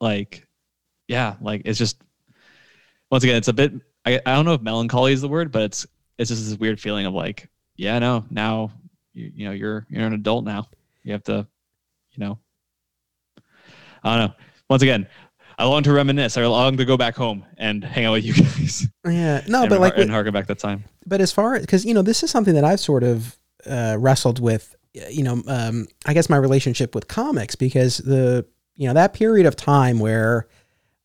like, 0.00 0.46
yeah, 1.06 1.36
like 1.40 1.62
it's 1.64 1.78
just 1.78 2.02
once 3.12 3.22
again, 3.22 3.36
it's 3.36 3.46
a 3.46 3.52
bit. 3.52 3.74
I 4.04 4.20
I 4.26 4.34
don't 4.34 4.44
know 4.44 4.54
if 4.54 4.60
melancholy 4.60 5.12
is 5.12 5.20
the 5.20 5.28
word, 5.28 5.52
but 5.52 5.62
it's 5.62 5.86
it's 6.18 6.30
just 6.30 6.48
this 6.48 6.58
weird 6.58 6.80
feeling 6.80 7.06
of 7.06 7.14
like, 7.14 7.48
yeah, 7.82 7.98
no, 7.98 8.24
now 8.30 8.70
you 9.12 9.32
you 9.34 9.44
know 9.44 9.50
you're 9.50 9.84
you're 9.90 10.06
an 10.06 10.12
adult 10.12 10.44
now. 10.44 10.68
You 11.02 11.12
have 11.12 11.24
to, 11.24 11.48
you 12.12 12.24
know, 12.24 12.38
I 14.04 14.16
don't 14.16 14.28
know. 14.28 14.34
Once 14.70 14.82
again, 14.82 15.08
I 15.58 15.64
long 15.64 15.82
to 15.82 15.92
reminisce. 15.92 16.36
I 16.36 16.46
long 16.46 16.76
to 16.76 16.84
go 16.84 16.96
back 16.96 17.16
home 17.16 17.44
and 17.58 17.82
hang 17.82 18.04
out 18.04 18.12
with 18.12 18.24
you 18.24 18.34
guys. 18.34 18.86
Yeah, 19.04 19.42
no, 19.48 19.66
but 19.66 19.80
like 19.80 19.98
and 19.98 20.08
harken 20.08 20.32
back 20.32 20.46
that 20.46 20.60
time. 20.60 20.84
But 21.04 21.20
as 21.20 21.32
far 21.32 21.56
as 21.56 21.62
because 21.62 21.84
you 21.84 21.92
know 21.92 22.02
this 22.02 22.22
is 22.22 22.30
something 22.30 22.54
that 22.54 22.62
I've 22.62 22.78
sort 22.78 23.02
of 23.02 23.36
uh, 23.66 23.96
wrestled 23.98 24.38
with. 24.38 24.76
You 24.94 25.24
know, 25.24 25.42
um, 25.48 25.88
I 26.06 26.14
guess 26.14 26.28
my 26.28 26.36
relationship 26.36 26.94
with 26.94 27.08
comics 27.08 27.56
because 27.56 27.96
the 27.96 28.46
you 28.76 28.86
know 28.86 28.94
that 28.94 29.12
period 29.12 29.46
of 29.46 29.56
time 29.56 29.98
where 29.98 30.46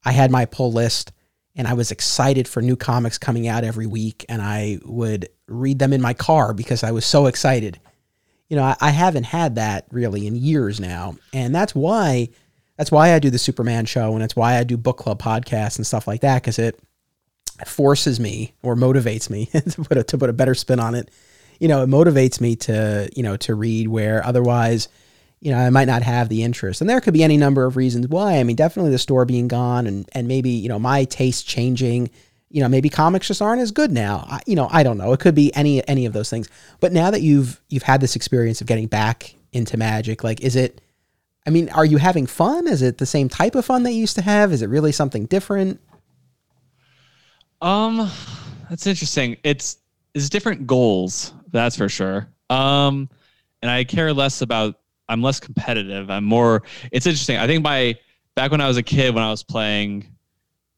I 0.05 0.11
had 0.11 0.29
my 0.29 0.45
pull 0.45 0.71
list 0.71 1.11
and 1.57 1.67
I 1.67 1.73
was 1.73 1.91
excited 1.91 2.47
for 2.47 2.61
new 2.61 2.75
comics 2.75 3.17
coming 3.17 3.47
out 3.47 3.63
every 3.63 3.87
week, 3.87 4.25
and 4.29 4.41
I 4.41 4.79
would 4.85 5.27
read 5.47 5.79
them 5.79 5.91
in 5.91 6.01
my 6.01 6.13
car 6.13 6.53
because 6.53 6.83
I 6.83 6.91
was 6.91 7.05
so 7.05 7.25
excited. 7.25 7.79
You 8.47 8.55
know, 8.55 8.63
I, 8.63 8.75
I 8.79 8.91
haven't 8.91 9.25
had 9.25 9.55
that 9.55 9.87
really 9.91 10.27
in 10.27 10.35
years 10.35 10.79
now, 10.79 11.17
and 11.33 11.53
that's 11.53 11.73
why 11.73 12.29
that's 12.77 12.91
why 12.91 13.13
I 13.13 13.19
do 13.19 13.31
the 13.31 13.39
Superman 13.39 13.85
show 13.85 14.13
and 14.13 14.23
it's 14.23 14.35
why 14.35 14.57
I 14.57 14.63
do 14.63 14.77
book 14.77 14.97
club 14.97 15.19
podcasts 15.19 15.77
and 15.77 15.87
stuff 15.87 16.07
like 16.07 16.21
that 16.21 16.43
because 16.43 16.59
it 16.59 16.79
forces 17.65 18.19
me 18.19 18.53
or 18.61 18.75
motivates 18.75 19.31
me 19.31 19.45
to 19.47 19.83
put 19.83 19.97
a, 19.97 20.03
to 20.03 20.17
put 20.17 20.29
a 20.29 20.33
better 20.33 20.53
spin 20.53 20.79
on 20.79 20.93
it. 20.93 21.09
You 21.59 21.67
know, 21.67 21.81
it 21.81 21.89
motivates 21.89 22.39
me 22.39 22.55
to 22.57 23.09
you 23.15 23.23
know 23.23 23.35
to 23.37 23.55
read 23.55 23.87
where 23.87 24.23
otherwise, 24.25 24.89
you 25.39 25.51
know, 25.51 25.57
I 25.57 25.69
might 25.69 25.87
not 25.87 26.01
have 26.01 26.29
the 26.29 26.43
interest. 26.43 26.81
And 26.81 26.89
there 26.89 26.99
could 26.99 27.13
be 27.13 27.23
any 27.23 27.37
number 27.37 27.65
of 27.65 27.75
reasons 27.77 28.07
why. 28.07 28.39
I 28.39 28.43
mean, 28.43 28.55
definitely 28.55 28.91
the 28.91 28.97
store 28.97 29.25
being 29.25 29.47
gone 29.47 29.87
and 29.87 30.09
and 30.13 30.27
maybe 30.27 30.49
you 30.49 30.69
know 30.69 30.79
my 30.79 31.05
taste 31.05 31.47
changing. 31.47 32.09
You 32.49 32.61
know, 32.61 32.69
maybe 32.69 32.89
comics 32.89 33.27
just 33.27 33.41
aren't 33.41 33.61
as 33.61 33.71
good 33.71 33.91
now. 33.91 34.25
I, 34.29 34.39
you 34.45 34.55
know, 34.55 34.69
I 34.71 34.81
don't 34.81 34.97
know. 34.97 35.11
It 35.11 35.19
could 35.19 35.35
be 35.35 35.53
any 35.53 35.85
any 35.87 36.05
of 36.05 36.13
those 36.13 36.29
things. 36.29 36.47
But 36.79 36.93
now 36.93 37.11
that 37.11 37.21
you've 37.21 37.61
you've 37.69 37.83
had 37.83 38.01
this 38.01 38.15
experience 38.15 38.61
of 38.61 38.67
getting 38.67 38.87
back 38.87 39.35
into 39.51 39.77
magic, 39.77 40.23
like, 40.23 40.41
is 40.41 40.55
it 40.55 40.81
I 41.47 41.49
mean, 41.49 41.69
are 41.69 41.85
you 41.85 41.97
having 41.97 42.25
fun? 42.25 42.67
Is 42.67 42.81
it 42.81 42.97
the 42.97 43.05
same 43.05 43.29
type 43.29 43.55
of 43.55 43.63
fun 43.63 43.83
that 43.83 43.91
you 43.91 43.99
used 43.99 44.15
to 44.15 44.21
have? 44.21 44.51
Is 44.51 44.61
it 44.61 44.67
really 44.67 44.91
something 44.91 45.25
different? 45.27 45.79
Um, 47.61 48.11
that's 48.69 48.85
interesting. 48.85 49.37
It's 49.43 49.77
it's 50.13 50.29
different 50.29 50.67
goals, 50.67 51.33
that's 51.51 51.77
for 51.77 51.87
sure. 51.87 52.27
Um, 52.49 53.09
and 53.61 53.71
I 53.71 53.85
care 53.85 54.13
less 54.13 54.41
about. 54.41 54.79
I'm 55.09 55.21
less 55.21 55.39
competitive. 55.39 56.09
I'm 56.09 56.23
more. 56.23 56.63
It's 56.91 57.05
interesting. 57.05 57.37
I 57.37 57.47
think 57.47 57.63
my 57.63 57.95
back 58.35 58.51
when 58.51 58.61
I 58.61 58.67
was 58.67 58.77
a 58.77 58.83
kid, 58.83 59.13
when 59.13 59.23
I 59.23 59.31
was 59.31 59.43
playing, 59.43 60.13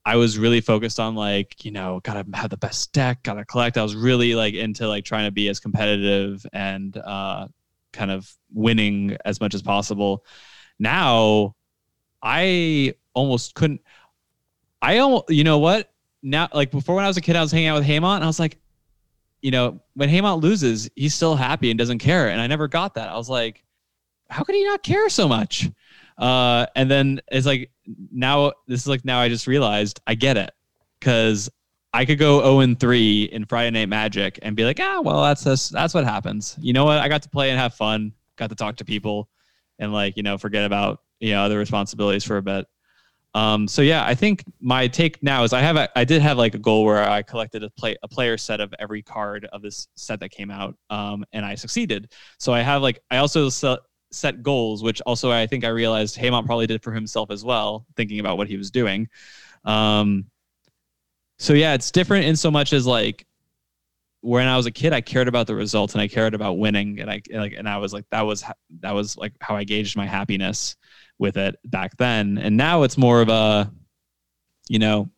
I 0.06 0.16
was 0.16 0.38
really 0.38 0.62
focused 0.62 1.00
on 1.00 1.16
like 1.16 1.66
you 1.66 1.72
know, 1.72 2.00
gotta 2.04 2.26
have 2.34 2.50
the 2.50 2.58
best 2.58 2.94
deck, 2.94 3.24
gotta 3.24 3.46
collect. 3.46 3.78
I 3.78 3.84
was 3.84 3.96
really 3.96 4.36
like 4.36 4.54
into 4.54 4.88
like 4.88 5.06
trying 5.06 5.26
to 5.26 5.32
be 5.32 5.50
as 5.50 5.60
competitive 5.60 6.46
and 6.54 6.96
uh, 6.98 7.48
kind 7.94 8.12
of 8.12 8.32
winning 8.54 9.18
as 9.26 9.40
much 9.42 9.54
as 9.54 9.62
possible 9.62 10.24
now 10.80 11.56
I 12.24 12.96
almost 13.14 13.54
couldn't. 13.54 13.82
I 14.82 15.00
almost, 15.00 15.30
you 15.30 15.44
know 15.44 15.60
what? 15.60 15.92
Now, 16.24 16.48
like 16.54 16.72
before 16.72 16.96
when 16.96 17.06
I 17.06 17.08
was 17.08 17.18
a 17.18 17.22
kid, 17.22 17.36
I 17.36 17.42
was 17.42 17.52
hanging 17.52 17.68
out 17.68 17.80
with 17.80 17.88
Haymont 17.88 18.16
and 18.16 18.24
I 18.24 18.28
was 18.28 18.40
like, 18.40 18.58
you 19.42 19.52
know, 19.52 19.80
when 19.94 20.10
Haymont 20.10 20.42
loses, 20.42 20.90
he's 20.96 21.16
still 21.16 21.36
happy 21.36 21.70
and 21.70 21.78
doesn't 21.78 22.00
care. 22.00 22.30
And 22.30 22.42
I 22.42 22.48
never 22.48 22.68
got 22.68 22.96
that. 22.96 23.10
I 23.10 23.16
was 23.16 23.30
like, 23.30 23.64
how 24.30 24.44
could 24.44 24.56
he 24.56 24.64
not 24.64 24.84
care 24.84 25.10
so 25.10 25.28
much? 25.28 25.70
Uh, 26.18 26.66
and 26.76 26.92
then 26.92 27.22
it's 27.32 27.46
like 27.46 27.72
now 28.12 28.52
this 28.68 28.82
is 28.82 28.88
like 28.88 29.06
now 29.06 29.20
I 29.20 29.30
just 29.30 29.48
realized 29.48 30.02
I 30.06 30.16
get 30.16 30.38
it 30.38 30.52
because 31.00 31.50
I 31.94 32.06
could 32.06 32.20
go 32.20 32.42
0 32.42 32.60
and 32.60 32.80
3 32.80 33.24
in 33.24 33.46
Friday 33.46 33.72
Night 33.72 33.90
Magic 33.90 34.38
and 34.42 34.56
be 34.56 34.64
like, 34.64 34.80
ah, 34.80 35.02
well, 35.02 35.24
that's 35.24 35.70
that's 35.70 35.94
what 35.94 36.04
happens. 36.04 36.56
You 36.60 36.74
know 36.74 36.86
what? 36.86 37.00
I 37.00 37.08
got 37.08 37.24
to 37.24 37.30
play 37.30 37.50
and 37.50 37.60
have 37.60 37.74
fun, 37.74 38.14
got 38.36 38.50
to 38.50 38.56
talk 38.56 38.76
to 38.78 38.86
people 38.86 39.30
and 39.80 39.94
like 39.94 40.18
you 40.18 40.24
know 40.24 40.38
forget 40.38 40.66
about 40.66 41.02
you 41.20 41.32
know 41.32 41.44
other 41.44 41.58
responsibilities 41.58 42.24
for 42.24 42.38
a 42.38 42.42
bit. 42.42 42.68
Um, 43.36 43.68
so 43.68 43.82
yeah, 43.82 44.06
I 44.06 44.16
think 44.16 44.44
my 44.60 44.88
take 44.88 45.22
now 45.22 45.44
is 45.44 45.54
I 45.54 45.62
have 45.62 45.76
a, 45.76 45.88
I 45.98 46.04
did 46.04 46.22
have 46.22 46.38
like 46.38 46.56
a 46.56 46.60
goal 46.60 46.84
where 46.84 47.08
I 47.08 47.22
collected 47.22 47.64
a 47.64 47.70
play 47.72 47.96
a 48.04 48.08
player 48.08 48.38
set 48.38 48.60
of 48.60 48.74
every 48.80 49.02
card 49.02 49.48
of 49.54 49.62
this 49.62 49.88
set 49.96 50.20
that 50.20 50.30
came 50.30 50.52
out, 50.52 50.76
um, 50.90 51.24
and 51.32 51.46
I 51.46 51.56
succeeded. 51.56 52.12
So 52.40 52.54
I 52.54 52.62
have 52.62 52.82
like 52.82 53.00
I 53.12 53.18
also 53.18 53.50
set, 54.12 54.44
goals, 54.44 54.84
which 54.84 55.02
also 55.02 55.32
I 55.32 55.48
think 55.48 55.64
I 55.64 55.70
realized 55.70 56.18
Haymont 56.18 56.46
probably 56.46 56.68
did 56.68 56.84
for 56.84 56.92
himself 56.92 57.32
as 57.32 57.44
well, 57.44 57.86
thinking 57.96 58.20
about 58.20 58.38
what 58.38 58.48
he 58.48 58.58
was 58.58 58.72
doing. 58.72 59.08
Um, 59.66 60.26
so 61.38 61.54
yeah, 61.54 61.74
it's 61.74 61.92
different 61.92 62.26
in 62.26 62.36
so 62.36 62.52
much 62.52 62.74
as 62.74 62.86
like 62.86 63.26
when 64.22 64.48
I 64.48 64.58
was 64.58 64.66
a 64.66 64.72
kid, 64.72 64.92
I 64.92 65.02
cared 65.02 65.28
about 65.28 65.48
the 65.48 65.56
results 65.56 65.94
and 65.94 66.02
I 66.02 66.08
cared 66.08 66.34
about 66.34 66.58
winning, 66.58 67.00
and 67.00 67.10
I 67.10 67.22
like, 67.32 67.54
and 67.58 67.70
I 67.70 67.78
was 67.78 67.94
like, 67.94 68.06
that 68.12 68.22
was 68.22 68.44
that 68.82 68.92
was 68.94 69.16
like 69.18 69.34
how 69.42 69.56
I 69.56 69.64
gauged 69.64 69.96
my 69.96 70.06
happiness 70.06 70.76
with 71.18 71.38
it 71.38 71.56
back 71.66 71.96
then. 71.98 72.38
And 72.38 72.58
now 72.58 72.84
it's 72.84 72.98
more 72.98 73.22
of 73.22 73.30
a, 73.30 73.72
you 74.68 74.80
know, 74.80 75.10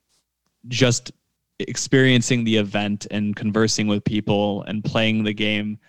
just 0.67 1.11
experiencing 1.59 2.43
the 2.43 2.57
event 2.57 3.07
and 3.11 3.35
conversing 3.35 3.87
with 3.87 4.03
people 4.03 4.63
and 4.63 4.83
playing 4.83 5.23
the 5.23 5.33
game 5.33 5.79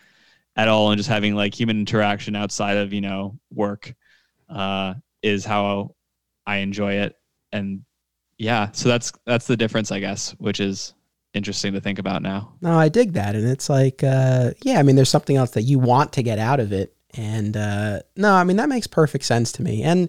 at 0.56 0.68
all, 0.68 0.90
and 0.90 0.98
just 0.98 1.08
having 1.08 1.34
like 1.34 1.58
human 1.58 1.78
interaction 1.78 2.36
outside 2.36 2.76
of 2.76 2.92
you 2.92 3.00
know 3.00 3.38
work 3.50 3.94
uh, 4.48 4.94
is 5.22 5.44
how 5.44 5.94
I 6.46 6.56
enjoy 6.58 6.94
it. 6.94 7.16
And 7.52 7.84
yeah, 8.38 8.70
so 8.72 8.88
that's 8.88 9.12
that's 9.26 9.46
the 9.46 9.56
difference, 9.56 9.92
I 9.92 10.00
guess, 10.00 10.32
which 10.38 10.60
is 10.60 10.94
interesting 11.34 11.72
to 11.72 11.80
think 11.80 11.98
about 11.98 12.22
now. 12.22 12.52
No, 12.60 12.78
I 12.78 12.88
dig 12.88 13.12
that. 13.14 13.34
And 13.34 13.48
it's 13.48 13.70
like, 13.70 14.02
uh, 14.04 14.50
yeah, 14.62 14.78
I 14.78 14.82
mean, 14.82 14.96
there's 14.96 15.08
something 15.08 15.36
else 15.36 15.52
that 15.52 15.62
you 15.62 15.78
want 15.78 16.12
to 16.14 16.22
get 16.22 16.38
out 16.38 16.60
of 16.60 16.72
it. 16.72 16.94
And 17.14 17.56
uh, 17.56 18.00
no, 18.16 18.34
I 18.34 18.44
mean, 18.44 18.56
that 18.56 18.68
makes 18.68 18.86
perfect 18.86 19.24
sense 19.24 19.52
to 19.52 19.62
me. 19.62 19.82
And 19.82 20.08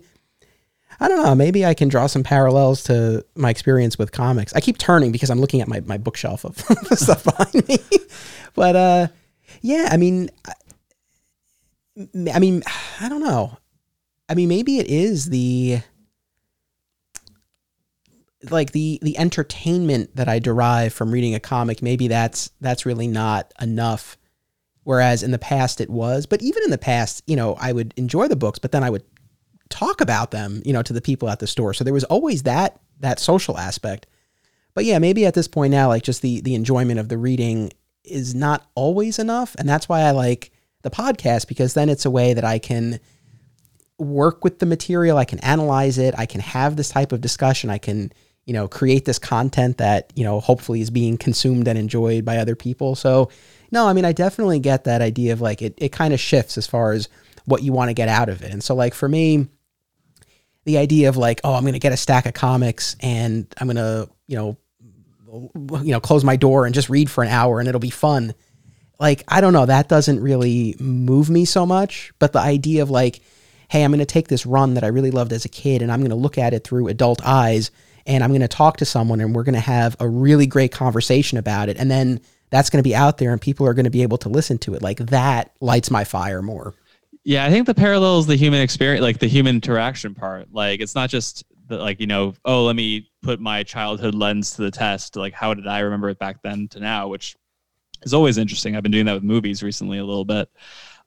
I 0.99 1.07
don't 1.07 1.23
know, 1.23 1.35
maybe 1.35 1.65
I 1.65 1.73
can 1.73 1.89
draw 1.89 2.07
some 2.07 2.23
parallels 2.23 2.83
to 2.83 3.25
my 3.35 3.49
experience 3.49 3.97
with 3.97 4.11
comics. 4.11 4.53
I 4.53 4.61
keep 4.61 4.77
turning 4.77 5.11
because 5.11 5.29
I'm 5.29 5.39
looking 5.39 5.61
at 5.61 5.67
my, 5.67 5.79
my 5.81 5.97
bookshelf 5.97 6.45
of 6.45 6.57
stuff 6.97 7.23
behind 7.23 7.67
me. 7.67 7.77
but 8.53 8.75
uh, 8.75 9.07
yeah, 9.63 9.89
I 9.91 9.97
mean, 9.97 10.29
I 12.31 12.37
mean, 12.37 12.61
I 13.01 13.09
don't 13.09 13.23
know. 13.23 13.57
I 14.29 14.35
mean, 14.35 14.49
maybe 14.49 14.77
it 14.77 14.87
is 14.87 15.25
the 15.31 15.79
like 18.51 18.73
the 18.73 18.99
the 19.01 19.17
entertainment 19.17 20.15
that 20.15 20.29
I 20.29 20.37
derive 20.37 20.93
from 20.93 21.11
reading 21.11 21.33
a 21.33 21.39
comic, 21.39 21.81
maybe 21.81 22.07
that's 22.07 22.51
that's 22.61 22.85
really 22.85 23.07
not 23.07 23.51
enough 23.59 24.17
Whereas 24.83 25.23
in 25.23 25.31
the 25.31 25.39
past 25.39 25.79
it 25.79 25.89
was, 25.89 26.25
but 26.25 26.41
even 26.41 26.63
in 26.63 26.69
the 26.69 26.77
past, 26.77 27.23
you 27.25 27.35
know, 27.35 27.55
I 27.59 27.71
would 27.71 27.93
enjoy 27.95 28.27
the 28.27 28.35
books, 28.35 28.59
but 28.59 28.71
then 28.71 28.83
I 28.83 28.89
would 28.89 29.03
talk 29.69 30.01
about 30.01 30.31
them, 30.31 30.61
you 30.65 30.73
know, 30.73 30.83
to 30.83 30.93
the 30.93 31.01
people 31.01 31.29
at 31.29 31.39
the 31.39 31.47
store. 31.47 31.73
So 31.73 31.83
there 31.83 31.93
was 31.93 32.03
always 32.05 32.43
that 32.43 32.79
that 32.99 33.19
social 33.19 33.57
aspect. 33.57 34.07
But 34.73 34.85
yeah, 34.85 34.99
maybe 34.99 35.25
at 35.25 35.35
this 35.35 35.47
point 35.47 35.71
now, 35.71 35.87
like 35.87 36.03
just 36.03 36.21
the 36.21 36.41
the 36.41 36.55
enjoyment 36.55 36.99
of 36.99 37.07
the 37.07 37.17
reading 37.17 37.71
is 38.03 38.35
not 38.35 38.67
always 38.75 39.19
enough, 39.19 39.55
and 39.55 39.67
that's 39.67 39.87
why 39.87 40.01
I 40.01 40.11
like 40.11 40.51
the 40.81 40.89
podcast 40.89 41.47
because 41.47 41.73
then 41.73 41.89
it's 41.89 42.05
a 42.05 42.11
way 42.11 42.33
that 42.33 42.43
I 42.43 42.59
can 42.59 42.99
work 43.97 44.43
with 44.43 44.59
the 44.59 44.65
material, 44.65 45.17
I 45.17 45.25
can 45.25 45.39
analyze 45.39 45.97
it, 45.97 46.13
I 46.17 46.25
can 46.25 46.41
have 46.41 46.75
this 46.75 46.89
type 46.89 47.11
of 47.11 47.21
discussion, 47.21 47.69
I 47.69 47.77
can 47.77 48.11
you 48.45 48.53
know 48.53 48.67
create 48.67 49.05
this 49.05 49.19
content 49.19 49.77
that 49.77 50.11
you 50.15 50.23
know 50.23 50.41
hopefully 50.41 50.81
is 50.81 50.89
being 50.89 51.17
consumed 51.17 51.67
and 51.67 51.79
enjoyed 51.79 52.25
by 52.25 52.37
other 52.37 52.55
people. 52.55 52.95
So 52.95 53.29
no, 53.71 53.87
I 53.87 53.93
mean 53.93 54.05
I 54.05 54.11
definitely 54.11 54.59
get 54.59 54.83
that 54.83 55.01
idea 55.01 55.33
of 55.33 55.41
like 55.41 55.61
it 55.61 55.73
it 55.77 55.91
kind 55.91 56.13
of 56.13 56.19
shifts 56.19 56.57
as 56.57 56.67
far 56.67 56.91
as 56.91 57.07
what 57.45 57.63
you 57.63 57.73
want 57.73 57.89
to 57.89 57.93
get 57.93 58.09
out 58.09 58.29
of 58.29 58.41
it. 58.41 58.51
And 58.51 58.63
so 58.63 58.75
like 58.75 58.93
for 58.93 59.07
me, 59.07 59.47
the 60.65 60.77
idea 60.77 61.09
of 61.09 61.17
like, 61.17 61.41
oh, 61.43 61.53
I'm 61.53 61.63
going 61.63 61.73
to 61.73 61.79
get 61.79 61.91
a 61.91 61.97
stack 61.97 62.25
of 62.25 62.33
comics 62.33 62.95
and 63.01 63.53
I'm 63.57 63.67
going 63.67 63.77
to, 63.77 64.09
you 64.27 64.37
know, 64.37 64.57
you 65.33 65.91
know, 65.91 65.99
close 65.99 66.23
my 66.23 66.35
door 66.35 66.65
and 66.65 66.75
just 66.75 66.89
read 66.89 67.09
for 67.09 67.23
an 67.23 67.29
hour 67.29 67.59
and 67.59 67.67
it'll 67.67 67.79
be 67.79 67.89
fun. 67.89 68.33
Like, 68.99 69.23
I 69.27 69.41
don't 69.41 69.53
know, 69.53 69.65
that 69.65 69.89
doesn't 69.89 70.21
really 70.21 70.75
move 70.79 71.29
me 71.29 71.45
so 71.45 71.65
much, 71.65 72.13
but 72.19 72.33
the 72.33 72.39
idea 72.39 72.83
of 72.83 72.89
like, 72.89 73.21
hey, 73.69 73.83
I'm 73.83 73.91
going 73.91 73.99
to 73.99 74.05
take 74.05 74.27
this 74.27 74.45
run 74.45 74.75
that 74.75 74.83
I 74.83 74.87
really 74.87 75.11
loved 75.11 75.33
as 75.33 75.45
a 75.45 75.49
kid 75.49 75.81
and 75.81 75.91
I'm 75.91 75.99
going 75.99 76.11
to 76.11 76.15
look 76.15 76.37
at 76.37 76.53
it 76.53 76.63
through 76.63 76.87
adult 76.87 77.25
eyes 77.25 77.71
and 78.05 78.23
I'm 78.23 78.29
going 78.29 78.41
to 78.41 78.47
talk 78.47 78.77
to 78.77 78.85
someone 78.85 79.19
and 79.19 79.35
we're 79.35 79.43
going 79.43 79.55
to 79.55 79.59
have 79.59 79.95
a 79.99 80.07
really 80.07 80.45
great 80.45 80.71
conversation 80.71 81.37
about 81.37 81.69
it 81.69 81.77
and 81.77 81.89
then 81.89 82.21
that's 82.51 82.69
going 82.69 82.83
to 82.83 82.87
be 82.87 82.95
out 82.95 83.17
there 83.17 83.31
and 83.31 83.41
people 83.41 83.65
are 83.65 83.73
going 83.73 83.85
to 83.85 83.89
be 83.89 84.03
able 84.03 84.19
to 84.19 84.29
listen 84.29 84.59
to 84.59 84.75
it. 84.75 84.83
Like 84.83 84.99
that 84.99 85.53
lights 85.59 85.89
my 85.89 86.03
fire 86.03 86.43
more. 86.43 86.75
Yeah, 87.23 87.45
I 87.45 87.49
think 87.49 87.65
the 87.65 87.73
parallel 87.73 88.19
is 88.19 88.27
the 88.27 88.35
human 88.35 88.61
experience, 88.61 89.01
like 89.01 89.17
the 89.17 89.27
human 89.27 89.55
interaction 89.55 90.13
part. 90.13 90.53
Like 90.53 90.79
it's 90.79 90.93
not 90.93 91.09
just 91.09 91.45
the, 91.67 91.77
like 91.77 91.99
you 91.99 92.07
know, 92.07 92.33
oh, 92.45 92.65
let 92.65 92.75
me 92.75 93.09
put 93.21 93.39
my 93.39 93.63
childhood 93.63 94.15
lens 94.15 94.51
to 94.51 94.61
the 94.63 94.71
test. 94.71 95.15
Like 95.15 95.33
how 95.33 95.53
did 95.53 95.67
I 95.67 95.79
remember 95.79 96.09
it 96.09 96.19
back 96.19 96.41
then 96.43 96.67
to 96.69 96.79
now, 96.79 97.07
which 97.07 97.35
is 98.03 98.13
always 98.13 98.37
interesting. 98.37 98.75
I've 98.75 98.83
been 98.83 98.91
doing 98.91 99.05
that 99.05 99.13
with 99.13 99.23
movies 99.23 99.63
recently 99.63 99.97
a 99.97 100.05
little 100.05 100.25
bit. 100.25 100.49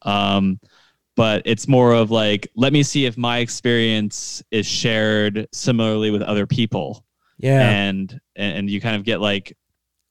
Um, 0.03 0.61
but 1.17 1.43
it's 1.47 1.67
more 1.67 1.93
of 1.95 2.11
like 2.11 2.49
let 2.55 2.73
me 2.73 2.83
see 2.83 3.07
if 3.07 3.17
my 3.17 3.39
experience 3.39 4.43
is 4.51 4.67
shared 4.67 5.49
similarly 5.53 6.11
with 6.11 6.23
other 6.23 6.47
people. 6.47 7.05
Yeah. 7.39 7.69
And 7.69 8.21
and 8.35 8.71
you 8.71 8.81
kind 8.81 8.97
of 8.97 9.05
get 9.05 9.21
like 9.21 9.57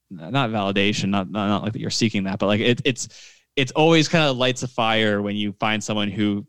not 0.09 0.49
validation, 0.49 1.09
not 1.09 1.29
not, 1.29 1.47
not 1.47 1.63
like 1.63 1.73
that 1.73 1.79
you're 1.79 1.89
seeking 1.89 2.23
that, 2.25 2.39
but 2.39 2.47
like 2.47 2.61
it, 2.61 2.81
it's 2.85 3.07
it's 3.55 3.71
always 3.71 4.07
kind 4.07 4.25
of 4.25 4.37
lights 4.37 4.63
a 4.63 4.67
fire 4.67 5.21
when 5.21 5.35
you 5.35 5.53
find 5.53 5.83
someone 5.83 6.09
who 6.09 6.45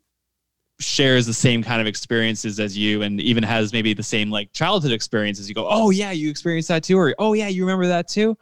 shares 0.79 1.27
the 1.27 1.35
same 1.35 1.63
kind 1.63 1.81
of 1.81 1.87
experiences 1.87 2.61
as 2.61 2.77
you 2.77 3.03
and 3.03 3.21
even 3.21 3.43
has 3.43 3.73
maybe 3.73 3.95
the 3.95 4.03
same 4.03 4.31
like 4.31 4.53
childhood 4.53 4.93
experiences 4.93 5.49
you 5.49 5.55
go 5.55 5.67
oh 5.71 5.91
yeah 5.91 6.11
you 6.11 6.29
experienced 6.29 6.69
that 6.69 6.85
too 6.85 6.99
or 6.99 7.15
oh 7.19 7.33
yeah 7.33 7.49
you 7.49 7.65
remember 7.65 7.87
that 7.87 8.09
too? 8.09 8.37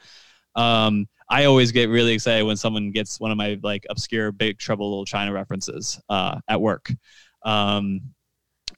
Um, 0.56 1.08
i 1.28 1.44
always 1.44 1.72
get 1.72 1.88
really 1.88 2.12
excited 2.12 2.44
when 2.44 2.56
someone 2.56 2.90
gets 2.90 3.18
one 3.18 3.30
of 3.30 3.36
my 3.36 3.58
like 3.62 3.86
obscure 3.88 4.30
big 4.30 4.58
trouble 4.58 4.90
little 4.90 5.04
china 5.04 5.32
references 5.32 6.00
uh, 6.08 6.40
at 6.48 6.60
work. 6.60 6.92
Um, 7.44 8.00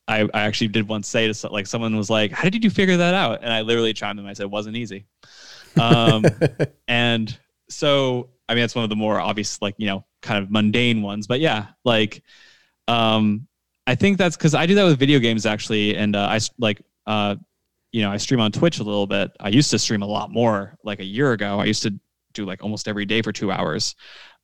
I, 0.08 0.28
I 0.34 0.42
actually 0.42 0.68
did 0.68 0.88
once 0.88 1.08
say 1.08 1.32
to 1.32 1.48
like 1.48 1.66
someone 1.66 1.96
was 1.96 2.10
like 2.10 2.32
how 2.32 2.48
did 2.48 2.62
you 2.62 2.70
figure 2.70 2.96
that 2.98 3.14
out? 3.14 3.40
And 3.42 3.52
i 3.52 3.62
literally 3.62 3.92
chimed 3.92 4.18
in 4.18 4.24
and 4.24 4.30
i 4.30 4.34
said 4.34 4.44
it 4.44 4.50
wasn't 4.50 4.76
easy. 4.76 5.06
Um, 5.80 6.24
and 6.88 7.36
so 7.68 8.30
I 8.48 8.54
mean, 8.54 8.62
that's 8.62 8.74
one 8.74 8.84
of 8.84 8.90
the 8.90 8.96
more 8.96 9.20
obvious, 9.20 9.60
like, 9.60 9.74
you 9.78 9.86
know, 9.86 10.04
kind 10.22 10.42
of 10.42 10.50
mundane 10.50 11.02
ones. 11.02 11.26
But 11.26 11.40
yeah, 11.40 11.66
like, 11.84 12.22
um, 12.88 13.46
I 13.86 13.94
think 13.94 14.18
that's 14.18 14.36
because 14.36 14.54
I 14.54 14.66
do 14.66 14.74
that 14.74 14.84
with 14.84 14.98
video 14.98 15.18
games 15.18 15.46
actually. 15.46 15.96
And 15.96 16.16
uh, 16.16 16.28
I 16.30 16.40
like, 16.58 16.82
uh, 17.06 17.36
you 17.92 18.02
know, 18.02 18.10
I 18.10 18.16
stream 18.16 18.40
on 18.40 18.52
Twitch 18.52 18.80
a 18.80 18.82
little 18.82 19.06
bit. 19.06 19.30
I 19.40 19.48
used 19.48 19.70
to 19.70 19.78
stream 19.78 20.02
a 20.02 20.06
lot 20.06 20.30
more 20.30 20.76
like 20.82 21.00
a 21.00 21.04
year 21.04 21.32
ago. 21.32 21.60
I 21.60 21.64
used 21.64 21.82
to 21.84 21.94
do 22.34 22.44
like 22.44 22.62
almost 22.62 22.88
every 22.88 23.06
day 23.06 23.22
for 23.22 23.32
two 23.32 23.50
hours. 23.52 23.94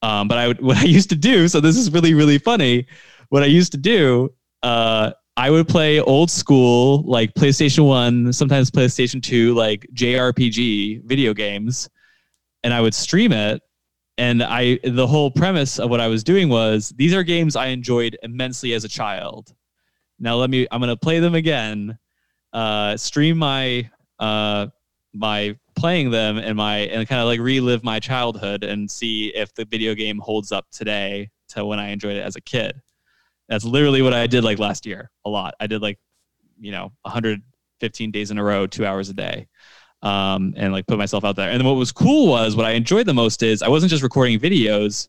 Um, 0.02 0.28
but 0.28 0.38
I 0.38 0.48
would, 0.48 0.60
what 0.62 0.76
I 0.76 0.84
used 0.84 1.10
to 1.10 1.16
do, 1.16 1.48
so 1.48 1.60
this 1.60 1.76
is 1.76 1.90
really, 1.92 2.14
really 2.14 2.38
funny. 2.38 2.86
What 3.30 3.42
I 3.42 3.46
used 3.46 3.72
to 3.72 3.78
do, 3.78 4.32
uh, 4.62 5.12
I 5.36 5.50
would 5.50 5.66
play 5.66 5.98
old 5.98 6.30
school, 6.30 7.02
like 7.04 7.32
PlayStation 7.34 7.86
1, 7.86 8.32
sometimes 8.34 8.70
PlayStation 8.70 9.22
2, 9.22 9.54
like 9.54 9.86
JRPG 9.94 11.04
video 11.04 11.32
games, 11.32 11.88
and 12.62 12.74
I 12.74 12.80
would 12.80 12.94
stream 12.94 13.32
it 13.32 13.62
and 14.18 14.42
I 14.42 14.78
the 14.84 15.06
whole 15.06 15.30
premise 15.30 15.78
of 15.78 15.90
what 15.90 16.00
I 16.00 16.08
was 16.08 16.22
doing 16.22 16.48
was 16.48 16.90
these 16.96 17.14
are 17.14 17.22
games 17.22 17.56
I 17.56 17.66
enjoyed 17.66 18.16
immensely 18.22 18.74
as 18.74 18.84
a 18.84 18.88
child. 18.88 19.54
Now 20.18 20.36
let 20.36 20.50
me 20.50 20.66
I'm 20.70 20.80
gonna 20.80 20.96
play 20.96 21.18
them 21.18 21.34
again, 21.34 21.98
uh, 22.52 22.96
stream 22.96 23.38
my 23.38 23.90
uh, 24.18 24.68
my 25.14 25.56
playing 25.74 26.10
them 26.10 26.38
and 26.38 26.56
my 26.56 26.78
and 26.78 27.08
kind 27.08 27.20
of 27.20 27.26
like 27.26 27.40
relive 27.40 27.82
my 27.82 27.98
childhood 27.98 28.64
and 28.64 28.90
see 28.90 29.28
if 29.34 29.54
the 29.54 29.64
video 29.64 29.94
game 29.94 30.18
holds 30.18 30.52
up 30.52 30.66
today 30.70 31.30
to 31.48 31.64
when 31.64 31.78
I 31.78 31.88
enjoyed 31.88 32.16
it 32.16 32.24
as 32.24 32.36
a 32.36 32.40
kid. 32.40 32.80
That's 33.48 33.64
literally 33.64 34.02
what 34.02 34.14
I 34.14 34.26
did 34.26 34.44
like 34.44 34.58
last 34.58 34.86
year 34.86 35.10
a 35.24 35.30
lot. 35.30 35.54
I 35.58 35.66
did 35.66 35.80
like 35.80 35.98
you 36.60 36.72
know 36.72 36.92
115 37.02 38.10
days 38.10 38.30
in 38.30 38.38
a 38.38 38.44
row, 38.44 38.66
two 38.66 38.84
hours 38.84 39.08
a 39.08 39.14
day 39.14 39.48
um, 40.02 40.54
and 40.56 40.72
like 40.72 40.86
put 40.86 40.98
myself 40.98 41.24
out 41.24 41.36
there. 41.36 41.50
And 41.50 41.60
then 41.60 41.66
what 41.66 41.76
was 41.76 41.92
cool 41.92 42.28
was 42.28 42.56
what 42.56 42.66
I 42.66 42.72
enjoyed 42.72 43.06
the 43.06 43.14
most 43.14 43.42
is 43.42 43.62
I 43.62 43.68
wasn't 43.68 43.90
just 43.90 44.02
recording 44.02 44.38
videos, 44.38 45.08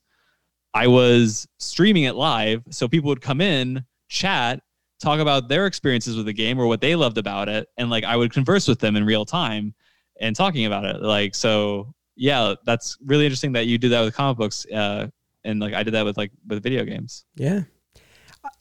I 0.73 0.87
was 0.87 1.47
streaming 1.59 2.03
it 2.03 2.15
live. 2.15 2.63
So 2.69 2.87
people 2.87 3.09
would 3.09 3.21
come 3.21 3.41
in, 3.41 3.85
chat, 4.07 4.61
talk 4.99 5.19
about 5.19 5.47
their 5.47 5.65
experiences 5.65 6.15
with 6.15 6.25
the 6.25 6.33
game 6.33 6.59
or 6.59 6.67
what 6.67 6.81
they 6.81 6.95
loved 6.95 7.17
about 7.17 7.49
it. 7.49 7.67
And 7.77 7.89
like 7.89 8.03
I 8.03 8.15
would 8.15 8.33
converse 8.33 8.67
with 8.67 8.79
them 8.79 8.95
in 8.95 9.05
real 9.05 9.25
time 9.25 9.73
and 10.19 10.35
talking 10.35 10.65
about 10.65 10.85
it. 10.85 11.01
Like, 11.01 11.35
so 11.35 11.93
yeah, 12.15 12.53
that's 12.65 12.97
really 13.05 13.25
interesting 13.25 13.51
that 13.53 13.65
you 13.65 13.77
did 13.77 13.89
that 13.89 14.01
with 14.01 14.15
comic 14.15 14.37
books. 14.37 14.65
Uh, 14.65 15.07
and 15.43 15.59
like 15.59 15.73
I 15.73 15.83
did 15.83 15.93
that 15.93 16.05
with 16.05 16.17
like 16.17 16.31
with 16.47 16.63
video 16.63 16.85
games. 16.85 17.25
Yeah. 17.35 17.63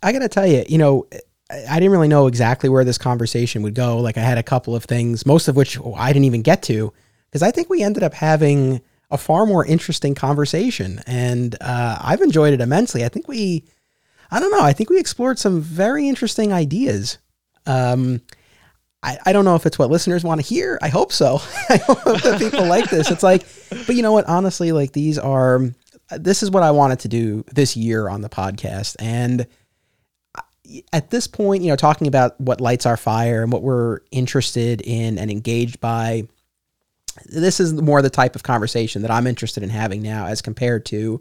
I 0.03 0.13
gotta 0.13 0.29
tell 0.29 0.47
you, 0.47 0.65
you 0.69 0.79
know, 0.79 1.07
I 1.53 1.75
didn't 1.79 1.93
really 1.93 2.09
know 2.09 2.27
exactly 2.27 2.69
where 2.69 2.85
this 2.85 2.99
conversation 2.99 3.63
would 3.63 3.75
go. 3.75 3.99
Like 3.99 4.17
I 4.17 4.23
had 4.23 4.39
a 4.39 4.43
couple 4.43 4.75
of 4.75 4.85
things, 4.85 5.27
most 5.27 5.49
of 5.49 5.57
which 5.57 5.79
I 5.97 6.13
didn't 6.13 6.25
even 6.25 6.43
get 6.43 6.63
to, 6.65 6.93
because 7.29 7.43
I 7.43 7.51
think 7.51 7.69
we 7.69 7.83
ended 7.83 8.03
up 8.03 8.15
having 8.15 8.81
a 9.11 9.19
far 9.19 9.45
more 9.45 9.65
interesting 9.65 10.15
conversation, 10.15 11.03
and 11.07 11.55
uh, 11.61 11.99
I've 12.01 12.23
enjoyed 12.23 12.55
it 12.55 12.63
immensely. 12.63 13.05
I 13.05 13.09
think 13.09 13.29
we, 13.29 13.65
I 14.31 14.41
don't 14.41 14.51
know, 14.51 14.63
I 14.63 14.73
think 14.73 14.89
we 14.89 14.99
explored 14.99 15.39
some 15.39 15.61
very 15.61 16.09
interesting 16.09 16.53
ideas. 16.53 17.19
Um, 17.67 18.23
I, 19.03 19.19
I 19.27 19.33
don't 19.35 19.45
know 19.45 19.55
if 19.55 19.67
it's 19.67 19.79
what 19.79 19.91
listeners 19.91 20.25
want 20.25 20.41
to 20.41 20.47
hear. 20.47 20.79
I 20.81 20.89
hope 20.89 21.13
so. 21.13 21.41
I 21.69 21.77
hope 21.77 22.03
that 22.23 22.39
people 22.39 22.65
like 22.65 22.89
this. 22.89 23.11
It's 23.11 23.23
like, 23.23 23.45
but 23.87 23.97
you 23.97 24.03
know 24.03 24.13
what? 24.13 24.27
Honestly, 24.27 24.73
like 24.73 24.93
these 24.93 25.19
are, 25.19 25.71
this 26.11 26.43
is 26.43 26.51
what 26.51 26.63
I 26.63 26.71
wanted 26.71 27.01
to 27.01 27.09
do 27.09 27.45
this 27.53 27.77
year 27.77 28.09
on 28.09 28.23
the 28.23 28.31
podcast, 28.31 28.97
and 28.99 29.47
at 30.93 31.11
this 31.11 31.27
point, 31.27 31.63
you 31.63 31.69
know, 31.69 31.77
talking 31.77 32.07
about 32.07 32.41
what 32.41 32.61
lights 32.61 32.87
our 32.87 32.97
fire 32.97 33.43
and 33.43 33.53
what 33.53 33.63
we're 33.63 34.01
interested 34.11 34.81
in 34.81 35.19
and 35.19 35.31
engaged 35.31 35.81
by, 35.81 36.25
this 37.27 37.61
is 37.61 37.73
more 37.75 38.03
the 38.03 38.11
type 38.11 38.37
of 38.37 38.43
conversation 38.43 39.03
that 39.03 39.11
I'm 39.11 39.27
interested 39.27 39.63
in 39.63 39.71
having 39.71 40.03
now 40.03 40.27
as 40.27 40.43
compared 40.43 40.87
to, 40.87 41.21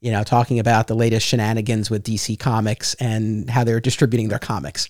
you 0.00 0.10
know, 0.10 0.24
talking 0.24 0.58
about 0.58 0.88
the 0.88 0.94
latest 0.94 1.26
shenanigans 1.26 1.90
with 1.90 2.04
DC 2.04 2.38
Comics 2.38 2.94
and 2.94 3.48
how 3.48 3.64
they're 3.64 3.80
distributing 3.80 4.28
their 4.28 4.38
comics, 4.38 4.88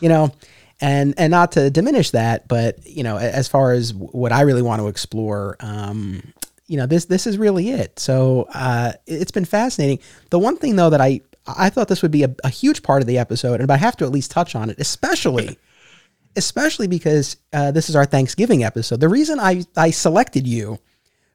you 0.00 0.08
know, 0.08 0.32
and 0.80 1.14
and 1.18 1.30
not 1.30 1.52
to 1.52 1.70
diminish 1.70 2.10
that, 2.10 2.48
but 2.48 2.84
you 2.86 3.02
know, 3.02 3.16
as 3.16 3.46
far 3.46 3.72
as 3.72 3.92
what 3.94 4.32
I 4.32 4.42
really 4.42 4.62
want 4.62 4.80
to 4.80 4.88
explore, 4.88 5.56
um, 5.60 6.32
you 6.66 6.76
know, 6.76 6.86
this 6.86 7.04
this 7.06 7.26
is 7.26 7.38
really 7.38 7.70
it. 7.70 7.98
So 7.98 8.46
uh, 8.54 8.92
it's 9.06 9.30
been 9.30 9.44
fascinating. 9.44 9.98
The 10.30 10.38
one 10.38 10.56
thing 10.56 10.76
though 10.76 10.90
that 10.90 11.00
I 11.00 11.20
I 11.46 11.70
thought 11.70 11.88
this 11.88 12.02
would 12.02 12.10
be 12.10 12.22
a, 12.24 12.34
a 12.42 12.48
huge 12.48 12.82
part 12.82 13.02
of 13.02 13.06
the 13.06 13.18
episode, 13.18 13.60
and 13.60 13.70
I 13.70 13.76
have 13.76 13.96
to 13.98 14.04
at 14.04 14.12
least 14.12 14.30
touch 14.30 14.54
on 14.54 14.70
it, 14.70 14.78
especially, 14.78 15.58
especially 16.36 16.86
because 16.86 17.36
uh, 17.52 17.70
this 17.70 17.88
is 17.88 17.96
our 17.96 18.06
Thanksgiving 18.06 18.64
episode. 18.64 19.00
The 19.00 19.08
reason 19.08 19.38
I 19.38 19.64
I 19.76 19.90
selected 19.90 20.46
you 20.46 20.78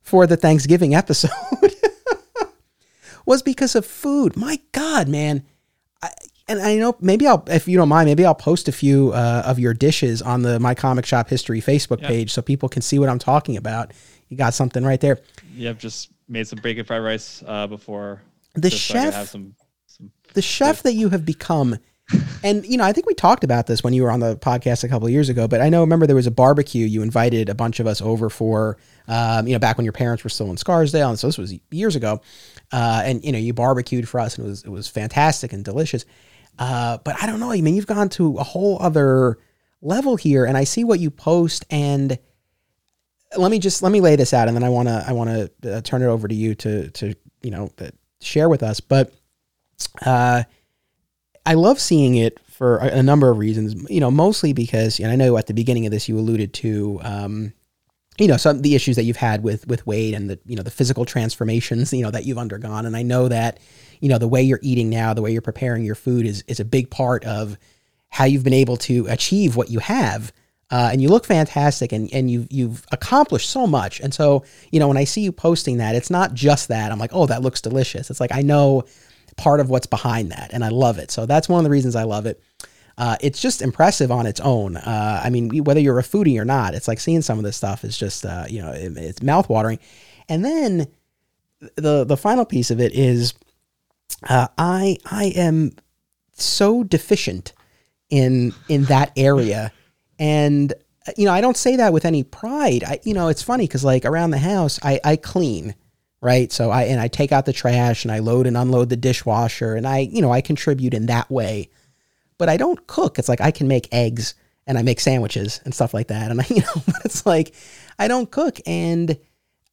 for 0.01 0.25
the 0.25 0.37
Thanksgiving 0.37 0.95
episode 0.95 1.31
was 3.25 3.41
because 3.43 3.75
of 3.75 3.85
food. 3.85 4.35
My 4.35 4.59
God, 4.71 5.07
man. 5.07 5.43
I, 6.01 6.09
and 6.47 6.59
I 6.59 6.77
know 6.77 6.95
maybe 6.99 7.27
I'll, 7.27 7.43
if 7.47 7.67
you 7.67 7.77
don't 7.77 7.89
mind, 7.89 8.07
maybe 8.07 8.25
I'll 8.25 8.33
post 8.33 8.67
a 8.67 8.71
few 8.71 9.11
uh, 9.13 9.43
of 9.45 9.59
your 9.59 9.75
dishes 9.75 10.23
on 10.23 10.41
the 10.41 10.59
My 10.59 10.73
Comic 10.73 11.05
Shop 11.05 11.29
History 11.29 11.61
Facebook 11.61 12.01
page 12.01 12.31
so 12.31 12.41
people 12.41 12.67
can 12.67 12.81
see 12.81 12.97
what 12.97 13.07
I'm 13.07 13.19
talking 13.19 13.55
about. 13.55 13.91
You 14.29 14.37
got 14.37 14.55
something 14.55 14.83
right 14.83 14.99
there. 14.99 15.19
I've 15.61 15.77
just 15.77 16.09
made 16.27 16.47
some 16.47 16.59
bacon 16.59 16.85
fried 16.85 17.03
rice 17.03 17.43
uh, 17.45 17.67
before. 17.67 18.23
The 18.55 18.71
chef, 18.71 19.29
so 19.29 19.45
the 20.33 20.41
chef 20.41 20.83
that 20.83 20.93
you 20.93 21.09
have 21.09 21.25
become 21.25 21.79
and 22.43 22.65
you 22.65 22.77
know, 22.77 22.83
I 22.83 22.93
think 22.93 23.05
we 23.05 23.13
talked 23.13 23.43
about 23.43 23.67
this 23.67 23.83
when 23.83 23.93
you 23.93 24.03
were 24.03 24.11
on 24.11 24.19
the 24.19 24.35
podcast 24.35 24.83
a 24.83 24.87
couple 24.87 25.07
of 25.07 25.11
years 25.11 25.29
ago. 25.29 25.47
But 25.47 25.61
I 25.61 25.69
know, 25.69 25.81
remember 25.81 26.07
there 26.07 26.15
was 26.15 26.27
a 26.27 26.31
barbecue 26.31 26.85
you 26.85 27.01
invited 27.01 27.49
a 27.49 27.55
bunch 27.55 27.79
of 27.79 27.87
us 27.87 28.01
over 28.01 28.29
for. 28.29 28.77
Um, 29.07 29.47
you 29.47 29.53
know, 29.53 29.59
back 29.59 29.77
when 29.77 29.85
your 29.85 29.93
parents 29.93 30.23
were 30.23 30.29
still 30.29 30.49
in 30.49 30.57
Scarsdale, 30.57 31.09
and 31.09 31.19
so 31.19 31.27
this 31.27 31.37
was 31.37 31.53
years 31.71 31.95
ago. 31.95 32.21
Uh, 32.71 33.01
and 33.05 33.23
you 33.23 33.31
know, 33.31 33.37
you 33.37 33.53
barbecued 33.53 34.07
for 34.07 34.19
us, 34.19 34.37
and 34.37 34.45
it 34.45 34.49
was 34.49 34.63
it 34.63 34.69
was 34.69 34.87
fantastic 34.87 35.53
and 35.53 35.63
delicious. 35.63 36.05
Uh, 36.57 36.97
but 37.03 37.21
I 37.21 37.25
don't 37.25 37.39
know. 37.39 37.51
I 37.51 37.61
mean, 37.61 37.75
you've 37.75 37.87
gone 37.87 38.09
to 38.09 38.37
a 38.37 38.43
whole 38.43 38.77
other 38.81 39.37
level 39.81 40.15
here, 40.15 40.45
and 40.45 40.57
I 40.57 40.63
see 40.63 40.83
what 40.83 40.99
you 40.99 41.11
post. 41.11 41.65
And 41.69 42.17
let 43.37 43.51
me 43.51 43.59
just 43.59 43.83
let 43.83 43.91
me 43.91 44.01
lay 44.01 44.15
this 44.15 44.33
out, 44.33 44.47
and 44.47 44.55
then 44.55 44.63
I 44.63 44.69
want 44.69 44.87
to 44.87 45.03
I 45.07 45.11
want 45.13 45.29
to 45.61 45.77
uh, 45.77 45.81
turn 45.81 46.01
it 46.01 46.07
over 46.07 46.27
to 46.27 46.35
you 46.35 46.55
to 46.55 46.89
to 46.91 47.13
you 47.41 47.51
know 47.51 47.71
uh, 47.79 47.89
share 48.21 48.49
with 48.49 48.63
us. 48.63 48.79
But 48.79 49.13
uh, 50.05 50.43
I 51.45 51.53
love 51.53 51.79
seeing 51.79 52.15
it 52.15 52.39
for 52.49 52.77
a, 52.77 52.97
a, 52.97 53.03
number 53.03 53.29
of 53.29 53.37
reasons. 53.37 53.89
You 53.89 53.99
know, 53.99 54.11
mostly 54.11 54.53
because, 54.53 54.99
and 54.99 55.11
I 55.11 55.15
know 55.15 55.37
at 55.37 55.47
the 55.47 55.53
beginning 55.53 55.85
of 55.85 55.91
this 55.91 56.09
you 56.09 56.17
alluded 56.17 56.53
to, 56.55 56.99
um, 57.03 57.53
you 58.17 58.27
know, 58.27 58.37
some 58.37 58.61
the 58.61 58.75
issues 58.75 58.97
that 58.97 59.03
you've 59.03 59.17
had 59.17 59.43
with 59.43 59.65
with 59.67 59.85
weight 59.87 60.13
and 60.13 60.29
the 60.29 60.39
you 60.45 60.55
know 60.55 60.63
the 60.63 60.71
physical 60.71 61.05
transformations 61.05 61.93
you 61.93 62.03
know 62.03 62.11
that 62.11 62.25
you've 62.25 62.37
undergone, 62.37 62.85
and 62.85 62.95
I 62.95 63.01
know 63.01 63.27
that 63.29 63.59
you 63.99 64.09
know 64.09 64.17
the 64.17 64.27
way 64.27 64.41
you're 64.41 64.59
eating 64.61 64.89
now, 64.89 65.13
the 65.13 65.21
way 65.21 65.31
you're 65.31 65.41
preparing 65.41 65.83
your 65.83 65.95
food 65.95 66.25
is 66.25 66.43
is 66.47 66.59
a 66.59 66.65
big 66.65 66.89
part 66.89 67.23
of 67.25 67.57
how 68.09 68.25
you've 68.25 68.43
been 68.43 68.53
able 68.53 68.77
to 68.77 69.07
achieve 69.07 69.55
what 69.55 69.69
you 69.69 69.79
have. 69.79 70.33
Uh, 70.71 70.89
and 70.91 71.01
you 71.01 71.09
look 71.09 71.25
fantastic 71.25 71.91
and, 71.91 72.13
and 72.13 72.29
you've, 72.29 72.47
you've 72.51 72.85
accomplished 72.91 73.49
so 73.49 73.65
much. 73.65 73.99
And 73.99 74.13
so, 74.13 74.43
you 74.71 74.79
know, 74.79 74.87
when 74.87 74.97
I 74.97 75.03
see 75.03 75.21
you 75.21 75.31
posting 75.31 75.77
that, 75.77 75.95
it's 75.95 76.11
not 76.11 76.35
just 76.35 76.67
that 76.67 76.91
I'm 76.91 76.99
like, 76.99 77.09
oh, 77.11 77.25
that 77.25 77.41
looks 77.41 77.59
delicious. 77.59 78.11
It's 78.11 78.19
like, 78.19 78.33
I 78.33 78.41
know 78.41 78.85
part 79.39 79.59
of 79.59 79.69
what's 79.69 79.87
behind 79.87 80.31
that, 80.31 80.51
and 80.53 80.63
I 80.63 80.69
love 80.69 80.99
it. 80.99 81.09
So 81.11 81.25
that's 81.25 81.49
one 81.49 81.59
of 81.59 81.63
the 81.63 81.69
reasons 81.69 81.95
I 81.95 82.03
love 82.03 82.25
it. 82.25 82.41
Uh, 82.97 83.15
it's 83.21 83.41
just 83.41 83.61
impressive 83.61 84.11
on 84.11 84.25
its 84.25 84.41
own. 84.41 84.75
Uh, 84.75 85.21
I 85.23 85.29
mean, 85.29 85.63
whether 85.63 85.79
you're 85.79 85.99
a 85.99 86.03
foodie 86.03 86.39
or 86.39 86.43
not, 86.43 86.73
it's 86.73 86.87
like 86.87 86.99
seeing 86.99 87.21
some 87.21 87.37
of 87.37 87.45
this 87.45 87.55
stuff 87.55 87.85
is 87.85 87.97
just, 87.97 88.25
uh, 88.25 88.43
you 88.49 88.61
know, 88.61 88.71
it, 88.73 88.97
it's 88.97 89.21
mouthwatering. 89.21 89.79
And 90.27 90.43
then 90.43 90.87
the 91.75 92.03
the 92.03 92.17
final 92.17 92.45
piece 92.45 92.71
of 92.71 92.81
it 92.81 92.93
is, 92.93 93.33
uh, 94.27 94.47
I 94.57 94.97
I 95.05 95.25
am 95.35 95.71
so 96.33 96.83
deficient 96.83 97.53
in 98.09 98.53
in 98.67 98.83
that 98.85 99.13
area, 99.15 99.71
and 100.19 100.73
you 101.15 101.25
know, 101.25 101.33
I 101.33 101.41
don't 101.41 101.57
say 101.57 101.77
that 101.77 101.93
with 101.93 102.03
any 102.03 102.23
pride. 102.23 102.83
I, 102.83 102.99
you 103.03 103.13
know, 103.13 103.29
it's 103.29 103.43
funny 103.43 103.65
because 103.65 103.85
like 103.85 104.03
around 104.03 104.31
the 104.31 104.39
house, 104.39 104.77
I 104.83 104.99
I 105.05 105.15
clean 105.15 105.73
right? 106.21 106.51
So 106.51 106.69
I 106.69 106.83
and 106.83 106.99
I 106.99 107.07
take 107.07 107.31
out 107.31 107.45
the 107.45 107.53
trash 107.53 108.03
and 108.03 108.11
I 108.11 108.19
load 108.19 108.47
and 108.47 108.57
unload 108.57 108.89
the 108.89 108.97
dishwasher 108.97 109.75
and 109.75 109.87
I, 109.87 109.99
you 109.99 110.21
know, 110.21 110.31
I 110.31 110.41
contribute 110.41 110.93
in 110.93 111.07
that 111.07 111.29
way. 111.29 111.69
But 112.37 112.49
I 112.49 112.57
don't 112.57 112.87
cook. 112.87 113.19
It's 113.19 113.29
like 113.29 113.41
I 113.41 113.51
can 113.51 113.67
make 113.67 113.87
eggs 113.91 114.33
and 114.65 114.77
I 114.77 114.81
make 114.81 114.99
sandwiches 114.99 115.59
and 115.65 115.73
stuff 115.73 115.93
like 115.93 116.07
that. 116.07 116.31
And 116.31 116.41
I, 116.41 116.45
you 116.49 116.61
know, 116.61 116.83
it's 117.05 117.25
like 117.25 117.53
I 117.97 118.07
don't 118.07 118.29
cook 118.29 118.59
and 118.65 119.17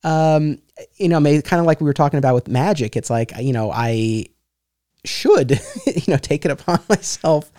um, 0.05 0.59
you 0.97 1.09
know, 1.09 1.21
kind 1.21 1.61
of 1.61 1.67
like 1.67 1.81
we 1.81 1.87
were 1.87 1.93
talking 1.93 2.19
about 2.19 2.35
with 2.35 2.49
magic. 2.49 2.97
It's 2.97 3.11
like, 3.11 3.33
you 3.41 3.53
know, 3.53 3.73
I 3.73 4.27
should, 5.05 5.61
you 5.87 6.03
know, 6.09 6.17
take 6.17 6.45
it 6.45 6.51
upon 6.51 6.81
myself 6.89 7.51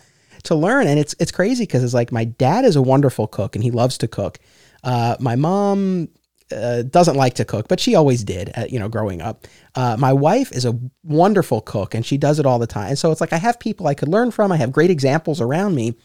to 0.44 0.56
learn. 0.56 0.88
And 0.88 1.00
it's 1.00 1.16
it's 1.20 1.32
crazy 1.32 1.64
because 1.64 1.84
it's 1.84 1.94
like 1.94 2.12
my 2.12 2.26
dad 2.26 2.64
is 2.64 2.76
a 2.76 2.82
wonderful 2.82 3.28
cook 3.28 3.56
and 3.56 3.64
he 3.64 3.72
loves 3.72 3.98
to 4.00 4.08
cook. 4.08 4.40
Uh, 4.84 5.18
my 5.20 5.36
mom 5.36 6.10
uh, 6.52 6.84
doesn't 6.84 7.16
like 7.16 7.36
to 7.36 7.46
cook, 7.46 7.68
but 7.68 7.80
she 7.80 7.96
always 7.96 8.24
did, 8.24 8.52
uh, 8.56 8.66
you 8.70 8.80
know, 8.80 8.90
growing 8.90 9.22
up. 9.22 9.48
Uh, 9.76 9.98
my 9.98 10.14
wife 10.14 10.52
is 10.52 10.66
a 10.66 10.80
wonderful 11.04 11.62
cook 11.62 11.94
and 11.94 12.06
she 12.06 12.18
does 12.18 12.40
it 12.40 12.46
all 12.46 12.60
the 12.60 12.68
time. 12.68 12.90
And 12.90 13.00
so 13.00 13.12
it's 13.12 13.22
like 13.22 13.34
I 13.34 13.38
have 13.38 13.60
people 13.60 13.88
I 13.88 13.94
could 13.94 14.08
learn 14.08 14.32
from. 14.32 14.52
I 14.52 14.58
have 14.58 14.72
great 14.72 14.90
examples 14.90 15.42
around 15.42 15.76
me. 15.76 15.96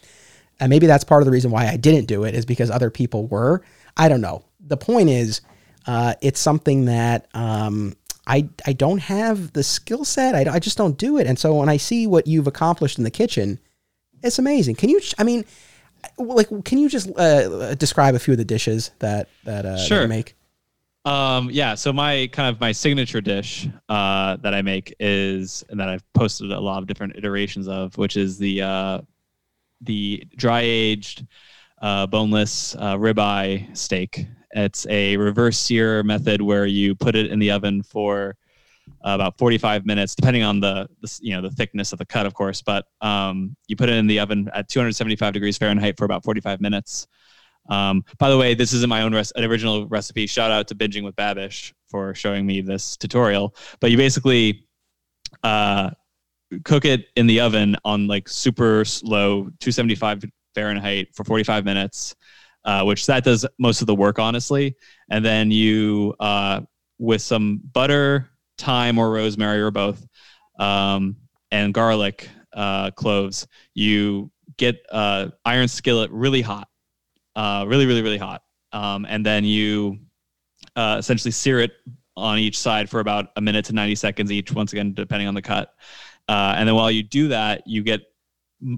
And 0.59 0.69
maybe 0.69 0.85
that's 0.85 1.03
part 1.03 1.21
of 1.21 1.25
the 1.25 1.31
reason 1.31 1.51
why 1.51 1.67
I 1.67 1.77
didn't 1.77 2.05
do 2.05 2.23
it 2.23 2.35
is 2.35 2.45
because 2.45 2.69
other 2.69 2.89
people 2.89 3.27
were. 3.27 3.63
I 3.97 4.09
don't 4.09 4.21
know. 4.21 4.43
The 4.59 4.77
point 4.77 5.09
is, 5.09 5.41
uh, 5.87 6.13
it's 6.21 6.39
something 6.39 6.85
that 6.85 7.27
um, 7.33 7.95
I, 8.27 8.47
I 8.65 8.73
don't 8.73 8.99
have 8.99 9.53
the 9.53 9.63
skill 9.63 10.05
set. 10.05 10.35
I, 10.35 10.55
I 10.55 10.59
just 10.59 10.77
don't 10.77 10.97
do 10.97 11.17
it. 11.17 11.27
And 11.27 11.37
so 11.37 11.55
when 11.55 11.69
I 11.69 11.77
see 11.77 12.07
what 12.07 12.27
you've 12.27 12.47
accomplished 12.47 12.97
in 12.97 13.03
the 13.03 13.11
kitchen, 13.11 13.59
it's 14.21 14.39
amazing. 14.39 14.75
Can 14.75 14.89
you, 14.89 15.01
I 15.17 15.23
mean, 15.23 15.43
like 16.17 16.47
can 16.65 16.77
you 16.77 16.89
just 16.89 17.09
uh, 17.17 17.75
describe 17.75 18.15
a 18.15 18.19
few 18.19 18.33
of 18.33 18.37
the 18.37 18.45
dishes 18.45 18.91
that 18.99 19.29
that, 19.43 19.65
uh, 19.65 19.77
sure. 19.77 19.99
that 19.99 20.03
you 20.03 20.09
make 20.09 20.35
um 21.05 21.49
yeah 21.51 21.75
so 21.75 21.91
my 21.91 22.29
kind 22.31 22.53
of 22.53 22.59
my 22.61 22.71
signature 22.71 23.19
dish 23.19 23.67
uh 23.89 24.37
that 24.37 24.53
i 24.53 24.61
make 24.61 24.95
is 24.99 25.63
and 25.69 25.79
that 25.79 25.89
i've 25.89 26.13
posted 26.13 26.51
a 26.51 26.59
lot 26.59 26.81
of 26.81 26.87
different 26.87 27.15
iterations 27.17 27.67
of 27.67 27.97
which 27.97 28.15
is 28.15 28.37
the 28.37 28.61
uh 28.61 29.01
the 29.81 30.23
dry 30.37 30.61
aged 30.61 31.27
uh 31.81 32.07
boneless 32.07 32.75
uh 32.75 32.95
ribeye 32.95 33.75
steak 33.75 34.25
it's 34.51 34.85
a 34.89 35.17
reverse 35.17 35.57
sear 35.57 36.03
method 36.03 36.41
where 36.41 36.65
you 36.65 36.95
put 36.95 37.15
it 37.15 37.31
in 37.31 37.39
the 37.39 37.51
oven 37.51 37.83
for 37.83 38.37
about 39.01 39.37
45 39.37 39.85
minutes, 39.85 40.15
depending 40.15 40.43
on 40.43 40.59
the, 40.59 40.87
the, 41.01 41.19
you 41.21 41.35
know 41.35 41.41
the 41.41 41.51
thickness 41.51 41.91
of 41.91 41.99
the 41.99 42.05
cut, 42.05 42.25
of 42.25 42.33
course. 42.33 42.61
But 42.61 42.85
um, 43.01 43.55
you 43.67 43.75
put 43.75 43.89
it 43.89 43.95
in 43.95 44.07
the 44.07 44.19
oven 44.19 44.49
at 44.53 44.69
275 44.69 45.33
degrees 45.33 45.57
Fahrenheit 45.57 45.97
for 45.97 46.05
about 46.05 46.23
45 46.23 46.61
minutes. 46.61 47.07
Um, 47.69 48.03
by 48.17 48.29
the 48.29 48.37
way, 48.37 48.53
this 48.55 48.73
isn't 48.73 48.89
my 48.89 49.03
own 49.03 49.13
res- 49.13 49.33
original 49.37 49.87
recipe. 49.87 50.27
Shout 50.27 50.51
out 50.51 50.67
to 50.67 50.75
Binging 50.75 51.03
with 51.03 51.15
Babish 51.15 51.73
for 51.87 52.13
showing 52.13 52.45
me 52.45 52.61
this 52.61 52.97
tutorial. 52.97 53.55
But 53.79 53.91
you 53.91 53.97
basically 53.97 54.67
uh, 55.43 55.91
cook 56.65 56.85
it 56.85 57.07
in 57.15 57.27
the 57.27 57.39
oven 57.39 57.75
on 57.85 58.07
like 58.07 58.27
super 58.27 58.85
slow 58.85 59.43
275 59.59 60.25
Fahrenheit 60.53 61.09
for 61.13 61.23
45 61.23 61.65
minutes, 61.65 62.15
uh, 62.65 62.83
which 62.83 63.05
that 63.07 63.23
does 63.23 63.45
most 63.59 63.81
of 63.81 63.87
the 63.87 63.95
work, 63.95 64.19
honestly. 64.19 64.75
And 65.09 65.23
then 65.23 65.51
you, 65.51 66.15
uh, 66.19 66.61
with 66.99 67.21
some 67.21 67.61
butter, 67.73 68.29
thyme 68.63 68.97
or 68.97 69.11
rosemary 69.11 69.61
or 69.61 69.71
both, 69.71 70.05
um, 70.59 71.17
and 71.51 71.73
garlic 71.73 72.29
uh, 72.53 72.91
cloves, 72.91 73.47
you 73.73 74.31
get 74.57 74.83
uh, 74.91 75.27
iron 75.45 75.67
skillet 75.67 76.09
really 76.11 76.41
hot, 76.41 76.67
uh, 77.35 77.65
really, 77.67 77.85
really, 77.85 78.01
really 78.01 78.17
hot, 78.17 78.43
um, 78.71 79.05
and 79.07 79.25
then 79.25 79.43
you 79.43 79.99
uh, 80.75 80.97
essentially 80.99 81.31
sear 81.31 81.59
it 81.59 81.71
on 82.15 82.37
each 82.37 82.57
side 82.57 82.89
for 82.89 82.99
about 82.99 83.27
a 83.35 83.41
minute 83.41 83.65
to 83.65 83.73
90 83.73 83.95
seconds 83.95 84.31
each, 84.31 84.51
once 84.51 84.71
again, 84.71 84.93
depending 84.93 85.27
on 85.27 85.33
the 85.33 85.41
cut. 85.41 85.73
Uh, 86.27 86.55
and 86.57 86.67
then 86.67 86.75
while 86.75 86.91
you 86.91 87.03
do 87.03 87.27
that, 87.27 87.65
you 87.65 87.83
get 87.83 88.01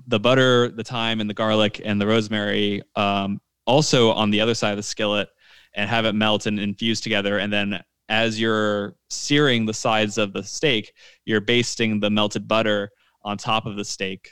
the 0.08 0.20
butter, 0.20 0.70
the 0.70 0.84
thyme, 0.84 1.22
and 1.22 1.30
the 1.30 1.34
garlic 1.34 1.82
and 1.84 2.02
the 2.02 2.08
rosemary 2.08 2.82
um, 2.96 3.40
also 3.68 4.12
on 4.12 4.32
the 4.32 4.42
other 4.42 4.56
side 4.56 4.72
of 4.72 4.78
the 4.78 4.84
skillet 4.84 5.30
and 5.76 5.90
have 5.90 6.06
it 6.06 6.14
melt 6.14 6.46
and 6.46 6.60
infuse 6.60 7.02
together. 7.02 7.38
And 7.38 7.52
then 7.52 7.84
as 8.10 8.40
you're 8.40 8.96
searing 9.10 9.66
the 9.66 9.74
sides 9.74 10.18
of 10.18 10.34
the 10.34 10.44
steak, 10.44 10.94
you're 11.26 11.42
basting 11.42 12.00
the 12.00 12.10
melted 12.10 12.48
butter 12.48 12.92
on 13.24 13.38
top 13.38 13.66
of 13.66 13.76
the 13.76 13.86
steak 13.86 14.32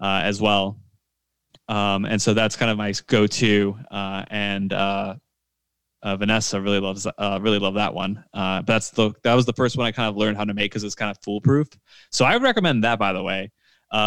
uh, 0.00 0.20
as 0.22 0.40
well. 0.40 0.78
Um, 1.68 2.04
and 2.04 2.20
so 2.20 2.34
that's 2.34 2.56
kind 2.56 2.70
of 2.70 2.78
my 2.78 2.92
go-to. 3.06 3.76
Uh, 3.90 4.24
and 4.30 4.72
uh, 4.72 5.16
uh 6.02 6.16
Vanessa 6.16 6.60
really 6.60 6.78
loves 6.80 7.06
uh, 7.06 7.38
really 7.42 7.58
love 7.58 7.74
that 7.74 7.92
one. 7.92 8.24
Uh, 8.32 8.62
that's 8.62 8.90
the 8.90 9.12
that 9.24 9.34
was 9.34 9.44
the 9.44 9.52
first 9.52 9.76
one 9.76 9.86
I 9.86 9.92
kind 9.92 10.08
of 10.08 10.16
learned 10.16 10.36
how 10.36 10.44
to 10.44 10.54
make 10.54 10.70
because 10.70 10.84
it's 10.84 10.94
kind 10.94 11.10
of 11.10 11.18
foolproof. 11.22 11.68
So 12.10 12.24
I 12.24 12.36
recommend 12.36 12.84
that 12.84 12.98
by 12.98 13.12
the 13.12 13.22
way, 13.22 13.50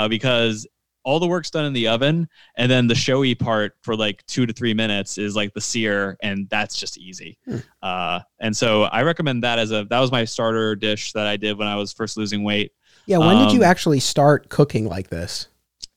because 0.09 0.65
all 1.03 1.19
the 1.19 1.27
work's 1.27 1.49
done 1.49 1.65
in 1.65 1.73
the 1.73 1.87
oven 1.87 2.29
and 2.55 2.71
then 2.71 2.87
the 2.87 2.95
showy 2.95 3.33
part 3.33 3.75
for 3.81 3.95
like 3.95 4.23
two 4.27 4.45
to 4.45 4.53
three 4.53 4.73
minutes 4.73 5.17
is 5.17 5.35
like 5.35 5.51
the 5.53 5.61
sear 5.61 6.15
and 6.21 6.47
that's 6.49 6.77
just 6.77 6.97
easy. 6.97 7.37
Hmm. 7.45 7.57
uh, 7.81 8.19
and 8.39 8.55
so 8.55 8.83
i 8.83 9.01
recommend 9.03 9.43
that 9.43 9.59
as 9.59 9.71
a 9.71 9.83
that 9.85 9.99
was 9.99 10.11
my 10.11 10.25
starter 10.25 10.75
dish 10.75 11.13
that 11.13 11.25
i 11.27 11.37
did 11.37 11.57
when 11.57 11.67
i 11.67 11.75
was 11.75 11.93
first 11.93 12.17
losing 12.17 12.43
weight. 12.43 12.73
Yeah 13.05 13.17
when 13.17 13.37
um, 13.37 13.45
did 13.45 13.53
you 13.53 13.61
um, 13.61 13.65
actually 13.65 13.99
start 13.99 14.49
cooking 14.49 14.85
like 14.85 15.09
this? 15.09 15.47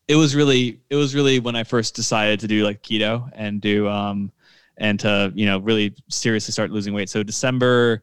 It 0.08 0.16
was 0.16 0.34
really 0.34 0.80
it 0.90 0.96
was 0.96 1.14
really 1.14 1.38
when 1.40 1.56
i 1.56 1.64
first 1.64 1.94
decided 1.94 2.40
to 2.40 2.48
do 2.48 2.64
like 2.64 2.82
keto 2.82 3.30
and 3.34 3.60
do 3.60 3.88
um 3.88 4.32
and 4.76 4.98
to 5.00 5.32
you 5.34 5.46
know 5.46 5.58
really 5.58 5.94
seriously 6.08 6.52
start 6.52 6.70
losing 6.70 6.94
weight. 6.94 7.10
So 7.10 7.22
december 7.22 8.02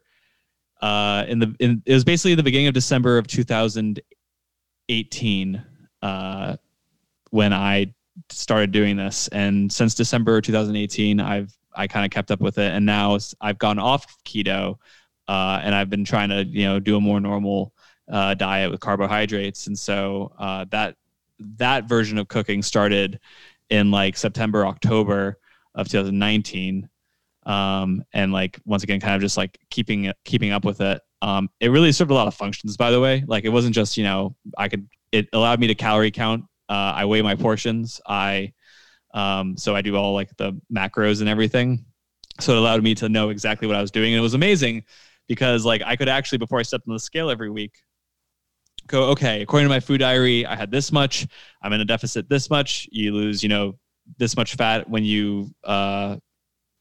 uh 0.81 1.25
in 1.27 1.39
the 1.39 1.55
in 1.59 1.81
it 1.85 1.93
was 1.93 2.03
basically 2.03 2.35
the 2.35 2.43
beginning 2.43 2.67
of 2.67 2.73
december 2.73 3.19
of 3.19 3.27
2018 3.27 5.63
uh 6.01 6.55
when 7.31 7.51
I 7.51 7.93
started 8.29 8.71
doing 8.71 8.97
this. 8.97 9.27
And 9.29 9.71
since 9.71 9.95
December 9.95 10.39
2018, 10.41 11.19
I've 11.19 11.51
I 11.73 11.87
kind 11.87 12.05
of 12.05 12.11
kept 12.11 12.31
up 12.31 12.41
with 12.41 12.57
it, 12.57 12.73
and 12.73 12.85
now 12.85 13.17
I've 13.39 13.57
gone 13.57 13.79
off 13.79 14.05
keto, 14.25 14.77
uh, 15.27 15.61
and 15.63 15.73
I've 15.73 15.89
been 15.89 16.03
trying 16.05 16.29
to 16.29 16.43
you 16.43 16.65
know 16.65 16.79
do 16.79 16.97
a 16.97 17.01
more 17.01 17.19
normal 17.19 17.73
uh, 18.11 18.33
diet 18.33 18.69
with 18.69 18.81
carbohydrates, 18.81 19.67
and 19.67 19.77
so 19.77 20.33
uh, 20.37 20.65
that 20.71 20.95
that 21.57 21.85
version 21.85 22.17
of 22.17 22.27
cooking 22.27 22.61
started 22.61 23.19
in 23.69 23.89
like 23.89 24.17
September 24.17 24.65
October 24.65 25.39
of 25.75 25.87
2019. 25.87 26.87
Um, 27.43 28.03
and 28.13 28.31
like 28.31 28.59
once 28.65 28.83
again, 28.83 28.99
kind 28.99 29.15
of 29.15 29.21
just 29.21 29.37
like 29.37 29.57
keeping 29.69 30.11
keeping 30.25 30.51
up 30.51 30.65
with 30.65 30.81
it. 30.81 31.01
Um, 31.23 31.49
it 31.59 31.69
really 31.69 31.91
served 31.91 32.11
a 32.11 32.13
lot 32.13 32.27
of 32.27 32.35
functions, 32.35 32.75
by 32.77 32.91
the 32.91 32.99
way. 32.99 33.23
Like 33.25 33.45
it 33.45 33.49
wasn't 33.49 33.73
just 33.73 33.97
you 33.97 34.03
know 34.03 34.35
I 34.57 34.67
could 34.67 34.87
it 35.11 35.27
allowed 35.33 35.59
me 35.59 35.67
to 35.67 35.75
calorie 35.75 36.11
count 36.11 36.43
Uh, 36.71 36.93
I 36.95 37.05
weigh 37.05 37.21
my 37.21 37.35
portions. 37.35 37.99
I 38.05 38.53
um, 39.13 39.57
so 39.57 39.75
I 39.75 39.81
do 39.81 39.97
all 39.97 40.13
like 40.13 40.35
the 40.37 40.53
macros 40.73 41.19
and 41.19 41.27
everything. 41.27 41.85
So 42.39 42.53
it 42.53 42.57
allowed 42.57 42.81
me 42.81 42.95
to 42.95 43.09
know 43.09 43.29
exactly 43.29 43.67
what 43.67 43.75
I 43.75 43.81
was 43.81 43.91
doing, 43.91 44.13
and 44.13 44.19
it 44.19 44.23
was 44.23 44.35
amazing 44.35 44.83
because 45.27 45.65
like 45.65 45.81
I 45.85 45.97
could 45.97 46.09
actually 46.09 46.37
before 46.37 46.59
I 46.59 46.63
stepped 46.63 46.87
on 46.87 46.93
the 46.93 46.99
scale 46.99 47.29
every 47.29 47.49
week 47.49 47.73
go 48.87 49.03
okay 49.05 49.41
according 49.41 49.65
to 49.65 49.69
my 49.69 49.79
food 49.79 49.99
diary 49.99 50.45
I 50.45 50.55
had 50.55 50.71
this 50.71 50.91
much 50.91 51.27
I'm 51.61 51.71
in 51.73 51.81
a 51.81 51.85
deficit 51.85 52.27
this 52.29 52.49
much 52.49 52.89
you 52.91 53.13
lose 53.13 53.43
you 53.43 53.49
know 53.49 53.77
this 54.17 54.35
much 54.35 54.55
fat 54.55 54.89
when 54.89 55.05
you 55.05 55.51
uh, 55.63 56.17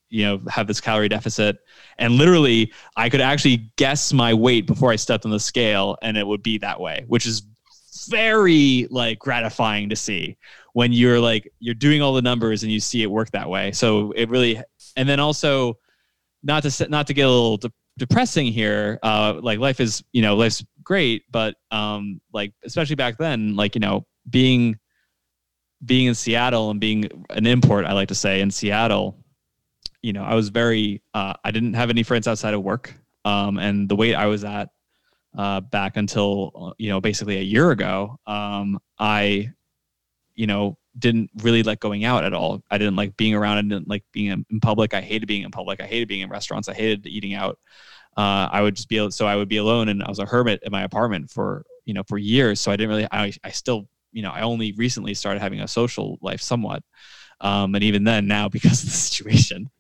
you 0.09 0.25
know 0.25 0.41
have 0.49 0.67
this 0.67 0.81
calorie 0.81 1.09
deficit 1.09 1.59
and 1.99 2.15
literally 2.15 2.73
i 2.97 3.09
could 3.09 3.21
actually 3.21 3.71
guess 3.77 4.13
my 4.13 4.35
weight 4.35 4.67
before 4.67 4.91
i 4.91 4.97
stepped 4.97 5.25
on 5.25 5.31
the 5.31 5.39
scale 5.39 5.97
and 6.03 6.17
it 6.17 6.27
would 6.27 6.43
be 6.43 6.59
that 6.59 6.81
way 6.81 7.05
which 7.07 7.27
is 7.27 7.43
very 8.07 8.87
like 8.91 9.19
gratifying 9.19 9.89
to 9.89 9.97
see 9.97 10.37
when 10.73 10.93
you're 10.93 11.21
like 11.21 11.51
you're 11.59 11.75
doing 11.75 12.03
all 12.03 12.15
the 12.15 12.23
numbers 12.23 12.63
and 12.63 12.73
you 12.73 12.81
see 12.81 13.03
it 13.03 13.11
work 13.11 13.31
that 13.31 13.49
way 13.49 13.73
so 13.73 14.13
it 14.13 14.29
really 14.29 14.61
and 14.97 15.09
then 15.09 15.21
also 15.21 15.77
not 16.43 16.63
to 16.63 16.89
not 16.89 17.07
to 17.07 17.15
get 17.15 17.27
a 17.27 17.31
little 17.31 17.57
de- 17.57 17.73
depressing 17.99 18.47
here 18.47 18.99
uh 19.03 19.39
like 19.43 19.59
life 19.59 19.81
is 19.81 20.03
you 20.13 20.23
know 20.23 20.37
life's 20.37 20.65
great 20.83 21.25
but 21.31 21.55
um 21.71 22.21
like 22.33 22.53
especially 22.65 22.97
back 22.97 23.19
then 23.19 23.55
like 23.57 23.75
you 23.75 23.81
know 23.81 24.07
being 24.29 24.79
being 25.85 26.07
in 26.07 26.15
Seattle 26.15 26.71
and 26.71 26.79
being 26.79 27.09
an 27.31 27.47
import 27.47 27.87
I 27.87 27.93
like 27.93 28.09
to 28.09 28.15
say 28.15 28.41
in 28.41 28.51
Seattle 28.51 29.21
you 30.03 30.13
know, 30.13 30.23
I 30.23 30.35
was 30.35 30.49
very, 30.49 31.03
uh, 31.15 31.35
I 31.45 31.51
didn't 31.51 31.75
have 31.75 31.91
any 31.91 32.03
friends 32.03 32.27
outside 32.27 32.55
of 32.55 32.63
work. 32.63 32.95
Um, 33.25 33.59
and 33.59 33.89
the 33.89 33.97
weight 33.97 34.15
I 34.15 34.27
was 34.27 34.45
at 34.45 34.71
uh, 35.37 35.61
back 35.61 35.97
until, 35.97 36.75
you 36.79 36.89
know, 36.89 37.01
basically 37.01 37.39
a 37.39 37.43
year 37.43 37.71
ago, 37.71 38.19
um, 38.27 38.79
I, 38.99 39.53
you 40.35 40.47
know, 40.47 40.77
didn't 40.99 41.31
really 41.43 41.63
like 41.63 41.81
going 41.81 42.05
out 42.05 42.25
at 42.25 42.35
all. 42.35 42.63
I 42.71 42.79
didn't 42.79 42.97
like 42.97 43.17
being 43.17 43.35
around. 43.35 43.59
I 43.59 43.63
didn't 43.63 43.89
like 43.89 44.05
being 44.13 44.27
in, 44.27 44.45
in 44.51 44.61
public. 44.61 44.93
I 44.93 45.01
hated 45.01 45.27
being 45.27 45.43
in 45.43 45.51
public. 45.51 45.81
I 45.81 45.87
hated 45.87 46.09
being 46.09 46.23
in 46.23 46.31
restaurants. 46.31 46.69
I 46.69 46.75
hated 46.75 47.07
eating 47.07 47.35
out. 47.35 47.59
Uh, 48.17 48.49
I 48.51 48.61
would 48.61 48.75
just 48.75 48.89
be, 48.89 49.11
so 49.11 49.27
I 49.27 49.37
would 49.37 49.49
be 49.49 49.59
alone 49.59 49.89
and 49.89 50.03
I 50.03 50.09
was 50.09 50.19
a 50.19 50.27
hermit 50.27 50.61
in 50.65 50.73
my 50.73 50.83
apartment 50.83 51.31
for, 51.31 51.65
you 51.85 51.95
know, 51.95 52.03
for 52.09 52.19
years. 52.19 52.61
So 52.61 52.73
I 52.73 52.77
didn't 52.77 52.91
really, 52.91 53.09
I, 53.11 53.33
I 53.45 53.51
still, 53.51 53.89
you 54.13 54.23
know, 54.23 54.31
I 54.31 54.43
only 54.43 54.73
recently 54.73 55.15
started 55.15 55.41
having 55.41 55.61
a 55.61 55.69
social 55.69 56.19
life 56.21 56.41
somewhat. 56.41 56.83
Um, 57.41 57.75
and 57.75 57.85
even 57.85 58.05
then, 58.05 58.27
now 58.27 58.49
because 58.51 58.83
of 58.83 58.91
the 58.91 58.97
situation, 58.97 59.71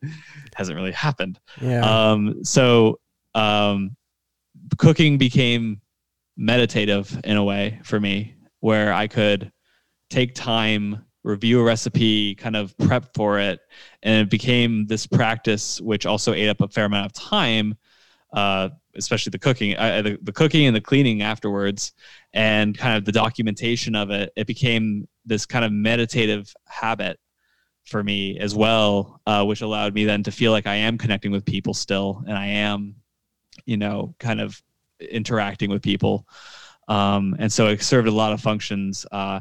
hasn't 0.54 0.76
really 0.76 0.92
happened. 0.92 1.40
Yeah. 1.60 1.80
Um, 2.12 2.44
so 2.44 3.00
um, 3.34 3.96
cooking 4.78 5.18
became 5.18 5.80
meditative 6.36 7.20
in 7.24 7.36
a 7.36 7.44
way 7.44 7.80
for 7.84 8.00
me, 8.00 8.34
where 8.60 8.92
I 8.92 9.06
could 9.06 9.52
take 10.08 10.34
time, 10.34 11.04
review 11.22 11.60
a 11.60 11.64
recipe, 11.64 12.34
kind 12.34 12.56
of 12.56 12.76
prep 12.78 13.14
for 13.14 13.38
it, 13.38 13.60
and 14.02 14.22
it 14.22 14.30
became 14.30 14.86
this 14.86 15.06
practice, 15.06 15.80
which 15.80 16.06
also 16.06 16.32
ate 16.32 16.48
up 16.48 16.60
a 16.60 16.68
fair 16.68 16.86
amount 16.86 17.06
of 17.06 17.12
time. 17.12 17.76
Uh, 18.32 18.68
especially 18.96 19.30
the 19.30 19.38
cooking, 19.38 19.76
uh, 19.76 20.02
the, 20.02 20.18
the 20.22 20.32
cooking 20.32 20.66
and 20.66 20.74
the 20.74 20.80
cleaning 20.80 21.22
afterwards, 21.22 21.92
and 22.32 22.76
kind 22.78 22.96
of 22.96 23.04
the 23.04 23.12
documentation 23.12 23.94
of 23.94 24.10
it. 24.10 24.32
It 24.36 24.46
became 24.46 25.08
this 25.24 25.46
kind 25.46 25.64
of 25.64 25.72
meditative 25.72 26.52
habit 26.66 27.18
for 27.84 28.02
me 28.02 28.38
as 28.38 28.54
well, 28.54 29.20
uh, 29.26 29.44
which 29.44 29.62
allowed 29.62 29.94
me 29.94 30.04
then 30.04 30.22
to 30.24 30.30
feel 30.30 30.52
like 30.52 30.66
I 30.66 30.76
am 30.76 30.98
connecting 30.98 31.32
with 31.32 31.44
people 31.44 31.74
still, 31.74 32.22
and 32.26 32.36
I 32.36 32.46
am, 32.46 32.96
you 33.66 33.76
know, 33.76 34.14
kind 34.18 34.40
of 34.40 34.62
interacting 35.00 35.70
with 35.70 35.82
people. 35.82 36.26
Um, 36.88 37.36
and 37.38 37.52
so 37.52 37.68
it 37.68 37.82
served 37.82 38.08
a 38.08 38.12
lot 38.12 38.32
of 38.32 38.40
functions. 38.40 39.06
Uh, 39.10 39.40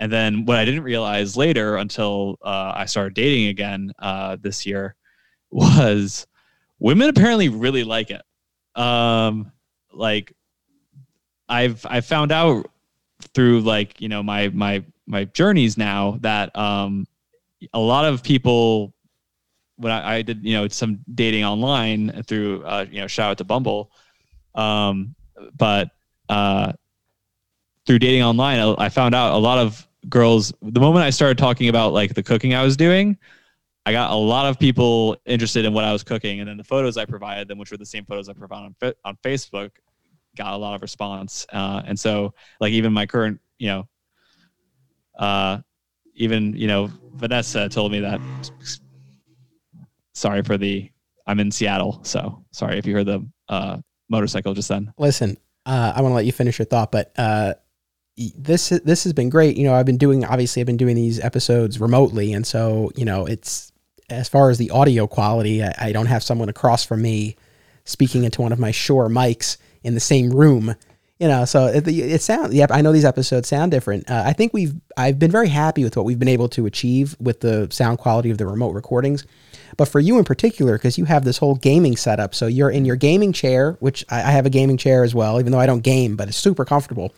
and 0.00 0.12
then 0.12 0.44
what 0.44 0.56
I 0.56 0.64
didn't 0.64 0.82
realize 0.82 1.36
later 1.36 1.76
until 1.76 2.38
uh, 2.42 2.72
I 2.74 2.86
started 2.86 3.14
dating 3.14 3.48
again 3.48 3.92
uh, 3.98 4.36
this 4.40 4.66
year 4.66 4.94
was 5.50 6.26
women 6.78 7.08
apparently 7.08 7.48
really 7.48 7.84
like 7.84 8.10
it. 8.10 8.22
Um, 8.80 9.52
like 9.92 10.32
I've 11.48 11.84
I 11.88 12.00
found 12.00 12.30
out 12.30 12.70
through 13.34 13.60
like 13.60 14.00
you 14.00 14.08
know 14.08 14.22
my 14.22 14.48
my 14.48 14.84
my 15.06 15.24
journeys 15.24 15.76
now 15.76 16.18
that 16.20 16.56
um, 16.56 17.06
a 17.72 17.78
lot 17.78 18.04
of 18.04 18.22
people 18.22 18.92
when 19.78 19.92
I, 19.92 20.16
I, 20.16 20.22
did 20.22 20.44
you 20.44 20.54
know 20.54 20.68
some 20.68 21.00
dating 21.14 21.44
online 21.44 22.22
through 22.24 22.62
uh, 22.64 22.86
you 22.90 23.00
know 23.00 23.06
shout 23.06 23.30
out 23.30 23.38
to 23.38 23.44
Bumble, 23.44 23.90
um, 24.54 25.14
but 25.56 25.90
uh, 26.28 26.72
through 27.86 28.00
dating 28.00 28.22
online 28.22 28.58
I, 28.58 28.86
I 28.86 28.88
found 28.88 29.14
out 29.14 29.34
a 29.34 29.38
lot 29.38 29.58
of 29.58 29.86
girls 30.08 30.52
the 30.62 30.80
moment 30.80 31.04
I 31.04 31.10
started 31.10 31.38
talking 31.38 31.68
about 31.68 31.92
like 31.92 32.14
the 32.14 32.22
cooking 32.22 32.54
I 32.54 32.62
was 32.62 32.76
doing. 32.76 33.16
I 33.86 33.92
got 33.92 34.10
a 34.10 34.14
lot 34.14 34.46
of 34.46 34.58
people 34.58 35.16
interested 35.24 35.64
in 35.64 35.72
what 35.72 35.84
I 35.84 35.92
was 35.92 36.02
cooking, 36.02 36.40
and 36.40 36.48
then 36.48 36.58
the 36.58 36.64
photos 36.64 36.98
I 36.98 37.06
provided 37.06 37.48
them, 37.48 37.56
which 37.56 37.70
were 37.70 37.78
the 37.78 37.86
same 37.86 38.04
photos 38.04 38.28
I 38.28 38.34
provided 38.34 38.74
on 38.82 38.92
on 39.04 39.16
Facebook, 39.24 39.70
got 40.36 40.52
a 40.52 40.56
lot 40.56 40.74
of 40.74 40.82
response. 40.82 41.46
Uh, 41.52 41.82
and 41.86 41.98
so, 41.98 42.34
like 42.60 42.72
even 42.72 42.92
my 42.92 43.06
current, 43.06 43.40
you 43.58 43.68
know, 43.68 43.88
uh, 45.18 45.58
even 46.14 46.54
you 46.54 46.66
know 46.66 46.90
Vanessa 47.14 47.68
told 47.68 47.92
me 47.92 48.00
that. 48.00 48.20
Sorry 50.18 50.42
for 50.42 50.58
the. 50.58 50.90
I'm 51.26 51.40
in 51.40 51.50
Seattle, 51.50 52.00
so 52.04 52.44
sorry 52.52 52.78
if 52.78 52.86
you 52.86 52.94
heard 52.94 53.06
the 53.06 53.26
uh, 53.48 53.78
motorcycle 54.08 54.54
just 54.54 54.68
then. 54.68 54.92
Listen, 54.98 55.36
uh, 55.66 55.92
I 55.94 56.00
want 56.00 56.12
to 56.12 56.16
let 56.16 56.24
you 56.24 56.32
finish 56.32 56.58
your 56.58 56.66
thought, 56.66 56.90
but 56.90 57.12
uh, 57.16 57.54
this 58.36 58.70
this 58.70 59.04
has 59.04 59.12
been 59.12 59.28
great. 59.28 59.56
You 59.56 59.64
know, 59.64 59.74
I've 59.74 59.86
been 59.86 59.98
doing 59.98 60.24
obviously 60.24 60.60
I've 60.60 60.66
been 60.66 60.76
doing 60.76 60.96
these 60.96 61.20
episodes 61.20 61.80
remotely, 61.80 62.32
and 62.32 62.46
so 62.46 62.90
you 62.96 63.04
know 63.04 63.26
it's 63.26 63.72
as 64.10 64.28
far 64.28 64.50
as 64.50 64.58
the 64.58 64.70
audio 64.70 65.06
quality, 65.06 65.62
I, 65.62 65.74
I 65.78 65.92
don't 65.92 66.06
have 66.06 66.22
someone 66.22 66.48
across 66.48 66.84
from 66.84 67.02
me 67.02 67.36
speaking 67.84 68.24
into 68.24 68.42
one 68.42 68.52
of 68.52 68.58
my 68.58 68.70
Shure 68.70 69.08
mics 69.08 69.58
in 69.82 69.94
the 69.94 70.00
same 70.00 70.30
room 70.30 70.74
you 71.18 71.26
know 71.26 71.44
so 71.44 71.66
it, 71.66 71.86
it 71.86 72.22
sounds 72.22 72.54
yep 72.54 72.70
i 72.72 72.80
know 72.80 72.92
these 72.92 73.04
episodes 73.04 73.48
sound 73.48 73.70
different 73.70 74.08
uh, 74.10 74.22
i 74.26 74.32
think 74.32 74.52
we've 74.52 74.74
i've 74.96 75.18
been 75.18 75.30
very 75.30 75.48
happy 75.48 75.84
with 75.84 75.96
what 75.96 76.04
we've 76.04 76.18
been 76.18 76.28
able 76.28 76.48
to 76.48 76.66
achieve 76.66 77.16
with 77.20 77.40
the 77.40 77.68
sound 77.70 77.98
quality 77.98 78.30
of 78.30 78.38
the 78.38 78.46
remote 78.46 78.72
recordings 78.72 79.24
but 79.76 79.86
for 79.88 80.00
you 80.00 80.18
in 80.18 80.24
particular 80.24 80.78
because 80.78 80.98
you 80.98 81.04
have 81.04 81.24
this 81.24 81.38
whole 81.38 81.54
gaming 81.54 81.96
setup. 81.96 82.34
So 82.34 82.46
you're 82.46 82.70
in 82.70 82.84
your 82.84 82.96
gaming 82.96 83.32
chair 83.32 83.76
which 83.80 84.04
I, 84.10 84.18
I 84.18 84.30
have 84.30 84.46
a 84.46 84.50
gaming 84.50 84.76
chair 84.76 85.04
as 85.04 85.14
well 85.14 85.38
even 85.40 85.52
though 85.52 85.60
i 85.60 85.66
don't 85.66 85.82
game 85.82 86.16
but 86.16 86.28
it's 86.28 86.36
super 86.36 86.64
comfortable. 86.64 87.14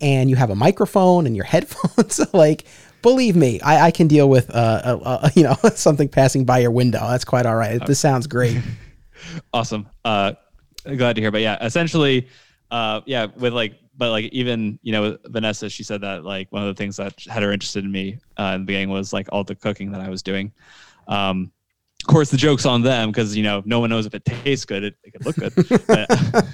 And 0.00 0.28
you 0.28 0.36
have 0.36 0.50
a 0.50 0.54
microphone 0.54 1.26
and 1.26 1.36
your 1.36 1.44
headphones. 1.54 2.20
Like 2.32 2.64
believe 3.02 3.36
me 3.36 3.60
i, 3.60 3.88
I 3.88 3.90
can 3.90 4.08
deal 4.08 4.30
with 4.30 4.50
uh, 4.50 5.28
you 5.34 5.42
know 5.42 5.54
something 5.74 6.08
passing 6.08 6.44
by 6.44 6.58
your 6.58 6.70
window. 6.70 7.00
That's 7.08 7.24
quite 7.24 7.46
all 7.46 7.56
right. 7.56 7.84
This 7.86 8.00
sounds 8.00 8.26
great. 8.26 8.60
Awesome. 9.52 9.88
Uh 10.04 10.32
glad 10.84 11.16
to 11.16 11.22
hear. 11.22 11.30
But 11.30 11.42
yeah 11.42 11.64
essentially 11.64 12.28
uh, 12.74 13.02
yeah, 13.06 13.26
with 13.36 13.52
like, 13.52 13.74
but 13.96 14.10
like 14.10 14.24
even 14.32 14.80
you 14.82 14.90
know 14.90 15.16
Vanessa, 15.26 15.70
she 15.70 15.84
said 15.84 16.00
that 16.00 16.24
like 16.24 16.50
one 16.50 16.62
of 16.62 16.68
the 16.68 16.74
things 16.74 16.96
that 16.96 17.14
had 17.30 17.44
her 17.44 17.52
interested 17.52 17.84
in 17.84 17.92
me 17.92 18.18
uh, 18.36 18.52
in 18.54 18.62
the 18.62 18.66
beginning 18.66 18.88
was 18.88 19.12
like 19.12 19.28
all 19.30 19.44
the 19.44 19.54
cooking 19.54 19.92
that 19.92 20.00
I 20.00 20.08
was 20.08 20.24
doing. 20.24 20.52
Um, 21.06 21.52
of 22.04 22.08
course, 22.08 22.28
the 22.28 22.36
joke's 22.36 22.66
on 22.66 22.82
them 22.82 23.10
because 23.10 23.34
you 23.34 23.42
know 23.42 23.62
no 23.64 23.80
one 23.80 23.88
knows 23.88 24.04
if 24.04 24.14
it 24.14 24.26
tastes 24.26 24.66
good. 24.66 24.84
It, 24.84 24.94
it 25.04 25.12
could 25.12 25.24
look 25.24 25.36
good, 25.36 25.54
but, 25.86 26.46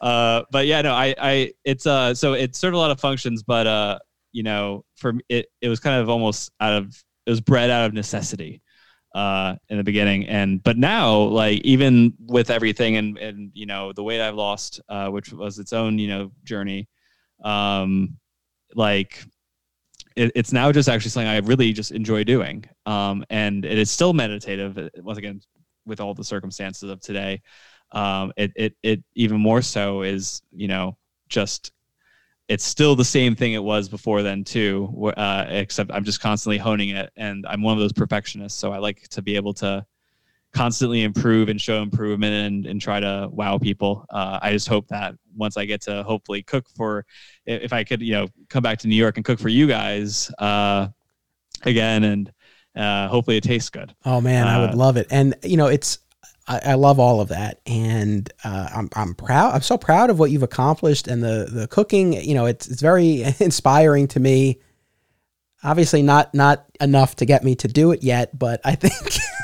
uh, 0.00 0.42
but 0.50 0.66
yeah, 0.66 0.82
no, 0.82 0.92
I, 0.92 1.14
I, 1.16 1.52
it's 1.64 1.86
uh, 1.86 2.12
so 2.12 2.32
it 2.32 2.56
served 2.56 2.74
a 2.74 2.78
lot 2.78 2.90
of 2.90 2.98
functions, 2.98 3.44
but 3.44 3.68
uh, 3.68 4.00
you 4.32 4.42
know, 4.42 4.84
for 4.96 5.14
it, 5.28 5.46
it 5.60 5.68
was 5.68 5.78
kind 5.78 6.00
of 6.00 6.08
almost 6.08 6.50
out 6.58 6.72
of 6.72 7.04
it 7.24 7.30
was 7.30 7.40
bred 7.40 7.70
out 7.70 7.86
of 7.86 7.94
necessity 7.94 8.62
uh, 9.14 9.54
in 9.68 9.76
the 9.76 9.84
beginning. 9.84 10.26
And 10.26 10.60
but 10.60 10.76
now, 10.76 11.18
like 11.18 11.60
even 11.60 12.12
with 12.26 12.50
everything 12.50 12.96
and 12.96 13.16
and 13.16 13.52
you 13.54 13.66
know 13.66 13.92
the 13.92 14.02
weight 14.02 14.20
I've 14.20 14.34
lost, 14.34 14.80
uh, 14.88 15.06
which 15.06 15.32
was 15.32 15.60
its 15.60 15.72
own 15.72 16.00
you 16.00 16.08
know 16.08 16.32
journey, 16.42 16.88
um, 17.44 18.16
like 18.74 19.24
it, 20.16 20.32
it's 20.34 20.52
now 20.52 20.72
just 20.72 20.88
actually 20.88 21.10
something 21.10 21.28
I 21.28 21.38
really 21.38 21.72
just 21.72 21.92
enjoy 21.92 22.24
doing. 22.24 22.64
Um, 22.86 23.24
and 23.30 23.64
it 23.64 23.78
is 23.78 23.90
still 23.90 24.12
meditative. 24.12 24.76
Uh, 24.76 24.88
once 24.96 25.18
again, 25.18 25.40
with 25.84 26.00
all 26.00 26.14
the 26.14 26.24
circumstances 26.24 26.90
of 26.90 27.00
today, 27.00 27.42
um, 27.92 28.32
it 28.36 28.52
it 28.56 28.76
it 28.82 29.04
even 29.14 29.38
more 29.38 29.62
so 29.62 30.02
is 30.02 30.42
you 30.52 30.68
know 30.68 30.96
just 31.28 31.72
it's 32.48 32.64
still 32.64 32.94
the 32.94 33.04
same 33.04 33.34
thing 33.34 33.54
it 33.54 33.62
was 33.62 33.88
before 33.88 34.22
then 34.22 34.44
too 34.44 35.12
uh, 35.16 35.46
except 35.48 35.90
i'm 35.92 36.04
just 36.04 36.20
constantly 36.20 36.58
honing 36.58 36.90
it 36.90 37.10
and 37.16 37.44
i'm 37.48 37.62
one 37.62 37.72
of 37.72 37.80
those 37.80 37.92
perfectionists 37.92 38.58
so 38.58 38.72
i 38.72 38.78
like 38.78 39.08
to 39.08 39.22
be 39.22 39.34
able 39.34 39.52
to 39.52 39.84
constantly 40.56 41.02
improve 41.02 41.50
and 41.50 41.60
show 41.60 41.82
improvement 41.82 42.32
and, 42.32 42.64
and 42.64 42.80
try 42.80 42.98
to 42.98 43.28
wow 43.30 43.58
people 43.58 44.06
uh, 44.10 44.38
i 44.40 44.50
just 44.50 44.66
hope 44.66 44.88
that 44.88 45.14
once 45.36 45.58
i 45.58 45.66
get 45.66 45.82
to 45.82 46.02
hopefully 46.04 46.42
cook 46.42 46.66
for 46.74 47.04
if 47.44 47.74
i 47.74 47.84
could 47.84 48.00
you 48.00 48.12
know 48.12 48.26
come 48.48 48.62
back 48.62 48.78
to 48.78 48.88
new 48.88 48.96
york 48.96 49.16
and 49.16 49.24
cook 49.26 49.38
for 49.38 49.50
you 49.50 49.66
guys 49.66 50.30
uh, 50.38 50.88
again 51.64 52.04
and 52.04 52.32
uh, 52.74 53.06
hopefully 53.08 53.36
it 53.36 53.42
tastes 53.42 53.68
good 53.68 53.94
oh 54.06 54.18
man 54.18 54.48
i 54.48 54.58
would 54.58 54.70
uh, 54.70 54.76
love 54.76 54.96
it 54.96 55.06
and 55.10 55.34
you 55.42 55.58
know 55.58 55.66
it's 55.66 55.98
I, 56.48 56.60
I 56.64 56.74
love 56.74 57.00
all 57.00 57.20
of 57.20 57.28
that, 57.28 57.60
and 57.66 58.32
uh, 58.44 58.68
I'm 58.72 58.88
I'm 58.94 59.14
proud. 59.14 59.54
I'm 59.54 59.62
so 59.62 59.76
proud 59.76 60.10
of 60.10 60.18
what 60.18 60.30
you've 60.30 60.44
accomplished, 60.44 61.08
and 61.08 61.22
the 61.22 61.48
the 61.50 61.66
cooking. 61.66 62.12
You 62.12 62.34
know, 62.34 62.46
it's 62.46 62.68
it's 62.68 62.80
very 62.80 63.22
inspiring 63.40 64.06
to 64.08 64.20
me. 64.20 64.60
Obviously, 65.64 66.02
not 66.02 66.32
not 66.34 66.66
enough 66.80 67.16
to 67.16 67.24
get 67.24 67.42
me 67.42 67.56
to 67.56 67.68
do 67.68 67.90
it 67.90 68.04
yet, 68.04 68.38
but 68.38 68.60
I 68.64 68.76
think, 68.76 68.94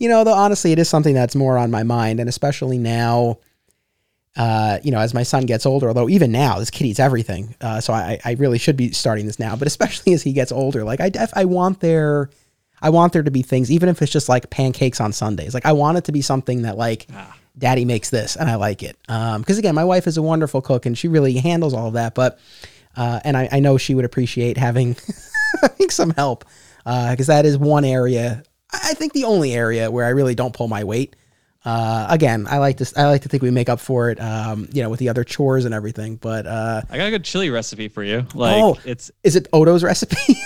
you 0.00 0.08
know, 0.08 0.24
though 0.24 0.34
honestly, 0.34 0.72
it 0.72 0.78
is 0.78 0.88
something 0.88 1.14
that's 1.14 1.34
more 1.34 1.58
on 1.58 1.70
my 1.70 1.82
mind, 1.82 2.20
and 2.20 2.28
especially 2.28 2.78
now. 2.78 3.38
Uh, 4.38 4.78
you 4.84 4.90
know, 4.90 4.98
as 4.98 5.14
my 5.14 5.22
son 5.22 5.46
gets 5.46 5.64
older, 5.64 5.88
although 5.88 6.10
even 6.10 6.30
now 6.30 6.58
this 6.58 6.68
kid 6.68 6.84
eats 6.84 7.00
everything, 7.00 7.54
uh, 7.62 7.80
so 7.80 7.94
I, 7.94 8.20
I 8.22 8.32
really 8.32 8.58
should 8.58 8.76
be 8.76 8.92
starting 8.92 9.24
this 9.24 9.38
now. 9.38 9.56
But 9.56 9.66
especially 9.66 10.12
as 10.12 10.22
he 10.22 10.34
gets 10.34 10.52
older, 10.52 10.84
like 10.84 11.00
I 11.00 11.08
def- 11.08 11.32
I 11.34 11.46
want 11.46 11.80
there, 11.80 12.28
I 12.82 12.90
want 12.90 13.14
there 13.14 13.22
to 13.22 13.30
be 13.30 13.40
things, 13.40 13.72
even 13.72 13.88
if 13.88 14.02
it's 14.02 14.12
just 14.12 14.28
like 14.28 14.50
pancakes 14.50 15.00
on 15.00 15.14
Sundays. 15.14 15.54
Like 15.54 15.64
I 15.64 15.72
want 15.72 15.96
it 15.96 16.04
to 16.04 16.12
be 16.12 16.20
something 16.20 16.62
that 16.62 16.76
like, 16.76 17.06
ah. 17.14 17.34
Daddy 17.56 17.86
makes 17.86 18.10
this, 18.10 18.36
and 18.36 18.50
I 18.50 18.56
like 18.56 18.82
it. 18.82 18.98
Because 19.06 19.56
um, 19.56 19.58
again, 19.58 19.74
my 19.74 19.84
wife 19.84 20.06
is 20.06 20.18
a 20.18 20.22
wonderful 20.22 20.60
cook, 20.60 20.84
and 20.84 20.98
she 20.98 21.08
really 21.08 21.32
handles 21.38 21.72
all 21.72 21.88
of 21.88 21.94
that. 21.94 22.14
But 22.14 22.38
uh, 22.96 23.20
and 23.24 23.36
I, 23.36 23.48
I, 23.52 23.60
know 23.60 23.78
she 23.78 23.94
would 23.94 24.04
appreciate 24.04 24.56
having, 24.56 24.96
having 25.60 25.90
some 25.90 26.10
help 26.10 26.44
because 26.84 27.28
uh, 27.28 27.34
that 27.34 27.46
is 27.46 27.58
one 27.58 27.84
area. 27.84 28.42
I 28.84 28.94
think 28.94 29.12
the 29.12 29.24
only 29.24 29.52
area 29.54 29.90
where 29.90 30.04
I 30.04 30.10
really 30.10 30.34
don't 30.34 30.54
pull 30.54 30.68
my 30.68 30.84
weight. 30.84 31.16
Uh, 31.64 32.06
again, 32.08 32.46
I 32.48 32.58
like 32.58 32.76
to 32.76 32.92
I 32.96 33.06
like 33.06 33.22
to 33.22 33.28
think 33.28 33.42
we 33.42 33.50
make 33.50 33.68
up 33.68 33.80
for 33.80 34.10
it, 34.10 34.20
um, 34.20 34.68
you 34.72 34.82
know, 34.82 34.88
with 34.88 35.00
the 35.00 35.08
other 35.08 35.24
chores 35.24 35.64
and 35.64 35.74
everything. 35.74 36.16
But 36.16 36.46
uh, 36.46 36.82
I 36.88 36.96
got 36.96 37.08
a 37.08 37.10
good 37.10 37.24
chili 37.24 37.50
recipe 37.50 37.88
for 37.88 38.04
you. 38.04 38.26
Like, 38.34 38.62
oh, 38.62 38.78
it's 38.84 39.10
is 39.24 39.34
it 39.34 39.48
Odo's 39.52 39.82
recipe? 39.82 40.16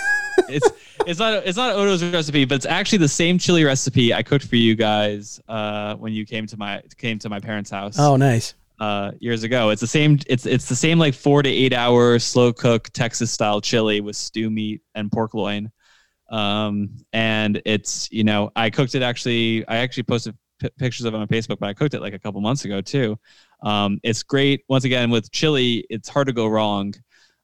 it's 0.48 0.70
it's 1.06 1.20
not 1.20 1.46
it's 1.46 1.58
not 1.58 1.74
Odo's 1.74 2.02
recipe, 2.02 2.46
but 2.46 2.54
it's 2.54 2.66
actually 2.66 2.98
the 2.98 3.08
same 3.08 3.36
chili 3.38 3.64
recipe 3.64 4.14
I 4.14 4.22
cooked 4.22 4.46
for 4.46 4.56
you 4.56 4.74
guys 4.74 5.40
uh, 5.46 5.94
when 5.96 6.14
you 6.14 6.24
came 6.24 6.46
to 6.46 6.56
my 6.56 6.82
came 6.96 7.18
to 7.18 7.28
my 7.28 7.38
parents' 7.38 7.70
house. 7.70 7.98
Oh, 7.98 8.16
nice 8.16 8.54
uh, 8.80 9.12
years 9.20 9.42
ago. 9.44 9.70
It's 9.70 9.80
the 9.80 9.86
same. 9.86 10.18
It's 10.26 10.46
it's 10.46 10.68
the 10.68 10.74
same 10.74 10.98
like 10.98 11.14
four 11.14 11.42
to 11.42 11.48
eight 11.48 11.74
hour 11.74 12.18
slow 12.18 12.52
cook 12.52 12.88
Texas 12.90 13.30
style 13.30 13.60
chili 13.60 14.00
with 14.00 14.16
stew 14.16 14.50
meat 14.50 14.80
and 14.94 15.12
pork 15.12 15.34
loin. 15.34 15.70
Um, 16.30 16.90
and 17.12 17.60
it's 17.64 18.10
you 18.12 18.24
know 18.24 18.50
I 18.56 18.70
cooked 18.70 18.94
it 18.94 19.02
actually. 19.02 19.66
I 19.68 19.78
actually 19.78 20.04
posted 20.04 20.36
p- 20.58 20.70
pictures 20.78 21.04
of 21.04 21.14
it 21.14 21.16
on 21.16 21.26
Facebook, 21.28 21.58
but 21.58 21.68
I 21.68 21.74
cooked 21.74 21.94
it 21.94 22.00
like 22.00 22.14
a 22.14 22.18
couple 22.18 22.40
months 22.40 22.64
ago 22.64 22.80
too. 22.80 23.18
Um, 23.62 23.98
it's 24.02 24.22
great. 24.22 24.64
Once 24.68 24.84
again 24.84 25.10
with 25.10 25.30
chili, 25.32 25.84
it's 25.90 26.08
hard 26.08 26.28
to 26.28 26.32
go 26.32 26.46
wrong. 26.46 26.94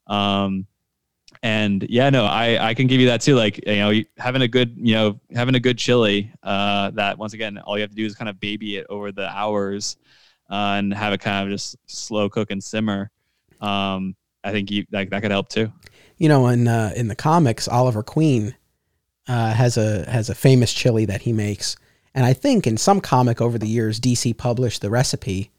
Um, 0.07 0.67
and 1.43 1.85
yeah, 1.89 2.11
no, 2.11 2.25
I 2.25 2.69
I 2.69 2.75
can 2.75 2.87
give 2.87 3.01
you 3.01 3.09
that 3.09 3.21
too. 3.21 3.35
Like 3.35 3.67
you 3.67 3.77
know, 3.77 3.93
having 4.19 4.43
a 4.43 4.49
good 4.49 4.75
you 4.77 4.95
know 4.95 5.21
having 5.35 5.55
a 5.57 5.61
good 5.61 5.79
chili. 5.79 6.33
Uh, 6.43 6.91
that 6.93 7.19
once 7.19 7.35
again, 7.35 7.59
all 7.59 7.77
you 7.77 7.83
have 7.83 7.91
to 7.91 7.97
do 7.97 8.07
is 8.07 8.15
kind 8.15 8.29
of 8.29 8.39
baby 8.41 8.77
it 8.77 8.87
over 8.89 9.11
the 9.13 9.29
hours 9.29 9.97
uh, 10.51 10.77
and 10.79 10.95
have 10.95 11.13
it 11.13 11.21
kind 11.21 11.47
of 11.47 11.53
just 11.53 11.77
slow 11.87 12.29
cook 12.29 12.51
and 12.51 12.63
simmer. 12.63 13.11
Um, 13.61 14.15
I 14.45 14.53
think 14.53 14.71
you, 14.71 14.87
like 14.93 15.11
that 15.11 15.23
could 15.23 15.33
help 15.33 15.49
too. 15.49 15.73
You 16.19 16.29
know, 16.29 16.47
in 16.47 16.69
uh, 16.69 16.93
in 16.97 17.09
the 17.09 17.17
comics, 17.17 17.69
Oliver 17.69 18.03
Queen 18.03 18.55
uh, 19.29 19.53
has 19.53 19.77
a 19.77 20.09
has 20.11 20.31
a 20.31 20.35
famous 20.35 20.73
chili 20.73 21.05
that 21.07 21.23
he 21.23 21.33
makes, 21.33 21.77
and 22.15 22.25
I 22.25 22.33
think 22.33 22.67
in 22.67 22.77
some 22.77 23.01
comic 23.01 23.41
over 23.41 23.59
the 23.59 23.69
years, 23.69 24.01
DC 24.01 24.37
published 24.37 24.83
the 24.83 24.91
recipe. 24.91 25.51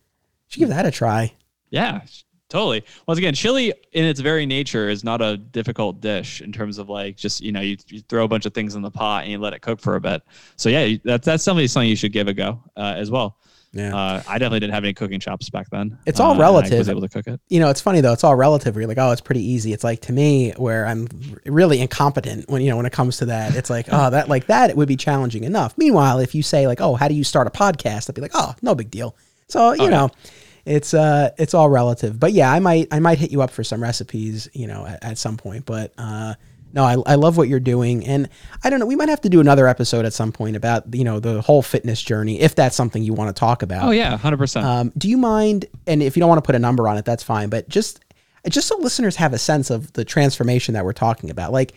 Should 0.47 0.59
give 0.59 0.69
that 0.69 0.85
a 0.85 0.91
try. 0.91 1.33
Yeah, 1.69 2.01
totally. 2.49 2.85
Once 3.07 3.17
again, 3.17 3.33
chili 3.33 3.73
in 3.91 4.05
its 4.05 4.19
very 4.19 4.45
nature 4.45 4.89
is 4.89 5.03
not 5.03 5.21
a 5.21 5.37
difficult 5.37 5.99
dish 5.99 6.41
in 6.41 6.51
terms 6.51 6.77
of 6.77 6.89
like 6.89 7.17
just 7.17 7.41
you 7.41 7.51
know 7.51 7.61
you, 7.61 7.77
you 7.87 8.01
throw 8.01 8.23
a 8.23 8.27
bunch 8.27 8.45
of 8.45 8.53
things 8.53 8.75
in 8.75 8.81
the 8.81 8.91
pot 8.91 9.23
and 9.23 9.31
you 9.31 9.37
let 9.37 9.53
it 9.53 9.61
cook 9.61 9.79
for 9.79 9.95
a 9.95 10.01
bit. 10.01 10.23
So 10.55 10.69
yeah, 10.69 10.97
that's 11.03 11.25
that's 11.25 11.43
definitely 11.43 11.67
something 11.67 11.89
you 11.89 11.95
should 11.95 12.13
give 12.13 12.27
a 12.27 12.33
go 12.33 12.63
uh, 12.75 12.93
as 12.95 13.11
well. 13.11 13.37
Yeah. 13.77 13.95
Uh, 13.95 14.23
I 14.27 14.39
definitely 14.39 14.61
didn't 14.61 14.73
have 14.73 14.83
any 14.83 14.93
cooking 14.93 15.19
chops 15.19 15.49
back 15.49 15.69
then. 15.69 15.97
It's 16.07 16.19
all 16.19 16.33
uh, 16.33 16.39
relative. 16.39 16.73
I 16.73 16.77
was 16.79 16.89
able 16.89 17.01
to 17.01 17.09
cook 17.09 17.27
it. 17.27 17.39
You 17.47 17.59
know, 17.59 17.69
it's 17.69 17.81
funny 17.81 18.01
though. 18.01 18.13
It's 18.13 18.23
all 18.23 18.35
relative. 18.35 18.75
Where 18.75 18.81
you're 18.81 18.87
like, 18.87 18.97
oh, 18.97 19.11
it's 19.11 19.21
pretty 19.21 19.43
easy. 19.43 19.71
It's 19.71 19.83
like 19.83 20.01
to 20.01 20.13
me, 20.13 20.51
where 20.57 20.87
I'm 20.87 21.07
really 21.45 21.79
incompetent 21.79 22.49
when 22.49 22.61
you 22.63 22.71
know 22.71 22.77
when 22.77 22.87
it 22.87 22.93
comes 22.93 23.17
to 23.17 23.25
that. 23.25 23.55
It's 23.55 23.69
like, 23.69 23.87
oh, 23.91 24.09
that 24.09 24.29
like 24.29 24.47
that 24.47 24.71
it 24.71 24.77
would 24.77 24.87
be 24.87 24.97
challenging 24.97 25.43
enough. 25.43 25.77
Meanwhile, 25.77 26.19
if 26.19 26.33
you 26.33 26.41
say 26.41 26.65
like, 26.65 26.81
oh, 26.81 26.95
how 26.95 27.07
do 27.07 27.13
you 27.13 27.23
start 27.23 27.45
a 27.45 27.51
podcast? 27.51 28.09
I'd 28.09 28.15
be 28.15 28.21
like, 28.21 28.31
oh, 28.33 28.55
no 28.61 28.73
big 28.73 28.89
deal. 28.89 29.15
So 29.47 29.73
you 29.73 29.83
oh, 29.83 29.89
know, 29.89 30.09
yeah. 30.23 30.75
it's 30.75 30.93
uh, 30.93 31.29
it's 31.37 31.53
all 31.53 31.69
relative. 31.69 32.19
But 32.19 32.33
yeah, 32.33 32.51
I 32.51 32.59
might 32.59 32.87
I 32.91 32.99
might 32.99 33.19
hit 33.19 33.31
you 33.31 33.41
up 33.41 33.51
for 33.51 33.63
some 33.63 33.81
recipes, 33.81 34.49
you 34.53 34.67
know, 34.67 34.85
at, 34.85 35.03
at 35.03 35.17
some 35.17 35.37
point. 35.37 35.65
But 35.65 35.93
uh, 35.97 36.33
no, 36.73 36.83
I, 36.83 36.95
I 37.05 37.15
love 37.15 37.37
what 37.37 37.47
you're 37.47 37.59
doing. 37.59 38.05
And 38.05 38.29
I 38.63 38.69
don't 38.69 38.79
know, 38.79 38.85
we 38.85 38.95
might 38.95 39.09
have 39.09 39.21
to 39.21 39.29
do 39.29 39.39
another 39.39 39.67
episode 39.67 40.05
at 40.05 40.13
some 40.13 40.31
point 40.31 40.55
about, 40.55 40.93
you 40.93 41.03
know, 41.03 41.19
the 41.19 41.41
whole 41.41 41.61
fitness 41.61 42.01
journey, 42.01 42.39
if 42.39 42.55
that's 42.55 42.75
something 42.75 43.03
you 43.03 43.13
want 43.13 43.35
to 43.35 43.39
talk 43.39 43.61
about. 43.61 43.87
Oh 43.87 43.91
yeah, 43.91 44.17
100%. 44.17 44.63
Um, 44.63 44.91
do 44.97 45.09
you 45.09 45.17
mind, 45.17 45.65
and 45.85 46.03
if 46.03 46.15
you 46.15 46.19
don't 46.19 46.29
want 46.29 46.43
to 46.43 46.45
put 46.45 46.55
a 46.55 46.59
number 46.59 46.87
on 46.87 46.97
it, 46.97 47.05
that's 47.05 47.23
fine, 47.23 47.49
but 47.49 47.67
just, 47.69 48.03
just 48.49 48.67
so 48.67 48.77
listeners 48.77 49.15
have 49.15 49.33
a 49.33 49.37
sense 49.37 49.69
of 49.69 49.91
the 49.93 50.05
transformation 50.05 50.73
that 50.73 50.85
we're 50.85 50.93
talking 50.93 51.29
about. 51.29 51.51
Like 51.51 51.73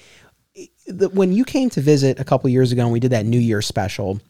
the, 0.86 1.08
when 1.08 1.32
you 1.32 1.44
came 1.44 1.70
to 1.70 1.80
visit 1.80 2.20
a 2.20 2.24
couple 2.24 2.50
years 2.50 2.72
ago 2.72 2.82
and 2.82 2.92
we 2.92 3.00
did 3.00 3.12
that 3.12 3.26
New 3.26 3.38
Year 3.38 3.62
special, 3.62 4.20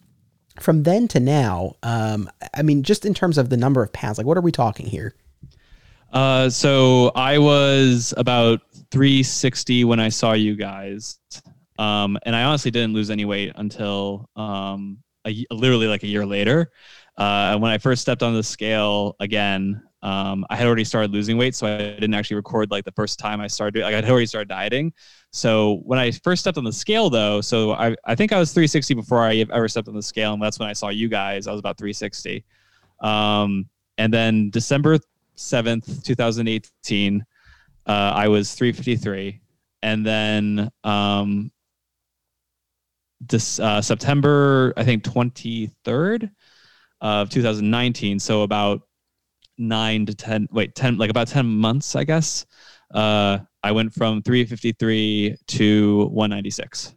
from 0.59 0.83
then 0.83 1.07
to 1.09 1.19
now, 1.19 1.75
um, 1.83 2.29
I 2.53 2.61
mean, 2.61 2.83
just 2.83 3.05
in 3.05 3.13
terms 3.13 3.37
of 3.37 3.49
the 3.49 3.57
number 3.57 3.83
of 3.83 3.91
pounds, 3.93 4.17
like 4.17 4.27
what 4.27 4.37
are 4.37 4.41
we 4.41 4.51
talking 4.51 4.85
here? 4.85 5.15
Uh, 6.11 6.49
so 6.49 7.11
I 7.15 7.37
was 7.37 8.13
about 8.17 8.61
360 8.91 9.85
when 9.85 9.99
I 9.99 10.09
saw 10.09 10.33
you 10.33 10.55
guys. 10.55 11.19
Um, 11.79 12.17
and 12.23 12.35
I 12.35 12.43
honestly 12.43 12.71
didn't 12.71 12.93
lose 12.93 13.09
any 13.09 13.25
weight 13.25 13.53
until 13.55 14.29
um, 14.35 14.99
a, 15.25 15.45
literally 15.51 15.87
like 15.87 16.03
a 16.03 16.07
year 16.07 16.25
later. 16.25 16.71
Uh, 17.17 17.57
when 17.57 17.71
I 17.71 17.77
first 17.77 18.01
stepped 18.01 18.23
on 18.23 18.33
the 18.33 18.43
scale 18.43 19.15
again, 19.19 19.81
um, 20.03 20.45
I 20.49 20.55
had 20.55 20.65
already 20.65 20.83
started 20.83 21.11
losing 21.11 21.37
weight, 21.37 21.55
so 21.55 21.67
I 21.67 21.77
didn't 21.77 22.13
actually 22.13 22.37
record 22.37 22.71
like 22.71 22.85
the 22.85 22.91
first 22.93 23.19
time 23.19 23.39
I 23.39 23.47
started. 23.47 23.83
Like 23.83 23.93
I 23.93 23.97
had 23.97 24.09
already 24.09 24.25
started 24.25 24.49
dieting. 24.49 24.93
So 25.31 25.81
when 25.83 25.99
I 25.99 26.11
first 26.11 26.41
stepped 26.41 26.57
on 26.57 26.63
the 26.63 26.73
scale, 26.73 27.09
though, 27.09 27.39
so 27.39 27.73
I, 27.73 27.95
I 28.05 28.15
think 28.15 28.33
I 28.33 28.39
was 28.39 28.51
360 28.51 28.95
before 28.95 29.19
I 29.19 29.45
ever 29.51 29.67
stepped 29.67 29.87
on 29.87 29.95
the 29.95 30.01
scale, 30.01 30.33
and 30.33 30.41
that's 30.41 30.59
when 30.59 30.69
I 30.69 30.73
saw 30.73 30.89
you 30.89 31.07
guys. 31.07 31.47
I 31.47 31.51
was 31.51 31.59
about 31.59 31.77
360. 31.77 32.43
Um, 33.01 33.69
and 33.97 34.11
then 34.11 34.49
December 34.49 34.97
7th, 35.37 36.03
2018, 36.03 37.23
uh, 37.85 38.13
I 38.15 38.27
was 38.27 38.53
353. 38.53 39.41
And 39.83 40.05
then 40.05 40.69
um, 40.83 41.51
this 43.19 43.59
uh, 43.59 43.81
September, 43.81 44.73
I 44.77 44.83
think 44.83 45.03
23rd 45.03 46.31
of 47.01 47.29
2019. 47.29 48.19
So 48.19 48.43
about 48.43 48.81
nine 49.57 50.05
to 50.05 50.15
10, 50.15 50.49
wait, 50.51 50.75
10, 50.75 50.97
like 50.97 51.09
about 51.09 51.27
10 51.27 51.45
months, 51.45 51.95
I 51.95 52.03
guess. 52.03 52.45
Uh, 52.93 53.39
I 53.63 53.71
went 53.71 53.93
from 53.93 54.21
353 54.21 55.37
to 55.47 55.97
196. 56.05 56.95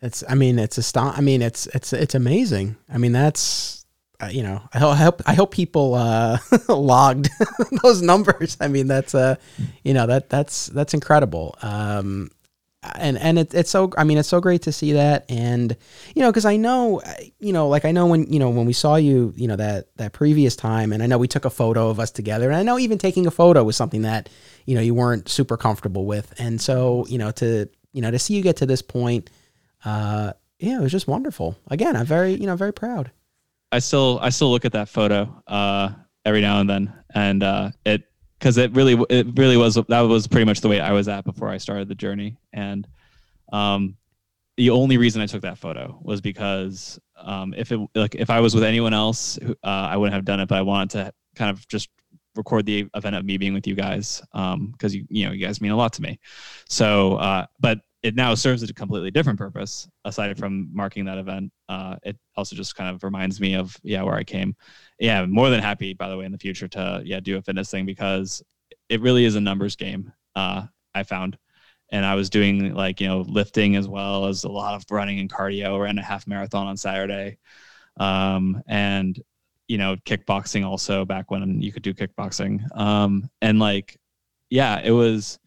It's, 0.00 0.22
I 0.28 0.34
mean, 0.34 0.58
it's 0.58 0.78
a, 0.78 1.00
I 1.00 1.20
mean, 1.20 1.42
it's, 1.42 1.66
it's, 1.68 1.92
it's 1.92 2.14
amazing. 2.14 2.76
I 2.88 2.98
mean, 2.98 3.12
that's, 3.12 3.77
uh, 4.20 4.26
you 4.26 4.42
know, 4.42 4.60
I 4.72 4.78
hope 4.78 5.22
I 5.26 5.34
hope 5.34 5.52
people 5.52 5.94
uh, 5.94 6.38
logged 6.68 7.28
those 7.82 8.02
numbers. 8.02 8.56
I 8.60 8.68
mean, 8.68 8.88
that's 8.88 9.14
uh, 9.14 9.36
you 9.84 9.94
know, 9.94 10.06
that 10.06 10.28
that's 10.28 10.66
that's 10.66 10.94
incredible. 10.94 11.56
Um, 11.62 12.30
and 12.94 13.18
and 13.18 13.38
it, 13.38 13.54
it's 13.54 13.70
so 13.70 13.92
I 13.96 14.04
mean, 14.04 14.18
it's 14.18 14.28
so 14.28 14.40
great 14.40 14.62
to 14.62 14.72
see 14.72 14.92
that, 14.92 15.24
and 15.28 15.76
you 16.14 16.22
know, 16.22 16.30
because 16.30 16.44
I 16.44 16.56
know, 16.56 17.02
you 17.38 17.52
know, 17.52 17.68
like 17.68 17.84
I 17.84 17.92
know 17.92 18.06
when 18.06 18.32
you 18.32 18.38
know 18.38 18.50
when 18.50 18.66
we 18.66 18.72
saw 18.72 18.96
you, 18.96 19.32
you 19.36 19.48
know, 19.48 19.56
that 19.56 19.94
that 19.96 20.12
previous 20.12 20.56
time, 20.56 20.92
and 20.92 21.02
I 21.02 21.06
know 21.06 21.18
we 21.18 21.28
took 21.28 21.44
a 21.44 21.50
photo 21.50 21.88
of 21.88 22.00
us 22.00 22.10
together, 22.10 22.48
and 22.48 22.56
I 22.56 22.62
know 22.62 22.78
even 22.78 22.98
taking 22.98 23.26
a 23.26 23.30
photo 23.30 23.64
was 23.64 23.76
something 23.76 24.02
that 24.02 24.28
you 24.64 24.74
know 24.74 24.80
you 24.80 24.94
weren't 24.94 25.28
super 25.28 25.56
comfortable 25.56 26.06
with, 26.06 26.32
and 26.38 26.60
so 26.60 27.04
you 27.08 27.18
know 27.18 27.30
to 27.32 27.68
you 27.92 28.02
know 28.02 28.10
to 28.10 28.18
see 28.18 28.34
you 28.34 28.42
get 28.42 28.56
to 28.58 28.66
this 28.66 28.82
point, 28.82 29.30
uh, 29.84 30.32
yeah, 30.58 30.78
it 30.78 30.82
was 30.82 30.92
just 30.92 31.08
wonderful. 31.08 31.56
Again, 31.68 31.96
I'm 31.96 32.06
very 32.06 32.34
you 32.34 32.46
know 32.46 32.56
very 32.56 32.72
proud. 32.72 33.10
I 33.70 33.78
still 33.78 34.18
I 34.22 34.30
still 34.30 34.50
look 34.50 34.64
at 34.64 34.72
that 34.72 34.88
photo 34.88 35.42
uh, 35.46 35.90
every 36.24 36.40
now 36.40 36.60
and 36.60 36.68
then, 36.68 36.92
and 37.14 37.42
uh, 37.42 37.70
it 37.84 38.04
because 38.38 38.56
it 38.56 38.74
really 38.74 39.02
it 39.10 39.26
really 39.36 39.56
was 39.56 39.74
that 39.74 40.00
was 40.00 40.26
pretty 40.26 40.44
much 40.44 40.60
the 40.60 40.68
way 40.68 40.80
I 40.80 40.92
was 40.92 41.08
at 41.08 41.24
before 41.24 41.48
I 41.48 41.58
started 41.58 41.88
the 41.88 41.94
journey, 41.94 42.38
and 42.52 42.86
um, 43.52 43.96
the 44.56 44.70
only 44.70 44.96
reason 44.96 45.20
I 45.20 45.26
took 45.26 45.42
that 45.42 45.58
photo 45.58 45.98
was 46.02 46.20
because 46.20 46.98
um, 47.16 47.54
if 47.56 47.70
it 47.72 47.80
like 47.94 48.14
if 48.14 48.30
I 48.30 48.40
was 48.40 48.54
with 48.54 48.64
anyone 48.64 48.94
else, 48.94 49.38
uh, 49.42 49.54
I 49.62 49.96
wouldn't 49.96 50.14
have 50.14 50.24
done 50.24 50.40
it, 50.40 50.48
but 50.48 50.58
I 50.58 50.62
wanted 50.62 50.90
to 50.90 51.12
kind 51.36 51.50
of 51.50 51.66
just 51.68 51.90
record 52.36 52.64
the 52.64 52.88
event 52.94 53.16
of 53.16 53.24
me 53.24 53.36
being 53.36 53.52
with 53.52 53.66
you 53.66 53.74
guys 53.74 54.22
because 54.32 54.54
um, 54.54 54.74
you 54.90 55.06
you 55.10 55.26
know 55.26 55.32
you 55.32 55.44
guys 55.44 55.60
mean 55.60 55.72
a 55.72 55.76
lot 55.76 55.92
to 55.94 56.02
me. 56.02 56.18
So, 56.68 57.16
uh, 57.16 57.46
but 57.60 57.80
it 58.02 58.14
now 58.14 58.34
serves 58.34 58.62
a 58.62 58.72
completely 58.72 59.10
different 59.10 59.38
purpose 59.38 59.88
aside 60.04 60.38
from 60.38 60.68
marking 60.72 61.04
that 61.04 61.18
event. 61.18 61.50
Uh, 61.68 61.96
it 62.04 62.16
also 62.36 62.54
just 62.54 62.76
kind 62.76 62.94
of 62.94 63.02
reminds 63.02 63.40
me 63.40 63.54
of 63.54 63.76
yeah 63.82 64.02
where 64.02 64.14
I 64.14 64.24
came. 64.24 64.54
Yeah, 65.00 65.22
I'm 65.22 65.30
more 65.30 65.50
than 65.50 65.60
happy 65.60 65.94
by 65.94 66.08
the 66.08 66.16
way 66.16 66.24
in 66.24 66.32
the 66.32 66.38
future 66.38 66.68
to 66.68 67.02
yeah 67.04 67.20
do 67.20 67.36
a 67.36 67.42
fitness 67.42 67.70
thing 67.70 67.86
because 67.86 68.42
it 68.88 69.00
really 69.00 69.24
is 69.24 69.34
a 69.34 69.40
numbers 69.40 69.76
game. 69.76 70.12
Uh, 70.36 70.66
I 70.94 71.02
found, 71.02 71.38
and 71.90 72.04
I 72.06 72.14
was 72.14 72.30
doing 72.30 72.74
like 72.74 73.00
you 73.00 73.08
know 73.08 73.22
lifting 73.22 73.74
as 73.76 73.88
well 73.88 74.26
as 74.26 74.44
a 74.44 74.48
lot 74.48 74.74
of 74.74 74.84
running 74.90 75.18
and 75.18 75.30
cardio. 75.30 75.80
Ran 75.80 75.98
a 75.98 76.02
half 76.02 76.26
marathon 76.26 76.68
on 76.68 76.76
Saturday, 76.76 77.38
um, 77.98 78.62
and 78.68 79.20
you 79.66 79.78
know 79.78 79.96
kickboxing 79.96 80.64
also 80.64 81.04
back 81.04 81.32
when 81.32 81.60
you 81.60 81.72
could 81.72 81.82
do 81.82 81.94
kickboxing. 81.94 82.64
Um, 82.76 83.28
and 83.42 83.58
like 83.58 83.96
yeah, 84.50 84.80
it 84.82 84.92
was. 84.92 85.40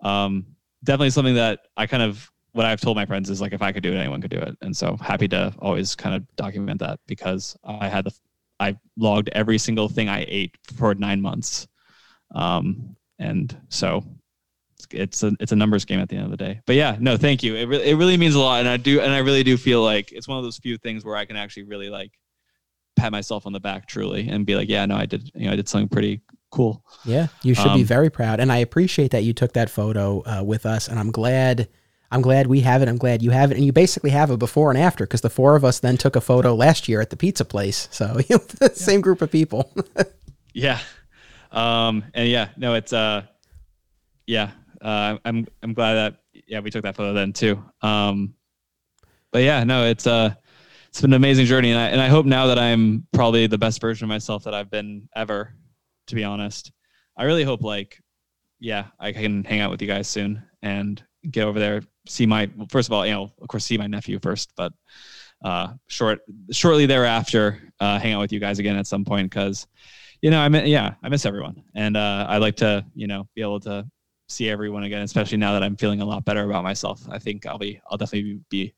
Um, 0.00 0.55
definitely 0.84 1.10
something 1.10 1.34
that 1.34 1.60
I 1.76 1.86
kind 1.86 2.02
of 2.02 2.30
what 2.52 2.64
I've 2.64 2.80
told 2.80 2.96
my 2.96 3.04
friends 3.04 3.28
is 3.28 3.40
like 3.40 3.52
if 3.52 3.60
I 3.60 3.70
could 3.70 3.82
do 3.82 3.92
it, 3.92 3.96
anyone 3.96 4.20
could 4.20 4.30
do 4.30 4.38
it, 4.38 4.56
and 4.62 4.74
so 4.74 4.96
happy 4.96 5.28
to 5.28 5.54
always 5.58 5.94
kind 5.94 6.14
of 6.14 6.36
document 6.36 6.80
that 6.80 7.00
because 7.06 7.56
I 7.64 7.88
had 7.88 8.06
the 8.06 8.12
I 8.58 8.76
logged 8.96 9.28
every 9.32 9.58
single 9.58 9.88
thing 9.88 10.08
I 10.08 10.24
ate 10.26 10.56
for 10.74 10.94
nine 10.94 11.20
months, 11.20 11.68
um, 12.34 12.96
and 13.18 13.56
so 13.68 14.04
it's 14.90 15.22
a 15.22 15.32
it's 15.40 15.52
a 15.52 15.56
numbers 15.56 15.84
game 15.84 16.00
at 16.00 16.08
the 16.08 16.16
end 16.16 16.24
of 16.24 16.30
the 16.30 16.36
day. 16.36 16.60
But 16.66 16.76
yeah, 16.76 16.96
no, 16.98 17.16
thank 17.16 17.42
you. 17.42 17.56
It 17.56 17.66
really 17.66 17.90
it 17.90 17.94
really 17.96 18.16
means 18.16 18.34
a 18.34 18.40
lot, 18.40 18.60
and 18.60 18.68
I 18.68 18.76
do 18.76 19.00
and 19.00 19.12
I 19.12 19.18
really 19.18 19.42
do 19.42 19.56
feel 19.56 19.82
like 19.82 20.12
it's 20.12 20.28
one 20.28 20.38
of 20.38 20.44
those 20.44 20.58
few 20.58 20.78
things 20.78 21.04
where 21.04 21.16
I 21.16 21.24
can 21.24 21.36
actually 21.36 21.64
really 21.64 21.90
like 21.90 22.12
pat 22.96 23.12
myself 23.12 23.46
on 23.46 23.52
the 23.52 23.60
back 23.60 23.86
truly 23.86 24.28
and 24.28 24.46
be 24.46 24.56
like, 24.56 24.68
yeah, 24.68 24.86
no, 24.86 24.96
I 24.96 25.06
did 25.06 25.30
you 25.34 25.46
know 25.46 25.52
I 25.52 25.56
did 25.56 25.68
something 25.68 25.88
pretty 25.88 26.22
cool. 26.50 26.84
Yeah, 27.04 27.28
you 27.42 27.54
should 27.54 27.68
um, 27.68 27.78
be 27.78 27.82
very 27.82 28.10
proud, 28.10 28.40
and 28.40 28.50
I 28.50 28.58
appreciate 28.58 29.10
that 29.12 29.24
you 29.24 29.32
took 29.32 29.52
that 29.54 29.70
photo 29.70 30.22
uh, 30.24 30.42
with 30.42 30.66
us, 30.66 30.88
and 30.88 30.98
I'm 30.98 31.10
glad. 31.10 31.68
I'm 32.08 32.22
glad 32.22 32.46
we 32.46 32.60
have 32.60 32.82
it. 32.82 32.88
I'm 32.88 32.98
glad 32.98 33.20
you 33.20 33.32
have 33.32 33.50
it, 33.50 33.56
and 33.56 33.66
you 33.66 33.72
basically 33.72 34.10
have 34.10 34.30
a 34.30 34.36
before 34.36 34.70
and 34.70 34.78
after 34.78 35.04
because 35.04 35.22
the 35.22 35.30
four 35.30 35.56
of 35.56 35.64
us 35.64 35.80
then 35.80 35.96
took 35.96 36.14
a 36.14 36.20
photo 36.20 36.54
last 36.54 36.88
year 36.88 37.00
at 37.00 37.10
the 37.10 37.16
pizza 37.16 37.44
place. 37.44 37.88
So 37.90 38.18
you 38.28 38.36
know, 38.36 38.44
the 38.44 38.66
yeah. 38.66 38.74
same 38.74 39.00
group 39.00 39.22
of 39.22 39.30
people. 39.30 39.72
yeah, 40.54 40.78
um, 41.50 42.04
and 42.14 42.28
yeah, 42.28 42.50
no, 42.56 42.74
it's 42.74 42.92
uh, 42.92 43.22
yeah, 44.26 44.52
uh, 44.80 45.18
I'm 45.24 45.46
I'm 45.62 45.74
glad 45.74 45.94
that 45.94 46.20
yeah 46.46 46.60
we 46.60 46.70
took 46.70 46.84
that 46.84 46.94
photo 46.94 47.12
then 47.12 47.32
too. 47.32 47.62
Um, 47.82 48.34
but 49.32 49.42
yeah, 49.42 49.64
no, 49.64 49.84
it's 49.84 50.06
uh 50.06 50.34
it's 50.88 51.02
been 51.02 51.12
an 51.12 51.16
amazing 51.16 51.44
journey, 51.44 51.72
and 51.72 51.78
I 51.78 51.88
and 51.88 52.00
I 52.00 52.08
hope 52.08 52.24
now 52.24 52.46
that 52.46 52.58
I'm 52.58 53.06
probably 53.12 53.46
the 53.46 53.58
best 53.58 53.82
version 53.82 54.06
of 54.06 54.08
myself 54.08 54.44
that 54.44 54.54
I've 54.54 54.70
been 54.70 55.08
ever. 55.14 55.52
To 56.08 56.14
be 56.14 56.24
honest, 56.24 56.72
I 57.16 57.24
really 57.24 57.44
hope 57.44 57.62
like 57.62 58.00
yeah 58.58 58.86
I 58.98 59.12
can 59.12 59.44
hang 59.44 59.60
out 59.60 59.70
with 59.70 59.82
you 59.82 59.88
guys 59.88 60.08
soon 60.08 60.42
and 60.62 61.02
get 61.30 61.44
over 61.44 61.58
there 61.58 61.82
see 62.08 62.24
my 62.24 62.48
first 62.70 62.88
of 62.88 62.92
all 62.92 63.04
you 63.04 63.12
know 63.12 63.32
of 63.42 63.48
course 63.48 63.64
see 63.64 63.76
my 63.76 63.88
nephew 63.88 64.18
first 64.22 64.52
but 64.56 64.72
uh 65.44 65.74
short 65.88 66.20
shortly 66.52 66.86
thereafter 66.86 67.60
uh 67.80 67.98
hang 67.98 68.12
out 68.12 68.20
with 68.20 68.32
you 68.32 68.38
guys 68.38 68.60
again 68.60 68.76
at 68.76 68.86
some 68.86 69.04
point 69.04 69.28
because 69.28 69.66
you 70.22 70.30
know 70.30 70.40
i 70.40 70.48
mean 70.48 70.66
yeah 70.66 70.94
i 71.02 71.08
miss 71.08 71.26
everyone 71.26 71.62
and 71.74 71.96
uh 71.96 72.24
i 72.28 72.38
like 72.38 72.54
to 72.54 72.86
you 72.94 73.08
know 73.08 73.28
be 73.34 73.42
able 73.42 73.58
to 73.58 73.84
see 74.28 74.48
everyone 74.48 74.84
again, 74.84 75.02
especially 75.02 75.38
now 75.38 75.52
that 75.52 75.62
I'm 75.62 75.76
feeling 75.76 76.00
a 76.00 76.04
lot 76.04 76.24
better 76.24 76.44
about 76.44 76.64
myself. 76.64 77.02
I 77.08 77.18
think 77.18 77.46
I'll 77.46 77.58
be, 77.58 77.80
I'll 77.90 77.98
definitely 77.98 78.40
be 78.48 78.74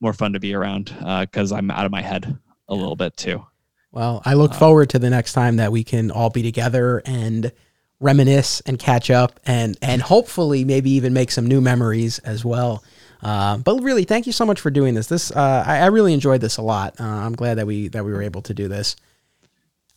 more 0.00 0.12
fun 0.12 0.32
to 0.32 0.40
be 0.40 0.54
around 0.54 0.94
uh 1.04 1.22
because 1.22 1.52
uh, 1.52 1.56
I'm 1.56 1.70
out 1.70 1.86
of 1.86 1.92
my 1.92 2.02
head 2.02 2.38
a 2.68 2.74
little 2.74 2.96
bit 2.96 3.16
too. 3.16 3.44
Well, 3.90 4.22
I 4.24 4.34
look 4.34 4.52
uh, 4.52 4.58
forward 4.58 4.90
to 4.90 4.98
the 4.98 5.10
next 5.10 5.32
time 5.32 5.56
that 5.56 5.72
we 5.72 5.84
can 5.84 6.10
all 6.10 6.30
be 6.30 6.42
together 6.42 7.02
and 7.04 7.52
reminisce 8.00 8.60
and 8.60 8.78
catch 8.78 9.10
up 9.10 9.40
and 9.44 9.76
and 9.82 10.00
hopefully 10.00 10.64
maybe 10.64 10.90
even 10.90 11.12
make 11.12 11.30
some 11.30 11.46
new 11.46 11.60
memories 11.60 12.18
as 12.20 12.44
well. 12.44 12.84
Uh, 13.22 13.56
but 13.58 13.82
really, 13.82 14.04
thank 14.04 14.26
you 14.26 14.32
so 14.32 14.46
much 14.46 14.60
for 14.60 14.70
doing 14.70 14.94
this. 14.94 15.08
This 15.08 15.30
uh, 15.32 15.64
I, 15.66 15.78
I, 15.78 15.86
really 15.86 16.14
enjoyed 16.14 16.40
this 16.40 16.56
a 16.56 16.62
lot. 16.62 17.00
Uh, 17.00 17.04
I'm 17.04 17.32
glad 17.32 17.58
that 17.58 17.66
we 17.66 17.88
that 17.88 18.04
we 18.04 18.12
were 18.12 18.22
able 18.22 18.42
to 18.42 18.54
do 18.54 18.68
this. 18.68 18.94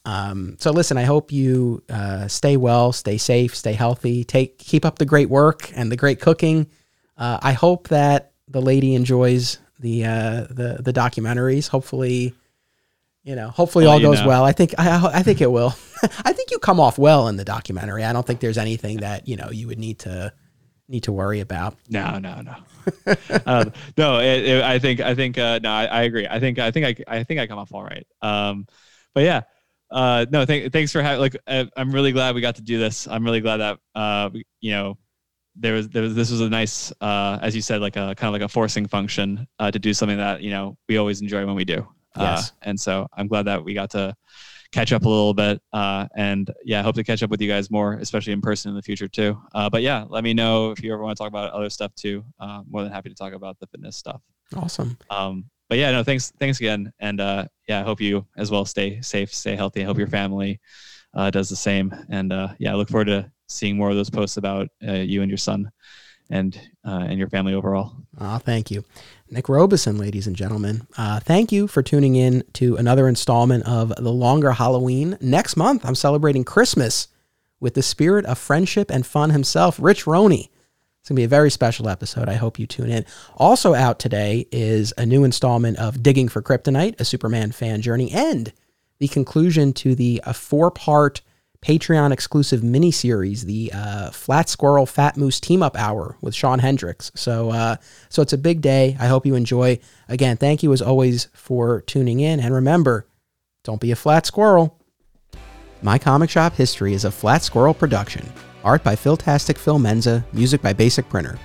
Um, 0.05 0.55
so 0.59 0.71
listen, 0.71 0.97
I 0.97 1.03
hope 1.03 1.31
you 1.31 1.83
uh, 1.87 2.27
stay 2.27 2.57
well, 2.57 2.91
stay 2.91 3.17
safe, 3.17 3.55
stay 3.55 3.73
healthy. 3.73 4.23
Take 4.23 4.57
keep 4.57 4.85
up 4.85 4.97
the 4.97 5.05
great 5.05 5.29
work 5.29 5.71
and 5.75 5.91
the 5.91 5.97
great 5.97 6.19
cooking. 6.19 6.67
Uh, 7.17 7.37
I 7.41 7.53
hope 7.53 7.89
that 7.89 8.31
the 8.47 8.61
lady 8.61 8.95
enjoys 8.95 9.59
the 9.79 10.05
uh, 10.05 10.47
the 10.49 10.79
the 10.81 10.93
documentaries. 10.93 11.67
Hopefully, 11.69 12.33
you 13.23 13.35
know, 13.35 13.49
hopefully 13.49 13.85
all 13.85 13.99
goes 13.99 14.21
know. 14.21 14.27
well. 14.27 14.43
I 14.43 14.51
think 14.51 14.73
I 14.77 15.11
I 15.13 15.23
think 15.23 15.41
it 15.41 15.51
will. 15.51 15.75
I 16.25 16.33
think 16.33 16.51
you 16.51 16.59
come 16.59 16.79
off 16.79 16.97
well 16.97 17.27
in 17.27 17.37
the 17.37 17.45
documentary. 17.45 18.03
I 18.03 18.13
don't 18.13 18.25
think 18.25 18.39
there's 18.39 18.57
anything 18.57 18.97
that 18.97 19.27
you 19.27 19.35
know 19.35 19.49
you 19.51 19.67
would 19.67 19.79
need 19.79 19.99
to 19.99 20.33
need 20.87 21.03
to 21.03 21.11
worry 21.11 21.39
about. 21.39 21.77
No, 21.89 22.17
no, 22.17 22.41
no, 22.41 22.55
um, 23.45 23.73
no. 23.97 24.19
It, 24.19 24.45
it, 24.45 24.63
I 24.63 24.79
think 24.79 24.99
I 24.99 25.13
think 25.13 25.37
uh, 25.37 25.59
no. 25.61 25.71
I, 25.71 25.85
I, 25.85 26.01
agree. 26.03 26.27
I 26.27 26.39
think 26.39 26.57
I 26.59 26.71
think 26.71 26.85
I 27.07 27.19
I 27.19 27.23
think 27.23 27.39
I 27.39 27.47
come 27.47 27.59
off 27.59 27.73
all 27.73 27.83
right. 27.83 28.05
Um, 28.21 28.65
but 29.13 29.23
yeah, 29.23 29.41
uh, 29.91 30.25
no, 30.31 30.45
th- 30.45 30.71
thanks 30.71 30.91
for 30.91 31.01
having. 31.01 31.19
Like, 31.19 31.37
uh, 31.45 31.65
I'm 31.77 31.91
really 31.91 32.11
glad 32.11 32.33
we 32.33 32.41
got 32.41 32.55
to 32.55 32.61
do 32.61 32.79
this. 32.79 33.07
I'm 33.07 33.23
really 33.23 33.41
glad 33.41 33.57
that 33.57 33.79
uh, 33.93 34.29
you 34.61 34.71
know, 34.71 34.97
there 35.55 35.73
was 35.73 35.89
there 35.89 36.01
was 36.01 36.15
this 36.15 36.31
was 36.31 36.41
a 36.41 36.49
nice, 36.49 36.91
uh, 37.01 37.37
as 37.41 37.55
you 37.55 37.61
said, 37.61 37.81
like 37.81 37.97
a 37.97 38.15
kind 38.15 38.27
of 38.27 38.33
like 38.33 38.41
a 38.41 38.49
forcing 38.49 38.87
function 38.87 39.47
uh, 39.59 39.69
to 39.69 39.77
do 39.77 39.93
something 39.93 40.17
that 40.17 40.41
you 40.41 40.49
know 40.49 40.77
we 40.89 40.97
always 40.97 41.21
enjoy 41.21 41.45
when 41.45 41.55
we 41.55 41.65
do. 41.65 41.87
Uh, 42.15 42.35
yes. 42.37 42.51
and 42.61 42.79
so 42.79 43.07
I'm 43.15 43.27
glad 43.27 43.43
that 43.43 43.63
we 43.63 43.73
got 43.73 43.89
to 43.91 44.15
catch 44.71 44.93
up 44.93 45.03
a 45.05 45.09
little 45.09 45.33
bit. 45.33 45.61
Uh, 45.73 46.07
and 46.15 46.49
yeah, 46.63 46.79
I 46.79 46.83
hope 46.83 46.95
to 46.95 47.03
catch 47.03 47.23
up 47.23 47.29
with 47.29 47.41
you 47.41 47.47
guys 47.47 47.69
more, 47.69 47.93
especially 47.95 48.33
in 48.33 48.41
person 48.41 48.69
in 48.69 48.75
the 48.75 48.81
future 48.81 49.07
too. 49.07 49.41
Uh, 49.53 49.69
but 49.69 49.81
yeah, 49.81 50.05
let 50.07 50.23
me 50.23 50.33
know 50.33 50.71
if 50.71 50.83
you 50.83 50.93
ever 50.93 51.03
want 51.03 51.17
to 51.17 51.21
talk 51.21 51.29
about 51.29 51.51
other 51.51 51.69
stuff 51.69 51.93
too. 51.95 52.23
Uh, 52.39 52.61
more 52.69 52.83
than 52.83 52.91
happy 52.91 53.09
to 53.09 53.15
talk 53.15 53.33
about 53.33 53.59
the 53.59 53.67
fitness 53.67 53.97
stuff. 53.97 54.21
Awesome. 54.55 54.97
Um, 55.09 55.45
but 55.69 55.77
yeah, 55.77 55.91
no, 55.91 56.03
thanks, 56.03 56.33
thanks 56.37 56.59
again, 56.59 56.91
and 56.99 57.21
uh, 57.21 57.45
yeah, 57.69 57.79
I 57.79 57.83
hope 57.83 58.01
you 58.01 58.27
as 58.35 58.51
well 58.51 58.65
stay 58.65 58.99
safe, 58.99 59.33
stay 59.33 59.55
healthy. 59.55 59.83
I 59.83 59.85
hope 59.85 59.97
your 59.97 60.05
family 60.07 60.59
uh, 61.13 61.31
does 61.31 61.47
the 61.47 61.55
same, 61.55 61.95
and 62.09 62.33
uh, 62.33 62.49
yeah, 62.59 62.73
I 62.73 62.75
look 62.75 62.89
forward 62.89 63.05
to 63.05 63.31
seeing 63.47 63.77
more 63.77 63.89
of 63.89 63.95
those 63.95 64.09
posts 64.09 64.35
about 64.35 64.67
uh, 64.85 64.91
you 64.91 65.21
and 65.21 65.31
your 65.31 65.37
son, 65.37 65.71
and 66.29 66.59
uh, 66.85 67.05
and 67.07 67.17
your 67.17 67.29
family 67.29 67.53
overall. 67.53 67.95
Ah, 68.19 68.37
thank 68.37 68.69
you, 68.69 68.83
Nick 69.31 69.47
Robeson, 69.47 69.97
ladies 69.97 70.27
and 70.27 70.35
gentlemen. 70.35 70.85
Uh, 70.97 71.21
thank 71.21 71.53
you 71.53 71.65
for 71.65 71.81
tuning 71.81 72.17
in 72.17 72.43
to 72.51 72.75
another 72.75 73.07
installment 73.07 73.65
of 73.65 73.93
the 73.95 74.11
Longer 74.11 74.51
Halloween. 74.51 75.17
Next 75.21 75.55
month, 75.55 75.85
I'm 75.85 75.95
celebrating 75.95 76.43
Christmas 76.43 77.07
with 77.61 77.73
the 77.73 77.81
spirit 77.81 78.25
of 78.25 78.37
friendship 78.37 78.91
and 78.91 79.05
fun 79.05 79.29
himself, 79.29 79.79
Rich 79.79 80.05
Roney. 80.05 80.51
It's 80.99 81.07
going 81.07 81.15
to 81.15 81.19
be 81.21 81.23
a 81.23 81.29
very 81.29 81.49
special 81.49 81.87
episode. 81.87 82.27
I 82.27 82.33
hope 82.33 82.59
you 82.59 82.67
tune 82.67 82.91
in. 82.91 83.05
Also, 83.37 83.73
out 83.73 83.99
today 83.99 84.47
is 84.51 84.93
a 84.97 85.05
new 85.05 85.23
installment 85.23 85.77
of 85.77 86.03
Digging 86.03 86.27
for 86.27 86.41
Kryptonite, 86.41 86.99
a 86.99 87.05
Superman 87.05 87.53
fan 87.53 87.81
journey, 87.81 88.11
and 88.11 88.51
the 88.99 89.07
conclusion 89.07 89.71
to 89.73 89.95
the 89.95 90.21
four 90.33 90.71
part 90.71 91.21
Patreon 91.65 92.11
exclusive 92.11 92.61
miniseries, 92.61 93.43
the 93.43 93.71
uh, 93.73 94.09
Flat 94.09 94.49
Squirrel 94.49 94.87
Fat 94.87 95.15
Moose 95.15 95.39
Team 95.39 95.61
Up 95.61 95.77
Hour 95.77 96.17
with 96.19 96.33
Sean 96.33 96.57
Hendricks. 96.57 97.11
So, 97.13 97.51
uh, 97.51 97.75
so 98.09 98.23
it's 98.23 98.33
a 98.33 98.37
big 98.37 98.61
day. 98.61 98.97
I 98.99 99.05
hope 99.05 99.27
you 99.27 99.35
enjoy. 99.35 99.79
Again, 100.09 100.37
thank 100.37 100.63
you 100.63 100.73
as 100.73 100.81
always 100.81 101.27
for 101.33 101.81
tuning 101.81 102.19
in. 102.19 102.39
And 102.39 102.55
remember, 102.55 103.05
don't 103.63 103.79
be 103.79 103.91
a 103.91 103.95
flat 103.95 104.25
squirrel. 104.25 104.79
My 105.83 105.99
Comic 105.99 106.29
Shop 106.29 106.53
History 106.53 106.93
is 106.93 107.05
a 107.05 107.11
Flat 107.11 107.41
Squirrel 107.41 107.73
production. 107.73 108.31
Art 108.63 108.83
by 108.83 108.95
Philtastic 108.95 109.57
Phil 109.57 109.79
Menza, 109.79 110.23
music 110.31 110.61
by 110.61 110.73
Basic 110.73 111.09
Printer. 111.09 111.39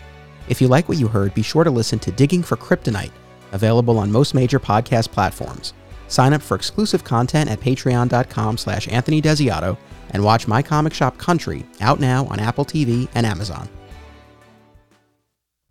If 0.48 0.60
you 0.60 0.68
like 0.68 0.88
what 0.88 0.98
you 0.98 1.09
heard, 1.09 1.32
be 1.34 1.43
sure 1.43 1.64
to 1.64 1.70
listen 1.70 1.98
to 2.01 2.12
Digging 2.12 2.43
for 2.43 2.56
Kryptonite, 2.56 3.12
available 3.52 3.98
on 3.98 4.12
most 4.12 4.34
major 4.34 4.60
podcast 4.60 5.10
platforms. 5.10 5.72
Sign 6.09 6.34
up 6.34 6.43
for 6.43 6.55
exclusive 6.55 7.02
content 7.02 7.51
at 7.51 7.60
patreon.com 7.60 8.59
slash 8.59 8.88
Anthony 8.88 9.22
Desiato 9.22 9.76
and 10.11 10.24
watch 10.24 10.49
My 10.49 10.62
Comic 10.62 10.95
Shop 10.95 11.19
Country 11.19 11.65
out 11.81 12.01
now 12.01 12.27
on 12.27 12.41
Apple 12.41 12.65
TV 12.65 13.09
and 13.15 13.27
Amazon. 13.27 13.69